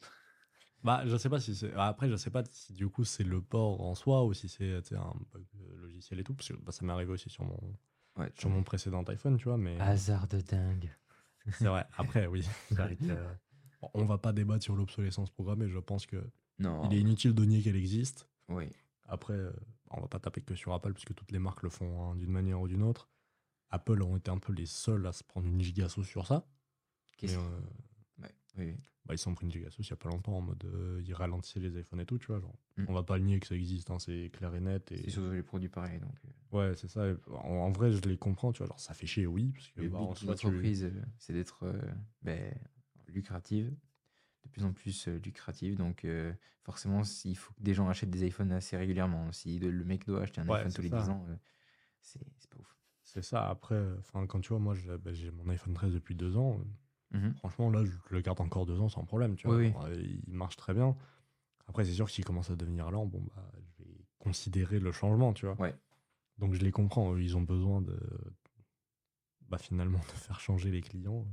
Bah, 0.83 1.03
je 1.07 1.15
sais 1.17 1.29
pas 1.29 1.39
si 1.39 1.55
c'est. 1.55 1.73
Après, 1.75 2.09
je 2.09 2.15
sais 2.17 2.29
pas 2.29 2.43
si 2.51 2.73
du 2.73 2.89
coup 2.89 3.05
c'est 3.05 3.23
le 3.23 3.41
port 3.41 3.81
en 3.81 3.95
soi 3.95 4.25
ou 4.25 4.33
si 4.33 4.49
c'est 4.49 4.81
tu 4.81 4.89
sais, 4.89 4.95
un 4.95 5.13
bug 5.31 5.45
euh, 5.61 5.77
logiciel 5.77 6.19
et 6.19 6.23
tout. 6.23 6.33
Parce 6.33 6.49
que 6.49 6.53
bah, 6.55 6.71
ça 6.73 6.85
m'est 6.85 6.91
arrivé 6.91 7.11
aussi 7.13 7.29
sur 7.29 7.45
mon, 7.45 7.57
Ouais, 8.17 8.31
sur 8.35 8.49
mon 8.49 8.63
précédent 8.63 9.03
iPhone, 9.03 9.37
tu 9.37 9.45
vois. 9.45 9.57
Mais 9.57 9.79
Hasard 9.79 10.27
de 10.27 10.39
dingue. 10.41 10.91
c'est 11.51 11.65
vrai. 11.65 11.85
Après, 11.97 12.27
oui. 12.27 12.47
euh, 12.79 13.33
bon, 13.81 13.89
on 13.93 14.05
va 14.05 14.17
pas 14.17 14.33
débattre 14.33 14.63
sur 14.63 14.75
l'obsolescence 14.75 15.29
programmée. 15.31 15.67
Je 15.67 15.79
pense 15.79 16.05
que 16.05 16.23
Non. 16.59 16.87
il 16.89 16.97
est 16.97 17.01
inutile 17.01 17.33
de 17.33 17.43
nier 17.43 17.61
qu'elle 17.61 17.75
existe. 17.75 18.27
Oui. 18.49 18.69
Après, 19.05 19.33
euh, 19.33 19.51
on 19.91 20.01
va 20.01 20.07
pas 20.07 20.19
taper 20.19 20.41
que 20.41 20.55
sur 20.55 20.73
Apple 20.73 20.93
puisque 20.93 21.13
toutes 21.15 21.31
les 21.31 21.39
marques 21.39 21.63
le 21.63 21.69
font 21.69 22.03
hein, 22.11 22.15
d'une 22.15 22.31
manière 22.31 22.61
ou 22.61 22.67
d'une 22.67 22.83
autre. 22.83 23.09
Apple 23.69 24.01
ont 24.03 24.15
été 24.17 24.29
un 24.29 24.37
peu 24.37 24.53
les 24.53 24.67
seuls 24.67 25.05
à 25.07 25.11
se 25.13 25.23
prendre 25.23 25.47
une 25.47 25.61
giga 25.61 25.89
sauce 25.89 26.07
sur 26.07 26.27
ça. 26.27 26.45
Qu'est-ce 27.17 27.37
Mais, 27.37 27.43
euh, 27.43 27.59
oui, 28.57 28.75
bah, 29.05 29.13
ils 29.13 29.17
s'en 29.17 29.31
ont 29.31 29.35
pris 29.35 29.45
une 29.47 29.51
sauce 29.71 29.87
il 29.87 29.89
y 29.89 29.93
a 29.93 29.97
pas 29.97 30.09
longtemps 30.09 30.37
en 30.37 30.41
mode 30.41 30.63
euh, 30.65 31.01
ils 31.05 31.13
ralentissaient 31.13 31.59
les 31.59 31.77
iPhones 31.79 31.99
et 32.01 32.05
tout, 32.05 32.17
tu 32.17 32.27
vois. 32.27 32.39
Genre, 32.39 32.55
Mm. 32.77 32.85
On 32.87 32.93
va 32.93 33.03
pas 33.03 33.17
le 33.19 33.23
nier 33.23 33.39
que 33.39 33.45
ça 33.45 33.53
existe, 33.53 33.91
hein, 33.91 33.99
c'est 33.99 34.31
clair 34.33 34.55
et 34.55 34.59
net. 34.59 34.91
Et... 34.91 34.97
C'est 34.97 35.11
surtout 35.11 35.31
les 35.31 35.43
produits 35.43 35.69
pareils. 35.69 35.99
Donc, 35.99 36.15
euh, 36.25 36.57
Ouais, 36.57 36.75
c'est 36.75 36.87
ça. 36.87 37.05
En, 37.29 37.35
en 37.49 37.71
vrai, 37.71 37.91
je 37.91 38.01
les 38.01 38.17
comprends, 38.17 38.51
tu 38.51 38.59
vois. 38.59 38.67
Genre, 38.67 38.79
ça 38.79 38.95
fait 38.95 39.05
chier, 39.05 39.27
oui. 39.27 39.51
Parce 39.53 39.67
que, 39.69 39.81
le 39.81 39.89
bah, 39.89 39.99
but 39.99 40.03
en 40.03 40.13
d'une 40.13 40.15
soi, 40.15 40.35
tu- 40.35 40.47
entreprise, 40.47 40.85
euh, 40.85 41.01
c'est 41.19 41.33
d'être 41.33 41.63
euh, 41.67 41.79
ben, 42.23 42.51
lucrative, 43.09 43.75
de 44.43 44.49
plus 44.49 44.65
en 44.65 44.73
plus 44.73 45.07
lucrative. 45.07 45.75
Donc, 45.75 46.03
euh, 46.03 46.33
forcément, 46.63 47.03
il 47.25 47.35
faut 47.37 47.53
que 47.53 47.61
des 47.61 47.75
gens 47.75 47.87
achètent 47.89 48.09
des 48.09 48.25
iPhones 48.25 48.51
assez 48.51 48.75
régulièrement. 48.75 49.31
Si 49.31 49.59
le 49.59 49.83
mec 49.85 50.07
doit 50.07 50.21
acheter 50.23 50.41
un 50.41 50.47
Ouais, 50.49 50.57
iPhone 50.57 50.73
tous 50.73 50.81
les 50.81 50.89
ça. 50.89 50.99
10 51.03 51.09
ans, 51.09 51.27
c'est 52.01 52.19
pas 52.49 52.57
ouf. 52.59 52.75
C'est 53.03 53.21
ça. 53.23 53.47
Après, 53.49 53.79
enfin, 53.99 54.25
quand 54.25 54.41
tu 54.41 54.49
vois, 54.49 54.59
moi, 54.59 54.73
j'ai 54.73 54.97
bah, 54.97 55.13
j'ai 55.13 55.29
mon 55.29 55.47
iPhone 55.49 55.75
13 55.75 55.93
depuis 55.93 56.15
deux 56.15 56.37
ans. 56.37 56.59
Mhm. 57.13 57.33
Franchement, 57.35 57.69
là, 57.69 57.83
je 57.85 57.91
le 58.09 58.21
garde 58.21 58.41
encore 58.41 58.65
deux 58.65 58.79
ans 58.81 58.89
sans 58.89 59.03
problème, 59.05 59.35
tu 59.35 59.47
vois. 59.47 59.57
Oui, 59.57 59.67
oui. 59.67 59.71
Genre, 59.71 59.85
euh, 59.85 60.01
il 60.27 60.33
marche 60.33 60.55
très 60.57 60.73
bien. 60.73 60.95
Après, 61.67 61.85
c'est 61.85 61.93
sûr 61.93 62.05
que 62.05 62.11
s'il 62.11 62.25
commence 62.25 62.49
à 62.49 62.55
devenir 62.55 62.91
lent, 62.91 63.05
bon, 63.05 63.21
bah, 63.35 63.51
je 63.77 63.83
vais 63.83 64.05
considérer 64.19 64.79
le 64.79 64.91
changement, 64.91 65.33
tu 65.33 65.45
vois. 65.45 65.55
Ouais. 65.59 65.75
Donc 66.39 66.53
je 66.53 66.59
les 66.61 66.71
comprends, 66.71 67.15
ils 67.17 67.37
ont 67.37 67.41
besoin 67.41 67.81
de. 67.81 67.97
Bah, 69.47 69.57
finalement, 69.57 69.99
de 70.13 70.19
faire 70.19 70.39
changer 70.39 70.71
les 70.71 70.81
clients. 70.81 71.27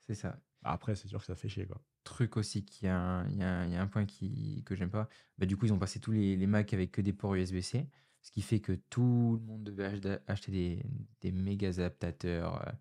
C'est 0.00 0.14
ça. 0.14 0.38
Après, 0.62 0.94
c'est 0.94 1.08
sûr 1.08 1.20
que 1.20 1.26
ça 1.26 1.34
fait 1.34 1.48
chier, 1.48 1.66
quoi. 1.66 1.80
Truc 2.04 2.36
aussi, 2.36 2.64
qu'il 2.64 2.86
y 2.86 2.88
a 2.90 2.98
un, 2.98 3.28
il 3.30 3.36
y 3.38 3.42
a 3.42 3.60
un- 3.60 3.66
il 3.66 3.72
y 3.72 3.76
a 3.76 3.82
un 3.82 3.86
point 3.86 4.04
qui, 4.04 4.62
que 4.64 4.74
j'aime 4.74 4.90
pas. 4.90 5.08
Bah, 5.38 5.46
du 5.46 5.56
coup, 5.56 5.64
ils 5.66 5.72
ont 5.72 5.78
passé 5.78 6.00
tous 6.00 6.12
les, 6.12 6.36
les 6.36 6.46
Mac 6.46 6.72
avec 6.74 6.92
que 6.92 7.00
des 7.00 7.12
ports 7.14 7.34
USB-C, 7.34 7.88
ce 8.20 8.30
qui 8.30 8.42
fait 8.42 8.60
que 8.60 8.72
tout 8.72 9.38
le 9.40 9.46
monde 9.46 9.64
devait 9.64 9.84
ach- 9.86 10.20
acheter 10.26 10.52
des, 10.52 10.82
des 11.22 11.32
méga 11.32 11.68
adaptateurs 11.68 12.66
euh, 12.68 12.72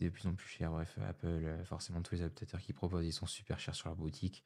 de 0.00 0.08
plus 0.08 0.26
en 0.26 0.34
plus 0.34 0.48
cher. 0.48 0.70
Bref, 0.70 0.98
Apple, 1.08 1.26
euh, 1.26 1.64
forcément, 1.64 2.02
tous 2.02 2.14
les 2.14 2.22
adaptateurs 2.22 2.60
qu'ils 2.60 2.74
proposent, 2.74 3.06
ils 3.06 3.12
sont 3.12 3.26
super 3.26 3.58
chers 3.60 3.74
sur 3.74 3.88
leur 3.88 3.96
boutique. 3.96 4.42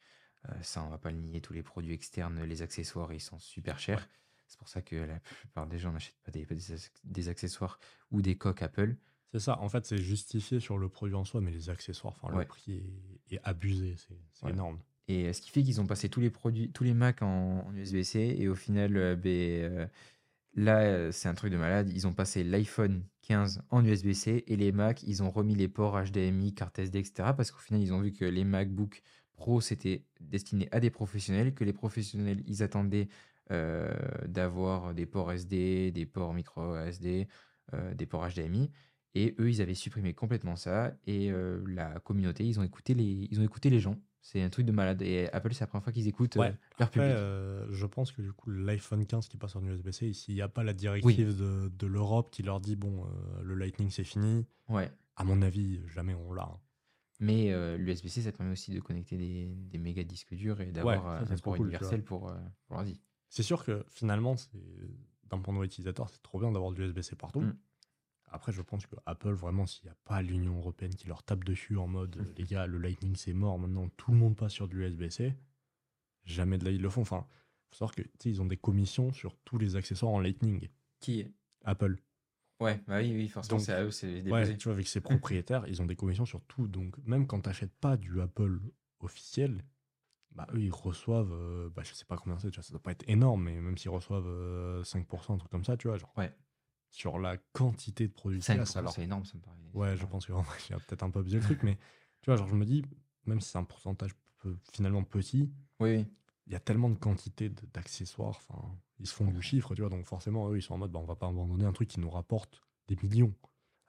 Euh, 0.49 0.53
ça, 0.61 0.83
on 0.83 0.89
va 0.89 0.97
pas 0.97 1.11
le 1.11 1.17
nier. 1.17 1.41
Tous 1.41 1.53
les 1.53 1.63
produits 1.63 1.93
externes, 1.93 2.43
les 2.43 2.61
accessoires, 2.61 3.13
ils 3.13 3.19
sont 3.21 3.39
super 3.39 3.79
chers. 3.79 4.07
C'est 4.47 4.57
pour 4.57 4.67
ça 4.69 4.81
que 4.81 4.95
la 4.95 5.19
plupart 5.19 5.67
des 5.67 5.79
gens 5.79 5.91
n'achètent 5.93 6.19
pas 6.25 6.31
des, 6.31 6.45
des 6.45 6.75
ac- 6.75 6.89
des 7.03 7.29
accessoires 7.29 7.79
ou 8.11 8.21
des 8.21 8.35
coques 8.37 8.61
Apple. 8.61 8.95
C'est 9.31 9.39
ça, 9.39 9.59
en 9.61 9.69
fait, 9.69 9.85
c'est 9.85 9.97
justifié 9.97 10.59
sur 10.59 10.77
le 10.77 10.89
produit 10.89 11.15
en 11.15 11.23
soi, 11.23 11.39
mais 11.39 11.51
les 11.51 11.69
accessoires, 11.69 12.13
enfin, 12.21 12.33
Ouais. 12.35 12.43
le 12.43 12.47
prix 12.47 12.73
est, 13.29 13.35
est 13.35 13.39
abusé, 13.45 13.95
c'est 13.97 14.49
énorme. 14.49 14.79
Et 15.07 15.27
euh, 15.27 15.33
ce 15.33 15.41
qui 15.41 15.51
fait 15.51 15.63
qu'ils 15.63 15.79
ont 15.79 15.87
passé 15.87 16.09
tous 16.09 16.19
les 16.19 16.29
produits, 16.29 16.69
tous 16.71 16.83
les 16.83 16.93
Mac 16.93 17.21
en, 17.21 17.65
en 17.65 17.73
USB-C. 17.75 18.35
Et 18.39 18.47
au 18.49 18.55
final, 18.55 18.97
euh, 18.97 19.15
ben, 19.15 19.29
euh, 19.31 19.87
là, 20.55 20.79
euh, 20.81 21.11
c'est 21.11 21.29
un 21.29 21.33
truc 21.33 21.51
de 21.51 21.57
malade. 21.57 21.89
Ils 21.93 22.07
ont 22.07 22.13
passé 22.13 22.43
l'iPhone 22.43 23.03
15 23.23 23.63
en 23.69 23.85
USB-C 23.85 24.43
et 24.47 24.55
les 24.55 24.71
Mac, 24.71 25.03
ils 25.03 25.23
ont 25.23 25.29
remis 25.29 25.55
les 25.55 25.67
ports 25.67 26.01
HDMI, 26.01 26.53
carte 26.53 26.79
SD, 26.79 26.99
etc. 26.99 27.33
Parce 27.35 27.51
qu'au 27.51 27.59
final, 27.59 27.81
ils 27.81 27.93
ont 27.93 28.01
vu 28.01 28.11
que 28.13 28.25
les 28.25 28.43
MacBook 28.43 29.01
Pro, 29.35 29.61
c'était 29.61 30.05
destiné 30.19 30.67
à 30.71 30.79
des 30.79 30.89
professionnels, 30.89 31.53
que 31.53 31.63
les 31.63 31.73
professionnels, 31.73 32.43
ils 32.47 32.63
attendaient 32.63 33.07
euh, 33.51 33.93
d'avoir 34.27 34.93
des 34.93 35.05
ports 35.05 35.31
SD, 35.31 35.91
des 35.91 36.05
ports 36.05 36.33
micro 36.33 36.75
SD, 36.75 37.27
euh, 37.73 37.93
des 37.93 38.05
ports 38.05 38.27
HDMI. 38.27 38.71
Et 39.13 39.35
eux, 39.39 39.49
ils 39.49 39.61
avaient 39.61 39.73
supprimé 39.73 40.13
complètement 40.13 40.55
ça. 40.55 40.93
Et 41.05 41.31
la 41.67 41.99
communauté, 41.99 42.45
ils 42.45 42.59
ont 42.61 42.63
écouté 42.63 42.93
les 42.95 43.79
gens. 43.79 43.97
C'est 44.23 44.41
un 44.41 44.49
truc 44.49 44.65
de 44.67 44.71
malade. 44.71 45.01
Et 45.01 45.27
Apple, 45.33 45.51
c'est 45.53 45.61
la 45.61 45.67
première 45.67 45.83
fois 45.83 45.91
qu'ils 45.93 46.07
écoutent 46.07 46.37
euh, 46.37 46.41
leur 46.79 46.87
Après, 46.87 46.89
public. 46.91 47.11
euh, 47.15 47.67
je 47.71 47.85
pense 47.87 48.11
que 48.11 48.21
du 48.21 48.31
coup, 48.31 48.51
l'iPhone 48.51 49.05
15 49.05 49.27
qui 49.27 49.37
passe 49.37 49.55
en 49.55 49.63
USB-C, 49.65 50.13
s'il 50.13 50.35
n'y 50.35 50.41
a 50.41 50.47
pas 50.47 50.63
la 50.63 50.73
directive 50.73 51.35
de, 51.35 51.69
de 51.69 51.87
l'Europe 51.87 52.29
qui 52.31 52.43
leur 52.43 52.61
dit, 52.61 52.75
bon, 52.75 53.05
euh, 53.05 53.41
le 53.43 53.55
Lightning 53.55 53.89
c'est 53.89 54.03
fini, 54.03 54.45
Ouais. 54.69 54.91
à 55.15 55.23
mon 55.23 55.41
avis, 55.41 55.81
jamais 55.87 56.13
on 56.13 56.33
l'a. 56.33 56.43
hein. 56.43 56.59
Mais 57.19 57.51
l'USB-C, 57.77 58.21
ça 58.23 58.31
permet 58.31 58.51
aussi 58.51 58.71
de 58.71 58.79
connecter 58.79 59.15
des, 59.17 59.53
des 59.55 59.77
méga 59.77 60.03
disques 60.03 60.33
durs 60.33 60.59
et 60.61 60.71
d'avoir 60.71 61.07
un 61.07 61.25
port 61.37 61.55
cool, 61.55 61.67
universel 61.67 62.03
pour, 62.03 62.33
pour 62.67 62.75
l'ordi. 62.77 62.99
C'est 63.29 63.43
sûr 63.43 63.63
que 63.63 63.85
finalement, 63.89 64.35
d'un 65.29 65.37
point 65.39 65.53
de 65.53 65.59
vue 65.59 65.65
utilisateur, 65.65 66.09
c'est 66.09 66.21
trop 66.23 66.39
bien 66.39 66.51
d'avoir 66.51 66.71
du 66.71 66.81
USB-C 66.81 67.15
partout. 67.15 67.41
Mm. 67.41 67.55
Après, 68.31 68.51
je 68.51 68.61
pense 68.61 68.85
que 68.85 68.95
Apple, 69.05 69.33
vraiment, 69.33 69.65
s'il 69.65 69.85
n'y 69.85 69.91
a 69.91 69.97
pas 70.05 70.21
l'Union 70.21 70.57
européenne 70.57 70.95
qui 70.95 71.07
leur 71.07 71.23
tape 71.23 71.43
dessus 71.43 71.77
en 71.77 71.87
mode 71.87 72.17
euh, 72.17 72.33
les 72.37 72.45
gars, 72.45 72.65
le 72.65 72.77
Lightning 72.77 73.15
c'est 73.15 73.33
mort, 73.33 73.59
maintenant 73.59 73.89
tout 73.97 74.11
le 74.11 74.17
monde 74.17 74.37
passe 74.37 74.53
sur 74.53 74.67
du 74.67 74.85
USB-C, 74.85 75.35
jamais 76.23 76.57
de 76.57 76.65
là 76.65 76.71
ils 76.71 76.81
le 76.81 76.89
font. 76.89 77.01
Enfin, 77.01 77.27
faut 77.69 77.75
savoir 77.75 77.93
que 77.93 78.01
ils 78.25 78.41
ont 78.41 78.45
des 78.45 78.57
commissions 78.57 79.11
sur 79.11 79.35
tous 79.39 79.57
les 79.57 79.75
accessoires 79.75 80.13
en 80.13 80.19
Lightning. 80.19 80.69
Qui? 80.99 81.27
Apple. 81.65 81.97
Ouais, 82.61 82.79
bah 82.87 82.99
oui, 82.99 83.11
oui, 83.13 83.27
forcément, 83.27 83.59
c'est 83.59 83.73
à 83.73 83.83
eux, 83.83 83.91
c'est 83.91 84.21
Ouais, 84.29 84.55
tu 84.55 84.65
vois, 84.65 84.73
avec 84.73 84.87
ses 84.87 85.01
propriétaires, 85.01 85.65
ils 85.67 85.81
ont 85.81 85.85
des 85.85 85.95
commissions 85.95 86.25
sur 86.25 86.41
tout. 86.45 86.67
Donc, 86.67 86.95
même 87.05 87.25
quand 87.27 87.41
tu 87.41 87.49
n'achètes 87.49 87.73
pas 87.73 87.97
du 87.97 88.21
Apple 88.21 88.59
officiel, 88.99 89.65
bah, 90.31 90.47
eux, 90.53 90.61
ils 90.61 90.71
reçoivent, 90.71 91.33
euh, 91.33 91.69
bah, 91.69 91.81
je 91.83 91.93
sais 91.93 92.05
pas 92.05 92.17
combien 92.17 92.37
c'est, 92.37 92.51
tu 92.51 92.57
vois, 92.57 92.63
ça 92.63 92.71
doit 92.71 92.81
pas 92.81 92.91
être 92.91 93.03
énorme, 93.09 93.43
mais 93.43 93.59
même 93.59 93.77
s'ils 93.77 93.89
reçoivent 93.89 94.27
euh, 94.27 94.83
5%, 94.83 95.33
un 95.33 95.37
truc 95.37 95.51
comme 95.51 95.63
ça, 95.65 95.75
tu 95.75 95.87
vois, 95.87 95.97
genre, 95.97 96.13
Ouais. 96.15 96.31
Sur 96.91 97.17
la 97.19 97.37
quantité 97.37 98.07
de 98.07 98.13
produits 98.13 98.39
qu'il 98.41 98.55
y 98.55 98.57
a, 98.59 98.65
5%, 98.65 98.73
ça 98.73 98.81
leur- 98.81 98.93
c'est 98.93 99.03
énorme, 99.03 99.25
ça 99.25 99.35
me 99.37 99.41
paraît. 99.41 99.57
Ouais, 99.73 99.97
je 99.97 100.05
pense 100.05 100.25
que 100.25 100.33
en 100.33 100.41
vrai, 100.41 100.57
j'ai 100.67 100.75
peut-être 100.75 101.03
un 101.03 101.09
peu 101.09 101.19
abusé 101.19 101.37
le 101.37 101.43
truc, 101.43 101.63
mais 101.63 101.75
tu 102.21 102.25
vois, 102.29 102.35
genre, 102.35 102.47
je 102.47 102.55
me 102.55 102.65
dis, 102.65 102.83
même 103.25 103.39
si 103.41 103.49
c'est 103.49 103.57
un 103.57 103.63
pourcentage 103.63 104.11
peu- 104.39 104.57
finalement 104.73 105.03
petit, 105.03 105.49
Oui, 105.79 106.05
il 106.47 106.53
y 106.53 106.55
a 106.55 106.59
tellement 106.59 106.89
de 106.89 106.95
quantité 106.97 107.49
d'accessoires, 107.73 108.35
enfin, 108.49 108.77
ils 108.99 109.07
se 109.07 109.13
font 109.15 109.25
du 109.31 109.41
chiffre, 109.41 109.73
tu 109.73 109.81
vois, 109.81 109.89
donc 109.89 110.05
forcément, 110.05 110.49
eux, 110.51 110.57
ils 110.57 110.61
sont 110.61 110.73
en 110.73 110.77
mode, 110.79 110.91
bah, 110.91 110.99
on 110.99 111.05
va 111.05 111.15
pas 111.15 111.27
abandonner 111.27 111.65
un 111.65 111.71
truc 111.73 111.87
qui 111.89 111.99
nous 111.99 112.09
rapporte 112.09 112.61
des 112.87 112.97
millions 113.01 113.33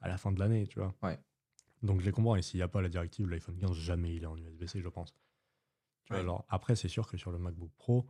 à 0.01 0.09
la 0.09 0.17
fin 0.17 0.31
de 0.33 0.39
l'année, 0.39 0.67
tu 0.69 0.79
vois. 0.79 0.95
Ouais. 1.03 1.19
Donc 1.83 2.01
je 2.01 2.07
les 2.07 2.13
comprends, 2.13 2.37
et 2.37 2.43
s'il 2.43 2.59
n'y 2.59 2.63
a 2.63 2.69
pas 2.69 2.81
la 2.81 2.89
directive, 2.89 3.29
l'iPhone 3.29 3.59
15, 3.59 3.75
jamais 3.75 4.15
il 4.15 4.23
est 4.23 4.27
en 4.27 4.37
USB-C, 4.37 4.81
je 4.81 4.89
pense. 4.89 5.13
Tu 6.05 6.13
vois, 6.13 6.19
Ouais. 6.19 6.23
alors, 6.23 6.45
après, 6.49 6.77
c'est 6.77 6.89
sûr 6.89 7.09
que 7.09 7.17
sur 7.17 7.33
le 7.33 7.39
MacBook 7.39 7.73
Pro, 7.77 8.07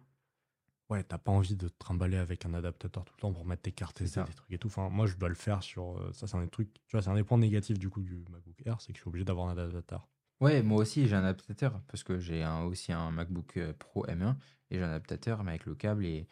ouais, 0.91 1.03
t'as 1.05 1.19
pas 1.19 1.33
envie 1.33 1.57
de 1.57 1.69
te 1.69 1.75
trimballer 1.79 2.17
avec 2.17 2.45
un 2.47 2.55
adaptateur 2.55 3.05
tout 3.05 3.15
le 3.17 3.21
temps 3.21 3.33
pour 3.33 3.45
mettre 3.47 3.63
tes 3.63 3.73
cartes 3.73 4.01
SD, 4.01 4.23
des 4.25 4.33
trucs 4.35 4.53
et 4.53 4.59
tout. 4.59 4.69
Enfin, 4.69 4.89
moi, 4.91 5.07
je 5.07 5.17
dois 5.17 5.29
le 5.29 5.35
faire 5.35 5.63
sur. 5.63 5.99
euh, 5.99 6.13
ça, 6.13 6.27
c'est 6.27 6.37
un 6.37 6.43
des 6.43 6.51
trucs. 6.51 6.73
Tu 6.87 6.93
vois, 6.97 7.03
c'est 7.03 7.11
un 7.11 7.15
des 7.15 7.25
points 7.25 7.39
négatifs 7.39 7.79
du 7.79 7.89
coup 7.91 8.03
du 8.03 8.25
MacBook 8.31 8.63
Air, 8.67 8.81
c'est 8.81 8.93
que 8.93 8.99
je 8.99 9.03
suis 9.03 9.09
obligé 9.09 9.25
d'avoir 9.25 9.49
un 9.49 9.53
adaptateur. 9.53 10.09
Ouais, 10.41 10.63
moi 10.63 10.79
aussi, 10.79 11.07
j'ai 11.07 11.15
un 11.15 11.21
adaptateur 11.25 11.81
parce 11.89 12.03
que 12.03 12.19
j'ai 12.19 12.43
un- 12.43 12.65
aussi 12.65 12.93
un 12.93 13.11
MacBook 13.13 13.57
euh, 13.59 13.73
Pro 13.79 14.05
M1 14.07 14.37
et 14.71 14.77
j'ai 14.77 14.83
un 14.83 14.89
adaptateur, 14.89 15.45
mais 15.45 15.53
avec 15.53 15.67
le 15.67 15.75
câble 15.77 16.05
et, 16.05 16.27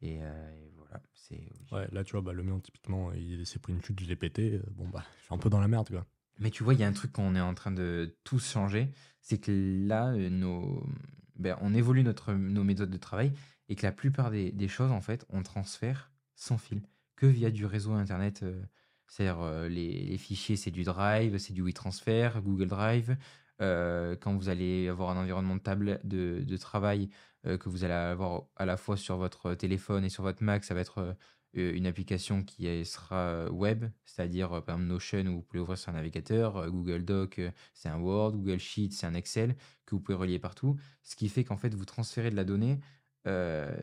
et, 0.00 0.18
euh, 0.22 0.50
et 0.56 0.72
voilà. 0.76 1.00
C'est 1.14 1.48
Ouais, 1.70 1.86
là, 1.92 2.02
tu 2.04 2.12
vois, 2.12 2.22
bah, 2.22 2.32
le 2.32 2.42
mien, 2.42 2.58
typiquement, 2.60 3.12
il 3.12 3.46
s'est 3.46 3.60
pris 3.60 3.72
une 3.72 3.82
chute, 3.82 4.00
je 4.00 4.06
l'ai 4.06 4.16
pété. 4.16 4.54
euh, 4.54 4.62
Bon, 4.72 4.88
bah, 4.88 5.04
je 5.20 5.24
suis 5.26 5.34
un 5.34 5.38
peu 5.38 5.48
dans 5.48 5.60
la 5.60 5.68
merde, 5.68 5.88
quoi. 5.90 6.04
Mais 6.38 6.50
tu 6.50 6.64
vois, 6.64 6.74
il 6.74 6.80
y 6.80 6.84
a 6.84 6.88
un 6.88 6.92
truc 6.92 7.12
qu'on 7.12 7.36
est 7.36 7.40
en 7.40 7.54
train 7.54 7.70
de 7.70 8.16
tous 8.24 8.50
changer, 8.52 8.90
c'est 9.20 9.38
que 9.38 9.52
là, 9.86 10.12
euh, 10.12 10.28
nos, 10.28 10.82
ben, 11.36 11.56
on 11.60 11.72
évolue 11.74 12.02
notre, 12.02 12.32
nos 12.32 12.64
méthodes 12.64 12.90
de 12.90 12.96
travail 12.96 13.32
et 13.68 13.74
que 13.74 13.86
la 13.86 13.92
plupart 13.92 14.30
des, 14.30 14.52
des 14.52 14.68
choses, 14.68 14.90
en 14.92 15.00
fait, 15.00 15.24
on 15.30 15.42
transfère 15.42 16.12
sans 16.34 16.58
fil, 16.58 16.82
que 17.16 17.26
via 17.26 17.50
du 17.50 17.66
réseau 17.66 17.92
Internet. 17.92 18.42
euh, 18.42 18.62
C'est-à-dire, 19.08 19.40
euh, 19.42 19.68
les, 19.68 20.16
fichiers, 20.18 20.56
c'est 20.56 20.70
du 20.70 20.84
Drive, 20.84 21.38
c'est 21.38 21.52
du 21.52 21.62
WeTransfer, 21.62 22.30
Google 22.42 22.68
Drive. 22.68 23.16
Euh, 23.60 24.16
quand 24.20 24.34
vous 24.34 24.48
allez 24.48 24.88
avoir 24.88 25.10
un 25.10 25.20
environnement 25.22 25.54
de, 25.54 25.60
table, 25.60 26.00
de, 26.04 26.42
de 26.44 26.56
travail 26.56 27.10
que 27.44 27.68
vous 27.68 27.82
allez 27.82 27.92
avoir 27.92 28.44
à 28.54 28.64
la 28.64 28.76
fois 28.76 28.96
sur 28.96 29.16
votre 29.16 29.54
téléphone 29.54 30.04
et 30.04 30.08
sur 30.08 30.22
votre 30.22 30.44
Mac, 30.44 30.62
ça 30.62 30.74
va 30.74 30.80
être 30.80 31.16
une 31.54 31.86
application 31.86 32.44
qui 32.44 32.84
sera 32.84 33.50
web, 33.50 33.84
c'est-à-dire 34.04 34.50
par 34.62 34.76
exemple 34.76 34.84
Notion 34.84 35.26
où 35.26 35.34
vous 35.38 35.42
pouvez 35.42 35.58
ouvrir 35.58 35.76
sur 35.76 35.90
un 35.90 35.94
navigateur, 35.94 36.70
Google 36.70 37.04
Doc 37.04 37.40
c'est 37.74 37.88
un 37.88 37.98
Word, 37.98 38.36
Google 38.36 38.60
Sheet 38.60 38.90
c'est 38.92 39.06
un 39.06 39.14
Excel 39.14 39.56
que 39.86 39.96
vous 39.96 40.00
pouvez 40.00 40.16
relier 40.16 40.38
partout, 40.38 40.76
ce 41.02 41.16
qui 41.16 41.28
fait 41.28 41.42
qu'en 41.42 41.56
fait 41.56 41.74
vous 41.74 41.84
transférez 41.84 42.30
de 42.30 42.36
la 42.36 42.44
donnée 42.44 42.78
euh, 43.26 43.74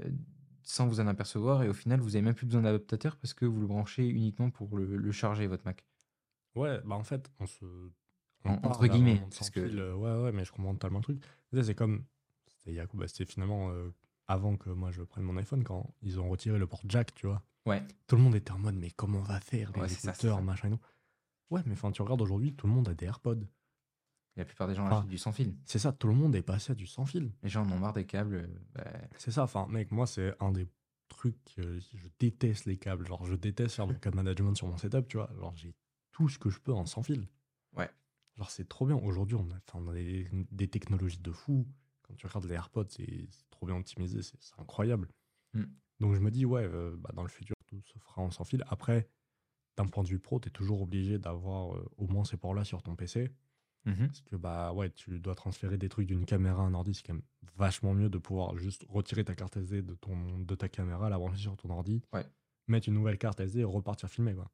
sans 0.64 0.88
vous 0.88 1.00
en 1.00 1.08
apercevoir 1.08 1.64
et 1.64 1.70
au 1.70 1.74
final 1.74 2.00
vous 2.00 2.10
n'avez 2.10 2.22
même 2.22 2.34
plus 2.36 2.46
besoin 2.46 2.62
d'adaptateur 2.62 3.16
parce 3.18 3.34
que 3.34 3.46
vous 3.46 3.60
le 3.62 3.68
branchez 3.68 4.08
uniquement 4.08 4.50
pour 4.50 4.78
le, 4.78 4.98
le 4.98 5.12
charger 5.12 5.48
votre 5.48 5.66
Mac. 5.66 5.86
Ouais, 6.56 6.80
bah 6.86 6.96
en 6.96 7.04
fait, 7.04 7.32
on 7.40 7.46
se. 7.46 7.66
En- 8.46 8.54
entre 8.64 8.88
guillemets, 8.88 9.22
parce 9.38 9.50
que- 9.50 9.60
euh, 9.60 9.94
ouais, 9.96 10.24
ouais, 10.24 10.32
mais 10.32 10.46
je 10.46 10.52
comprends 10.52 10.74
totalement 10.74 11.00
le 11.00 11.04
truc. 11.04 11.24
C'est 11.62 11.76
comme. 11.76 12.06
C'était 12.48 12.86
bah, 12.94 13.08
c'était 13.08 13.26
finalement 13.26 13.70
euh, 13.72 13.90
avant 14.28 14.58
que 14.58 14.70
moi 14.70 14.92
je 14.92 15.02
prenne 15.04 15.24
mon 15.24 15.38
iPhone, 15.38 15.64
quand 15.64 15.94
ils 16.02 16.20
ont 16.20 16.30
retiré 16.30 16.58
le 16.60 16.68
port 16.68 16.82
jack, 16.86 17.14
tu 17.16 17.28
vois. 17.28 17.42
Ouais. 17.66 17.84
Tout 18.08 18.16
le 18.16 18.22
monde 18.24 18.36
était 18.36 18.52
en 18.52 18.60
mode, 18.60 18.76
mais 18.76 18.92
comment 18.92 19.20
on 19.20 19.24
va 19.24 19.40
faire 19.40 19.72
Les 19.76 19.82
Ouais, 19.82 19.92
écouteurs, 19.92 20.38
ça. 20.38 20.42
machin 20.42 20.70
et 20.70 20.72
tout. 20.72 20.80
Ouais, 21.52 21.62
mais 21.66 21.74
enfin, 21.74 21.92
tu 21.92 22.02
regardes 22.02 22.22
aujourd'hui, 22.22 22.54
tout 22.54 22.68
le 22.68 22.74
monde 22.74 22.88
a 22.90 22.94
des 22.94 23.06
AirPods. 23.06 23.42
La 24.36 24.46
plupart 24.46 24.68
des 24.68 24.76
gens 24.76 24.86
Enfin, 24.86 24.98
achètent 25.00 25.10
du 25.10 25.18
sans 25.18 25.32
fil. 25.34 25.54
C'est 25.66 25.80
ça, 25.80 25.92
tout 25.92 26.08
le 26.08 26.14
monde 26.14 26.34
est 26.36 26.42
passé 26.42 26.72
à 26.72 26.76
du 26.76 26.88
sans 26.88 27.06
fil. 27.06 27.32
Les 27.44 27.50
gens 27.50 27.66
en 27.66 27.72
ont 27.72 27.80
marre 27.80 27.94
des 27.94 28.06
câbles. 28.06 28.36
euh, 28.36 28.48
bah, 28.74 28.86
C'est 29.18 29.32
ça, 29.32 29.44
enfin, 29.44 29.68
mec, 29.70 29.92
moi, 29.92 30.08
c'est 30.08 30.34
un 30.40 30.52
des 30.52 30.68
trucs. 31.10 31.36
euh, 31.60 31.80
je 31.94 32.08
déteste 32.20 32.66
les 32.66 32.78
câbles. 32.78 33.06
Genre, 33.06 33.26
je 33.26 33.36
déteste 33.36 33.76
faire 33.76 33.88
mon 33.88 33.96
câble 33.96 34.16
management 34.16 34.56
sur 34.56 34.68
mon 34.68 34.78
setup, 34.78 35.08
tu 35.08 35.18
vois. 35.18 35.30
Genre, 35.40 35.54
j'ai 35.56 35.74
tout 36.12 36.30
ce 36.30 36.40
que 36.40 36.50
je 36.50 36.60
peux 36.60 36.72
en 36.74 36.86
sans 36.86 37.04
fil. 37.04 37.28
Ouais. 37.76 37.90
Genre, 38.38 38.50
c'est 38.50 38.70
trop 38.70 38.86
bien. 38.86 38.96
Aujourd'hui, 38.96 39.36
on 39.36 39.50
a, 39.52 39.56
enfin, 39.68 39.80
on 39.84 39.88
a 39.90 39.94
des, 39.94 40.30
des 40.52 40.68
technologies 40.70 41.20
de 41.20 41.32
fou. 41.32 41.68
Quand 42.04 42.14
tu 42.16 42.26
regardes 42.28 42.46
les 42.46 42.56
AirPods, 42.56 42.88
c'est 42.90 43.28
trop 43.50 43.66
bien 43.66 43.76
optimisé, 43.76 44.22
c'est 44.22 44.38
c'est 44.42 44.58
incroyable. 44.60 45.10
Mm. 45.54 45.64
Donc, 46.00 46.16
je 46.16 46.20
me 46.22 46.32
dis, 46.32 46.46
ouais, 46.46 46.64
euh, 46.64 46.96
bah, 46.98 47.12
dans 47.14 47.24
le 47.24 47.30
futur, 47.30 47.56
tout 47.68 47.82
se 47.84 48.00
fera 48.00 48.22
en 48.22 48.32
sans 48.32 48.46
fil. 48.46 48.64
Après, 48.70 49.10
d'un 49.76 49.86
point 49.86 50.04
de 50.04 50.08
vue 50.10 50.20
pro, 50.20 50.40
tu 50.40 50.48
es 50.48 50.52
toujours 50.52 50.82
obligé 50.82 51.20
d'avoir 51.20 51.76
euh, 51.76 51.86
au 51.98 52.08
moins 52.08 52.24
ces 52.24 52.38
ports-là 52.38 52.64
sur 52.64 52.82
ton 52.82 52.96
PC. 52.96 53.32
Mhm. 53.86 54.08
Parce 54.08 54.22
que 54.22 54.36
bah 54.36 54.74
ouais, 54.74 54.90
tu 54.92 55.20
dois 55.20 55.36
transférer 55.36 55.78
des 55.78 55.90
trucs 55.90 56.08
d'une 56.08 56.26
caméra 56.26 56.62
à 56.64 56.66
un 56.66 56.74
ordi, 56.74 56.94
c'est 56.94 57.04
quand 57.04 57.14
même 57.14 57.24
vachement 57.56 57.94
mieux 57.94 58.10
de 58.10 58.18
pouvoir 58.18 58.58
juste 58.58 58.86
retirer 58.90 59.24
ta 59.26 59.36
carte 59.36 59.58
SD 59.58 59.82
de, 59.82 59.94
ton, 59.96 60.40
de 60.40 60.56
ta 60.56 60.70
caméra, 60.70 61.10
la 61.10 61.18
brancher 61.18 61.42
sur 61.42 61.56
ton 61.58 61.70
ordi, 61.70 62.02
Ouais. 62.14 62.26
mettre 62.68 62.88
une 62.90 62.96
nouvelle 62.96 63.18
carte 63.18 63.40
SD 63.40 63.60
et 63.62 63.64
repartir 63.64 64.10
filmer. 64.10 64.34
Quoi. 64.36 64.50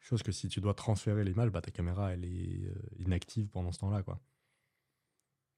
Chose 0.00 0.22
que 0.22 0.32
si 0.32 0.48
tu 0.48 0.60
dois 0.60 0.74
transférer 0.74 1.24
l'image, 1.24 1.50
bah 1.50 1.60
ta 1.60 1.70
caméra 1.70 2.12
elle 2.12 2.24
est 2.24 2.66
euh, 2.68 2.74
inactive 2.98 3.48
pendant 3.50 3.72
ce 3.72 3.78
temps-là. 3.80 4.02
quoi. 4.02 4.20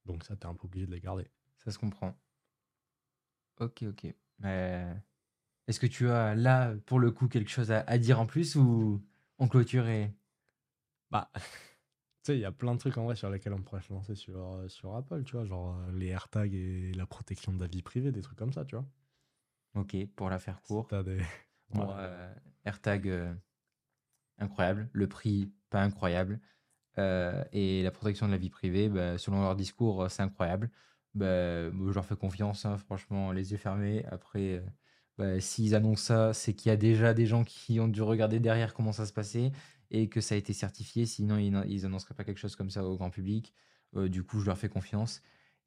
Donc 0.05 0.23
ça, 0.23 0.35
t'es 0.35 0.47
un 0.47 0.55
peu 0.55 0.65
obligé 0.65 0.85
de 0.87 0.91
les 0.91 0.99
garder. 0.99 1.27
Ça 1.57 1.71
se 1.71 1.77
comprend. 1.77 2.17
Ok, 3.59 3.83
ok. 3.83 4.13
Euh, 4.45 4.93
Est-ce 5.67 5.79
que 5.79 5.85
tu 5.87 6.09
as 6.09 6.33
là, 6.35 6.73
pour 6.87 6.99
le 6.99 7.11
coup, 7.11 7.27
quelque 7.27 7.51
chose 7.51 7.71
à, 7.71 7.81
à 7.81 7.97
dire 7.99 8.19
en 8.19 8.25
plus 8.25 8.55
ou 8.55 9.01
on 9.37 9.47
clôture 9.47 9.87
et... 9.87 10.11
Bah, 11.11 11.31
sais, 12.23 12.37
il 12.37 12.41
y 12.41 12.45
a 12.45 12.51
plein 12.51 12.73
de 12.73 12.79
trucs 12.79 12.97
en 12.97 13.05
vrai 13.05 13.15
sur 13.15 13.29
lesquels 13.29 13.53
on 13.53 13.61
pourrait 13.63 13.81
se 13.81 13.91
lancer 13.93 14.15
sur, 14.15 14.37
euh, 14.55 14.67
sur 14.69 14.95
Apple, 14.95 15.23
tu 15.23 15.33
vois, 15.35 15.45
genre 15.45 15.77
euh, 15.77 15.91
les 15.93 16.07
AirTags 16.07 16.53
et 16.53 16.91
la 16.93 17.05
protection 17.05 17.53
de 17.53 17.59
la 17.59 17.67
vie 17.67 17.81
privée, 17.81 18.11
des 18.11 18.21
trucs 18.21 18.37
comme 18.37 18.53
ça, 18.53 18.65
tu 18.65 18.75
vois. 18.75 18.85
Ok, 19.75 19.95
pour 20.15 20.29
la 20.29 20.39
faire 20.39 20.61
Si 20.63 20.63
court. 20.63 20.87
t'as 20.87 21.03
des... 21.03 21.21
Moi, 21.69 21.85
Voilà. 21.85 21.99
euh, 21.99 22.33
AirTag, 22.65 23.07
euh, 23.07 23.33
incroyable. 24.37 24.89
Le 24.93 25.07
prix, 25.07 25.51
pas 25.69 25.81
incroyable. 25.81 26.39
Euh, 26.99 27.43
et 27.53 27.83
la 27.83 27.91
protection 27.91 28.27
de 28.27 28.31
la 28.33 28.37
vie 28.37 28.49
privée, 28.49 28.89
bah, 28.89 29.17
selon 29.17 29.41
leur 29.41 29.55
discours, 29.55 30.09
c'est 30.11 30.23
incroyable. 30.23 30.71
Bah, 31.15 31.71
je 31.71 31.93
leur 31.93 32.05
fais 32.05 32.15
confiance, 32.17 32.65
hein, 32.65 32.77
franchement, 32.77 33.31
les 33.31 33.51
yeux 33.51 33.57
fermés. 33.57 34.05
Après, 34.07 34.63
bah, 35.17 35.39
s'ils 35.41 35.75
annoncent 35.75 36.03
ça, 36.05 36.33
c'est 36.33 36.53
qu'il 36.55 36.69
y 36.69 36.73
a 36.73 36.77
déjà 36.77 37.13
des 37.13 37.25
gens 37.27 37.43
qui 37.43 37.79
ont 37.79 37.87
dû 37.87 38.01
regarder 38.01 38.39
derrière 38.39 38.73
comment 38.73 38.93
ça 38.93 39.05
se 39.05 39.13
passait 39.13 39.51
et 39.91 40.07
que 40.09 40.21
ça 40.21 40.35
a 40.35 40.37
été 40.37 40.53
certifié. 40.53 41.05
Sinon, 41.05 41.37
ils 41.37 41.51
n'a- 41.51 41.65
ils 41.67 41.85
annonceraient 41.85 42.15
pas 42.15 42.23
quelque 42.23 42.39
chose 42.39 42.55
comme 42.55 42.69
ça 42.71 42.83
au 42.83 42.95
grand 42.97 43.09
public. 43.11 43.53
Euh, 43.95 44.09
du 44.09 44.23
coup, 44.23 44.39
je 44.39 44.45
leur 44.47 44.57
fais 44.57 44.69
confiance. 44.69 45.21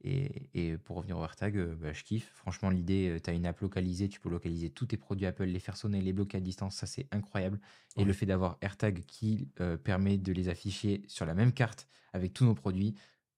Et, 0.07 0.51
et 0.55 0.77
pour 0.77 0.97
revenir 0.97 1.17
au 1.17 1.23
AirTag, 1.23 1.57
euh, 1.57 1.77
bah, 1.77 1.93
je 1.93 2.05
kiffe. 2.05 2.31
Franchement, 2.35 2.69
l'idée, 2.69 3.19
tu 3.23 3.31
as 3.31 3.33
une 3.33 3.47
app 3.47 3.61
localisée, 3.61 4.09
tu 4.09 4.21
peux 4.21 4.29
localiser 4.29 4.69
tous 4.71 4.87
tes 4.87 4.97
produits 4.99 5.25
Apple, 5.27 5.45
les 5.45 5.61
faire 5.61 5.77
sonner, 5.79 6.01
les 6.03 6.13
bloquer 6.13 6.39
à 6.39 6.41
distance, 6.41 6.75
ça 6.77 6.87
c'est 6.87 7.07
incroyable. 7.11 7.59
Et 7.97 8.01
Ouais. 8.01 8.07
le 8.07 8.13
fait 8.13 8.27
d'avoir 8.27 8.59
AirTag 8.61 9.05
qui 9.07 9.49
euh, 9.61 9.77
permet 9.79 10.19
de 10.19 10.33
les 10.33 10.49
afficher 10.51 11.03
sur 11.07 11.25
la 11.25 11.33
même 11.35 11.53
carte 11.53 11.87
avec 12.13 12.35
tous 12.35 12.45
nos 12.45 12.55
produits, 12.55 12.95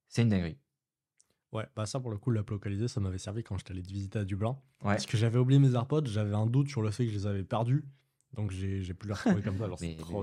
c'est 0.08 0.22
une 0.22 0.28
dinguerie. 0.28 0.58
Ouais, 1.52 1.66
bah 1.76 1.86
ça 1.86 2.00
pour 2.00 2.10
le 2.10 2.18
coup, 2.18 2.30
l'app 2.32 2.50
localisée, 2.50 2.88
ça 2.88 3.00
m'avait 3.00 3.18
servi 3.18 3.42
quand 3.44 3.56
j'étais 3.56 3.70
allé 3.72 3.82
te 3.82 3.88
visiter 3.92 4.18
à 4.18 4.24
Dublin. 4.24 4.58
Ouais. 4.82 4.94
Parce 4.94 5.06
que 5.06 5.16
j'avais 5.16 5.38
oublié 5.38 5.60
mes 5.60 5.72
AirPods, 5.74 6.06
j'avais 6.06 6.34
un 6.34 6.46
doute 6.46 6.68
sur 6.68 6.82
le 6.82 6.90
fait 6.90 7.04
que 7.06 7.12
je 7.12 7.16
les 7.16 7.26
avais 7.26 7.44
perdus. 7.44 7.84
Donc 8.36 8.50
j'ai 8.50 8.82
pu 8.94 9.06
les 9.08 9.14
retrouver 9.14 9.42
comme 9.42 9.58
ça. 9.58 9.68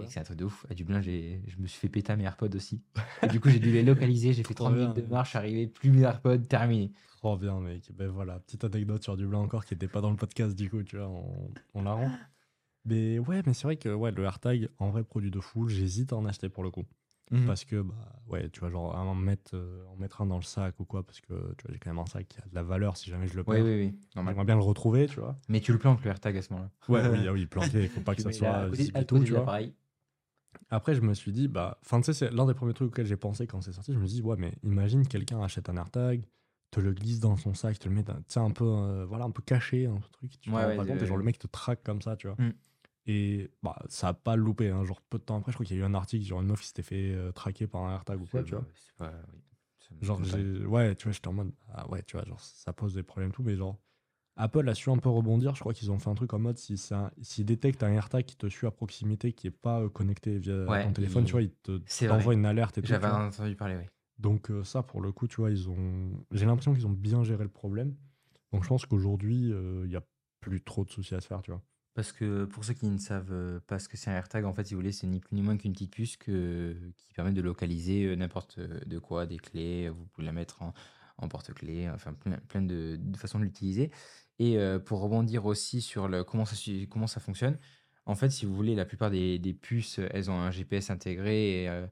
c'est 0.07 0.19
un 0.19 0.23
truc 0.23 0.37
de 0.37 0.45
ouf. 0.45 0.65
À 0.69 0.73
Dublin, 0.73 1.01
je 1.01 1.09
me 1.59 1.67
suis 1.67 1.79
fait 1.79 1.89
péter 1.89 2.11
à 2.13 2.15
mes 2.15 2.23
AirPods 2.25 2.55
aussi. 2.55 2.81
Et 3.23 3.27
du 3.27 3.39
coup, 3.39 3.49
j'ai 3.49 3.59
dû 3.59 3.71
les 3.71 3.83
localiser. 3.83 4.33
J'ai 4.33 4.43
fait 4.43 4.53
Trop 4.53 4.65
30 4.65 4.75
minutes 4.77 4.95
de 4.97 5.01
marche, 5.01 5.35
arrivé, 5.35 5.67
plus 5.67 5.91
mes 5.91 6.01
AirPods, 6.03 6.37
terminé. 6.47 6.91
Trop 7.17 7.37
bien, 7.37 7.59
mec. 7.59 7.91
Ben 7.93 8.09
voilà, 8.09 8.39
petite 8.39 8.63
anecdote 8.63 9.01
sur 9.03 9.17
Dublin 9.17 9.39
encore 9.39 9.65
qui 9.65 9.73
n'était 9.73 9.87
pas 9.87 10.01
dans 10.01 10.11
le 10.11 10.17
podcast, 10.17 10.55
du 10.55 10.69
coup, 10.69 10.83
tu 10.83 10.97
vois, 10.97 11.07
on, 11.07 11.51
on 11.73 11.81
la 11.83 11.93
rend. 11.93 12.11
Mais 12.85 13.17
ouais, 13.17 13.41
mais 13.45 13.53
c'est 13.53 13.63
vrai 13.63 13.77
que 13.77 13.89
ouais, 13.89 14.11
le 14.11 14.23
AirTag, 14.23 14.69
en 14.77 14.89
vrai 14.89 15.03
produit 15.03 15.31
de 15.31 15.39
fou, 15.39 15.67
j'hésite 15.69 16.11
à 16.13 16.17
en 16.17 16.25
acheter 16.25 16.49
pour 16.49 16.63
le 16.63 16.69
coup. 16.69 16.83
Mhm. 17.31 17.47
Parce 17.47 17.65
que, 17.65 17.81
bah, 17.81 17.95
ouais, 18.27 18.49
tu 18.49 18.59
vois, 18.59 18.69
genre, 18.69 18.95
en 18.95 19.15
mettre, 19.15 19.55
euh, 19.55 19.83
en 19.87 19.95
mettre 19.95 20.21
un 20.21 20.25
dans 20.27 20.37
le 20.37 20.43
sac 20.43 20.79
ou 20.79 20.85
quoi, 20.85 21.03
parce 21.03 21.19
que, 21.21 21.27
tu 21.27 21.33
vois, 21.65 21.71
j'ai 21.73 21.79
quand 21.79 21.89
même 21.89 21.99
un 21.99 22.05
sac 22.05 22.27
qui 22.27 22.37
a 22.39 22.45
de 22.47 22.53
la 22.53 22.63
valeur 22.63 22.95
si 22.97 23.09
jamais 23.09 23.27
je 23.27 23.35
le 23.35 23.43
perds. 23.43 23.63
oui, 23.63 23.75
oui. 23.75 23.95
J'aimerais 24.13 24.45
bien 24.45 24.55
le 24.55 24.61
retrouver, 24.61 25.07
tu 25.07 25.19
vois. 25.19 25.35
Mais 25.49 25.59
tu 25.61 25.71
le 25.71 25.79
planques, 25.79 26.03
le 26.03 26.09
AirTag, 26.09 26.37
à 26.37 26.41
ce 26.41 26.53
moment-là. 26.53 26.69
Ouais, 26.89 27.07
oui, 27.09 27.25
ah 27.27 27.33
oui, 27.33 27.47
il 27.73 27.87
faut 27.87 28.01
pas 28.01 28.15
que 28.15 28.21
ça 28.21 28.31
soit 28.31 28.57
à 28.57 28.67
et 29.01 29.05
tout, 29.05 29.23
tu 29.23 29.31
vois. 29.33 29.59
Après, 30.69 30.95
je 30.95 31.01
me 31.01 31.13
suis 31.13 31.31
dit, 31.31 31.47
bah, 31.47 31.77
enfin, 31.83 31.99
tu 32.01 32.05
sais, 32.05 32.13
c'est 32.13 32.31
l'un 32.31 32.45
des 32.45 32.53
premiers 32.53 32.73
trucs 32.73 32.89
auxquels 32.89 33.05
j'ai 33.05 33.17
pensé 33.17 33.47
quand 33.47 33.61
c'est 33.61 33.73
sorti. 33.73 33.93
Je 33.93 33.99
me 33.99 34.05
suis 34.05 34.17
dit, 34.17 34.21
ouais, 34.21 34.35
mais 34.37 34.53
imagine 34.63 35.07
quelqu'un 35.07 35.41
achète 35.41 35.69
un 35.69 35.77
AirTag, 35.77 36.25
te 36.71 36.79
le 36.79 36.93
glisse 36.93 37.19
dans 37.19 37.37
son 37.37 37.53
sac, 37.53 37.77
te 37.79 37.87
le 37.87 37.95
met, 37.95 38.03
dans- 38.03 38.15
tu 38.15 38.23
sais, 38.29 38.39
un 38.39 38.51
peu, 38.51 38.65
euh, 38.65 39.05
voilà, 39.05 39.25
un 39.25 39.31
peu 39.31 39.41
caché, 39.43 39.85
un 39.85 39.99
truc, 40.11 40.31
tu 40.31 40.37
te 40.49 40.49
Ouais, 40.49 40.61
rends 40.63 40.67
ouais, 40.69 40.75
pas 40.75 40.85
compte, 40.85 41.01
et 41.01 41.05
genre 41.05 41.17
le 41.17 41.23
mec 41.23 41.37
te 41.37 41.47
traque 41.47 41.83
comme 41.83 42.01
ça, 42.01 42.15
tu 42.15 42.27
vois. 42.27 42.37
Mm. 42.37 42.51
Et 43.05 43.51
bah, 43.63 43.77
ça 43.89 44.09
a 44.09 44.13
pas 44.13 44.35
loupé, 44.35 44.69
hein. 44.69 44.85
genre 44.85 45.01
peu 45.01 45.17
de 45.19 45.23
temps 45.23 45.37
après, 45.37 45.51
je 45.51 45.57
crois 45.57 45.65
qu'il 45.65 45.75
y 45.77 45.79
a 45.79 45.83
eu 45.83 45.85
un 45.85 45.93
article 45.93 46.25
sur 46.25 46.39
une 46.41 46.47
meuf 46.47 46.61
qui 46.61 46.67
s'était 46.67 46.83
fait 46.83 47.11
euh, 47.13 47.31
traquer 47.31 47.67
par 47.67 47.83
un 47.83 47.91
AirTag 47.93 48.21
ou 48.21 48.25
quoi, 48.27 48.43
tu 48.43 48.55
vois. 48.55 48.63
pas- 48.97 49.11
oui. 49.11 49.11
Genre, 50.01 50.19
ouais, 50.67 50.95
tu 50.95 51.03
vois, 51.03 51.11
j'étais 51.13 51.27
en 51.27 51.33
mode, 51.33 51.51
ah 51.73 51.89
ouais, 51.89 52.03
tu 52.03 52.17
vois, 52.17 52.25
genre, 52.25 52.39
ça 52.39 52.73
pose 52.73 52.93
des 52.93 53.03
problèmes, 53.03 53.31
tout, 53.31 53.43
mais 53.43 53.55
genre, 53.55 53.77
Apple 54.37 54.67
a 54.69 54.75
su 54.75 54.89
un 54.89 54.97
peu 54.97 55.09
rebondir. 55.09 55.55
Je 55.55 55.61
crois 55.61 55.73
qu'ils 55.73 55.91
ont 55.91 55.99
fait 55.99 56.09
un 56.09 56.15
truc 56.15 56.33
en 56.33 56.39
mode, 56.39 56.57
si 56.57 56.77
ça, 56.77 57.11
s'ils 57.21 57.45
détectent 57.45 57.83
un 57.83 57.91
AirTag 57.93 58.25
qui 58.25 58.35
te 58.37 58.47
suit 58.47 58.67
à 58.67 58.71
proximité, 58.71 59.33
qui 59.33 59.47
est 59.47 59.51
pas 59.51 59.81
euh, 59.81 59.89
connecté 59.89 60.39
via 60.39 60.53
Ouais, 60.69 60.83
ton 60.83 60.93
téléphone, 60.93 61.23
il- 61.23 61.27
tu 61.27 61.31
vois, 61.33 61.41
ils 61.43 61.51
te 61.51 61.79
t'envoient 62.07 62.33
une 62.33 62.45
alerte 62.45 62.77
et 62.79 62.81
tout. 62.81 62.87
J'avais 62.87 63.07
entendu 63.07 63.55
parler, 63.55 63.77
oui. 63.77 63.85
Donc, 64.19 64.51
euh, 64.51 64.63
ça, 64.63 64.83
pour 64.83 65.01
le 65.01 65.11
coup, 65.11 65.27
tu 65.27 65.37
vois, 65.37 65.51
ils 65.51 65.69
ont. 65.69 66.11
J'ai 66.31 66.45
l'impression 66.45 66.73
qu'ils 66.73 66.87
ont 66.87 66.91
bien 66.91 67.23
géré 67.23 67.43
le 67.43 67.49
problème. 67.49 67.95
Donc, 68.51 68.63
je 68.63 68.69
pense 68.69 68.85
qu'aujourd'hui, 68.85 69.51
euh, 69.51 69.83
il 69.85 69.91
y 69.91 69.95
a 69.95 70.03
plus 70.39 70.61
trop 70.61 70.85
de 70.85 70.89
soucis 70.89 71.15
à 71.15 71.21
se 71.21 71.27
faire, 71.27 71.41
tu 71.41 71.51
vois. 71.51 71.61
Parce 71.93 72.11
que 72.11 72.45
pour 72.45 72.65
ceux 72.65 72.73
qui 72.73 72.87
ne 72.87 72.97
savent 72.97 73.31
euh, 73.31 73.59
pas 73.67 73.77
ce 73.77 73.87
que 73.87 73.97
c'est 73.97 74.09
un 74.09 74.15
AirTag, 74.15 74.45
en 74.45 74.53
fait, 74.53 74.65
si 74.65 74.73
vous 74.73 74.79
voulez, 74.79 74.91
c'est 74.91 75.05
ni 75.07 75.19
plus 75.19 75.35
ni 75.35 75.41
moins 75.43 75.57
qu'une 75.57 75.73
petite 75.73 75.91
puce 75.91 76.17
qui 76.17 77.13
permet 77.13 77.31
de 77.31 77.41
localiser 77.41 78.05
euh, 78.05 78.15
n'importe 78.15 78.59
de 78.59 78.99
quoi, 78.99 79.25
des 79.25 79.37
clés. 79.37 79.89
Vous 79.89 80.05
pouvez 80.05 80.25
la 80.25 80.33
mettre 80.33 80.61
en, 80.61 80.73
porte-clés, 81.29 81.89
enfin 81.89 82.13
plein, 82.49 82.61
de, 82.61 82.99
façons 83.15 83.39
de 83.39 83.45
l'utiliser. 83.45 83.91
Et 84.39 84.57
euh, 84.57 84.79
pour 84.79 84.99
rebondir 85.01 85.45
aussi 85.45 85.81
sur 85.81 86.07
le, 86.07 86.23
comment, 86.23 86.45
ça, 86.45 86.55
comment 86.89 87.07
ça 87.07 87.19
fonctionne, 87.19 87.57
en 88.05 88.15
fait, 88.15 88.29
si 88.29 88.45
vous 88.45 88.53
voulez, 88.53 88.75
la 88.75 88.85
plupart 88.85 89.11
des, 89.11 89.39
des 89.39 89.53
puces, 89.53 89.99
elles 90.11 90.29
ont 90.29 90.39
un 90.39 90.51
GPS 90.51 90.89
intégré. 90.89 91.63
Et, 91.63 91.69
euh, 91.69 91.87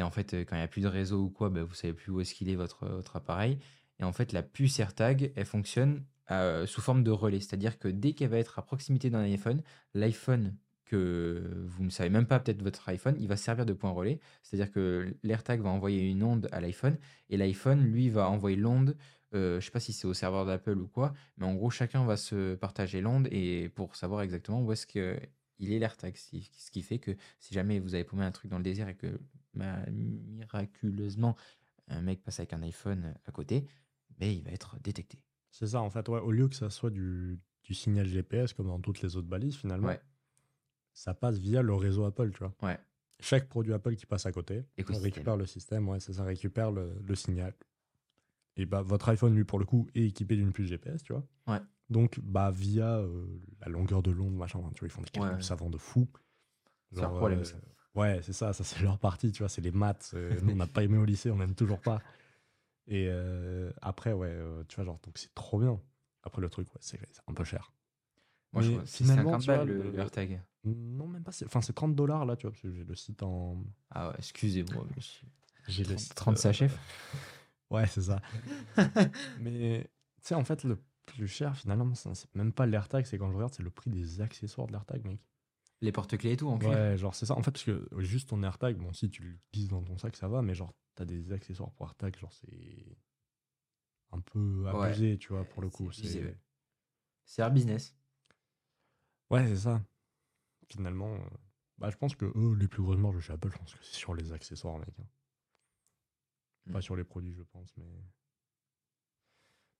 en 0.00 0.10
fait, 0.10 0.34
euh, 0.34 0.44
quand 0.44 0.56
il 0.56 0.58
n'y 0.58 0.64
a 0.64 0.68
plus 0.68 0.82
de 0.82 0.88
réseau 0.88 1.22
ou 1.24 1.30
quoi, 1.30 1.50
bah, 1.50 1.62
vous 1.62 1.74
savez 1.74 1.92
plus 1.92 2.10
où 2.10 2.20
est-ce 2.20 2.34
qu'il 2.34 2.48
est 2.48 2.56
votre 2.56 3.00
appareil. 3.14 3.58
Et 4.00 4.04
en 4.04 4.12
fait, 4.12 4.32
la 4.32 4.42
puce 4.42 4.80
AirTag, 4.80 5.32
elle 5.36 5.44
fonctionne 5.46 6.04
euh, 6.40 6.66
sous 6.66 6.80
forme 6.80 7.02
de 7.02 7.10
relais. 7.10 7.40
C'est-à-dire 7.40 7.78
que 7.78 7.88
dès 7.88 8.12
qu'elle 8.12 8.30
va 8.30 8.38
être 8.38 8.58
à 8.58 8.62
proximité 8.62 9.10
d'un 9.10 9.20
iPhone, 9.20 9.62
l'iPhone 9.94 10.56
que 10.84 11.64
vous 11.64 11.84
ne 11.84 11.90
savez 11.90 12.10
même 12.10 12.26
pas 12.26 12.38
peut-être 12.38 12.62
votre 12.62 12.88
iPhone, 12.88 13.16
il 13.18 13.26
va 13.28 13.36
servir 13.36 13.64
de 13.66 13.72
point 13.72 13.90
relais. 13.90 14.20
C'est-à-dire 14.42 14.70
que 14.70 15.14
l'AirTag 15.22 15.60
va 15.62 15.70
envoyer 15.70 16.08
une 16.10 16.22
onde 16.22 16.48
à 16.52 16.60
l'iPhone 16.60 16.98
et 17.30 17.36
l'iPhone, 17.36 17.82
lui, 17.82 18.10
va 18.10 18.28
envoyer 18.28 18.56
l'onde. 18.56 18.96
euh, 19.34 19.60
je 19.60 19.64
sais 19.64 19.70
pas 19.70 19.80
si 19.80 19.92
c'est 19.92 20.06
au 20.06 20.14
serveur 20.14 20.44
d'Apple 20.44 20.78
ou 20.78 20.88
quoi, 20.88 21.14
mais 21.38 21.46
en 21.46 21.54
gros, 21.54 21.70
chacun 21.70 22.04
va 22.04 22.16
se 22.18 22.54
partager 22.56 23.00
l'onde 23.00 23.28
et 23.30 23.70
pour 23.70 23.96
savoir 23.96 24.20
exactement 24.22 24.62
où 24.62 24.72
est-ce 24.72 24.86
que 24.86 25.18
il 25.58 25.72
est 25.72 25.78
l'AirTag. 25.78 26.16
Ce 26.16 26.70
qui 26.70 26.82
fait 26.82 26.98
que 26.98 27.12
si 27.38 27.54
jamais 27.54 27.78
vous 27.78 27.94
avez 27.94 28.04
paumé 28.04 28.24
un 28.24 28.32
truc 28.32 28.50
dans 28.50 28.58
le 28.58 28.64
désert 28.64 28.88
et 28.88 28.96
que 28.96 29.18
miraculeusement 29.54 31.36
un 31.88 32.02
mec 32.02 32.22
passe 32.22 32.40
avec 32.40 32.52
un 32.52 32.62
iPhone 32.62 33.14
à 33.26 33.32
côté, 33.32 33.66
ben, 34.18 34.30
il 34.30 34.42
va 34.42 34.50
être 34.50 34.76
détecté. 34.82 35.18
C'est 35.52 35.66
ça, 35.68 35.80
en 35.82 35.90
fait, 35.90 36.08
ouais, 36.08 36.18
au 36.18 36.32
lieu 36.32 36.48
que 36.48 36.56
ça 36.56 36.70
soit 36.70 36.90
du, 36.90 37.38
du 37.62 37.74
signal 37.74 38.06
GPS 38.06 38.52
comme 38.54 38.66
dans 38.66 38.80
toutes 38.80 39.02
les 39.02 39.16
autres 39.16 39.28
balises, 39.28 39.54
finalement, 39.56 39.86
Ouais. 39.88 40.00
ça 40.92 41.14
passe 41.14 41.36
via 41.38 41.62
le 41.62 41.74
réseau 41.74 42.04
Apple, 42.04 42.30
tu 42.32 42.38
vois. 42.38 42.54
Ouais. 42.62 42.78
Chaque 43.20 43.48
produit 43.48 43.72
Apple 43.72 43.94
qui 43.94 44.06
passe 44.06 44.26
à 44.26 44.32
côté, 44.32 44.64
on 44.90 44.98
récupère 44.98 45.36
le 45.36 45.46
système, 45.46 45.88
ouais, 45.88 46.00
ça, 46.00 46.24
récupère 46.24 46.72
le, 46.72 46.92
le 47.06 47.14
signal. 47.14 47.54
Et 48.56 48.66
bah, 48.66 48.82
votre 48.82 49.08
iPhone, 49.10 49.34
lui, 49.34 49.44
pour 49.44 49.58
le 49.58 49.64
coup, 49.64 49.86
est 49.94 50.06
équipé 50.06 50.36
d'une 50.36 50.52
puce 50.52 50.68
GPS, 50.68 51.02
tu 51.04 51.12
vois. 51.12 51.24
Ouais. 51.46 51.60
Donc, 51.88 52.18
bah, 52.20 52.50
via 52.50 52.96
euh, 52.98 53.26
la 53.60 53.68
longueur 53.68 54.02
de 54.02 54.10
l'onde, 54.10 54.34
machin, 54.34 54.58
tu 54.74 54.80
vois, 54.80 54.88
ils 54.88 54.90
font 54.90 55.02
des 55.02 55.10
calculs 55.10 55.36
Ouais. 55.36 55.42
savants 55.42 55.70
de 55.70 55.78
fou. 55.78 56.08
C'est 56.90 57.00
leur 57.00 57.10
Genre, 57.10 57.18
problème, 57.18 57.40
euh. 57.40 57.98
Ouais, 58.00 58.20
c'est 58.22 58.32
ça, 58.32 58.52
ça 58.54 58.64
c'est 58.64 58.82
leur 58.82 58.98
partie, 58.98 59.30
tu 59.32 59.42
vois, 59.42 59.48
c'est 59.50 59.60
les 59.60 59.70
maths. 59.70 60.12
euh, 60.14 60.40
nous, 60.42 60.52
on 60.52 60.56
n'a 60.56 60.66
pas 60.66 60.82
aimé 60.82 60.96
au 60.96 61.04
lycée, 61.04 61.30
on 61.30 61.36
n'aime 61.36 61.54
toujours 61.54 61.80
pas. 61.80 62.00
Et 62.86 63.06
euh, 63.08 63.70
après, 63.80 64.12
ouais, 64.12 64.28
euh, 64.28 64.64
tu 64.68 64.76
vois, 64.76 64.84
genre, 64.84 65.00
donc 65.04 65.18
c'est 65.18 65.34
trop 65.34 65.58
bien. 65.58 65.80
Après, 66.22 66.40
le 66.40 66.48
truc, 66.48 66.68
ouais, 66.68 66.80
c'est 66.80 67.00
c'est 67.12 67.22
un 67.26 67.34
peu 67.34 67.44
cher. 67.44 67.72
Moi, 68.52 68.62
je 68.62 68.70
Mais 68.72 68.86
finalement, 68.86 69.30
50 69.30 69.40
tu 69.40 69.46
vois, 69.46 69.56
balles 69.58 69.68
le, 69.68 69.98
AirTag. 69.98 70.42
Non, 70.64 71.06
même 71.06 71.24
pas, 71.24 71.32
c'est 71.32 71.46
enfin, 71.46 71.60
c'est 71.60 71.72
30 71.72 71.94
dollars 71.94 72.26
là, 72.26 72.36
tu 72.36 72.46
vois, 72.46 72.52
parce 72.52 72.62
que 72.62 72.72
j'ai 72.72 72.84
le 72.84 72.94
site 72.94 73.22
en. 73.22 73.64
Ah 73.90 74.08
ouais, 74.08 74.14
excusez-moi, 74.18 74.86
monsieur. 74.96 75.26
J'ai 75.68 75.84
le 75.84 75.90
30 75.90 76.00
site, 76.00 76.14
30 76.14 76.34
euh, 76.34 76.40
sachets 76.40 76.70
Ouais, 77.70 77.86
c'est 77.86 78.02
ça. 78.02 78.20
Mais 79.40 79.84
tu 80.20 80.28
sais, 80.28 80.34
en 80.34 80.44
fait, 80.44 80.64
le 80.64 80.78
plus 81.06 81.28
cher, 81.28 81.56
finalement, 81.56 81.94
c'est 81.94 82.14
c'est 82.14 82.34
même 82.34 82.52
pas 82.52 82.66
l'AirTag, 82.66 83.06
c'est 83.06 83.16
quand 83.16 83.30
je 83.30 83.36
regarde, 83.36 83.54
c'est 83.54 83.62
le 83.62 83.70
prix 83.70 83.90
des 83.90 84.20
accessoires 84.20 84.66
de 84.66 84.72
l'AirTag, 84.72 85.04
mec. 85.06 85.20
Les 85.82 85.92
porte-clés 85.92 86.32
et 86.32 86.36
tout 86.36 86.48
en 86.48 86.58
cuir. 86.58 86.70
Ouais, 86.70 86.96
genre, 86.96 87.14
c'est 87.14 87.26
ça. 87.26 87.34
En 87.36 87.42
fait, 87.42 87.50
parce 87.50 87.64
que 87.64 87.86
juste 87.98 88.28
ton 88.30 88.42
AirTag, 88.42 88.76
bon, 88.78 88.92
si 88.92 89.10
tu 89.10 89.22
le 89.22 89.38
glisses 89.52 89.68
dans 89.68 89.82
ton 89.82 89.98
sac, 89.98 90.16
ça 90.16 90.28
va, 90.28 90.40
mais 90.40 90.54
genre, 90.54 90.72
t'as 90.94 91.04
des 91.04 91.32
accessoires 91.32 91.72
pour 91.72 91.86
AirTag, 91.86 92.16
genre, 92.18 92.32
c'est 92.32 92.96
un 94.12 94.20
peu 94.20 94.64
Ouais. 94.72 94.86
abusé, 94.86 95.18
tu 95.18 95.28
vois, 95.28 95.44
pour 95.44 95.60
le 95.60 95.68
coup. 95.70 95.90
c'est-. 95.92 96.36
C'est 97.24 97.42
un 97.42 97.50
business. 97.50 97.96
Ouais, 99.30 99.46
c'est 99.46 99.56
ça. 99.56 99.82
Finalement, 100.70 101.14
euh, 101.14 101.18
bah, 101.78 101.90
je 101.90 101.96
pense 101.96 102.14
que 102.14 102.26
eux, 102.36 102.54
les 102.54 102.68
plus 102.68 102.82
grosses 102.82 102.98
marges 102.98 103.16
de 103.16 103.20
chez 103.20 103.32
Apple, 103.32 103.50
je 103.50 103.58
pense 103.58 103.74
que 103.74 103.84
c'est 103.84 103.96
sur 103.96 104.14
les 104.14 104.32
accessoires, 104.32 104.78
mec. 104.78 104.88
hein. 105.00 105.06
Pas 106.72 106.78
Mm. 106.78 106.82
sur 106.82 106.96
les 106.96 107.04
produits, 107.04 107.32
je 107.34 107.42
pense, 107.42 107.76
mais. 107.76 107.86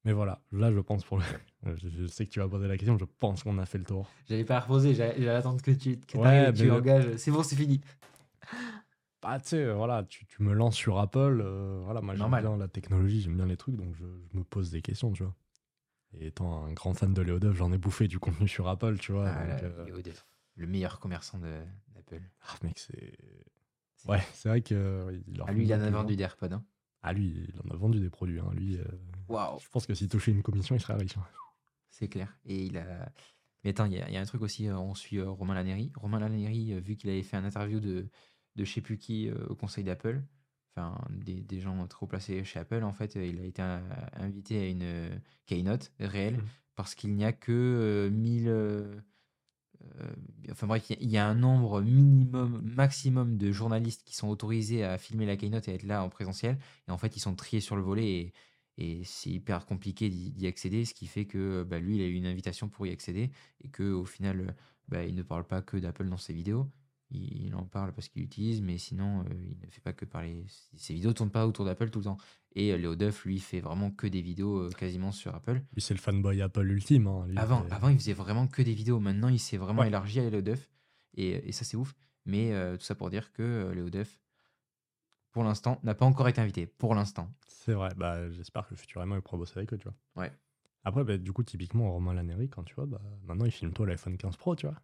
Mais 0.04 0.12
voilà, 0.12 0.42
là, 0.50 0.72
je 0.72 0.80
pense 0.80 1.04
pour 1.04 1.18
le. 1.18 1.24
je, 1.76 2.06
sais 2.06 2.26
que 2.26 2.30
tu 2.30 2.40
vas 2.40 2.48
poser 2.48 2.66
la 2.66 2.76
question, 2.76 2.98
je 2.98 3.04
pense 3.04 3.42
qu'on 3.44 3.58
a 3.58 3.66
fait 3.66 3.78
le 3.78 3.84
tour. 3.84 4.08
J'allais 4.28 4.44
pas 4.44 4.60
reposer, 4.60 4.94
j'allais 4.94 5.28
attendre 5.28 5.62
que 5.62 5.70
tu, 5.70 5.96
que 5.98 6.18
Ouais, 6.18 6.52
tu 6.52 6.70
engages. 6.70 7.16
C'est 7.16 7.30
bon, 7.30 7.42
c'est 7.42 7.56
fini. 7.56 7.80
Bah, 9.22 9.38
tu 9.38 9.50
sais, 9.50 9.72
voilà, 9.72 10.02
tu, 10.02 10.26
tu 10.26 10.42
me 10.42 10.52
lances 10.52 10.74
sur 10.74 10.98
Apple. 10.98 11.40
euh, 11.44 11.80
voilà, 11.84 12.00
moi, 12.00 12.16
j'aime 12.16 12.28
bien 12.28 12.56
la 12.56 12.66
technologie, 12.66 13.20
j'aime 13.20 13.36
bien 13.36 13.46
les 13.46 13.56
trucs, 13.56 13.76
donc 13.76 13.94
je, 13.94 14.04
je 14.32 14.36
me 14.36 14.42
pose 14.42 14.70
des 14.72 14.82
questions, 14.82 15.12
tu 15.12 15.22
vois. 15.22 15.34
Et 16.18 16.26
étant 16.26 16.64
un 16.64 16.72
grand 16.72 16.92
fan 16.92 17.14
de 17.14 17.22
Léo 17.22 17.38
Duff, 17.38 17.56
j'en 17.56 17.72
ai 17.72 17.78
bouffé 17.78 18.08
du 18.08 18.18
contenu 18.18 18.48
sur 18.48 18.68
Apple, 18.68 18.98
tu 18.98 19.12
vois. 19.12 19.28
Ah, 19.28 19.38
donc, 19.46 19.62
là, 19.62 19.68
euh, 19.68 19.84
Léo 19.86 20.02
Duff, 20.02 20.26
le 20.56 20.66
meilleur 20.66 20.98
commerçant 20.98 21.38
de- 21.38 21.62
d'Apple. 21.94 22.20
ah, 22.48 22.54
mec, 22.64 22.78
c'est. 22.78 23.16
Ouais, 24.08 24.20
c'est 24.34 24.48
vrai 24.48 24.60
que. 24.60 24.74
euh, 24.74 25.20
il 25.28 25.36
leur 25.38 25.48
Ah, 25.48 25.52
lui, 25.52 25.64
il 25.64 25.72
en 25.72 25.80
a 25.80 25.90
vendu 25.90 26.16
des 26.16 26.24
AirPods. 26.24 26.52
Hein. 26.52 26.64
Ah, 27.02 27.12
lui, 27.12 27.46
il 27.48 27.54
en 27.64 27.72
a 27.72 27.76
vendu 27.76 28.00
des 28.00 28.10
produits. 28.10 28.40
Hein. 28.40 28.50
Lui, 28.54 28.76
euh, 28.76 28.84
Waouh, 29.32 29.58
je 29.60 29.68
pense 29.68 29.86
que 29.86 29.94
s'il 29.94 30.08
touchait 30.08 30.32
une 30.32 30.42
commission, 30.42 30.74
il 30.74 30.80
serait 30.80 30.94
riche. 30.94 31.14
c'est 31.90 32.08
clair. 32.08 32.36
Et 32.44 32.64
il 32.66 32.76
a. 32.78 33.10
Mais 33.64 33.70
attends, 33.70 33.86
il 33.86 33.92
y, 33.94 34.00
a- 34.00 34.08
il 34.08 34.14
y 34.14 34.16
a 34.16 34.20
un 34.20 34.24
truc 34.26 34.42
aussi, 34.42 34.66
euh, 34.68 34.76
on 34.76 34.94
suit 34.94 35.18
euh, 35.18 35.30
Romain 35.30 35.54
Laneri. 35.54 35.92
Romain 35.96 36.18
Laneri, 36.18 36.72
euh, 36.72 36.80
vu 36.80 36.96
qu'il 36.96 37.10
avait 37.10 37.22
fait 37.22 37.36
un 37.36 37.44
interview 37.44 37.78
de, 37.80 38.08
de 38.56 38.64
je 38.64 38.72
sais 38.72 38.80
plus 38.80 38.98
qui 38.98 39.30
au 39.30 39.54
conseil 39.54 39.84
d'Apple, 39.84 40.22
enfin 40.74 40.98
des, 41.10 41.42
des 41.42 41.60
gens 41.60 41.86
trop 41.86 42.06
placés 42.06 42.42
chez 42.44 42.58
Apple, 42.58 42.82
en 42.82 42.92
fait, 42.92 43.14
il 43.14 43.38
a 43.40 43.44
été 43.44 43.62
invité 44.14 44.58
à 44.60 44.66
une 44.68 45.20
keynote 45.46 45.92
réelle 46.00 46.38
Mhm. 46.38 46.44
parce 46.74 46.94
qu'il 46.94 47.14
n'y 47.14 47.24
a 47.24 47.32
que 47.32 47.52
euh, 47.52 48.10
1000. 48.10 48.48
euh, 48.48 49.00
euh, 50.00 50.12
enfin 50.50 50.66
bref, 50.66 50.90
il 50.90 51.08
y 51.08 51.12
y 51.12 51.18
a 51.18 51.26
un 51.28 51.34
nombre 51.34 51.80
minimum, 51.82 52.60
maximum 52.64 53.36
de 53.36 53.50
journalistes 53.52 54.02
qui 54.04 54.14
sont 54.14 54.28
autorisés 54.28 54.84
à 54.84 54.96
filmer 54.98 55.26
la 55.26 55.36
keynote 55.36 55.68
et 55.68 55.74
être 55.74 55.82
là 55.82 56.02
en 56.04 56.08
présentiel. 56.08 56.58
Et 56.88 56.90
en 56.90 56.98
fait, 56.98 57.16
ils 57.16 57.20
sont 57.20 57.34
triés 57.34 57.60
sur 57.60 57.76
le 57.76 57.82
volet 57.82 58.06
et, 58.10 58.32
et 58.78 59.02
c'est 59.04 59.30
hyper 59.30 59.66
compliqué 59.66 60.08
d'y 60.08 60.46
accéder, 60.46 60.84
ce 60.84 60.94
qui 60.94 61.06
fait 61.06 61.26
que 61.26 61.62
bah, 61.62 61.78
lui, 61.78 61.96
il 61.96 62.02
a 62.02 62.06
eu 62.06 62.14
une 62.14 62.26
invitation 62.26 62.68
pour 62.68 62.86
y 62.86 62.90
accéder 62.90 63.30
et 63.62 63.68
que 63.68 63.92
au 63.92 64.04
final, 64.04 64.40
euh, 64.40 64.52
bah, 64.88 65.04
il 65.04 65.14
ne 65.14 65.22
parle 65.22 65.46
pas 65.46 65.62
que 65.62 65.76
d'Apple 65.76 66.08
dans 66.08 66.16
ses 66.16 66.32
vidéos. 66.32 66.70
Il, 67.10 67.46
il 67.48 67.54
en 67.54 67.64
parle 67.66 67.92
parce 67.92 68.08
qu'il 68.08 68.22
l'utilise, 68.22 68.62
mais 68.62 68.78
sinon, 68.78 69.20
euh, 69.20 69.24
il 69.50 69.58
ne 69.66 69.70
fait 69.70 69.82
pas 69.82 69.92
que 69.92 70.06
parler. 70.06 70.46
Ses 70.74 70.94
vidéos 70.94 71.10
ne 71.10 71.14
tournent 71.14 71.30
pas 71.30 71.46
autour 71.46 71.66
d'Apple 71.66 71.90
tout 71.90 71.98
le 71.98 72.06
temps. 72.06 72.16
Et 72.54 72.72
euh, 72.72 72.78
Léo 72.78 72.96
Duff, 72.96 73.26
lui, 73.26 73.38
fait 73.38 73.60
vraiment 73.60 73.90
que 73.90 74.06
des 74.06 74.22
vidéos 74.22 74.60
euh, 74.60 74.70
quasiment 74.70 75.12
sur 75.12 75.34
Apple. 75.34 75.60
Lui, 75.74 75.82
c'est 75.82 75.92
le 75.92 76.00
fanboy 76.00 76.40
Apple 76.40 76.66
ultime. 76.70 77.06
hein, 77.08 77.26
lui, 77.28 77.36
Avant, 77.36 77.66
avant, 77.70 77.88
il 77.90 77.98
faisait 77.98 78.14
vraiment 78.14 78.46
que 78.46 78.62
des 78.62 78.72
vidéos. 78.72 78.98
Maintenant, 78.98 79.28
il 79.28 79.38
s'est 79.38 79.58
vraiment 79.58 79.82
Ouais. 79.82 79.88
élargi 79.88 80.20
à 80.20 80.30
Léo 80.30 80.40
Duff. 80.40 80.70
Et, 81.14 81.46
et 81.46 81.52
ça, 81.52 81.64
c'est 81.66 81.76
ouf. 81.76 81.94
Mais 82.24 82.52
euh, 82.52 82.78
tout 82.78 82.84
ça 82.84 82.94
pour 82.94 83.10
dire 83.10 83.30
que 83.32 83.42
euh, 83.42 83.74
Léo 83.74 83.90
Duff, 83.90 84.18
pour 85.32 85.44
l'instant, 85.44 85.80
n'a 85.82 85.94
pas 85.94 86.04
encore 86.04 86.28
été 86.28 86.40
invité. 86.40 86.66
Pour 86.66 86.94
l'instant. 86.94 87.28
C'est 87.48 87.72
vrai. 87.72 87.88
Bah, 87.96 88.30
j'espère 88.30 88.66
que 88.68 88.76
futurément, 88.76 89.16
il 89.16 89.22
pourra 89.22 89.38
bosser 89.38 89.58
avec 89.58 89.72
eux, 89.72 89.78
tu 89.78 89.88
vois. 89.88 90.22
Ouais. 90.22 90.32
Après, 90.84 91.04
bah, 91.04 91.16
du 91.16 91.32
coup, 91.32 91.42
typiquement, 91.42 91.90
Romain 91.90 92.14
Laneri, 92.14 92.48
quand 92.48 92.64
tu 92.64 92.74
vois, 92.74 92.86
bah, 92.86 93.00
maintenant, 93.24 93.46
il 93.46 93.50
filme 93.50 93.72
toi 93.72 93.86
l'iPhone 93.86 94.16
15 94.16 94.36
Pro, 94.36 94.54
tu 94.56 94.66
vois. 94.66 94.76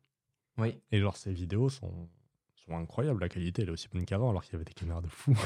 Oui. 0.57 0.81
Et 0.91 1.01
genre, 1.01 1.17
ses 1.17 1.33
vidéos 1.33 1.69
sont, 1.69 2.09
sont 2.55 2.77
incroyables. 2.77 3.21
La 3.21 3.29
qualité, 3.29 3.63
elle 3.63 3.69
est 3.69 3.73
aussi 3.73 3.89
bonne 3.89 4.05
qu'avant, 4.05 4.31
alors 4.31 4.43
qu'il 4.43 4.55
y 4.55 4.57
avait 4.57 4.65
des 4.65 4.75
caméras 4.75 5.03
de 5.03 5.09
fou. 5.09 5.37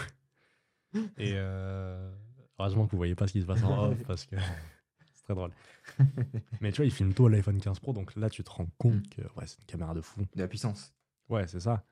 Et 1.17 1.33
euh, 1.35 2.13
heureusement 2.59 2.87
que 2.87 2.93
vous 2.93 2.99
voyez 2.99 3.15
pas 3.15 3.27
ce 3.27 3.33
qui 3.33 3.41
se 3.41 3.47
passe 3.47 3.65
en 3.65 3.91
off, 3.91 4.03
parce 4.05 4.27
que 4.27 4.37
c'est 5.15 5.25
très 5.25 5.35
drôle. 5.35 5.53
Mais 6.61 6.71
tu 6.71 6.77
vois, 6.77 6.85
il 6.85 6.93
filme 6.93 7.15
toi 7.15 7.31
l'iPhone 7.31 7.61
15 7.61 7.81
Pro, 7.81 7.93
donc 7.93 8.15
là, 8.15 8.31
tu 8.31 8.45
te 8.45 8.51
rends 8.51 8.69
compte 8.79 9.09
que 9.09 9.23
ouais, 9.37 9.47
c'est 9.47 9.59
une 9.59 9.67
caméra 9.67 9.95
de 9.95 10.01
fou. 10.01 10.21
De 10.35 10.43
la 10.43 10.49
puissance. 10.49 10.95
Ouais, 11.29 11.47
c'est 11.47 11.61
ça. 11.61 11.85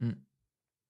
Mm. 0.00 0.12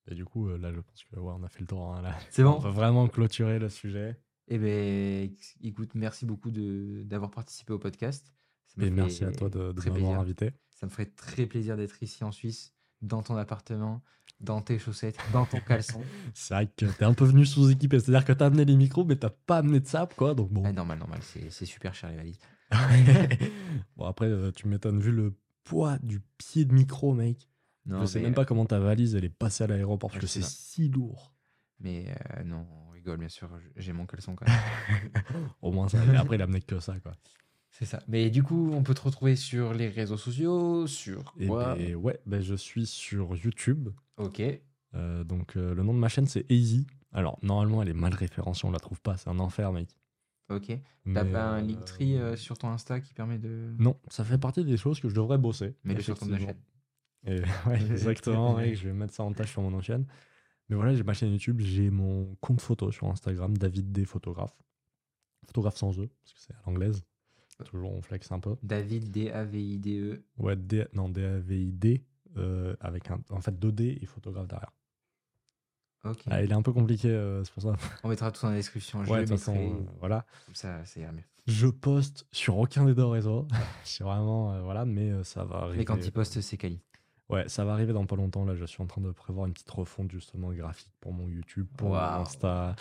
Et 0.09 0.15
du 0.15 0.25
coup, 0.25 0.49
euh, 0.49 0.59
là, 0.59 0.73
je 0.73 0.81
pense 0.81 1.05
que 1.05 1.19
ouais, 1.19 1.33
on 1.37 1.43
a 1.43 1.49
fait 1.49 1.61
le 1.61 1.67
tour. 1.67 1.95
hein, 1.95 2.03
là. 2.03 2.17
C'est 2.31 2.45
On 2.45 2.61
peut 2.61 2.69
vraiment 2.69 3.09
clôturer 3.09 3.59
le 3.59 3.69
sujet. 3.69 4.19
Eh 4.49 4.59
ben, 4.59 5.35
écoute, 5.63 5.91
merci 5.95 6.25
beaucoup 6.25 6.51
de 6.51 7.03
d'avoir 7.05 7.31
participé 7.31 7.73
au 7.73 7.79
podcast. 7.79 8.33
Et 8.81 8.91
merci 8.91 9.25
à 9.25 9.33
toi 9.33 9.49
de, 9.49 9.73
m'avoir 9.91 10.21
invité. 10.21 10.53
Ça 10.71 10.87
me 10.87 10.91
ferait 10.91 11.07
très 11.07 11.47
plaisir 11.47 11.77
d'être 11.77 12.03
ici 12.03 12.23
en 12.23 12.31
Suisse, 12.31 12.75
dans 13.01 13.23
ton 13.23 13.37
appartement, 13.37 14.03
dans 14.41 14.61
tes 14.61 14.79
chaussettes, 14.79 15.17
dans 15.33 15.47
ton 15.47 15.59
caleçon. 15.61 16.03
C'est 16.35 16.55
vrai 16.55 16.67
que 16.67 16.85
t'es 16.85 17.05
un 17.05 17.15
peu 17.15 17.25
venu 17.25 17.47
sous-équipé. 17.47 17.99
C'est-à-dire 17.99 18.25
que 18.25 18.35
t'as 18.35 18.47
amené 18.47 18.67
les 18.67 18.77
micros, 18.77 19.05
mais 19.05 19.17
t'as 19.17 19.31
pas 19.31 19.59
amené 19.59 19.81
de 19.81 19.87
sable, 19.87 20.13
quoi. 20.15 20.35
Donc 20.35 20.51
bon. 20.51 20.63
Ah, 20.65 20.73
normal, 20.73 20.99
normal, 20.99 21.21
c'est 21.23 21.51
c'est 21.51 21.67
super 21.67 21.95
cher 21.95 22.11
les 22.11 22.17
valises. 22.17 22.39
bon, 23.97 24.05
après, 24.05 24.27
euh, 24.27 24.53
tu 24.53 24.69
m'étonnes, 24.69 25.01
vu 25.01 25.11
le 25.11 25.35
poids 25.65 25.99
du 25.99 26.21
pied 26.39 26.65
de 26.65 26.75
micro, 26.75 27.15
mec. 27.15 27.49
Non, 27.87 28.01
je 28.01 28.07
sais 28.07 28.19
mais, 28.19 28.27
même 28.27 28.35
pas 28.35 28.45
comment 28.45 28.67
ta 28.67 28.79
valise, 28.79 29.15
elle 29.15 29.25
est 29.25 29.29
passée 29.29 29.65
à 29.65 29.67
l'aéroport, 29.67 30.11
parce 30.11 30.17
Ouais, 30.17 30.21
que 30.23 30.27
c'est 30.27 30.43
si 30.43 30.89
lourd. 30.89 31.33
Mais 31.79 32.07
euh, 32.39 32.43
non, 32.45 32.67
on 32.87 32.91
rigole, 32.91 33.19
bien 33.19 33.29
sûr. 33.29 33.49
J'ai 33.77 33.93
mon 33.93 34.07
caleçon 34.07 34.35
quand 34.35 34.47
même. 35.35 35.49
Au 35.63 35.71
moins, 35.73 35.89
ça. 35.89 35.99
Après, 36.19 36.37
il 36.37 36.41
a 36.41 36.45
amené 36.45 36.61
que 36.61 36.81
ça, 36.81 36.99
quoi. 37.01 37.13
C'est 37.71 37.85
ça. 37.85 38.03
Mais 38.09 38.31
du 38.31 38.43
coup, 38.43 38.71
on 38.73 38.83
peut 38.83 38.95
te 38.95 39.03
retrouver 39.03 39.37
sur 39.37 39.75
les 39.75 39.89
réseaux 39.89 40.17
sociaux, 40.17 40.87
sur 40.87 41.35
Et 41.39 41.47
quoi 41.47 41.75
ben, 41.75 41.95
ouais, 41.97 42.19
ben, 42.25 42.41
je 42.41 42.55
suis 42.55 42.87
sur 42.87 43.37
YouTube. 43.37 43.91
Ok. 44.17 44.43
Euh, 44.95 45.25
donc, 45.25 45.57
euh, 45.57 45.75
le 45.75 45.83
nom 45.83 45.93
de 45.93 45.99
ma 45.99 46.09
chaîne, 46.09 46.27
c'est 46.27 46.51
Easy. 46.51 46.87
Alors, 47.13 47.39
normalement, 47.43 47.83
elle 47.83 47.91
est 47.91 47.95
mal 47.95 48.15
référencée, 48.15 48.67
on 48.67 48.71
la 48.71 48.79
trouve 48.79 49.03
pas. 49.03 49.19
C'est 49.19 49.29
un 49.29 49.39
enfer, 49.39 49.73
mec. 49.73 49.91
Ok. 50.49 50.69
T'as 50.69 50.79
Mais, 51.05 51.25
pas 51.33 51.45
un 51.45 51.63
euh, 51.63 51.67
Linktree 51.67 52.17
euh, 52.17 52.37
sur 52.37 52.57
ton 52.57 52.69
Insta 52.69 53.01
qui 53.01 53.13
permet 53.13 53.39
de. 53.39 53.75
Non, 53.79 53.99
ça 54.09 54.25
fait 54.25 54.39
partie 54.39 54.65
des 54.65 54.77
choses 54.77 55.01
que 55.01 55.09
je 55.09 55.15
devrais 55.15 55.39
bosser. 55.39 55.75
Mets-le 55.85 56.03
sur 56.03 56.19
ton 56.19 56.27
chaîne. 56.37 56.57
Et, 57.27 57.41
ouais, 57.67 57.81
exactement, 57.91 58.59
je 58.63 58.89
vais 58.89 58.93
mettre 58.93 59.15
ça 59.15 59.25
en 59.25 59.33
tâche 59.33 59.51
sur 59.53 59.63
mon 59.63 59.81
chaîne. 59.81 60.07
Mais 60.69 60.77
voilà, 60.77 60.95
j'ai 60.95 61.03
ma 61.03 61.13
chaîne 61.13 61.31
YouTube, 61.31 61.61
j'ai 61.61 61.91
mon 61.91 62.35
compte 62.41 62.61
photo 62.61 62.91
sur 62.91 63.07
Instagram, 63.09 63.57
David 63.57 63.93
D 63.93 64.05
photographe. 64.05 64.57
Photographe 65.47 65.77
sans 65.77 65.93
E, 65.99 66.07
parce 66.07 66.33
que 66.33 66.41
c'est 66.41 66.55
à 66.55 66.63
l'anglaise. 66.67 67.05
Toujours 67.65 67.93
on 67.93 68.03
flex 68.03 68.31
un 68.33 68.41
peu. 68.41 68.57
David 68.63 69.11
D-A-V-I-D-E. 69.11 70.23
Ouais, 70.39 70.57
D, 70.57 70.87
non, 70.93 71.09
D-A-V-I-D, 71.09 72.05
euh, 72.37 72.77
avec 72.81 73.11
un, 73.11 73.21
en 73.31 73.41
fait 73.41 73.53
2D 73.53 74.03
et 74.03 74.07
photographe 74.07 74.49
derrière. 74.49 74.73
Ok. 76.05 76.23
Ah, 76.31 76.43
il 76.43 76.51
est 76.51 76.55
un 76.55 76.63
peu 76.63 76.73
compliqué, 76.73 77.09
euh, 77.09 77.43
c'est 77.45 77.53
pour 77.53 77.63
ça. 77.63 77.77
On 78.05 78.09
mettra 78.09 78.31
tout 78.31 78.43
dans 78.43 78.51
la 78.51 78.57
description. 78.57 79.05
Je 79.05 79.11
Ouais, 79.11 79.23
de 79.23 79.29
toute 79.29 79.39
façon, 79.39 79.57
euh, 79.57 79.91
voilà. 80.01 80.25
Comme 80.47 80.55
ça, 80.55 80.85
ça 80.85 81.01
ira 81.01 81.13
mieux. 81.13 81.25
Je 81.47 81.69
poste 81.69 82.27
sur 82.33 82.59
aucun 82.59 82.85
des 82.85 82.95
deux 82.95 83.05
réseaux. 83.05 83.47
c'est 83.85 84.05
vraiment, 84.05 84.53
euh, 84.53 84.63
voilà, 84.63 84.85
mais 84.85 85.25
ça 85.25 85.45
va 85.45 85.57
arriver. 85.59 85.79
Mais 85.79 85.85
quand 85.85 86.05
il 86.05 86.13
poste, 86.13 86.41
c'est 86.41 86.57
quali. 86.57 86.81
Ouais, 87.29 87.49
ça 87.49 87.65
va 87.65 87.73
arriver 87.73 87.93
dans 87.93 88.07
pas 88.07 88.17
longtemps. 88.17 88.45
Là, 88.45 88.55
je 88.55 88.65
suis 88.65 88.83
en 88.83 88.87
train 88.87 89.01
de 89.01 89.11
prévoir 89.11 89.47
une 89.47 89.53
petite 89.53 89.71
refonte 89.71 90.11
justement 90.13 90.53
graphique 90.53 90.93
pour 91.01 91.13
mon 91.13 91.29
YouTube, 91.29 91.67
pour 91.77 91.89
mon 91.89 91.95
Waouh. 91.95 92.23
Insta. 92.23 92.77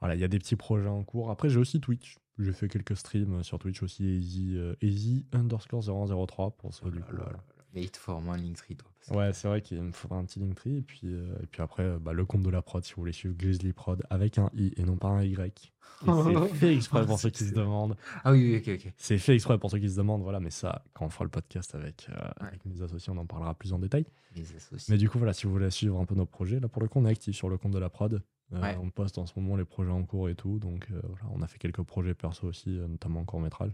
Voilà, 0.00 0.14
il 0.14 0.20
y 0.20 0.24
a 0.24 0.28
des 0.28 0.38
petits 0.38 0.56
projets 0.56 0.88
en 0.88 1.02
cours. 1.04 1.30
Après, 1.30 1.48
j'ai 1.48 1.58
aussi 1.58 1.80
Twitch. 1.80 2.18
J'ai 2.38 2.52
fait 2.52 2.68
quelques 2.68 2.96
streams 2.96 3.42
sur 3.42 3.58
Twitch 3.58 3.82
aussi, 3.82 4.04
easy, 4.18 4.56
euh, 4.58 4.74
easy 4.82 5.24
underscore 5.32 5.82
003 5.82 6.50
pour 6.58 6.74
du 6.90 6.98
Oh 6.98 7.00
là 7.00 7.06
coup, 7.10 7.16
voilà. 7.16 7.38
Là 7.76 7.80
là. 7.80 7.80
Mais 7.80 7.82
il 7.84 7.90
te 7.90 7.98
faut 7.98 8.12
au 8.12 8.20
moins 8.20 8.34
un 8.34 8.38
Linktree, 8.42 8.74
toi. 8.76 8.88
parce 8.98 9.10
que- 9.10 9.14
Ouais, 9.16 9.32
c'est 9.32 9.48
vrai 9.48 9.60
qu'il 9.62 9.80
me 9.82 9.92
faudra 9.92 10.16
un 10.18 10.24
petit 10.24 10.40
Linktree. 10.40 10.78
Et 10.78 10.82
puis, 10.82 11.00
euh, 11.04 11.34
et 11.42 11.46
puis 11.46 11.62
après, 11.62 11.82
euh, 11.84 11.98
bah, 11.98 12.12
le 12.12 12.24
compte 12.24 12.42
de 12.42 12.50
la 12.50 12.62
prod, 12.62 12.84
si 12.84 12.94
vous 12.94 13.02
voulez 13.02 13.12
suivre 13.12 13.34
Grizzly 13.36 13.72
Prod 13.72 14.02
avec 14.10 14.38
un 14.38 14.50
i 14.54 14.72
et 14.76 14.82
non 14.84 14.96
pas 14.96 15.08
un 15.08 15.22
y. 15.22 15.34
Et 15.34 15.52
c'est 16.04 16.48
fait 16.54 16.74
exprès 16.74 17.06
pour 17.06 17.18
ceux 17.18 17.30
qui 17.30 17.44
se 17.44 17.54
demandent. 17.54 17.96
Ah 18.24 18.32
oui, 18.32 18.60
oui, 18.64 18.74
ok, 18.74 18.80
ok. 18.86 18.92
C'est 18.96 19.18
fait 19.18 19.34
exprès 19.34 19.58
pour 19.58 19.70
ceux 19.70 19.78
qui 19.78 19.88
se 19.88 19.96
demandent. 19.96 20.22
Voilà, 20.22 20.40
mais 20.40 20.50
ça, 20.50 20.84
quand 20.94 21.06
on 21.06 21.10
fera 21.10 21.24
le 21.24 21.30
podcast 21.30 21.74
avec, 21.74 22.08
euh, 22.10 22.14
Ouais. 22.42 22.48
avec 22.48 22.66
mes 22.66 22.82
associés, 22.82 23.12
on 23.14 23.18
en 23.18 23.26
parlera 23.26 23.54
plus 23.54 23.72
en 23.72 23.78
détail. 23.78 24.04
Les 24.34 24.54
associés. 24.56 24.92
Mais 24.92 24.98
du 24.98 25.08
coup, 25.08 25.18
voilà, 25.18 25.32
si 25.32 25.46
vous 25.46 25.52
voulez 25.52 25.70
suivre 25.70 25.98
un 26.00 26.04
peu 26.04 26.14
nos 26.14 26.26
projets, 26.26 26.60
là 26.60 26.68
pour 26.68 26.82
le 26.82 26.88
coup, 26.88 26.98
on 26.98 27.06
est 27.06 27.10
actif 27.10 27.34
sur 27.34 27.48
le 27.48 27.56
compte 27.58 27.72
de 27.72 27.78
la 27.78 27.88
prod. 27.90 28.22
Euh, 28.52 28.60
Ouais. 28.62 28.76
On 28.80 28.90
poste 28.90 29.18
en 29.18 29.26
ce 29.26 29.32
moment 29.38 29.56
les 29.56 29.64
projets 29.64 29.90
en 29.90 30.04
cours 30.04 30.28
et 30.28 30.34
tout. 30.36 30.58
Donc 30.60 30.86
euh, 30.92 31.00
voilà, 31.02 31.24
on 31.34 31.42
a 31.42 31.46
fait 31.48 31.58
quelques 31.58 31.82
projets 31.82 32.14
perso 32.14 32.46
aussi, 32.46 32.78
euh, 32.78 32.86
notamment 32.86 33.20
en 33.20 33.24
court 33.24 33.40
métrage. 33.40 33.72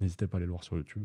N'hésitez 0.00 0.26
pas 0.26 0.36
à 0.36 0.38
aller 0.38 0.46
le 0.46 0.52
voir 0.52 0.64
sur 0.64 0.76
YouTube. 0.76 1.04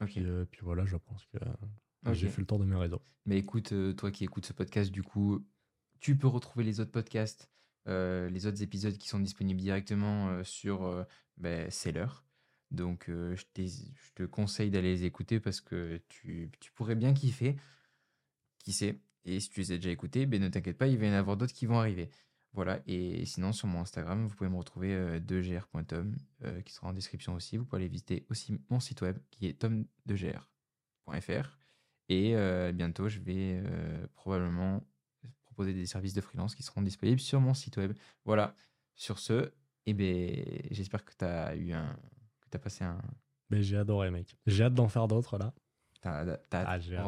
Ok. 0.00 0.10
Puis, 0.10 0.24
euh, 0.24 0.44
puis 0.44 0.60
voilà, 0.62 0.84
je 0.84 0.96
pense 0.96 1.24
que 1.26 1.38
euh, 1.38 2.14
j'ai 2.14 2.28
fait 2.28 2.40
le 2.40 2.46
tour 2.46 2.58
de 2.58 2.64
mes 2.64 2.76
réseaux. 2.76 3.02
Mais 3.24 3.38
écoute, 3.38 3.72
euh, 3.72 3.92
toi 3.92 4.10
qui 4.10 4.24
écoutes 4.24 4.46
ce 4.46 4.52
podcast, 4.52 4.90
du 4.90 5.02
coup, 5.02 5.44
tu 6.00 6.16
peux 6.16 6.28
retrouver 6.28 6.64
les 6.64 6.80
autres 6.80 6.92
podcasts, 6.92 7.50
les 7.86 8.46
autres 8.46 8.62
épisodes 8.62 8.96
qui 8.96 9.08
sont 9.08 9.20
disponibles 9.20 9.60
directement 9.60 10.42
sur 10.44 10.84
euh, 10.84 11.04
ben, 11.36 11.70
Seller. 11.70 12.06
Donc, 12.70 13.08
euh, 13.08 13.36
je, 13.36 13.44
je 13.54 14.12
te 14.14 14.24
conseille 14.24 14.70
d'aller 14.70 14.92
les 14.92 15.04
écouter 15.04 15.40
parce 15.40 15.60
que 15.60 16.00
tu, 16.08 16.50
tu 16.60 16.72
pourrais 16.72 16.96
bien 16.96 17.14
kiffer. 17.14 17.56
Qui 18.58 18.72
sait? 18.72 19.00
Et 19.24 19.40
si 19.40 19.48
tu 19.48 19.60
les 19.60 19.72
as 19.72 19.76
déjà 19.76 19.90
écoutés, 19.90 20.26
ben, 20.26 20.42
ne 20.42 20.48
t'inquiète 20.48 20.78
pas, 20.78 20.88
il 20.88 20.98
va 20.98 21.06
y 21.06 21.10
en 21.10 21.14
avoir 21.14 21.36
d'autres 21.36 21.54
qui 21.54 21.66
vont 21.66 21.78
arriver. 21.78 22.10
Voilà, 22.56 22.80
et 22.86 23.26
sinon 23.26 23.52
sur 23.52 23.68
mon 23.68 23.82
Instagram, 23.82 24.26
vous 24.26 24.34
pouvez 24.34 24.48
me 24.48 24.56
retrouver 24.56 24.94
euh, 24.94 25.20
2gr.tom, 25.20 26.16
euh, 26.42 26.62
qui 26.62 26.72
sera 26.72 26.88
en 26.88 26.94
description 26.94 27.34
aussi. 27.34 27.58
Vous 27.58 27.66
pouvez 27.66 27.82
aller 27.82 27.88
visiter 27.88 28.24
aussi 28.30 28.58
mon 28.70 28.80
site 28.80 29.02
web 29.02 29.18
qui 29.30 29.46
est 29.46 29.62
tom2gr.fr. 29.62 31.58
Et 32.08 32.34
euh, 32.34 32.72
bientôt, 32.72 33.10
je 33.10 33.20
vais 33.20 33.60
euh, 33.62 34.06
probablement 34.14 34.82
proposer 35.42 35.74
des 35.74 35.84
services 35.84 36.14
de 36.14 36.22
freelance 36.22 36.54
qui 36.54 36.62
seront 36.62 36.80
disponibles 36.80 37.20
sur 37.20 37.42
mon 37.42 37.52
site 37.52 37.76
web. 37.76 37.92
Voilà. 38.24 38.54
Sur 38.94 39.18
ce, 39.18 39.52
eh 39.84 39.92
ben, 39.92 40.42
j'espère 40.70 41.04
que 41.04 41.12
tu 41.14 41.26
as 41.26 41.54
eu 41.56 41.72
un. 41.74 41.94
que 42.40 42.48
tu 42.50 42.56
as 42.56 42.60
passé 42.60 42.84
un. 42.84 43.02
Mais 43.50 43.62
j'ai 43.62 43.76
adoré, 43.76 44.10
mec. 44.10 44.34
J'ai 44.46 44.64
hâte 44.64 44.72
d'en 44.72 44.88
faire 44.88 45.08
d'autres 45.08 45.36
là. 45.36 45.52
Ah, 46.04 46.24
va 46.24 46.38
hâte, 46.54 46.82
faire. 46.82 47.00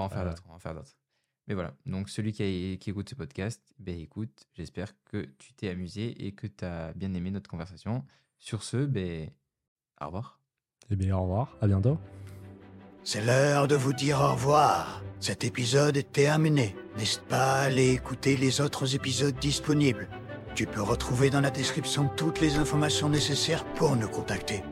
On 0.44 0.50
va 0.50 0.54
en 0.56 0.58
faire 0.58 0.74
d'autres. 0.74 0.97
Mais 1.48 1.54
voilà. 1.54 1.72
Donc, 1.86 2.08
celui 2.10 2.32
qui, 2.32 2.42
a- 2.42 2.76
qui 2.76 2.90
écoute 2.90 3.08
ce 3.08 3.14
podcast, 3.14 3.62
ben 3.78 3.98
écoute, 3.98 4.46
j'espère 4.54 4.92
que 5.06 5.26
tu 5.38 5.52
t'es 5.54 5.70
amusé 5.70 6.26
et 6.26 6.32
que 6.32 6.46
tu 6.46 6.64
as 6.64 6.92
bien 6.94 7.12
aimé 7.14 7.30
notre 7.30 7.48
conversation. 7.50 8.04
Sur 8.38 8.62
ce, 8.62 8.76
ben, 8.76 9.30
au 10.00 10.06
revoir. 10.06 10.38
Eh 10.90 10.96
bien, 10.96 11.16
au 11.16 11.22
revoir, 11.22 11.56
à 11.60 11.66
bientôt. 11.66 11.98
C'est 13.02 13.24
l'heure 13.24 13.66
de 13.66 13.74
vous 13.76 13.94
dire 13.94 14.20
au 14.20 14.32
revoir. 14.32 15.02
Cet 15.20 15.42
épisode 15.44 15.96
est 15.96 16.12
terminé. 16.12 16.76
N'hésite 16.98 17.22
pas 17.22 17.54
à 17.54 17.62
aller 17.62 17.92
écouter 17.94 18.36
les 18.36 18.60
autres 18.60 18.94
épisodes 18.94 19.36
disponibles? 19.38 20.08
Tu 20.54 20.66
peux 20.66 20.82
retrouver 20.82 21.30
dans 21.30 21.40
la 21.40 21.50
description 21.50 22.08
toutes 22.16 22.40
les 22.40 22.56
informations 22.56 23.08
nécessaires 23.08 23.64
pour 23.74 23.96
nous 23.96 24.08
contacter. 24.08 24.62